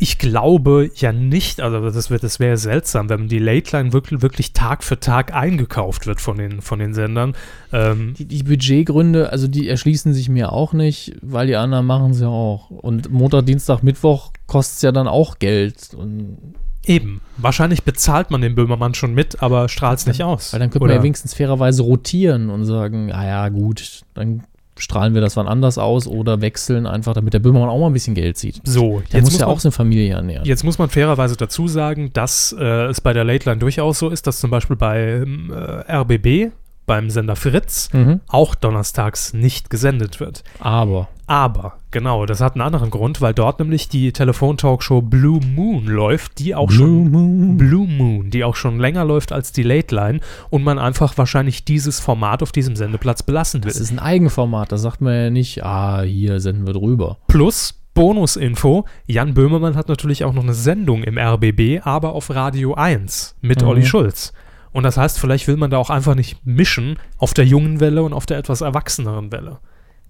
ich 0.00 0.18
glaube 0.18 0.90
ja 0.96 1.12
nicht, 1.12 1.60
also 1.60 1.80
das, 1.90 2.10
wird- 2.10 2.22
das 2.22 2.40
wäre 2.40 2.56
seltsam, 2.56 3.08
wenn 3.08 3.28
die 3.28 3.38
Late 3.38 3.76
Line 3.76 3.92
wirklich, 3.92 4.22
wirklich 4.22 4.52
Tag 4.52 4.82
für 4.82 4.98
Tag 4.98 5.34
eingekauft 5.34 6.06
wird 6.06 6.20
von 6.20 6.38
den, 6.38 6.62
von 6.62 6.78
den 6.78 6.94
Sendern. 6.94 7.34
Ähm, 7.72 8.14
Die, 8.18 8.24
die 8.24 8.42
Budgetgründe, 8.42 9.30
also 9.30 9.46
die 9.46 9.68
erschließen 9.68 10.12
sich 10.14 10.28
mir 10.28 10.52
auch 10.52 10.72
nicht, 10.72 11.12
weil 11.22 11.46
die 11.46 11.56
anderen 11.56 11.86
machen 11.86 12.10
es 12.12 12.20
ja 12.20 12.28
auch. 12.28 12.70
Und 12.70 13.10
Montag, 13.12 13.46
Dienstag, 13.46 13.82
Mittwoch 13.82 14.32
kostet 14.46 14.76
es 14.76 14.82
ja 14.82 14.90
dann 14.92 15.06
auch 15.06 15.38
Geld. 15.38 15.94
Und, 15.94 16.38
eben. 16.86 17.20
Wahrscheinlich 17.36 17.84
bezahlt 17.84 18.30
man 18.30 18.40
den 18.40 18.54
Böhmermann 18.54 18.94
schon 18.94 19.12
mit, 19.14 19.42
aber 19.42 19.68
strahlt 19.68 19.98
es 19.98 20.06
nicht 20.06 20.24
aus. 20.24 20.52
weil 20.52 20.60
dann 20.60 20.70
könnte 20.70 20.86
man 20.86 20.96
ja 20.96 21.02
wenigstens 21.02 21.34
fairerweise 21.34 21.82
rotieren 21.82 22.48
und 22.50 22.64
sagen, 22.64 23.12
ah 23.12 23.26
ja, 23.26 23.48
gut, 23.50 24.02
dann 24.14 24.42
strahlen 24.80 25.14
wir 25.14 25.20
das 25.20 25.36
wann 25.36 25.46
anders 25.46 25.78
aus 25.78 26.06
oder 26.06 26.40
wechseln 26.40 26.86
einfach, 26.86 27.14
damit 27.14 27.34
der 27.34 27.38
Böhmermann 27.38 27.68
auch 27.68 27.78
mal 27.78 27.86
ein 27.86 27.92
bisschen 27.92 28.14
Geld 28.14 28.36
sieht. 28.38 28.60
So, 28.64 29.00
Der 29.12 29.20
jetzt 29.20 29.24
muss 29.24 29.32
muss, 29.32 29.40
ja 29.40 29.46
man, 29.46 29.54
auch 29.54 29.60
seine 29.60 29.72
Familie 29.72 30.14
ernähren. 30.14 30.44
jetzt 30.44 30.64
muss 30.64 30.78
man 30.78 30.88
fairerweise 30.88 31.36
dazu 31.36 31.68
sagen, 31.68 32.10
dass 32.12 32.54
äh, 32.58 32.64
es 32.86 33.00
bei 33.00 33.12
der 33.12 33.24
Late 33.24 33.48
Line 33.48 33.58
durchaus 33.60 33.98
so 33.98 34.08
ist, 34.08 34.26
dass 34.26 34.40
zum 34.40 34.50
Beispiel 34.50 34.76
bei 34.76 35.24
äh, 35.24 35.92
RBB, 35.92 36.52
beim 36.86 37.08
Sender 37.10 37.36
Fritz, 37.36 37.88
Mhm. 37.92 38.20
auch 38.26 38.54
donnerstags 38.56 39.32
nicht 39.32 39.70
gesendet 39.70 40.18
wird. 40.18 40.42
Aber 40.58 41.08
Aber, 41.30 41.74
genau, 41.92 42.26
das 42.26 42.40
hat 42.40 42.54
einen 42.54 42.62
anderen 42.62 42.90
Grund, 42.90 43.20
weil 43.20 43.32
dort 43.32 43.60
nämlich 43.60 43.88
die 43.88 44.12
Telefontalkshow 44.12 45.00
Blue 45.00 45.38
Moon 45.54 45.86
läuft, 45.86 46.40
die 46.40 46.56
auch 46.56 46.66
Blue 46.66 46.76
schon 46.76 47.10
Moon. 47.12 47.56
Blue 47.56 47.86
Moon, 47.86 48.30
die 48.30 48.42
auch 48.42 48.56
schon 48.56 48.80
länger 48.80 49.04
läuft 49.04 49.30
als 49.30 49.52
die 49.52 49.62
Late 49.62 49.94
Line 49.94 50.18
und 50.48 50.64
man 50.64 50.80
einfach 50.80 51.16
wahrscheinlich 51.16 51.64
dieses 51.64 52.00
Format 52.00 52.42
auf 52.42 52.50
diesem 52.50 52.74
Sendeplatz 52.74 53.22
belassen 53.22 53.62
will. 53.62 53.70
das 53.70 53.78
ist 53.78 53.92
ein 53.92 54.00
Eigenformat, 54.00 54.72
da 54.72 54.76
sagt 54.76 55.02
man 55.02 55.14
ja 55.14 55.30
nicht, 55.30 55.62
ah, 55.62 56.02
hier 56.02 56.40
senden 56.40 56.66
wir 56.66 56.72
drüber. 56.74 57.18
Plus 57.28 57.80
Bonusinfo, 57.94 58.86
Jan 59.06 59.32
Böhmermann 59.32 59.76
hat 59.76 59.88
natürlich 59.88 60.24
auch 60.24 60.32
noch 60.32 60.42
eine 60.42 60.54
Sendung 60.54 61.04
im 61.04 61.16
RBB, 61.16 61.86
aber 61.86 62.12
auf 62.14 62.30
Radio 62.30 62.74
1 62.74 63.36
mit 63.40 63.62
Mhm. 63.62 63.68
Olli 63.68 63.86
Schulz. 63.86 64.32
Und 64.72 64.82
das 64.82 64.96
heißt, 64.96 65.20
vielleicht 65.20 65.46
will 65.46 65.56
man 65.56 65.70
da 65.70 65.78
auch 65.78 65.90
einfach 65.90 66.16
nicht 66.16 66.44
mischen 66.44 66.98
auf 67.18 67.34
der 67.34 67.44
jungen 67.46 67.78
Welle 67.78 68.02
und 68.02 68.14
auf 68.14 68.26
der 68.26 68.38
etwas 68.38 68.62
erwachseneren 68.62 69.30
Welle. 69.30 69.58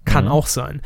Kann 0.05 0.25
Mhm. 0.25 0.31
auch 0.31 0.47
sein. 0.47 0.81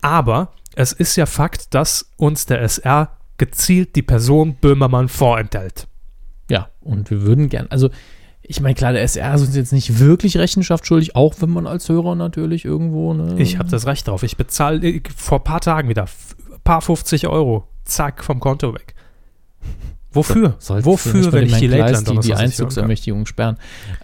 Aber 0.00 0.52
es 0.74 0.92
ist 0.92 1.16
ja 1.16 1.26
Fakt, 1.26 1.74
dass 1.74 2.10
uns 2.16 2.46
der 2.46 2.62
SR 2.62 3.16
gezielt 3.38 3.96
die 3.96 4.02
Person 4.02 4.54
Böhmermann 4.54 5.08
vorenthält. 5.08 5.86
Ja, 6.50 6.68
und 6.80 7.10
wir 7.10 7.22
würden 7.22 7.48
gern, 7.48 7.66
also 7.70 7.90
ich 8.42 8.60
meine, 8.60 8.74
klar, 8.74 8.92
der 8.92 9.02
SR 9.02 9.34
ist 9.34 9.42
uns 9.42 9.54
jetzt 9.56 9.72
nicht 9.72 10.00
wirklich 10.00 10.36
Rechenschaft 10.36 10.84
schuldig, 10.86 11.14
auch 11.14 11.34
wenn 11.40 11.50
man 11.50 11.66
als 11.68 11.88
Hörer 11.88 12.16
natürlich 12.16 12.64
irgendwo, 12.64 13.14
ne? 13.14 13.40
Ich 13.40 13.58
habe 13.58 13.68
das 13.70 13.86
Recht 13.86 14.08
drauf. 14.08 14.24
Ich 14.24 14.36
bezahle 14.36 14.84
äh, 14.86 15.00
vor 15.16 15.38
ein 15.38 15.44
paar 15.44 15.60
Tagen 15.60 15.88
wieder 15.88 16.02
f- 16.04 16.34
paar 16.64 16.80
50 16.82 17.28
Euro. 17.28 17.68
Zack, 17.84 18.24
vom 18.24 18.40
Konto 18.40 18.74
weg. 18.74 18.94
Wofür? 20.12 20.56
Sollte 20.58 20.84
Wofür, 20.86 21.32
wenn 21.32 21.46
ich 21.46 21.58
die 21.58 21.68
Line 21.68 22.02
die, 22.02 22.18
die? 22.18 22.34
Einzugsermächtigung 22.34 23.26
sperren. 23.26 23.56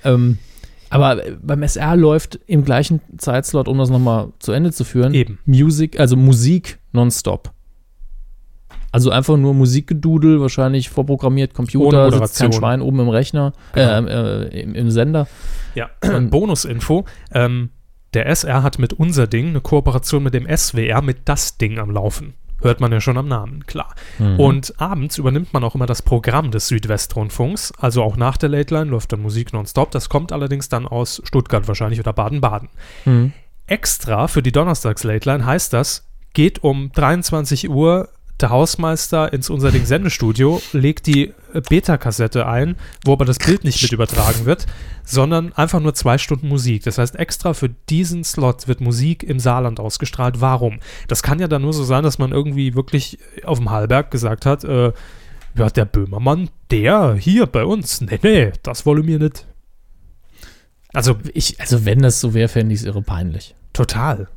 Ähm, 0.05 0.39
aber 0.91 1.25
äh, 1.27 1.37
beim 1.43 1.63
SR 1.63 1.97
läuft 1.97 2.39
im 2.47 2.65
gleichen 2.65 3.01
Zeitslot, 3.19 3.69
um 3.69 3.79
das 3.79 3.91
nochmal 3.91 4.29
zu 4.39 4.53
Ende 4.53 4.73
zu 4.73 4.85
führen, 4.85 5.15
Eben. 5.15 5.39
Music, 5.47 5.99
also 5.99 6.17
Musik 6.17 6.79
nonstop. 6.93 7.53
Also 8.93 9.11
einfach 9.11 9.37
nur 9.37 9.53
Musikgedudel, 9.53 10.41
wahrscheinlich 10.41 10.89
vorprogrammiert, 10.89 11.53
Computer, 11.53 12.11
sitzt 12.13 12.39
kein. 12.39 12.53
Schwein 12.53 12.81
oben 12.81 13.01
im 13.01 13.09
Rechner, 13.09 13.53
Genau. 13.75 14.07
äh, 14.07 14.45
äh, 14.45 14.63
im, 14.63 14.75
im 14.75 14.91
Sender. 14.91 15.27
Ja, 15.75 15.91
Bonusinfo. 16.31 17.05
Ähm, 17.33 17.71
der 18.15 18.27
SR 18.27 18.63
hat 18.63 18.79
mit 18.79 18.95
unser 18.95 19.27
Ding 19.27 19.49
eine 19.49 19.61
Kooperation 19.61 20.23
mit 20.23 20.33
dem 20.33 20.47
SWR 20.49 21.03
mit 21.03 21.19
das 21.27 21.59
Ding 21.59 21.79
am 21.79 21.91
Laufen. 21.91 22.35
Hört 22.61 22.81
man 22.81 22.91
ja 22.91 23.01
schon 23.01 23.19
am 23.19 23.29
Namen, 23.29 23.67
klar. 23.67 23.95
Mhm. 24.19 24.41
Und 24.41 24.81
abends 24.81 25.19
übernimmt 25.19 25.53
man 25.53 25.63
auch 25.63 25.75
immer 25.75 25.87
das 25.87 26.03
Programm 26.03 26.51
des 26.51 26.69
Südwestrundfunks. 26.69 27.73
Also 27.79 28.03
auch 28.03 28.17
nach 28.17 28.37
der 28.37 28.49
Late 28.49 28.75
Line 28.75 28.91
läuft 28.91 29.13
dann 29.13 29.21
Musik 29.21 29.53
nonstop. 29.53 29.91
Das 29.91 30.09
kommt 30.09 30.33
allerdings 30.33 30.69
dann 30.69 30.87
aus 30.87 31.21
Stuttgart 31.25 31.69
wahrscheinlich 31.69 32.01
oder 32.01 32.13
Baden-Baden. 32.13 32.69
Mhm. 33.05 33.33
Extra 33.67 34.29
für 34.29 34.43
die 34.43 34.53
Donnerstags-Late 34.53 35.29
Line 35.29 35.45
heißt 35.45 35.73
das, 35.73 36.07
geht 36.33 36.63
um 36.63 36.93
23 36.93 37.69
Uhr 37.69 38.09
der 38.41 38.51
Hausmeister 38.51 39.33
ins 39.33 39.49
unser 39.49 39.71
Ding 39.71 39.87
Sendestudio, 39.87 40.61
legt 40.73 41.07
die 41.07 41.33
Beta-Kassette 41.69 42.47
ein, 42.47 42.77
wo 43.05 43.13
aber 43.13 43.25
das 43.25 43.39
Bild 43.39 43.65
nicht 43.65 43.83
mit 43.83 43.93
übertragen 43.93 44.45
wird, 44.45 44.67
sondern 45.05 45.53
einfach 45.55 45.81
nur 45.81 45.95
zwei 45.95 46.19
Stunden 46.19 46.49
Musik. 46.49 46.83
Das 46.85 46.99
heißt, 46.99 47.17
extra 47.17 47.55
für 47.55 47.71
diesen 47.89 48.25
Slot 48.25 48.69
wird 48.69 48.81
Musik 48.81 49.23
im 49.23 49.41
Saarland 49.41 49.81
ausgestrahlt. 49.81 50.41
Warum? 50.41 50.81
Das 51.09 51.23
kann 51.23 51.39
ja 51.39 51.49
dann 51.49 51.63
nur 51.63 51.73
so 51.73 51.85
sein, 51.85 52.03
dass 52.03 52.19
man 52.19 52.33
irgendwie 52.33 52.75
wirklich 52.75 53.19
auf 53.45 53.59
dem 53.59 53.71
Hallberg 53.71 54.11
gesagt 54.11 54.45
hat, 54.45 54.65
äh, 54.65 54.93
ja, 55.57 55.71
der 55.71 55.87
Böhmermann, 55.87 56.51
der 56.71 57.15
hier 57.15 57.47
bei 57.47 57.65
uns, 57.65 58.03
nee, 58.03 58.19
nee, 58.23 58.53
das 58.63 58.85
wolle 58.85 59.03
mir 59.03 59.19
nicht. 59.19 59.47
Also 60.93 61.17
Ich, 61.33 61.59
also 61.61 61.85
wenn 61.87 62.01
das 62.03 62.21
so 62.21 62.35
wäre, 62.35 62.49
fände 62.49 62.75
ich 62.75 62.81
es 62.81 62.87
irre 62.87 63.03
peinlich. 63.03 63.55
total. 63.73 64.29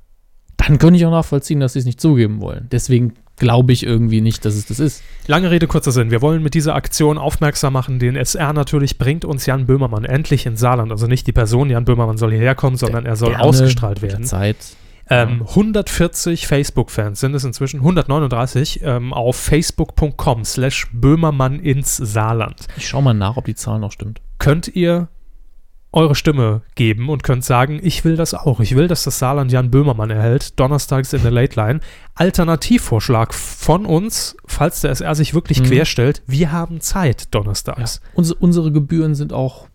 Dann 0.57 0.77
könnte 0.77 0.97
ich 0.97 1.05
auch 1.05 1.11
nachvollziehen, 1.11 1.61
dass 1.61 1.73
sie 1.73 1.79
es 1.79 1.85
nicht 1.85 2.01
zugeben 2.01 2.41
wollen. 2.41 2.67
Deswegen 2.69 3.13
glaube 3.39 3.73
ich 3.73 3.85
irgendwie 3.85 4.21
nicht, 4.21 4.45
dass 4.45 4.55
es 4.55 4.65
das 4.65 4.79
ist. 4.79 5.03
Lange 5.27 5.51
Rede, 5.51 5.67
kurzer 5.67 5.91
Sinn. 5.91 6.11
Wir 6.11 6.21
wollen 6.21 6.43
mit 6.43 6.53
dieser 6.53 6.75
Aktion 6.75 7.17
aufmerksam 7.17 7.73
machen. 7.73 7.99
Den 7.99 8.15
SR 8.15 8.53
natürlich 8.53 8.97
bringt 8.97 9.25
uns 9.25 9.45
Jan 9.45 9.65
Böhmermann 9.65 10.05
endlich 10.05 10.45
ins 10.45 10.59
Saarland. 10.59 10.91
Also 10.91 11.07
nicht 11.07 11.25
die 11.27 11.31
Person 11.31 11.69
Jan 11.69 11.85
Böhmermann 11.85 12.17
soll 12.17 12.31
hierher 12.31 12.55
kommen, 12.55 12.77
sondern 12.77 13.05
er 13.05 13.15
soll 13.15 13.35
ausgestrahlt 13.35 14.01
der 14.01 14.11
werden. 14.11 14.25
Zeit. 14.25 14.57
Ähm, 15.11 15.43
140 15.47 16.45
Facebook-Fans 16.45 17.19
sind 17.19 17.33
es 17.33 17.43
inzwischen, 17.43 17.77
139 17.79 18.81
ähm, 18.83 19.11
auf 19.11 19.35
facebook.com 19.35 20.45
slash 20.45 20.87
Böhmermann 20.93 21.59
ins 21.59 21.97
Saarland. 21.97 22.67
Ich 22.77 22.87
schaue 22.87 23.01
mal 23.01 23.15
nach, 23.15 23.35
ob 23.35 23.45
die 23.45 23.55
Zahl 23.55 23.79
noch 23.79 23.91
stimmt. 23.91 24.21
Könnt 24.37 24.67
ihr 24.67 25.07
eure 25.91 26.13
Stimme 26.13 26.61
geben 26.75 27.09
und 27.09 27.23
könnt 27.23 27.43
sagen, 27.43 27.79
ich 27.81 28.05
will 28.05 28.15
das 28.15 28.33
auch. 28.35 28.59
Ich 28.59 28.75
will, 28.75 28.87
dass 28.87 29.03
das 29.03 29.17
Saarland 29.19 29.51
Jan 29.51 29.71
Böhmermann 29.71 30.11
erhält, 30.11 30.59
donnerstags 30.59 31.13
in 31.13 31.23
der 31.23 31.31
Late 31.31 31.59
Line. 31.59 31.79
Alternativvorschlag 32.15 33.33
von 33.33 33.85
uns, 33.85 34.35
falls 34.45 34.81
der 34.81 34.91
SR 34.91 35.15
sich 35.15 35.33
wirklich 35.33 35.61
Mhm. 35.61 35.65
querstellt, 35.65 36.21
wir 36.27 36.51
haben 36.51 36.79
Zeit 36.79 37.33
donnerstags. 37.33 38.01
Uns, 38.13 38.31
unsere 38.31 38.71
Gebühren 38.71 39.15
sind 39.15 39.33
auch, 39.33 39.67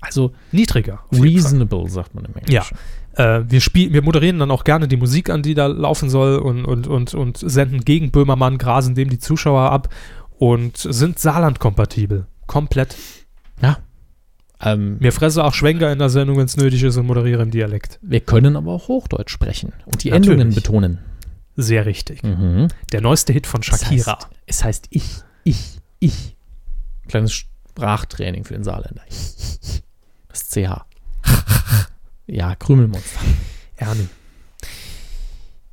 also 0.00 0.32
Niedriger. 0.52 1.00
reasonable, 1.12 1.88
sagt 1.88 2.14
man 2.14 2.24
im 2.26 2.34
Englischen. 2.36 2.76
Äh, 3.14 3.42
wir, 3.48 3.60
spiel, 3.60 3.92
wir 3.92 4.02
moderieren 4.02 4.38
dann 4.38 4.50
auch 4.50 4.64
gerne 4.64 4.88
die 4.88 4.96
Musik 4.96 5.28
an, 5.30 5.42
die 5.42 5.54
da 5.54 5.66
laufen 5.66 6.08
soll 6.10 6.36
und, 6.36 6.64
und, 6.64 6.86
und, 6.86 7.12
und 7.12 7.36
senden 7.38 7.84
gegen 7.84 8.10
Böhmermann, 8.10 8.56
grasen 8.56 8.94
dem 8.94 9.10
die 9.10 9.18
Zuschauer 9.18 9.70
ab 9.70 9.88
und 10.38 10.76
sind 10.76 11.18
Saarland-kompatibel. 11.18 12.26
Komplett. 12.46 12.96
Ja. 13.60 13.78
Ähm, 14.62 14.98
Mir 15.00 15.12
fresse 15.12 15.42
auch 15.44 15.54
Schwenker 15.54 15.92
in 15.92 15.98
der 15.98 16.08
Sendung, 16.10 16.36
wenn 16.38 16.44
es 16.46 16.56
nötig 16.56 16.82
ist 16.82 16.96
und 16.96 17.06
moderiere 17.06 17.42
im 17.42 17.50
Dialekt. 17.50 17.98
wir 18.02 18.20
können 18.20 18.56
aber 18.56 18.72
auch 18.72 18.88
Hochdeutsch 18.88 19.30
sprechen 19.32 19.72
und 19.86 20.04
die 20.04 20.10
Natürlich. 20.10 20.30
Endungen 20.40 20.54
betonen. 20.54 20.98
sehr 21.56 21.84
richtig. 21.86 22.22
Mhm. 22.22 22.68
Der 22.92 23.00
neueste 23.00 23.32
Hit 23.32 23.46
von 23.46 23.62
Shakira. 23.62 23.88
Es 23.88 24.06
heißt, 24.06 24.28
es 24.46 24.64
heißt 24.64 24.86
ich, 24.90 25.04
ich, 25.44 25.78
ich. 25.98 26.36
Kleines 27.08 27.32
Sprachtraining 27.34 28.44
für 28.44 28.54
den 28.54 28.64
Saarländer. 28.64 29.02
Das 30.28 30.48
CH. 30.48 30.84
Ja, 32.26 32.54
Krümelmonster. 32.54 33.20
Ernie. 33.76 34.08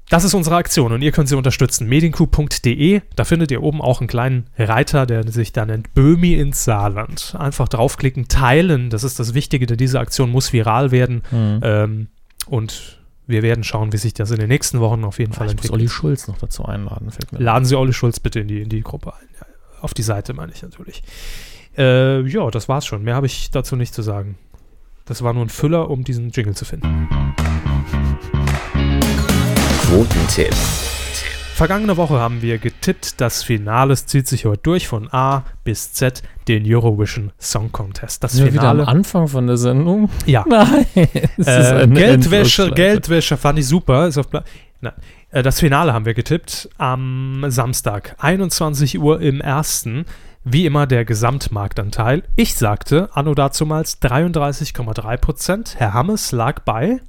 Das 0.10 0.24
ist 0.24 0.34
unsere 0.34 0.56
Aktion 0.56 0.92
und 0.92 1.04
ihr 1.04 1.12
könnt 1.12 1.30
sie 1.30 1.38
unterstützen. 1.38 1.88
mediencoup.de, 1.88 3.02
da 3.16 3.24
findet 3.24 3.52
ihr 3.52 3.62
oben 3.62 3.80
auch 3.80 4.02
einen 4.02 4.08
kleinen 4.08 4.48
Reiter, 4.58 5.06
der 5.06 5.32
sich 5.32 5.54
da 5.54 5.68
nennt 5.68 5.94
Böhmi 5.94 6.34
ins 6.34 6.64
Saarland. 6.64 7.36
Einfach 7.38 7.68
draufklicken, 7.68 8.28
teilen, 8.28 8.90
das 8.90 9.04
ist 9.04 9.20
das 9.20 9.36
Wichtige, 9.36 9.68
denn 9.68 9.78
diese 9.78 10.00
Aktion 10.00 10.32
muss 10.32 10.52
viral 10.52 10.90
werden. 10.90 11.22
Mhm. 11.30 11.60
Ähm, 11.62 12.08
und 12.48 13.00
wir 13.28 13.44
werden 13.44 13.64
schauen, 13.64 13.94
wie 13.94 13.98
sich 13.98 14.16
das 14.16 14.32
in 14.32 14.40
den 14.40 14.48
nächsten 14.48 14.80
Wochen 14.80 15.04
auf 15.04 15.20
jeden 15.20 15.34
Fall 15.34 15.46
Ich 15.46 15.54
muss 15.54 15.66
entwickelt. 15.66 15.80
Olli 15.80 15.90
Schulz 15.90 16.28
noch 16.28 16.40
dazu 16.40 16.66
einladen, 16.66 17.12
Laden 17.32 17.66
Sie 17.66 17.76
Olli 17.76 17.94
Schulz 17.94 18.20
bitte 18.20 18.40
in 18.40 18.48
die, 18.48 18.62
in 18.62 18.70
die 18.70 18.82
Gruppe 18.82 19.14
ein. 19.14 19.28
Ja, 19.40 19.46
auf 19.82 19.94
die 19.94 20.02
Seite 20.02 20.34
meine 20.34 20.52
ich 20.52 20.64
natürlich. 20.64 21.04
Äh, 21.78 22.22
ja, 22.28 22.50
das 22.50 22.68
war's 22.68 22.88
schon. 22.88 23.04
Mehr 23.04 23.14
habe 23.14 23.28
ich 23.28 23.52
dazu 23.52 23.76
nicht 23.76 23.94
zu 23.94 24.02
sagen. 24.02 24.40
Das 25.06 25.22
war 25.22 25.34
nur 25.34 25.46
ein 25.46 25.50
Füller, 25.50 25.92
um 25.92 26.04
diesen 26.04 26.32
Jingle 26.32 26.56
zu 26.56 26.66
finden. 26.66 27.08
Quotentipp. 29.90 30.54
Vergangene 31.56 31.98
Woche 31.98 32.20
haben 32.20 32.44
wir 32.44 32.60
getippt, 32.60 33.20
das 33.20 33.42
Finale 33.42 33.96
zieht 33.96 34.28
sich 34.28 34.46
heute 34.46 34.62
durch 34.62 34.88
von 34.88 35.12
A 35.12 35.46
bis 35.64 35.94
Z, 35.94 36.22
den 36.48 36.64
Eurovision 36.64 37.32
Song 37.40 37.72
Contest. 37.72 38.24
Das 38.24 38.38
wir 38.38 38.54
wieder 38.54 38.70
am 38.70 38.78
Finale. 38.78 38.88
Anfang 38.88 39.28
von 39.28 39.48
der 39.48 39.58
Sendung? 39.58 40.12
Ja. 40.28 40.46
Nein. 40.48 40.86
Äh, 41.44 41.88
Geldwäsche. 41.88 42.70
Geldwäsche 42.70 43.36
fand 43.36 43.58
ich 43.58 43.68
super. 43.68 44.08
Ist 44.08 44.20
auf 44.20 44.30
Pla 44.30 44.44
Nein. 44.80 44.94
Äh, 45.32 45.42
Das 45.42 45.60
Finale 45.60 45.92
haben 45.92 46.06
wir 46.06 46.14
getippt 46.14 46.70
am 46.78 47.46
Samstag, 47.48 48.16
21 48.20 49.00
Uhr 49.00 49.20
im 49.22 49.42
ersten. 49.42 50.06
Wie 50.44 50.68
immer 50.68 50.86
der 50.86 51.04
Gesamtmarktanteil. 51.04 52.22
Ich 52.36 52.54
sagte 52.54 53.10
anno 53.14 53.34
dazumals 53.34 54.00
33,3 54.04 55.18
Prozent. 55.18 55.76
Herr 55.80 55.96
Hammes 55.96 56.32
lag 56.32 56.60
bei, 56.60 57.02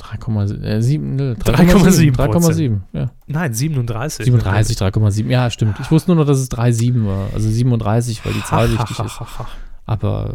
3,7, 0.00 0.62
äh, 0.62 0.82
sieben, 0.82 1.16
ne, 1.16 1.34
3,7 1.34 2.16
3,7, 2.16 2.80
ja. 2.92 3.10
nein, 3.26 3.52
37. 3.52 4.24
37, 4.24 4.76
3,7, 4.76 5.28
ja, 5.28 5.50
stimmt. 5.50 5.78
Ich 5.80 5.90
wusste 5.90 6.10
nur 6.10 6.24
noch, 6.24 6.26
dass 6.26 6.38
es 6.38 6.50
3,7 6.50 7.06
war. 7.06 7.28
Also 7.34 7.48
37, 7.48 8.24
weil 8.24 8.32
die 8.32 8.44
Zahl 8.44 8.72
wichtig 8.72 8.98
ist. 8.98 9.20
Aber 9.86 10.34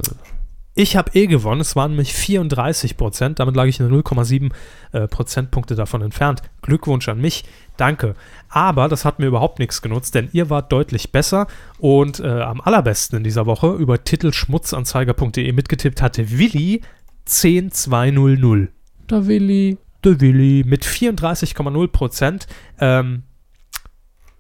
Ich 0.77 0.97
habe 0.97 1.11
eh 1.13 1.27
gewonnen. 1.27 1.61
Es 1.61 1.77
waren 1.77 1.91
nämlich 1.91 2.13
34 2.13 2.97
Prozent. 2.97 3.39
Damit 3.39 3.55
lag 3.55 3.65
ich 3.65 3.79
nur 3.79 3.89
0,7 3.89 4.51
äh, 4.91 5.07
Prozentpunkte 5.07 5.73
davon 5.73 6.01
entfernt. 6.01 6.41
Glückwunsch 6.61 7.07
an 7.07 7.21
mich. 7.21 7.45
Danke. 7.77 8.15
Aber 8.49 8.89
das 8.89 9.05
hat 9.05 9.19
mir 9.19 9.27
überhaupt 9.27 9.59
nichts 9.59 9.81
genutzt, 9.81 10.15
denn 10.15 10.27
ihr 10.33 10.49
wart 10.49 10.73
deutlich 10.73 11.13
besser. 11.13 11.47
Und 11.79 12.19
äh, 12.19 12.41
am 12.41 12.59
allerbesten 12.59 13.17
in 13.17 13.23
dieser 13.23 13.45
Woche 13.45 13.71
über 13.71 14.03
titelschmutzanzeiger.de 14.03 15.49
mitgetippt 15.53 16.01
hatte 16.01 16.37
Willi 16.37 16.81
10200. 17.23 18.74
da 19.07 19.27
Willi. 19.27 19.77
Der 20.03 20.21
Willi 20.21 20.63
mit 20.65 20.85
34,0 20.85 21.87
Prozent. 21.87 22.47
Ähm, 22.79 23.23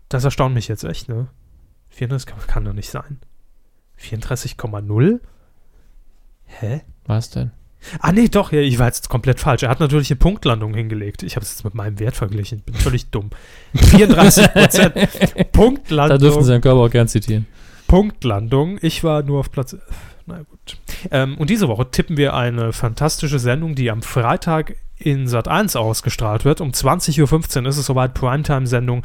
das 0.09 0.23
erstaunt 0.23 0.53
mich 0.53 0.67
jetzt 0.67 0.83
echt, 0.83 1.09
ne? 1.09 1.27
34 1.89 2.27
kann, 2.27 2.47
kann 2.47 2.65
doch 2.65 2.73
nicht 2.73 2.89
sein. 2.89 3.19
34,0? 3.99 5.19
Hä? 6.45 6.81
Was 7.05 7.29
denn? 7.29 7.51
Ah, 7.99 8.11
nee, 8.11 8.27
doch, 8.27 8.51
ja, 8.51 8.61
ich 8.61 8.79
war 8.79 8.87
jetzt 8.87 9.09
komplett 9.09 9.39
falsch. 9.39 9.63
Er 9.63 9.69
hat 9.69 9.79
natürlich 9.79 10.09
eine 10.09 10.17
Punktlandung 10.17 10.73
hingelegt. 10.73 11.23
Ich 11.23 11.35
habe 11.35 11.43
es 11.43 11.51
jetzt 11.51 11.63
mit 11.63 11.75
meinem 11.75 11.99
Wert 11.99 12.15
verglichen. 12.15 12.61
Bin 12.61 12.73
völlig 12.73 13.11
dumm. 13.11 13.29
34 13.75 14.53
Prozent 14.53 14.93
Punktlandung. 15.51 16.17
Da 16.17 16.23
dürfen 16.23 16.43
Sie 16.43 16.51
Herrn 16.51 16.61
Körber 16.61 16.81
auch 16.81 16.89
gern 16.89 17.07
zitieren. 17.07 17.45
Punktlandung. 17.87 18.79
Ich 18.81 19.03
war 19.03 19.23
nur 19.23 19.39
auf 19.39 19.51
Platz. 19.51 19.77
Na 20.25 20.37
gut. 20.39 20.77
Ähm, 21.11 21.37
und 21.37 21.49
diese 21.49 21.67
Woche 21.67 21.89
tippen 21.91 22.17
wir 22.17 22.33
eine 22.33 22.73
fantastische 22.73 23.39
Sendung, 23.39 23.75
die 23.75 23.91
am 23.91 24.01
Freitag 24.01 24.75
in 24.97 25.27
Sat 25.27 25.47
1 25.47 25.75
ausgestrahlt 25.75 26.45
wird. 26.45 26.61
Um 26.61 26.71
20.15 26.71 27.61
Uhr 27.61 27.67
ist 27.67 27.77
es 27.77 27.85
soweit 27.85 28.13
Primetime-Sendung, 28.13 29.03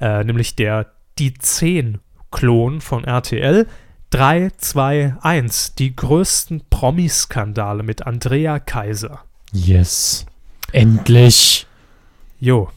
äh, 0.00 0.24
nämlich 0.24 0.56
der 0.56 0.92
Die 1.18 1.32
10-Klon 1.32 2.80
von 2.80 3.04
RTL. 3.04 3.66
3, 4.10 4.50
2, 4.56 5.16
1. 5.20 5.74
Die 5.74 5.94
größten 5.94 6.62
Promiskandale 6.70 7.82
mit 7.82 8.06
Andrea 8.06 8.58
Kaiser. 8.58 9.24
Yes. 9.52 10.26
Endlich. 10.72 11.66
Jo. 12.38 12.70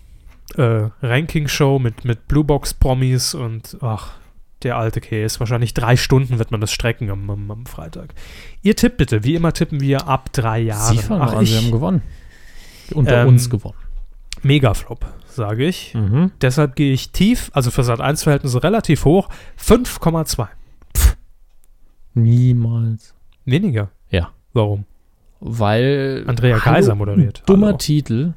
Äh, 0.57 0.89
Ranking-Show 1.01 1.80
mit, 1.80 2.05
mit 2.05 2.27
Bluebox-Promis 2.27 3.34
und 3.34 3.77
ach, 3.81 4.13
der 4.64 4.77
alte 4.77 5.02
Käse. 5.02 5.40
Wahrscheinlich 5.40 5.73
drei 5.73 5.95
Stunden 5.98 6.40
wird 6.40 6.52
man 6.52 6.61
das 6.61 6.72
strecken 6.72 7.10
am, 7.10 7.30
am, 7.30 7.52
am 7.52 7.65
Freitag. 7.65 8.14
Ihr 8.61 8.76
tippt 8.76 8.98
bitte. 8.98 9.23
Wie 9.23 9.36
immer 9.36 9.53
tippen 9.53 9.80
wir 9.82 10.07
ab 10.07 10.32
drei 10.34 10.60
Jahren. 10.60 10.95
Sie 10.95 11.02
fangen 11.02 11.22
Ach, 11.22 11.34
an, 11.34 11.45
Sie 11.45 11.53
ich, 11.53 11.64
haben 11.64 11.72
gewonnen. 11.72 12.02
Unter 12.94 13.22
Ähm, 13.22 13.30
uns 13.30 13.49
gewonnen. 13.49 13.77
Megaflop, 14.44 15.06
sage 15.27 15.65
ich. 15.65 15.94
Mhm. 15.95 16.32
Deshalb 16.41 16.76
gehe 16.76 16.94
ich 16.94 17.11
tief, 17.11 17.49
also 17.53 17.72
für 17.72 17.84
Sat 17.84 17.99
1 18.02 18.23
Verhältnisse 18.23 18.61
relativ 18.64 19.06
hoch. 19.06 19.30
5,2. 19.60 20.48
Niemals. 22.14 23.14
Weniger. 23.45 23.90
Ja. 24.10 24.30
Warum? 24.53 24.86
Weil. 25.40 26.23
Andrea 26.27 26.60
Kaiser 26.60 26.95
moderiert. 26.95 27.44
Dummer 27.45 27.68
Hallo. 27.68 27.77
Titel. 27.77 28.34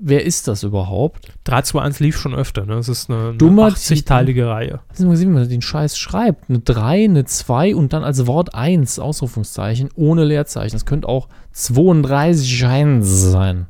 Wer 0.00 0.24
ist 0.24 0.46
das 0.46 0.62
überhaupt? 0.62 1.32
3, 1.44 1.62
2, 1.62 1.82
1 1.82 2.00
lief 2.00 2.18
schon 2.18 2.32
öfter, 2.32 2.64
ne? 2.64 2.74
Es 2.74 2.88
ist 2.88 3.10
eine, 3.10 3.30
eine 3.30 3.36
Dummer 3.36 3.68
80-teilige 3.68 4.46
Reihe. 4.46 4.80
Hast 4.88 5.00
du 5.00 5.06
mal 5.06 5.12
gesehen, 5.12 5.34
wenn 5.34 5.42
er 5.42 5.48
den 5.48 5.62
Scheiß 5.62 5.98
schreibt? 5.98 6.48
Eine 6.48 6.60
3, 6.60 7.04
eine 7.04 7.24
2 7.24 7.74
und 7.74 7.92
dann 7.92 8.04
als 8.04 8.26
Wort 8.28 8.54
1, 8.54 9.00
Ausrufungszeichen, 9.00 9.88
ohne 9.96 10.24
Leerzeichen. 10.24 10.74
Das 10.74 10.86
könnte 10.86 11.08
auch 11.08 11.28
32 11.52 12.64
1 12.64 13.06
sein. 13.08 13.66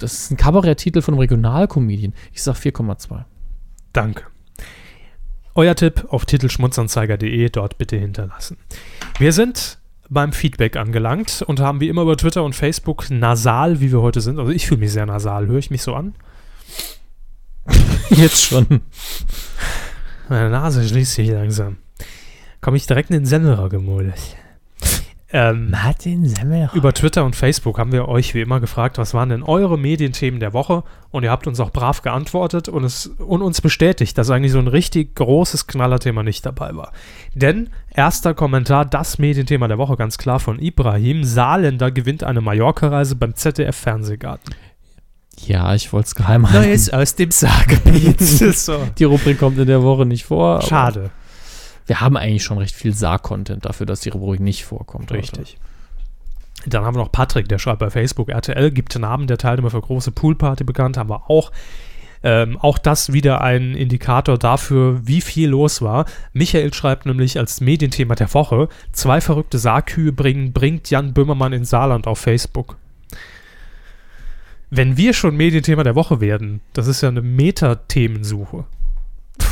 Das 0.00 0.12
ist 0.12 0.30
ein 0.32 0.36
Kabaretttitel 0.36 1.00
von 1.00 1.14
einem 1.14 1.20
Regionalkomedien. 1.20 2.12
Ich 2.32 2.42
sag 2.42 2.56
4,2. 2.56 3.24
Danke. 3.94 4.24
Euer 5.54 5.74
Tipp 5.74 6.06
auf 6.08 6.26
titelschmutzanzeiger.de, 6.26 7.48
dort 7.50 7.78
bitte 7.78 7.96
hinterlassen. 7.96 8.58
Wir 9.18 9.32
sind 9.32 9.78
beim 10.12 10.32
Feedback 10.32 10.76
angelangt 10.76 11.42
und 11.46 11.60
haben 11.60 11.80
wie 11.80 11.88
immer 11.88 12.02
über 12.02 12.16
Twitter 12.16 12.44
und 12.44 12.54
Facebook 12.54 13.10
nasal, 13.10 13.80
wie 13.80 13.92
wir 13.92 14.02
heute 14.02 14.20
sind. 14.20 14.38
Also 14.38 14.52
ich 14.52 14.66
fühle 14.66 14.80
mich 14.80 14.92
sehr 14.92 15.06
nasal. 15.06 15.46
Höre 15.46 15.58
ich 15.58 15.70
mich 15.70 15.82
so 15.82 15.94
an? 15.94 16.14
Jetzt 18.10 18.44
schon. 18.44 18.82
Meine 20.28 20.50
Nase 20.50 20.86
schließt 20.86 21.14
sich 21.14 21.28
langsam. 21.30 21.78
Komme 22.60 22.76
ich 22.76 22.86
direkt 22.86 23.10
in 23.10 23.16
den 23.16 23.26
Senderer-Modus. 23.26 24.36
Ähm, 25.34 25.70
Martin 25.70 26.26
Semmel. 26.26 26.68
über 26.74 26.92
Twitter 26.92 27.24
und 27.24 27.34
Facebook 27.34 27.78
haben 27.78 27.90
wir 27.90 28.06
euch 28.06 28.34
wie 28.34 28.42
immer 28.42 28.60
gefragt, 28.60 28.98
was 28.98 29.14
waren 29.14 29.30
denn 29.30 29.42
eure 29.42 29.78
Medienthemen 29.78 30.40
der 30.40 30.52
Woche? 30.52 30.84
Und 31.10 31.22
ihr 31.22 31.30
habt 31.30 31.46
uns 31.46 31.58
auch 31.58 31.70
brav 31.70 32.02
geantwortet 32.02 32.68
und, 32.68 32.84
es, 32.84 33.06
und 33.06 33.40
uns 33.40 33.62
bestätigt, 33.62 34.18
dass 34.18 34.30
eigentlich 34.30 34.52
so 34.52 34.58
ein 34.58 34.68
richtig 34.68 35.14
großes 35.14 35.66
Knallerthema 35.66 36.22
nicht 36.22 36.44
dabei 36.44 36.76
war. 36.76 36.92
Denn 37.34 37.70
erster 37.90 38.34
Kommentar, 38.34 38.84
das 38.84 39.18
Medienthema 39.18 39.68
der 39.68 39.78
Woche, 39.78 39.96
ganz 39.96 40.18
klar 40.18 40.38
von 40.38 40.58
Ibrahim. 40.58 41.24
Saarländer 41.24 41.90
gewinnt 41.90 42.24
eine 42.24 42.42
Mallorca-Reise 42.42 43.16
beim 43.16 43.34
ZDF-Fernsehgarten. 43.34 44.54
Ja, 45.38 45.74
ich 45.74 45.92
wollte 45.94 46.08
es 46.08 46.14
geheim 46.14 46.50
halten. 46.50 46.68
Neues 46.68 46.90
aus 46.90 47.14
dem 47.14 47.30
Saargebiet. 47.30 48.20
so. 48.56 48.86
Die 48.98 49.04
Rubrik 49.04 49.38
kommt 49.38 49.58
in 49.58 49.66
der 49.66 49.82
Woche 49.82 50.04
nicht 50.04 50.24
vor. 50.24 50.56
aber 50.56 50.66
Schade. 50.66 51.10
Wir 51.86 52.00
haben 52.00 52.16
eigentlich 52.16 52.44
schon 52.44 52.58
recht 52.58 52.74
viel 52.74 52.94
Saar-Content 52.94 53.64
dafür, 53.64 53.86
dass 53.86 54.00
die 54.00 54.10
Rubrik 54.10 54.40
nicht 54.40 54.64
vorkommt. 54.64 55.10
heute. 55.10 55.18
Richtig. 55.22 55.58
Dann 56.66 56.84
haben 56.84 56.94
wir 56.94 57.02
noch 57.02 57.12
Patrick, 57.12 57.48
der 57.48 57.58
schreibt 57.58 57.80
bei 57.80 57.90
Facebook, 57.90 58.28
RTL 58.28 58.70
gibt 58.70 58.96
Namen 58.98 59.26
der 59.26 59.38
Teilnehmer 59.38 59.70
für 59.70 59.80
große 59.80 60.12
Poolparty 60.12 60.64
bekannt, 60.64 60.96
haben 60.96 61.10
wir 61.10 61.28
auch. 61.28 61.50
Ähm, 62.24 62.56
auch 62.58 62.78
das 62.78 63.12
wieder 63.12 63.40
ein 63.40 63.74
Indikator 63.74 64.38
dafür, 64.38 65.00
wie 65.04 65.20
viel 65.20 65.48
los 65.48 65.82
war. 65.82 66.04
Michael 66.32 66.72
schreibt 66.72 67.04
nämlich 67.04 67.36
als 67.36 67.60
Medienthema 67.60 68.14
der 68.14 68.32
Woche, 68.32 68.68
zwei 68.92 69.20
verrückte 69.20 69.58
Saarkühe 69.58 70.12
bringen, 70.12 70.52
bringt 70.52 70.88
Jan 70.88 71.14
Böhmermann 71.14 71.52
in 71.52 71.64
Saarland 71.64 72.06
auf 72.06 72.20
Facebook. 72.20 72.76
Wenn 74.70 74.96
wir 74.96 75.14
schon 75.14 75.36
Medienthema 75.36 75.82
der 75.82 75.96
Woche 75.96 76.20
werden, 76.20 76.60
das 76.72 76.86
ist 76.86 77.02
ja 77.02 77.08
eine 77.08 77.22
Meta-Themensuche. 77.22 78.64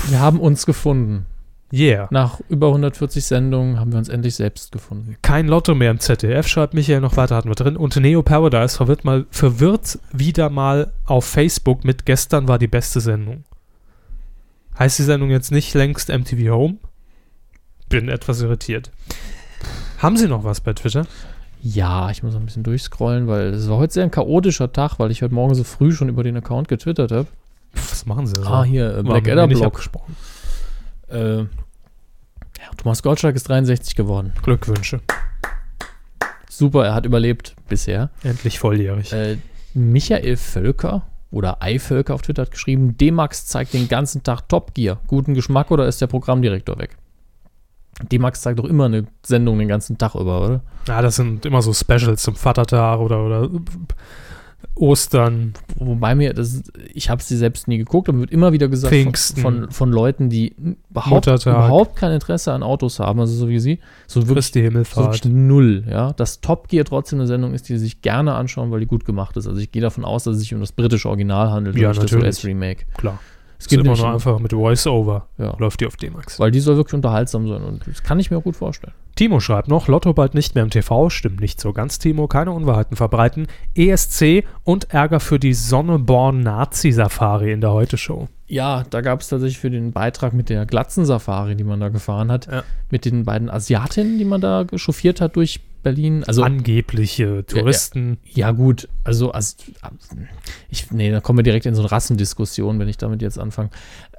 Wir 0.09 0.21
haben 0.21 0.39
uns 0.39 0.65
gefunden. 0.65 1.27
Yeah. 1.73 2.09
Nach 2.11 2.41
über 2.49 2.69
140 2.69 3.25
Sendungen 3.25 3.79
haben 3.79 3.93
wir 3.93 3.99
uns 3.99 4.09
endlich 4.09 4.35
selbst 4.35 4.73
gefunden. 4.73 5.17
Kein 5.23 5.47
Lotto 5.47 5.75
mehr 5.75 5.93
im 5.93 6.01
ZDF, 6.01 6.49
schreibt 6.49 6.75
Michael 6.75 7.01
noch 7.01 7.17
weiter, 7.17 7.37
hatten 7.37 7.49
wir 7.49 7.55
drin. 7.55 7.77
Und 7.77 7.95
Neo 7.97 8.23
Paradise 8.23 8.77
verwirrt, 8.77 9.05
mal, 9.05 9.27
verwirrt 9.31 9.99
wieder 10.13 10.51
mal 10.51 10.93
auf 11.07 11.25
Facebook 11.25 11.85
mit 11.85 12.07
gestern 12.07 12.49
war 12.49 12.59
die 12.59 12.67
beste 12.67 13.01
Sendung. 13.01 13.45
Heißt 14.79 14.99
die 14.99 15.05
Sendung 15.05 15.31
jetzt 15.31 15.53
nicht 15.53 15.75
längst 15.75 16.09
MTV 16.09 16.51
Home? 16.51 16.77
Bin 17.89 18.09
etwas 18.09 18.41
irritiert. 18.41 18.91
Haben 19.99 20.17
Sie 20.17 20.27
noch 20.27 20.43
was 20.43 20.61
bei 20.61 20.73
Twitter? 20.73 21.07
Ja, 21.63 22.11
ich 22.11 22.23
muss 22.23 22.33
noch 22.33 22.41
ein 22.41 22.47
bisschen 22.47 22.63
durchscrollen, 22.63 23.27
weil 23.29 23.49
es 23.49 23.69
war 23.69 23.77
heute 23.77 23.93
sehr 23.93 24.05
ein 24.05 24.11
chaotischer 24.11 24.73
Tag, 24.73 24.99
weil 24.99 25.11
ich 25.11 25.23
heute 25.23 25.35
Morgen 25.35 25.55
so 25.55 25.65
früh 25.65 25.93
schon 25.93 26.09
über 26.09 26.25
den 26.25 26.37
Account 26.37 26.69
getwittert 26.69 27.13
habe. 27.13 27.27
Was 27.75 28.07
machen 28.07 28.27
sie 28.27 28.41
so? 28.41 28.49
Ah, 28.49 28.65
hier, 28.65 28.97
äh, 28.97 29.03
Black 29.03 29.29
Adder 29.29 29.43
abgesprochen. 29.67 30.17
Äh, 31.11 31.39
ja, 31.41 31.47
Thomas 32.77 33.03
Gottschalk 33.03 33.37
ist 33.37 33.49
63 33.49 33.95
geworden. 33.95 34.33
Glückwünsche. 34.43 35.01
Super, 36.49 36.85
er 36.85 36.95
hat 36.95 37.07
überlebt 37.07 37.55
bisher. 37.69 38.11
Endlich 38.23 38.59
volljährig. 38.59 39.13
Äh, 39.13 39.39
Michael 39.75 40.37
Völker 40.37 41.07
oder 41.31 41.63
Eivölker 41.63 42.15
auf 42.15 42.23
Twitter 42.23 42.43
hat 42.43 42.51
geschrieben, 42.51 42.97
D-Max 42.97 43.47
zeigt 43.47 43.73
den 43.73 43.89
ganzen 43.89 44.23
Tag 44.23 44.49
Top 44.49 44.75
Gear. 44.75 45.01
Guten 45.07 45.35
Geschmack 45.35 45.71
oder 45.71 45.87
ist 45.87 46.01
der 46.01 46.09
Programmdirektor 46.09 46.79
weg? 46.79 46.97
D-Max 48.03 48.43
zeigt 48.43 48.59
doch 48.59 48.65
immer 48.65 48.87
eine 48.87 49.07
Sendung 49.25 49.59
den 49.59 49.69
ganzen 49.69 49.99
Tag 49.99 50.15
über, 50.15 50.45
oder? 50.45 50.61
Ja, 50.89 51.03
das 51.03 51.17
sind 51.17 51.47
immer 51.47 51.63
so 51.63 51.73
Specials 51.73 52.23
zum 52.23 52.35
Vatertag 52.35 52.99
oder, 52.99 53.25
oder 53.25 53.49
Ostern. 54.75 55.53
Wobei 55.77 56.15
mir, 56.15 56.33
das, 56.33 56.63
ich 56.95 57.11
habe 57.11 57.23
sie 57.23 57.37
selbst 57.37 57.69
nie 57.69 57.79
geguckt, 57.79 58.09
aber 58.09 58.21
wird 58.21 58.31
immer 58.31 58.53
wieder 58.53 58.69
gesagt 58.69 58.95
Pfingsten. 58.95 59.41
von, 59.41 59.55
von, 59.63 59.71
von 59.71 59.93
Leuten, 59.93 60.31
die 60.31 60.55
überhaupt, 60.91 61.27
überhaupt 61.27 61.97
kein 61.97 62.13
Interesse 62.13 62.53
an 62.53 62.63
Autos 62.63 62.99
haben, 62.99 63.21
also 63.21 63.35
so 63.35 63.49
wie 63.49 63.59
sie, 63.59 63.79
so 64.07 64.27
wirklich, 64.27 64.47
so 64.47 64.61
Himmelfahrt. 64.61 65.07
wirklich 65.07 65.33
null, 65.33 65.85
ja. 65.89 66.13
Dass 66.13 66.41
Top 66.41 66.69
Gear 66.69 66.85
trotzdem 66.85 67.19
eine 67.19 67.27
Sendung 67.27 67.53
ist, 67.53 67.69
die 67.69 67.75
sie 67.75 67.85
sich 67.85 68.01
gerne 68.01 68.35
anschauen, 68.35 68.71
weil 68.71 68.81
die 68.81 68.87
gut 68.87 69.05
gemacht 69.05 69.37
ist. 69.37 69.47
Also 69.47 69.61
ich 69.61 69.71
gehe 69.71 69.83
davon 69.83 70.05
aus, 70.05 70.25
dass 70.25 70.37
es 70.37 70.43
sich 70.43 70.55
um 70.55 70.61
das 70.61 70.73
britische 70.73 71.09
Original 71.09 71.51
handelt 71.51 71.77
Ja, 71.77 71.89
und 71.91 71.97
nicht 71.97 72.05
das 72.05 72.13
natürlich. 72.13 72.37
US-Remake. 72.39 72.87
Klar. 72.97 73.19
Es 73.61 73.69
gibt 73.69 73.85
immer 73.85 73.95
nur 73.95 74.13
einfach 74.13 74.39
mit 74.39 74.53
Voice-Over. 74.53 75.27
Ja. 75.37 75.55
Läuft 75.59 75.81
die 75.81 75.87
auf 75.87 75.97
D-Max. 75.97 76.41
Weil 76.41 76.51
die 76.51 76.61
soll 76.61 76.77
wirklich 76.77 76.95
unterhaltsam 76.95 77.47
sein 77.47 77.63
und 77.63 77.87
das 77.87 78.03
kann 78.03 78.19
ich 78.19 78.31
mir 78.31 78.39
auch 78.39 78.43
gut 78.43 78.57
vorstellen. 78.57 78.95
Timo 79.17 79.39
schreibt 79.39 79.69
noch, 79.69 79.87
Lotto 79.87 80.15
bald 80.15 80.35
nicht 80.35 80.55
mehr 80.55 80.65
im 80.65 80.71
TV. 80.71 81.11
Stimmt 81.11 81.41
nicht 81.41 81.61
so 81.61 81.75
ganz, 81.75 81.99
Timo. 81.99 82.27
Keine 82.27 82.53
Unwahrheiten 82.53 82.97
verbreiten. 82.97 83.49
ESC 83.77 84.45
und 84.65 84.93
Ärger 84.95 85.21
für 85.21 85.39
die 85.39 85.53
Sonneborn-Nazi-Safari 85.53 87.53
in 87.53 87.61
der 87.61 87.73
Heute-Show. 87.73 88.29
Ja, 88.47 88.85
da 88.89 89.01
gab 89.01 89.21
es 89.21 89.29
tatsächlich 89.29 89.59
für 89.59 89.71
den 89.71 89.93
Beitrag 89.93 90.33
mit 90.33 90.49
der 90.49 90.65
Glatzen-Safari, 90.67 91.55
die 91.55 91.65
man 91.65 91.81
da 91.81 91.89
gefahren 91.91 92.33
hat, 92.33 92.47
Ja. 92.51 92.63
mit 92.91 93.05
den 93.05 93.25
beiden 93.25 93.51
Asiatinnen, 93.51 94.19
die 94.19 94.25
man 94.25 94.41
da 94.41 94.65
chauffiert 94.75 95.21
hat 95.21 95.37
durch 95.37 95.61
Berlin. 95.83 96.25
Also 96.25 96.43
Angebliche 96.43 97.45
Touristen. 97.47 98.19
Ja, 98.25 98.53
gut, 98.53 98.89
also, 99.05 99.33
also 99.33 99.57
ich, 100.69 100.91
nee, 100.91 101.11
da 101.11 101.21
kommen 101.21 101.39
wir 101.39 101.43
direkt 101.43 101.67
in 101.67 101.75
so 101.75 101.83
eine 101.83 101.91
Rassendiskussion, 101.91 102.79
wenn 102.79 102.89
ich 102.89 102.99
damit 102.99 103.23
jetzt 103.23 103.39
anfange. 103.39 103.71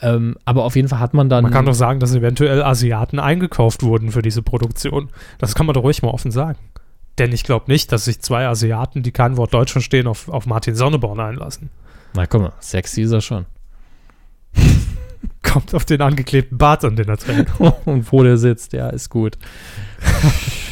Ähm, 0.01 0.35
aber 0.45 0.63
auf 0.63 0.75
jeden 0.75 0.87
Fall 0.87 0.99
hat 0.99 1.13
man 1.13 1.29
dann. 1.29 1.43
Man 1.43 1.53
kann 1.53 1.65
doch 1.65 1.73
sagen, 1.73 1.99
dass 1.99 2.13
eventuell 2.13 2.63
Asiaten 2.63 3.19
eingekauft 3.19 3.83
wurden 3.83 4.11
für 4.11 4.21
diese 4.21 4.41
Produktion. 4.41 5.09
Das 5.37 5.55
kann 5.55 5.65
man 5.65 5.73
doch 5.73 5.83
ruhig 5.83 6.01
mal 6.01 6.09
offen 6.09 6.31
sagen. 6.31 6.59
Denn 7.17 7.31
ich 7.33 7.43
glaube 7.43 7.71
nicht, 7.71 7.91
dass 7.91 8.05
sich 8.05 8.21
zwei 8.21 8.47
Asiaten, 8.47 9.03
die 9.03 9.11
kein 9.11 9.37
Wort 9.37 9.53
Deutsch 9.53 9.71
verstehen, 9.71 10.07
auf, 10.07 10.29
auf 10.29 10.45
Martin 10.45 10.75
Sonneborn 10.75 11.19
einlassen. 11.19 11.69
Na 12.13 12.25
komm 12.25 12.43
mal, 12.43 12.53
sexy 12.59 13.03
ist 13.03 13.11
er 13.11 13.21
schon. 13.21 13.45
Kommt 15.43 15.73
auf 15.73 15.85
den 15.85 16.01
angeklebten 16.01 16.57
Bart 16.57 16.85
an, 16.85 16.95
den 16.95 17.09
er 17.09 17.17
trägt. 17.17 17.51
Und 17.85 18.11
wo 18.11 18.23
der 18.23 18.37
sitzt, 18.37 18.73
ja, 18.73 18.89
ist 18.89 19.09
gut. 19.09 19.37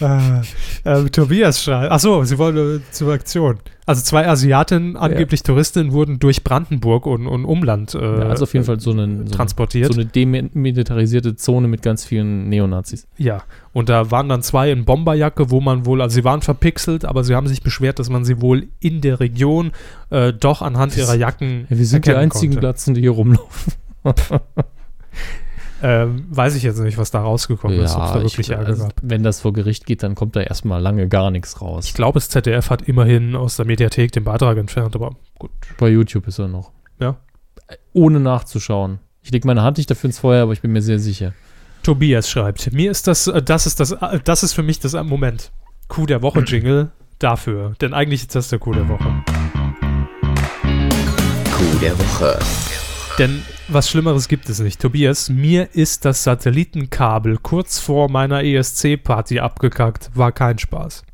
Äh, 0.00 0.40
äh, 0.84 1.04
Tobias 1.10 1.62
schreibt. 1.62 1.92
Achso, 1.92 2.24
sie 2.24 2.36
wollen 2.38 2.78
äh, 2.78 2.80
zur 2.90 3.12
Aktion. 3.12 3.58
Also 3.86 4.02
zwei 4.02 4.26
Asiatinnen, 4.26 4.96
angeblich 4.96 5.42
Touristinnen, 5.42 5.92
wurden 5.92 6.18
durch 6.18 6.42
Brandenburg 6.42 7.06
und, 7.06 7.26
und 7.26 7.44
Umland 7.44 7.94
äh, 7.94 7.98
Ja, 8.00 8.28
also 8.28 8.44
auf 8.44 8.52
jeden 8.54 8.64
Fall 8.64 8.80
so, 8.80 8.90
einen, 8.92 9.26
transportiert. 9.26 9.92
so 9.92 10.00
eine 10.00 10.08
demilitarisierte 10.08 11.36
Zone 11.36 11.68
mit 11.68 11.82
ganz 11.82 12.04
vielen 12.04 12.48
Neonazis. 12.48 13.06
ja, 13.16 13.42
und 13.72 13.88
da 13.88 14.10
waren 14.10 14.28
dann 14.28 14.42
zwei 14.42 14.70
in 14.70 14.84
Bomberjacke, 14.84 15.50
wo 15.50 15.60
man 15.60 15.86
wohl, 15.86 16.02
also 16.02 16.14
sie 16.14 16.24
waren 16.24 16.42
verpixelt, 16.42 17.04
aber 17.04 17.22
sie 17.24 17.34
haben 17.34 17.46
sich 17.46 17.62
beschwert, 17.62 17.98
dass 17.98 18.08
man 18.10 18.24
sie 18.24 18.40
wohl 18.40 18.68
in 18.80 19.00
der 19.00 19.20
Region 19.20 19.72
äh, 20.10 20.32
doch 20.32 20.62
anhand 20.62 20.96
ihrer 20.96 21.14
Jacken 21.14 21.66
Ja, 21.70 21.78
wir 21.78 21.86
sind 21.86 22.06
die 22.06 22.14
einzigen 22.14 22.52
konnte. 22.54 22.60
Glatzen, 22.60 22.94
die 22.94 23.00
hier 23.02 23.12
rumlaufen. 23.12 23.72
Ähm, 25.84 26.26
weiß 26.30 26.54
ich 26.54 26.62
jetzt 26.62 26.78
nicht, 26.78 26.96
was 26.96 27.10
da 27.10 27.20
rausgekommen 27.22 27.80
ist, 27.80 27.96
ob 27.96 28.04
es 28.04 28.12
da 28.12 28.14
wirklich 28.14 28.38
ich, 28.38 28.50
Ärger 28.50 28.68
also, 28.68 28.84
gab. 28.84 28.94
wenn 29.02 29.24
das 29.24 29.40
vor 29.40 29.52
Gericht 29.52 29.84
geht, 29.84 30.04
dann 30.04 30.14
kommt 30.14 30.36
da 30.36 30.40
erstmal 30.40 30.80
lange 30.80 31.08
gar 31.08 31.32
nichts 31.32 31.60
raus. 31.60 31.86
Ich 31.86 31.94
glaube, 31.94 32.18
das 32.20 32.28
ZDF 32.28 32.70
hat 32.70 32.82
immerhin 32.82 33.34
aus 33.34 33.56
der 33.56 33.66
Mediathek 33.66 34.12
den 34.12 34.22
Beitrag 34.22 34.58
entfernt, 34.58 34.94
aber 34.94 35.16
gut. 35.38 35.50
Bei 35.78 35.88
YouTube 35.88 36.28
ist 36.28 36.38
er 36.38 36.46
noch. 36.46 36.70
Ja. 37.00 37.16
Ohne 37.92 38.20
nachzuschauen. 38.20 39.00
Ich 39.22 39.32
lege 39.32 39.46
meine 39.46 39.62
Hand 39.62 39.78
nicht 39.78 39.90
dafür 39.90 40.08
ins 40.08 40.20
Feuer, 40.20 40.44
aber 40.44 40.52
ich 40.52 40.62
bin 40.62 40.72
mir 40.72 40.82
sehr 40.82 41.00
sicher. 41.00 41.32
Tobias 41.82 42.30
schreibt, 42.30 42.72
mir 42.72 42.90
ist 42.90 43.08
das, 43.08 43.26
äh, 43.26 43.42
das 43.42 43.66
ist 43.66 43.80
das, 43.80 43.90
äh, 43.90 44.20
das 44.22 44.44
ist 44.44 44.52
für 44.52 44.62
mich 44.62 44.78
das 44.78 44.94
äh, 44.94 45.02
Moment. 45.02 45.50
Coup 45.88 46.06
der 46.06 46.22
Woche 46.22 46.40
Jingle 46.40 46.92
dafür. 47.18 47.74
Denn 47.80 47.92
eigentlich 47.92 48.22
ist 48.22 48.34
das 48.36 48.48
der 48.48 48.60
Coup 48.60 48.74
der 48.74 48.88
Woche. 48.88 49.12
Coup 51.50 51.80
der 51.80 51.98
Woche. 51.98 52.38
Denn 53.18 53.42
was 53.68 53.90
Schlimmeres 53.90 54.26
gibt 54.26 54.48
es 54.48 54.58
nicht. 54.60 54.80
Tobias, 54.80 55.28
mir 55.28 55.74
ist 55.74 56.04
das 56.04 56.24
Satellitenkabel 56.24 57.38
kurz 57.38 57.78
vor 57.78 58.10
meiner 58.10 58.42
ESC-Party 58.42 59.38
abgekackt. 59.40 60.10
War 60.14 60.32
kein 60.32 60.58
Spaß, 60.58 61.04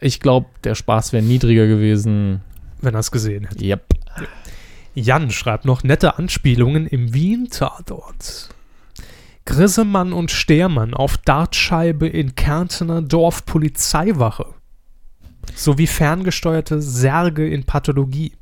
Ich 0.00 0.20
glaube, 0.20 0.48
der 0.64 0.74
Spaß 0.74 1.12
wäre 1.12 1.22
niedriger 1.22 1.66
gewesen. 1.66 2.40
wenn 2.80 2.94
er 2.94 3.00
es 3.00 3.10
gesehen 3.10 3.46
hätte. 3.46 3.64
Yep. 3.64 3.84
Jan 4.94 5.30
schreibt 5.30 5.64
noch 5.66 5.82
nette 5.82 6.18
Anspielungen 6.18 6.86
im 6.86 7.12
Wien-Tatort. 7.12 8.48
Grissemann 9.44 10.12
und 10.12 10.30
Stermann 10.30 10.94
auf 10.94 11.18
Dartscheibe 11.18 12.08
in 12.08 12.34
Kärntner 12.34 13.02
Dorfpolizeiwache. 13.02 14.46
Sowie 15.54 15.86
ferngesteuerte 15.86 16.80
Särge 16.82 17.48
in 17.48 17.64
Pathologie. 17.64 18.32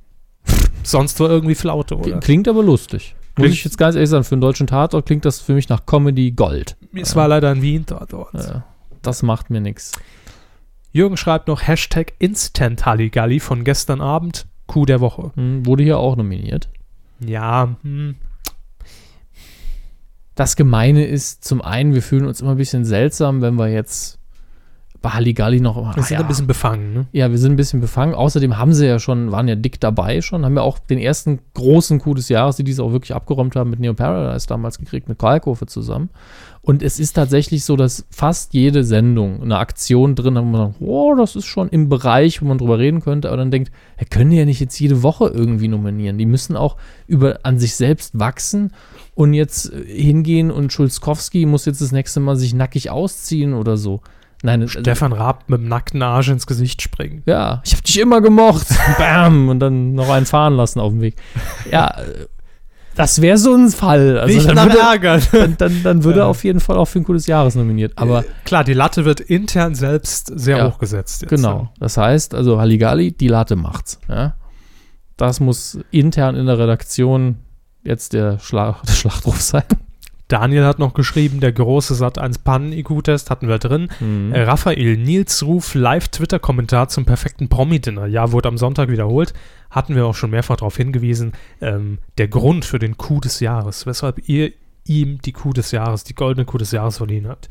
Sonst 0.85 1.19
war 1.21 1.29
irgendwie 1.31 1.55
Flaute, 1.55 1.97
oder? 1.97 2.21
Klingt 2.21 2.47
aber 2.49 2.63
lustig. 2.63 3.15
Muss 3.37 3.45
Klingt- 3.47 3.55
ich 3.55 3.65
jetzt 3.65 3.79
ganz 3.79 3.95
ehrlich 3.97 4.11
sagen, 4.11 4.25
für 4.25 4.35
einen 4.35 4.41
deutschen 4.43 4.67
Tatort 4.67 5.07
klingt 5.07 5.25
das 5.25 5.41
für 5.41 5.55
mich 5.55 5.69
nach 5.69 5.87
Comedy 5.87 6.31
Gold. 6.31 6.77
Es 6.95 7.17
war 7.17 7.27
leider 7.27 7.51
ein 7.51 7.63
Wien-Tatort. 7.63 8.35
Ja, 8.35 8.65
das 9.03 9.23
macht 9.23 9.51
mir 9.51 9.61
nichts. 9.61 9.93
Jürgen 10.93 11.17
schreibt 11.17 11.49
noch 11.49 11.67
Hashtag 11.67 12.13
Instant 12.21 12.87
Halligalli 12.87 13.41
von 13.41 13.65
gestern 13.65 14.01
Abend. 14.01 14.47
Coup 14.69 14.87
der 14.87 15.01
Woche. 15.01 15.33
Hm, 15.35 15.67
wurde 15.67 15.83
hier 15.83 15.99
auch 15.99 16.15
nominiert. 16.17 16.69
Ja, 17.25 17.75
hm, 17.83 18.15
Das 20.37 20.57
Gemeine 20.57 21.05
ist 21.07 21.45
zum 21.45 21.63
einen, 21.63 21.95
wir 21.95 22.03
fühlen 22.03 22.27
uns 22.27 22.41
immer 22.41 22.53
ein 22.53 22.57
bisschen 22.57 22.85
seltsam, 22.85 23.41
wenn 23.41 23.55
wir 23.55 23.69
jetzt 23.69 24.19
bei 25.05 25.11
Halligalli 25.11 25.61
noch. 25.61 25.77
wir 25.77 25.85
ah, 25.87 26.03
sind 26.03 26.17
ja, 26.17 26.21
ein 26.21 26.29
bisschen 26.29 26.47
befangen, 26.47 26.95
ne? 26.95 27.07
ja, 27.13 27.31
wir 27.31 27.37
sind 27.37 27.53
ein 27.53 27.57
bisschen 27.57 27.83
befangen. 27.83 28.15
Außerdem 28.15 28.57
haben 28.57 28.73
sie 28.73 28.87
ja 28.87 28.99
schon, 28.99 29.33
waren 29.33 29.47
ja 29.47 29.55
dick 29.55 29.79
dabei 29.79 30.23
schon, 30.23 30.47
haben 30.47 30.57
ja 30.57 30.63
auch 30.63 30.79
den 30.79 30.99
ersten 30.99 31.41
großen 31.53 31.99
Coup 32.01 32.17
des 32.17 32.31
Jahres, 32.31 32.57
die 32.57 32.65
diese 32.65 32.83
auch 32.83 32.91
wirklich 32.91 33.15
abgeräumt 33.15 33.55
haben, 33.55 33.69
mit 33.69 33.81
Neo 33.81 33.93
Paradise 33.93 34.47
damals 34.47 34.79
gekriegt, 34.79 35.07
mit 35.07 35.19
Kalkofe 35.19 35.67
zusammen. 35.67 36.09
Und 36.63 36.83
es 36.83 36.99
ist 36.99 37.13
tatsächlich 37.13 37.67
so, 37.67 37.77
dass 37.77 38.07
fast 38.09 38.55
jede 38.55 38.83
Sendung 38.83 39.43
eine 39.43 39.59
Aktion 39.59 40.15
drin 40.15 40.39
hat, 40.39 40.45
wo 40.45 40.49
man 40.49 40.69
sagt, 40.69 40.81
oh, 40.81 41.15
das 41.15 41.37
ist 41.37 41.45
schon 41.45 41.69
im 41.69 41.91
Bereich, 41.91 42.41
wo 42.41 42.47
man 42.47 42.57
drüber 42.57 42.79
reden 42.79 43.03
könnte, 43.03 43.29
aber 43.29 43.37
dann 43.37 43.51
denkt, 43.51 43.71
wir 43.99 44.07
können 44.07 44.31
die 44.31 44.39
ja 44.39 44.47
nicht 44.47 44.61
jetzt 44.61 44.81
jede 44.81 45.03
Woche 45.03 45.27
irgendwie 45.27 45.69
nominieren. 45.69 46.17
Die 46.17 46.25
müssen 46.25 46.57
auch 46.57 46.79
über 47.07 47.41
an 47.43 47.59
sich 47.59 47.77
selbst 47.77 48.19
wachsen 48.19 48.73
und 49.15 49.35
jetzt 49.35 49.71
äh, 49.71 49.85
hingehen 49.85 50.51
und 50.51 50.73
Schulzkowski 50.73 51.45
muss 51.45 51.67
jetzt 51.67 51.83
das 51.83 51.93
nächste 51.93 52.21
Mal 52.21 52.37
sich 52.37 52.55
nackig 52.55 52.89
ausziehen 52.89 53.53
oder 53.53 53.77
so. 53.77 54.01
Nein, 54.45 54.63
also- 54.63 54.79
Stefan 54.79 55.13
Raab 55.13 55.49
mit 55.49 55.61
dem 55.63 55.69
nackten 55.69 56.03
Arsch 56.03 56.29
ins 56.29 56.47
Gesicht 56.47 56.83
springen. 56.83 57.23
ja, 57.27 57.63
ich 57.65 57.73
hab 57.75 57.83
dich 57.83 57.99
immer 57.99 58.21
gemocht. 58.21 58.67
Bam. 58.99 59.49
Und 59.49 59.59
dann 59.61 59.95
noch 59.95 60.11
einen 60.11 60.27
fahren 60.27 60.55
lassen 60.55 60.81
auf 60.81 60.93
dem 60.93 61.01
Weg. 61.01 61.17
Ja, 61.71 61.97
das 62.95 63.21
wäre 63.21 63.39
so 63.39 63.55
ein 63.55 63.71
Fall. 63.71 64.19
Also 64.19 64.35
Nicht 64.35 64.47
dann 64.49 64.55
nach 64.55 64.67
würde, 64.67 64.79
Ärger. 64.79 65.19
dann, 65.33 65.57
dann, 65.57 65.83
dann 65.83 66.05
würde 66.05 66.21
er 66.21 66.27
auf 66.27 66.45
jeden 66.45 66.61
Fall 66.61 66.77
auch 66.77 66.85
für 66.85 67.01
ein 67.01 67.05
gutes 67.05 67.27
Jahres 67.27 67.55
nominiert. 67.57 67.93
Aber 67.97 68.25
Klar, 68.45 68.63
die 68.65 68.75
Latte 68.75 69.05
wird 69.05 69.19
intern 69.21 69.75
selbst 69.75 70.31
sehr 70.39 70.59
Ja, 70.59 70.69
hochgesetzt. 70.69 71.23
Jetzt 71.23 71.31
genau. 71.31 71.71
Das 71.81 71.97
heißt, 71.97 72.35
also 72.35 72.61
Halligalli, 72.61 73.13
die 73.13 73.29
Latte 73.29 73.57
macht's. 73.57 73.99
Ja? 74.09 74.35
Das 75.17 75.41
muss 75.41 75.79
intern 75.91 76.37
in 76.37 76.47
der 76.47 76.59
Redaktion 76.59 77.39
jetzt 77.83 78.13
der, 78.13 78.39
Schla 78.39 78.77
der 78.87 78.93
Schlachtruf 78.93 79.41
sein. 79.41 79.65
Daniel 80.29 80.65
hat 80.65 80.79
noch 80.79 80.95
geschrieben, 80.95 81.41
der 81.41 81.53
große 81.53 81.95
Sat 81.95 82.19
1 82.19 82.39
Pannen-IQ-Test 82.39 83.31
hatten 83.31 83.49
wir 83.49 83.59
drin. 83.59 83.89
Mhm. 84.01 84.33
Äh, 84.33 84.43
Raphael, 84.43 84.97
Nils 84.97 85.43
Ruf, 85.45 85.75
Live-Twitter-Kommentar 85.75 86.89
zum 86.89 87.05
perfekten 87.05 87.49
Promi-Dinner. 87.49 88.07
Ja, 88.07 88.33
wurde 88.33 88.49
am 88.49 88.57
Sonntag 88.57 88.89
wiederholt. 88.89 89.35
Hatten 89.71 89.95
wir 89.95 90.07
auch 90.07 90.15
schon 90.15 90.31
mehrfach 90.31 90.57
darauf 90.57 90.77
hingewiesen. 90.77 91.33
Ähm, 91.61 91.99
der 92.17 92.29
Grund 92.29 92.65
für 92.65 92.79
den 92.79 92.97
Coup 92.97 93.21
des 93.21 93.41
Jahres, 93.41 93.87
weshalb 93.87 94.29
ihr 94.29 94.53
ihm 94.87 95.21
die 95.23 95.33
Coup 95.33 95.55
des 95.55 95.71
Jahres, 95.71 96.05
die 96.05 96.15
goldene 96.15 96.45
Coup 96.45 96.59
des 96.59 96.71
Jahres 96.71 96.99
verliehen 96.99 97.27
habt. 97.27 97.49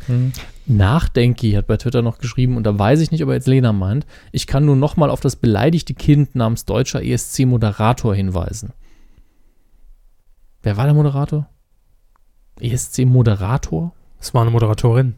Nachdenki 0.65 1.53
hat 1.53 1.67
bei 1.67 1.77
Twitter 1.77 2.01
noch 2.01 2.19
geschrieben, 2.19 2.57
und 2.57 2.63
da 2.63 2.77
weiß 2.77 2.99
ich 3.01 3.11
nicht, 3.11 3.23
ob 3.23 3.29
er 3.29 3.35
jetzt 3.35 3.47
Lena 3.47 3.73
meint, 3.73 4.05
ich 4.31 4.45
kann 4.45 4.65
nur 4.65 4.75
nochmal 4.75 5.09
auf 5.09 5.19
das 5.19 5.35
beleidigte 5.35 5.95
Kind 5.95 6.35
namens 6.35 6.65
deutscher 6.65 7.03
ESC-Moderator 7.03 8.13
hinweisen. 8.13 8.73
Wer 10.61 10.77
war 10.77 10.85
der 10.85 10.93
Moderator? 10.93 11.49
ESC-Moderator? 12.59 13.93
Es 14.19 14.33
war 14.33 14.41
eine 14.41 14.51
Moderatorin. 14.51 15.15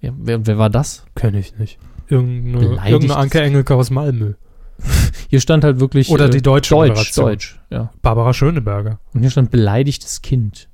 Ja, 0.00 0.12
wer, 0.16 0.46
wer 0.46 0.58
war 0.58 0.70
das? 0.70 1.04
Kenne 1.14 1.38
ich 1.38 1.58
nicht. 1.58 1.78
Irgendeine, 2.08 2.88
irgendeine 2.90 3.16
Anke 3.16 3.40
Engelke 3.40 3.74
aus 3.74 3.90
Malmö. 3.90 4.34
Hier 5.28 5.40
stand 5.40 5.62
halt 5.62 5.78
wirklich. 5.78 6.10
Oder 6.10 6.28
die 6.28 6.42
deutsche 6.42 6.74
Deutsch, 6.74 6.88
Moderation. 6.88 7.26
Deutsch, 7.26 7.60
ja. 7.70 7.90
Barbara 8.00 8.32
Schöneberger. 8.32 8.98
Und 9.12 9.20
hier 9.20 9.30
stand 9.30 9.50
beleidigtes 9.50 10.22
Kind. 10.22 10.69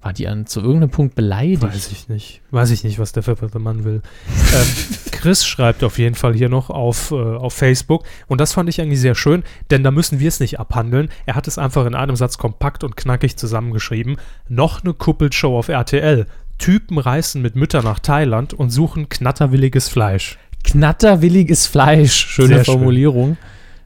War 0.00 0.12
die 0.12 0.28
an 0.28 0.46
zu 0.46 0.60
irgendeinem 0.60 0.90
Punkt 0.90 1.16
beleidigt? 1.16 1.62
Weiß 1.62 1.90
ich 1.90 2.08
nicht. 2.08 2.40
Weiß 2.52 2.70
ich 2.70 2.84
nicht, 2.84 3.00
was 3.00 3.10
der 3.10 3.24
verwirrte 3.24 3.58
Mann 3.58 3.82
will. 3.82 4.00
ähm, 4.54 4.66
Chris 5.10 5.44
schreibt 5.44 5.82
auf 5.82 5.98
jeden 5.98 6.14
Fall 6.14 6.34
hier 6.34 6.48
noch 6.48 6.70
auf, 6.70 7.10
äh, 7.10 7.14
auf 7.16 7.52
Facebook. 7.52 8.04
Und 8.28 8.40
das 8.40 8.52
fand 8.52 8.68
ich 8.68 8.80
eigentlich 8.80 9.00
sehr 9.00 9.16
schön, 9.16 9.42
denn 9.72 9.82
da 9.82 9.90
müssen 9.90 10.20
wir 10.20 10.28
es 10.28 10.38
nicht 10.38 10.60
abhandeln. 10.60 11.08
Er 11.26 11.34
hat 11.34 11.48
es 11.48 11.58
einfach 11.58 11.84
in 11.84 11.96
einem 11.96 12.14
Satz 12.14 12.38
kompakt 12.38 12.84
und 12.84 12.96
knackig 12.96 13.36
zusammengeschrieben. 13.36 14.18
Noch 14.48 14.84
eine 14.84 14.94
Kuppelshow 14.94 15.58
auf 15.58 15.68
RTL. 15.68 16.26
Typen 16.58 16.98
reisen 16.98 17.42
mit 17.42 17.56
Müttern 17.56 17.84
nach 17.84 17.98
Thailand 17.98 18.54
und 18.54 18.70
suchen 18.70 19.08
knatterwilliges 19.08 19.88
Fleisch. 19.88 20.38
Knatterwilliges 20.62 21.66
Fleisch. 21.66 22.14
Schöne 22.14 22.48
Sehr 22.48 22.64
schön. 22.64 22.74
Formulierung. 22.74 23.36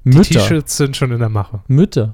Die 0.05 0.11
Mütter. 0.11 0.41
T-Shirts 0.41 0.77
sind 0.77 0.97
schon 0.97 1.13
in 1.13 1.21
der 1.21 1.29
Mache. 1.29 1.61
Mütter. 1.69 2.13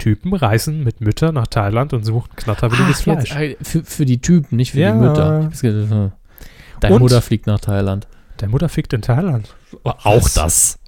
Typen 0.00 0.34
reisen 0.34 0.82
mit 0.82 1.00
Müttern 1.00 1.34
nach 1.36 1.46
Thailand 1.46 1.92
und 1.92 2.02
suchen 2.04 2.28
knatterwilliges 2.34 3.02
Ach, 3.02 3.06
jetzt, 3.06 3.28
Fleisch. 3.28 3.36
äh, 3.36 3.56
für, 3.62 3.84
für 3.84 4.04
die 4.04 4.20
Typen, 4.20 4.56
nicht 4.56 4.72
für 4.72 4.80
Ja. 4.80 4.90
die 4.92 4.98
Mütter. 4.98 5.50
Äh, 5.62 6.10
Deine 6.80 6.94
Und- 6.96 7.02
Mutter 7.02 7.22
fliegt 7.22 7.46
nach 7.46 7.60
Thailand. 7.60 8.08
Der 8.40 8.48
Mutter 8.48 8.68
fickt 8.68 8.92
in 8.94 9.02
Thailand. 9.02 9.54
Auch 9.84 10.04
Was? 10.24 10.34
das. 10.34 10.78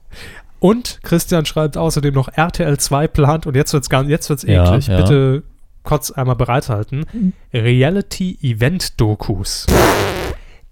Und 0.59 1.01
Christian 1.03 1.45
schreibt 1.45 1.77
außerdem 1.77 2.15
noch 2.15 2.29
RTL 2.35 2.79
2 2.79 3.07
plant 3.09 3.47
und 3.47 3.55
jetzt 3.57 3.73
wird's 3.73 3.91
ganz, 3.91 4.09
jetzt 4.09 4.29
wird's 4.31 4.43
Ja, 4.45 4.65
eklig. 4.75 4.87
ja. 4.89 4.97
Bitte 4.97 5.43
kurz 5.83 6.11
einmal 6.11 6.37
bereithalten. 6.37 7.05
Reality-Event-Dokus. 7.53 9.67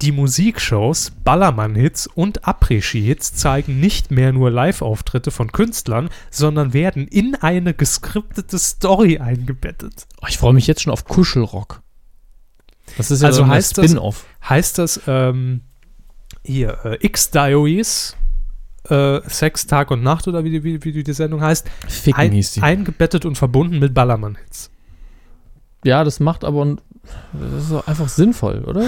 Die 0.02 0.12
Musikshows, 0.12 1.10
Ballermann-Hits 1.24 2.06
und 2.06 2.44
Après-Ski-Hits 2.46 3.34
zeigen 3.34 3.80
nicht 3.80 4.10
mehr 4.10 4.32
nur 4.32 4.50
Live-Auftritte 4.50 5.30
von 5.30 5.52
Künstlern, 5.52 6.08
sondern 6.30 6.72
werden 6.72 7.06
in 7.06 7.34
eine 7.34 7.74
geskriptete 7.74 8.58
Story 8.58 9.18
eingebettet. 9.18 10.06
Oh, 10.22 10.26
ich 10.28 10.38
freue 10.38 10.54
mich 10.54 10.66
jetzt 10.66 10.80
schon 10.82 10.92
auf 10.92 11.04
Kuschelrock. 11.04 11.82
Das 12.96 13.10
ist 13.10 13.20
ja 13.20 13.26
Also 13.28 13.38
so 13.38 13.44
ein 13.44 13.50
heißt 13.50 13.76
das- 13.76 13.84
Spin-off. 13.84 14.24
Heißt 14.48 14.78
das, 14.78 15.00
ähm, 15.06 15.60
hier, 16.42 16.78
äh, 16.84 17.06
X-Diaries, 17.06 18.16
äh, 18.88 19.20
Sex, 19.28 19.66
Tag 19.66 19.90
und 19.90 20.02
Nacht 20.02 20.26
oder 20.26 20.44
wie, 20.44 20.50
die- 20.50 20.64
wie, 20.64 20.82
wie 20.82 21.02
die 21.04 21.12
Sendung 21.12 21.42
heißt, 21.42 21.68
Ficken 21.88 22.18
ein, 22.20 22.32
hieß 22.32 22.52
die. 22.54 22.62
eingebettet 22.62 23.26
und 23.26 23.36
verbunden 23.36 23.78
mit 23.78 23.92
Ballermann-Hits. 23.92 24.70
Ja, 25.84 26.04
das 26.04 26.20
macht 26.20 26.42
aber 26.44 26.64
ein- 26.64 26.80
das 27.34 27.64
ist 27.70 27.88
einfach 27.88 28.08
sinnvoll, 28.08 28.64
oder? 28.66 28.86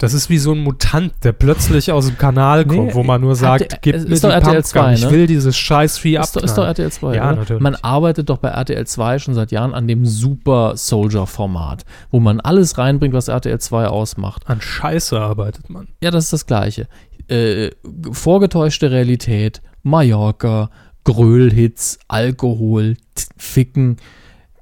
Das 0.00 0.14
ist 0.14 0.30
wie 0.30 0.38
so 0.38 0.52
ein 0.52 0.58
Mutant, 0.60 1.12
der 1.24 1.32
plötzlich 1.32 1.90
aus 1.90 2.06
dem 2.06 2.16
Kanal 2.16 2.64
kommt, 2.64 2.86
Nee, 2.88 2.94
wo 2.94 3.02
man 3.02 3.20
nur 3.20 3.34
sagt, 3.34 3.62
RTL 3.72 3.78
gib 3.82 3.94
mir 4.08 4.14
die 4.16 4.26
RTL 4.26 4.40
Pumpgun, 4.40 4.62
2, 4.64 4.92
ich 4.94 5.04
ne? 5.04 5.10
will 5.10 5.26
dieses 5.26 5.56
scheiß 5.56 5.98
Vieh 5.98 6.16
Ist 6.16 6.36
doch, 6.36 6.42
ist 6.42 6.54
doch. 6.54 6.64
RTL 6.64 6.92
2, 6.92 7.16
Ja, 7.16 7.26
oder? 7.30 7.36
natürlich. 7.36 7.62
Man 7.62 7.74
arbeitet 7.74 8.28
doch 8.30 8.38
bei 8.38 8.48
RTL 8.50 8.86
2 8.86 9.18
schon 9.18 9.34
seit 9.34 9.50
Jahren 9.50 9.74
an 9.74 9.88
dem 9.88 10.06
Super 10.06 10.76
Soldier 10.76 11.26
Format, 11.26 11.84
wo 12.12 12.20
man 12.20 12.38
alles 12.38 12.78
reinbringt, 12.78 13.12
was 13.12 13.26
RTL 13.26 13.58
2 13.58 13.88
ausmacht. 13.88 14.48
An 14.48 14.60
Scheiße 14.60 15.18
arbeitet 15.18 15.68
man. 15.68 15.88
Ja, 16.00 16.12
das 16.12 16.24
ist 16.24 16.32
das 16.32 16.46
Gleiche. 16.46 16.86
Äh, 17.26 17.70
vorgetäuschte 18.12 18.92
Realität, 18.92 19.62
Mallorca, 19.82 20.70
Grölhits, 21.02 21.98
Alkohol, 22.06 22.96
Ficken. 23.36 23.96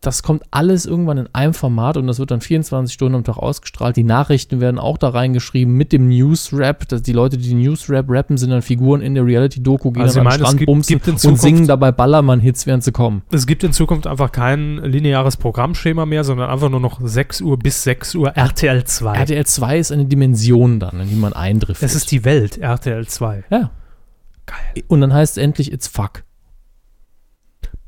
Das 0.07 0.23
kommt 0.23 0.45
alles 0.53 0.87
irgendwann 0.87 1.19
in 1.19 1.29
einem 1.35 1.53
Format 1.53 1.97
und 1.97 2.07
das 2.07 2.19
wird 2.21 2.31
dann 2.31 2.41
24 2.41 2.95
Stunden 2.95 3.17
am 3.17 3.25
Tag 3.25 3.39
ausgestrahlt. 3.39 3.97
Die 3.97 4.05
Nachrichten 4.05 4.61
werden 4.61 4.79
auch 4.79 4.99
da 4.99 5.09
reingeschrieben 5.09 5.75
mit 5.75 5.93
dem 5.93 6.09
News-Rap. 6.09 6.87
Die 7.03 7.13
Leute, 7.13 7.39
die 7.39 7.55
News-Rap 7.55 8.07
rappen, 8.09 8.37
sind 8.37 8.51
dann 8.51 8.63
Figuren 8.63 9.01
in 9.01 9.15
der 9.17 9.25
Reality-Doku, 9.27 9.91
gehen 9.91 10.03
Also 10.05 10.17
dann 10.21 10.25
meinen, 10.25 10.35
es 10.35 10.41
Strand 10.41 10.59
gibt- 10.59 10.67
bumsen 10.67 10.95
gibt 11.01 11.09
und 11.25 11.39
singen 11.41 11.67
dabei 11.67 11.91
Ballermann-Hits, 11.91 12.67
während 12.67 12.85
sie 12.85 12.93
kommen. 12.93 13.23
Es 13.33 13.47
gibt 13.47 13.65
in 13.65 13.73
Zukunft 13.73 14.07
einfach 14.07 14.31
kein 14.31 14.77
lineares 14.79 15.37
Programmschema 15.37 16.07
mehr, 16.07 16.23
sondern 16.23 16.51
einfach 16.51 16.69
nur 16.71 16.79
noch 16.81 17.01
6 17.03 17.41
Uhr 17.41 17.59
bis 17.59 17.83
6 17.83 18.15
Uhr 18.15 18.29
RTL 18.37 18.85
2. 18.85 19.13
RTL 19.17 19.45
2 19.45 19.79
ist 19.79 19.91
eine 19.91 20.05
Dimension 20.05 20.79
dann, 20.79 21.01
in 21.01 21.09
die 21.09 21.17
man 21.17 21.33
eindriftet. 21.33 21.89
es 21.89 21.97
ist 21.97 22.11
die 22.13 22.25
Welt, 22.25 22.59
RTL 22.59 23.07
2. 23.09 23.43
Ja. 23.51 23.71
Geil. 24.47 24.85
Und 24.87 25.01
dann 25.01 25.13
heißt 25.13 25.37
es 25.37 25.43
endlich 25.43 25.73
It's 25.73 25.89
Fuck. 25.89 26.23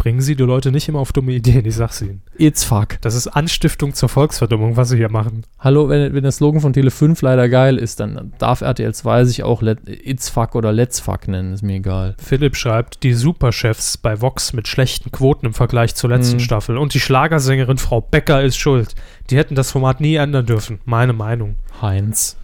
Bringen 0.09 0.23
Sie 0.23 0.37
die 0.37 0.43
Leute 0.45 0.73
nicht 0.73 0.89
immer 0.89 1.01
auf 1.01 1.13
dumme 1.13 1.33
Ideen, 1.33 1.67
ich 1.67 1.75
sag's 1.75 2.01
Ihnen. 2.01 2.23
It's 2.39 2.65
Fuck. 2.65 2.99
Das 3.03 3.15
ist 3.15 3.27
Anstiftung 3.29 3.93
zur 3.93 4.09
Volksverdummung, 4.09 4.79
was 4.79 4.89
Sie 4.89 4.97
hier 4.97 5.11
machen. 5.11 5.43
Hallo, 5.59 5.91
wenn, 5.91 6.15
wenn 6.15 6.23
der 6.23 6.33
Slogan 6.33 6.63
von 6.63 6.73
Tele 6.73 6.91
5 6.91 7.21
leider 7.21 7.47
geil 7.51 7.77
ist, 7.77 8.01
dann 8.01 8.33
darf 8.39 8.63
RTL 8.63 8.95
2 8.95 9.27
sich 9.27 9.43
auch 9.43 9.61
Let, 9.61 9.81
It's 9.87 10.31
Fuck 10.31 10.55
oder 10.55 10.73
Let's 10.73 10.99
Fuck 10.99 11.29
nennen, 11.29 11.53
ist 11.53 11.61
mir 11.61 11.77
egal. 11.77 12.17
Philipp 12.17 12.57
schreibt, 12.57 13.03
die 13.03 13.13
Superchefs 13.13 13.99
bei 13.99 14.23
Vox 14.23 14.55
mit 14.55 14.67
schlechten 14.67 15.13
Quoten 15.13 15.45
im 15.45 15.53
Vergleich 15.53 15.95
zur 15.95 16.09
letzten 16.09 16.37
Mhm. 16.37 16.41
Staffel 16.41 16.79
und 16.79 16.95
die 16.95 17.01
Schlagersängerin 17.01 17.77
Frau 17.77 18.01
Becker 18.01 18.43
ist 18.43 18.57
schuld. 18.57 18.95
Die 19.29 19.37
hätten 19.37 19.57
das 19.57 19.73
Format 19.73 20.01
nie 20.01 20.15
ändern 20.15 20.47
dürfen. 20.47 20.79
Meine 20.87 21.13
Meinung. 21.13 21.57
Heinz. 21.83 22.39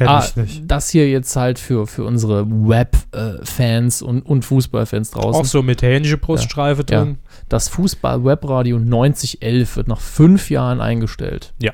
Kenn 0.00 0.08
Ah, 0.08 0.24
ich 0.26 0.34
nicht. 0.34 0.62
das 0.66 0.88
hier 0.88 1.10
jetzt 1.10 1.36
halt 1.36 1.58
für, 1.58 1.86
für 1.86 2.04
unsere 2.04 2.46
Web-Fans 2.48 4.00
und, 4.00 4.22
und 4.22 4.46
Fußballfans 4.46 5.10
draußen. 5.10 5.40
Auch 5.42 5.44
so 5.44 5.62
mit 5.62 5.82
Hähnchenbruststreife 5.82 6.84
Ja. 6.88 7.00
drin. 7.04 7.18
Das 7.50 7.68
Fußball-Webradio 7.68 8.78
9011 8.78 9.76
wird 9.76 9.88
nach 9.88 10.00
fünf 10.00 10.48
Jahren 10.48 10.80
eingestellt. 10.80 11.52
Ja. 11.60 11.72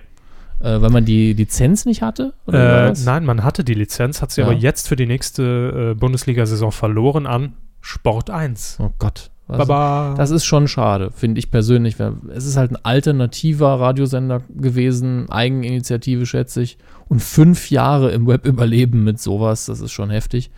Äh, 0.59 0.81
weil 0.81 0.91
man 0.91 1.05
die 1.05 1.35
Lizenz 1.35 1.85
nicht 1.85 2.03
hatte? 2.03 2.33
Äh, 2.51 2.93
nein, 3.05 3.25
man 3.25 3.45
hatte 3.45 3.63
die 3.63 3.75
Lizenz, 3.75 4.23
hat 4.23 4.33
sie 4.33 4.41
Ja. 4.41 4.49
aber 4.49 4.57
jetzt 4.57 4.89
für 4.89 4.97
die 4.97 5.07
nächste 5.07 5.93
äh, 5.93 5.95
Bundesliga-Saison 5.95 6.73
verloren 6.73 7.27
an 7.27 7.53
Sport 7.81 8.31
1. 8.31 8.79
Oh 8.81 8.91
Gott. 8.99 9.31
Also, 9.49 9.65
Baba. 9.65 10.15
Das 10.17 10.31
ist 10.31 10.45
schon 10.45 10.67
schade, 10.67 11.11
finde 11.13 11.39
ich 11.39 11.51
persönlich. 11.51 11.97
Es 12.35 12.47
ist 12.47 12.57
halt 12.57 12.73
ein 12.73 12.79
alternativer 12.83 13.79
Radiosender 13.79 14.43
gewesen, 14.49 15.31
Eigeninitiative, 15.31 16.27
schätze 16.27 16.63
ich. 16.63 16.79
Und 17.09 17.23
fünf 17.23 17.71
Jahre 17.71 18.11
im 18.11 18.27
Web 18.27 18.45
überleben 18.45 19.05
mit 19.05 19.21
sowas, 19.21 19.67
das 19.67 19.81
ist 19.81 19.93
schon 19.93 20.11
heftig. 20.11 20.51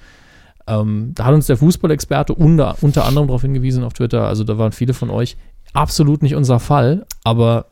Ähm, 0.66 1.12
da 1.15 1.27
hat 1.27 1.35
uns 1.35 1.47
der 1.47 1.59
Fußballexperte 1.59 2.35
unter, 2.35 2.77
unter 2.81 3.05
anderem 3.05 3.28
darauf 3.28 3.43
hingewiesen 3.43 3.85
auf 3.85 3.93
Twitter. 3.93 4.27
Also 4.27 4.44
da 4.44 4.56
waren 4.56 4.73
viele 4.73 4.94
von 4.94 5.10
euch 5.10 5.36
absolut 5.74 6.23
nicht 6.23 6.35
unser 6.35 6.59
Fall, 6.59 7.06
aber 7.24 7.66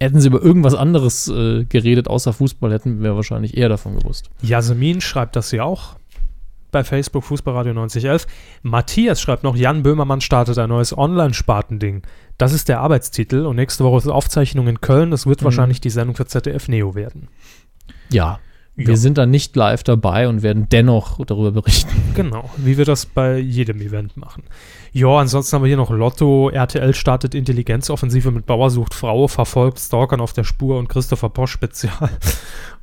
hätten 0.00 0.20
sie 0.20 0.28
über 0.28 0.42
irgendwas 0.42 0.74
anderes 0.74 1.28
äh, 1.28 1.64
geredet 1.64 2.08
außer 2.08 2.32
Fußball, 2.32 2.72
hätten 2.72 3.02
wir 3.02 3.16
wahrscheinlich 3.16 3.56
eher 3.56 3.68
davon 3.68 3.98
gewusst. 3.98 4.30
Jasmin 4.42 5.00
schreibt 5.00 5.34
das 5.34 5.50
hier 5.50 5.64
auch 5.64 5.97
bei 6.70 6.84
Facebook 6.84 7.24
Fußballradio 7.24 7.72
9011. 7.74 8.26
Matthias 8.62 9.20
schreibt 9.20 9.42
noch, 9.44 9.56
Jan 9.56 9.82
Böhmermann 9.82 10.20
startet 10.20 10.58
ein 10.58 10.68
neues 10.68 10.96
Online-Spartending. 10.96 12.02
Das 12.36 12.52
ist 12.52 12.68
der 12.68 12.80
Arbeitstitel 12.80 13.46
und 13.46 13.56
nächste 13.56 13.84
Woche 13.84 13.98
ist 13.98 14.06
Aufzeichnung 14.08 14.68
in 14.68 14.80
Köln. 14.80 15.10
Das 15.10 15.26
wird 15.26 15.40
Mhm. 15.40 15.44
wahrscheinlich 15.46 15.80
die 15.80 15.90
Sendung 15.90 16.14
für 16.16 16.26
ZDF 16.26 16.68
Neo 16.68 16.94
werden. 16.94 17.28
Ja, 18.10 18.38
Ja. 18.76 18.86
wir 18.86 18.96
sind 18.96 19.18
da 19.18 19.26
nicht 19.26 19.56
live 19.56 19.82
dabei 19.82 20.28
und 20.28 20.42
werden 20.42 20.68
dennoch 20.70 21.24
darüber 21.26 21.50
berichten. 21.50 21.90
Genau, 22.14 22.48
wie 22.56 22.78
wir 22.78 22.84
das 22.84 23.06
bei 23.06 23.36
jedem 23.38 23.80
Event 23.80 24.16
machen. 24.16 24.44
Ja, 24.92 25.08
ansonsten 25.18 25.56
haben 25.56 25.62
wir 25.64 25.68
hier 25.68 25.76
noch 25.76 25.90
Lotto, 25.90 26.48
RTL 26.50 26.94
startet 26.94 27.34
Intelligenzoffensive 27.34 28.30
mit 28.30 28.46
Bauer 28.46 28.70
sucht 28.70 28.94
Frau, 28.94 29.26
verfolgt 29.26 29.80
Stalkern 29.80 30.20
auf 30.20 30.32
der 30.32 30.44
Spur 30.44 30.78
und 30.78 30.88
Christopher 30.88 31.28
Posch 31.28 31.50
Spezial. 31.52 32.10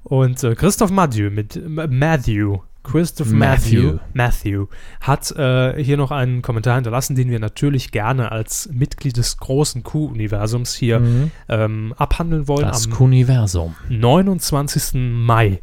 Und 0.03 0.43
äh, 0.43 0.53
Christoph 0.55 0.91
Matthew 0.91 1.29
mit 1.31 1.55
M 1.55 1.79
Matthew. 1.97 2.57
Christoph 2.85 3.31
Matthew, 3.31 3.97
Matthew. 4.13 4.67
Hat 5.01 5.31
äh, 5.31 5.83
hier 5.83 5.97
noch 5.97 6.11
einen 6.11 6.41
Kommentar 6.41 6.75
hinterlassen, 6.75 7.15
den 7.15 7.29
wir 7.29 7.39
natürlich 7.39 7.91
gerne 7.91 8.31
als 8.31 8.69
Mitglied 8.71 9.17
des 9.17 9.37
großen 9.37 9.83
Q-Universums 9.83 10.73
hier 10.75 10.99
Mhm. 10.99 11.31
ähm, 11.49 11.93
abhandeln 11.97 12.47
wollen. 12.47 12.67
Das 12.67 12.87
Am 12.87 12.93
Universum. 12.93 13.75
29. 13.89 14.93
Mai 14.95 15.61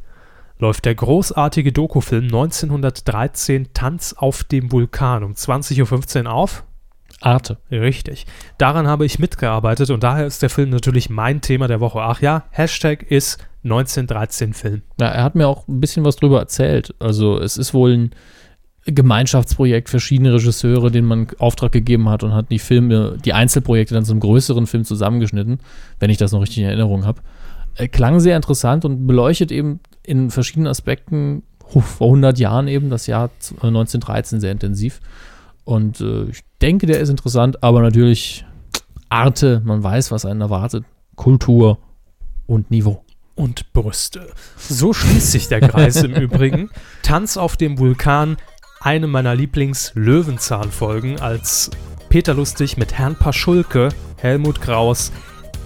läuft 0.58 0.84
der 0.84 0.94
großartige 0.94 1.72
Dokufilm 1.72 2.24
1913 2.24 3.68
Tanz 3.74 4.14
auf 4.16 4.44
dem 4.44 4.70
Vulkan 4.70 5.24
um 5.24 5.32
20.15 5.32 6.24
Uhr 6.26 6.32
auf. 6.32 6.64
Arte. 7.20 7.58
Richtig. 7.70 8.26
Daran 8.58 8.86
habe 8.88 9.04
ich 9.06 9.18
mitgearbeitet 9.18 9.90
und 9.90 10.02
daher 10.02 10.26
ist 10.26 10.42
der 10.42 10.50
Film 10.50 10.70
natürlich 10.70 11.08
mein 11.08 11.40
Thema 11.40 11.68
der 11.68 11.80
Woche. 11.80 12.00
Ach 12.00 12.20
ja, 12.20 12.44
Hashtag 12.50 13.02
ist 13.02 13.38
1913 13.64 14.52
Film. 14.54 14.82
Ja, 15.00 15.08
er 15.08 15.22
hat 15.24 15.34
mir 15.34 15.46
auch 15.48 15.68
ein 15.68 15.80
bisschen 15.80 16.04
was 16.04 16.16
drüber 16.16 16.38
erzählt. 16.40 16.94
Also 16.98 17.38
es 17.38 17.56
ist 17.56 17.72
wohl 17.74 17.92
ein 17.92 18.10
Gemeinschaftsprojekt, 18.84 19.88
verschiedene 19.88 20.34
Regisseure, 20.34 20.90
denen 20.90 21.06
man 21.06 21.28
Auftrag 21.38 21.70
gegeben 21.70 22.08
hat 22.08 22.24
und 22.24 22.34
hat 22.34 22.50
die 22.50 22.58
Filme, 22.58 23.16
die 23.24 23.32
Einzelprojekte 23.32 23.94
dann 23.94 24.04
zum 24.04 24.18
größeren 24.18 24.66
Film 24.66 24.84
zusammengeschnitten, 24.84 25.60
wenn 26.00 26.10
ich 26.10 26.16
das 26.18 26.32
noch 26.32 26.40
richtig 26.40 26.58
in 26.58 26.64
Erinnerung 26.64 27.04
habe. 27.06 27.20
Äh, 27.76 27.86
Klang 27.86 28.18
sehr 28.18 28.34
interessant 28.34 28.84
und 28.84 29.06
beleuchtet 29.06 29.52
eben 29.52 29.78
in 30.02 30.30
verschiedenen 30.30 30.66
Aspekten 30.66 31.44
vor 31.68 32.08
100 32.08 32.38
Jahren 32.40 32.66
eben 32.66 32.90
das 32.90 33.06
Jahr 33.06 33.30
z- 33.38 33.56
äh, 33.62 33.68
1913 33.68 34.40
sehr 34.40 34.50
intensiv. 34.50 35.00
Und 35.64 36.00
äh, 36.00 36.24
ich 36.24 36.40
denke, 36.60 36.86
der 36.86 36.98
ist 36.98 37.08
interessant, 37.08 37.62
aber 37.62 37.82
natürlich 37.82 38.44
Arte, 39.08 39.62
man 39.64 39.82
weiß, 39.82 40.10
was 40.10 40.24
einen 40.24 40.40
erwartet. 40.40 40.84
Kultur 41.14 41.78
und 42.46 42.70
Niveau. 42.72 43.01
Und 43.34 43.72
Brüste. 43.72 44.32
So 44.56 44.92
schließt 44.92 45.32
sich 45.32 45.48
der 45.48 45.60
Kreis 45.60 46.02
im 46.02 46.14
Übrigen. 46.20 46.70
Tanz 47.02 47.36
auf 47.36 47.56
dem 47.56 47.78
Vulkan, 47.78 48.36
eine 48.80 49.06
meiner 49.06 49.34
Lieblings-Löwenzahn-Folgen, 49.34 51.20
als 51.20 51.70
Peter 52.08 52.34
Lustig 52.34 52.76
mit 52.76 52.94
Herrn 52.94 53.16
Paschulke, 53.16 53.90
Helmut 54.16 54.60
Kraus, 54.60 55.12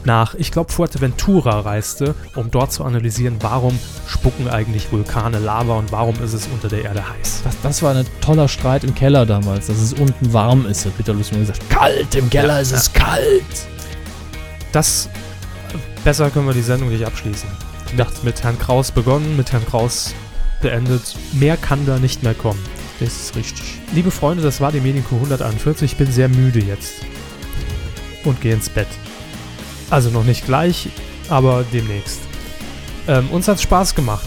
nach, 0.07 0.35
ich 0.35 0.53
glaube, 0.53 0.73
Fuerteventura 0.73 1.61
reiste, 1.61 2.15
um 2.37 2.51
dort 2.51 2.73
zu 2.73 2.85
analysieren, 2.85 3.37
warum 3.41 3.79
spucken 4.07 4.49
eigentlich 4.49 4.91
Vulkane 4.93 5.39
Lava 5.39 5.75
und 5.75 5.93
warum 5.93 6.15
ist 6.23 6.33
es 6.33 6.47
unter 6.47 6.69
der 6.69 6.85
Erde 6.85 7.03
heiß. 7.07 7.43
Das, 7.45 7.61
das 7.63 7.83
war 7.83 7.95
ein 7.95 8.07
toller 8.21 8.49
Streit 8.49 8.85
im 8.85 8.95
Keller 8.95 9.27
damals, 9.27 9.67
dass 9.67 9.79
es 9.79 9.93
unten 9.93 10.33
warm 10.33 10.67
ist. 10.67 10.87
Hat 10.87 10.97
Peter 10.97 11.13
Lustig 11.13 11.37
immer 11.37 11.47
gesagt, 11.47 11.69
kalt, 11.69 12.15
im 12.15 12.31
Keller 12.31 12.61
ist 12.61 12.73
es 12.73 12.93
kalt. 12.93 13.67
Das, 14.73 15.11
besser 16.05 16.31
können 16.31 16.47
wir 16.47 16.55
die 16.55 16.63
Sendung 16.63 16.89
nicht 16.91 17.07
abschließen. 17.07 17.49
Ich 17.91 17.97
dachte, 17.97 18.19
mit 18.25 18.43
Herrn 18.43 18.59
Kraus 18.59 18.91
begonnen, 18.91 19.37
mit 19.37 19.53
Herrn 19.53 19.65
Kraus 19.67 20.15
beendet. 20.61 21.15
Mehr 21.33 21.57
kann 21.57 21.87
da 21.87 21.99
nicht 21.99 22.23
mehr 22.23 22.35
kommen. 22.35 22.61
Das 22.99 23.09
ist 23.09 23.37
richtig. 23.37 23.81
Liebe 23.93 24.11
Freunde, 24.11 24.43
das 24.43 24.61
war 24.61 24.73
die 24.73 24.81
Medienkuh 24.81 25.17
141. 25.17 25.93
Ich 25.93 25.99
bin 25.99 26.11
sehr 26.11 26.29
müde 26.29 26.61
jetzt. 26.61 26.95
Und 28.25 28.41
gehe 28.41 28.55
ins 28.55 28.69
Bett. 28.69 28.89
Also 29.91 30.11
noch 30.11 30.25
nicht 30.25 30.47
gleich, 30.47 30.89
aber 31.29 31.65
demnächst. 31.73 32.21
Ähm, 33.07 33.29
uns 33.31 33.47
hat 33.47 33.61
Spaß 33.61 33.95
gemacht, 33.95 34.27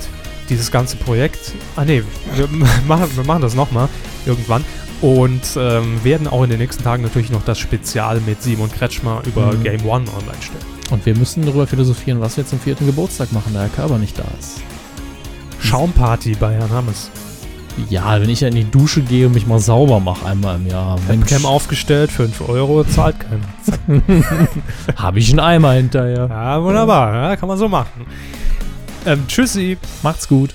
dieses 0.50 0.72
ganze 0.72 0.96
Projekt. 0.96 1.52
Ah 1.76 1.84
ne, 1.84 2.04
wir, 2.36 2.48
machen, 2.88 3.10
wir 3.16 3.24
machen 3.26 3.42
das 3.42 3.56
nochmal 3.56 3.90
irgendwann. 4.26 4.64
Und 5.02 5.42
ähm, 5.58 6.04
werden 6.04 6.28
auch 6.28 6.44
in 6.44 6.50
den 6.50 6.60
nächsten 6.60 6.84
Tagen 6.84 7.04
natürlich 7.04 7.30
noch 7.30 7.44
das 7.46 7.58
Spezial 7.60 8.22
mit 8.22 8.42
Simon 8.44 8.72
Kretschmer 8.72 9.22
über 9.26 9.54
Mhm. 9.54 9.64
Game 9.64 9.86
One 9.86 10.06
online 10.10 10.42
stellen. 10.42 10.79
Und 10.92 11.06
wir 11.06 11.16
müssen 11.16 11.46
darüber 11.46 11.68
philosophieren, 11.68 12.22
was 12.22 12.38
wir 12.38 12.46
zum 12.46 12.60
vierten 12.60 12.86
Geburtstag 12.86 13.32
machen, 13.32 13.54
da 13.54 13.62
Herr 13.62 13.70
Körber 13.70 13.98
nicht 13.98 14.18
da 14.18 14.26
ist. 14.40 14.62
Schaumparty 15.62 16.36
bei 16.40 16.54
Herrn 16.54 16.72
Hammes. 16.72 17.12
Ja, 17.90 18.20
wenn 18.20 18.30
ich 18.30 18.42
in 18.44 18.56
die 18.56 18.70
Dusche 18.70 19.02
gehe 19.02 19.28
und 19.28 19.34
mich 19.34 19.48
mal 19.48 19.60
sauber 19.60 20.00
mache 20.00 20.26
einmal 20.26 20.58
im 20.58 20.68
Jahr. 20.68 21.00
Webcam 21.08 21.46
aufgestellt, 21.46 22.12
5 22.12 22.50
Euro, 22.50 22.84
zahlt 22.84 23.18
keiner. 23.20 24.24
habe 24.96 25.20
ich 25.20 25.30
einen 25.30 25.40
Eimer 25.40 25.74
hinterher. 25.74 26.28
Ja, 26.30 26.62
wunderbar, 26.62 27.14
ja, 27.14 27.36
kann 27.36 27.48
man 27.48 27.58
so 27.58 27.70
machen. 27.70 28.06
Ähm, 29.06 29.26
tschüssi. 29.28 29.78
Macht's 30.04 30.28
gut. 30.28 30.54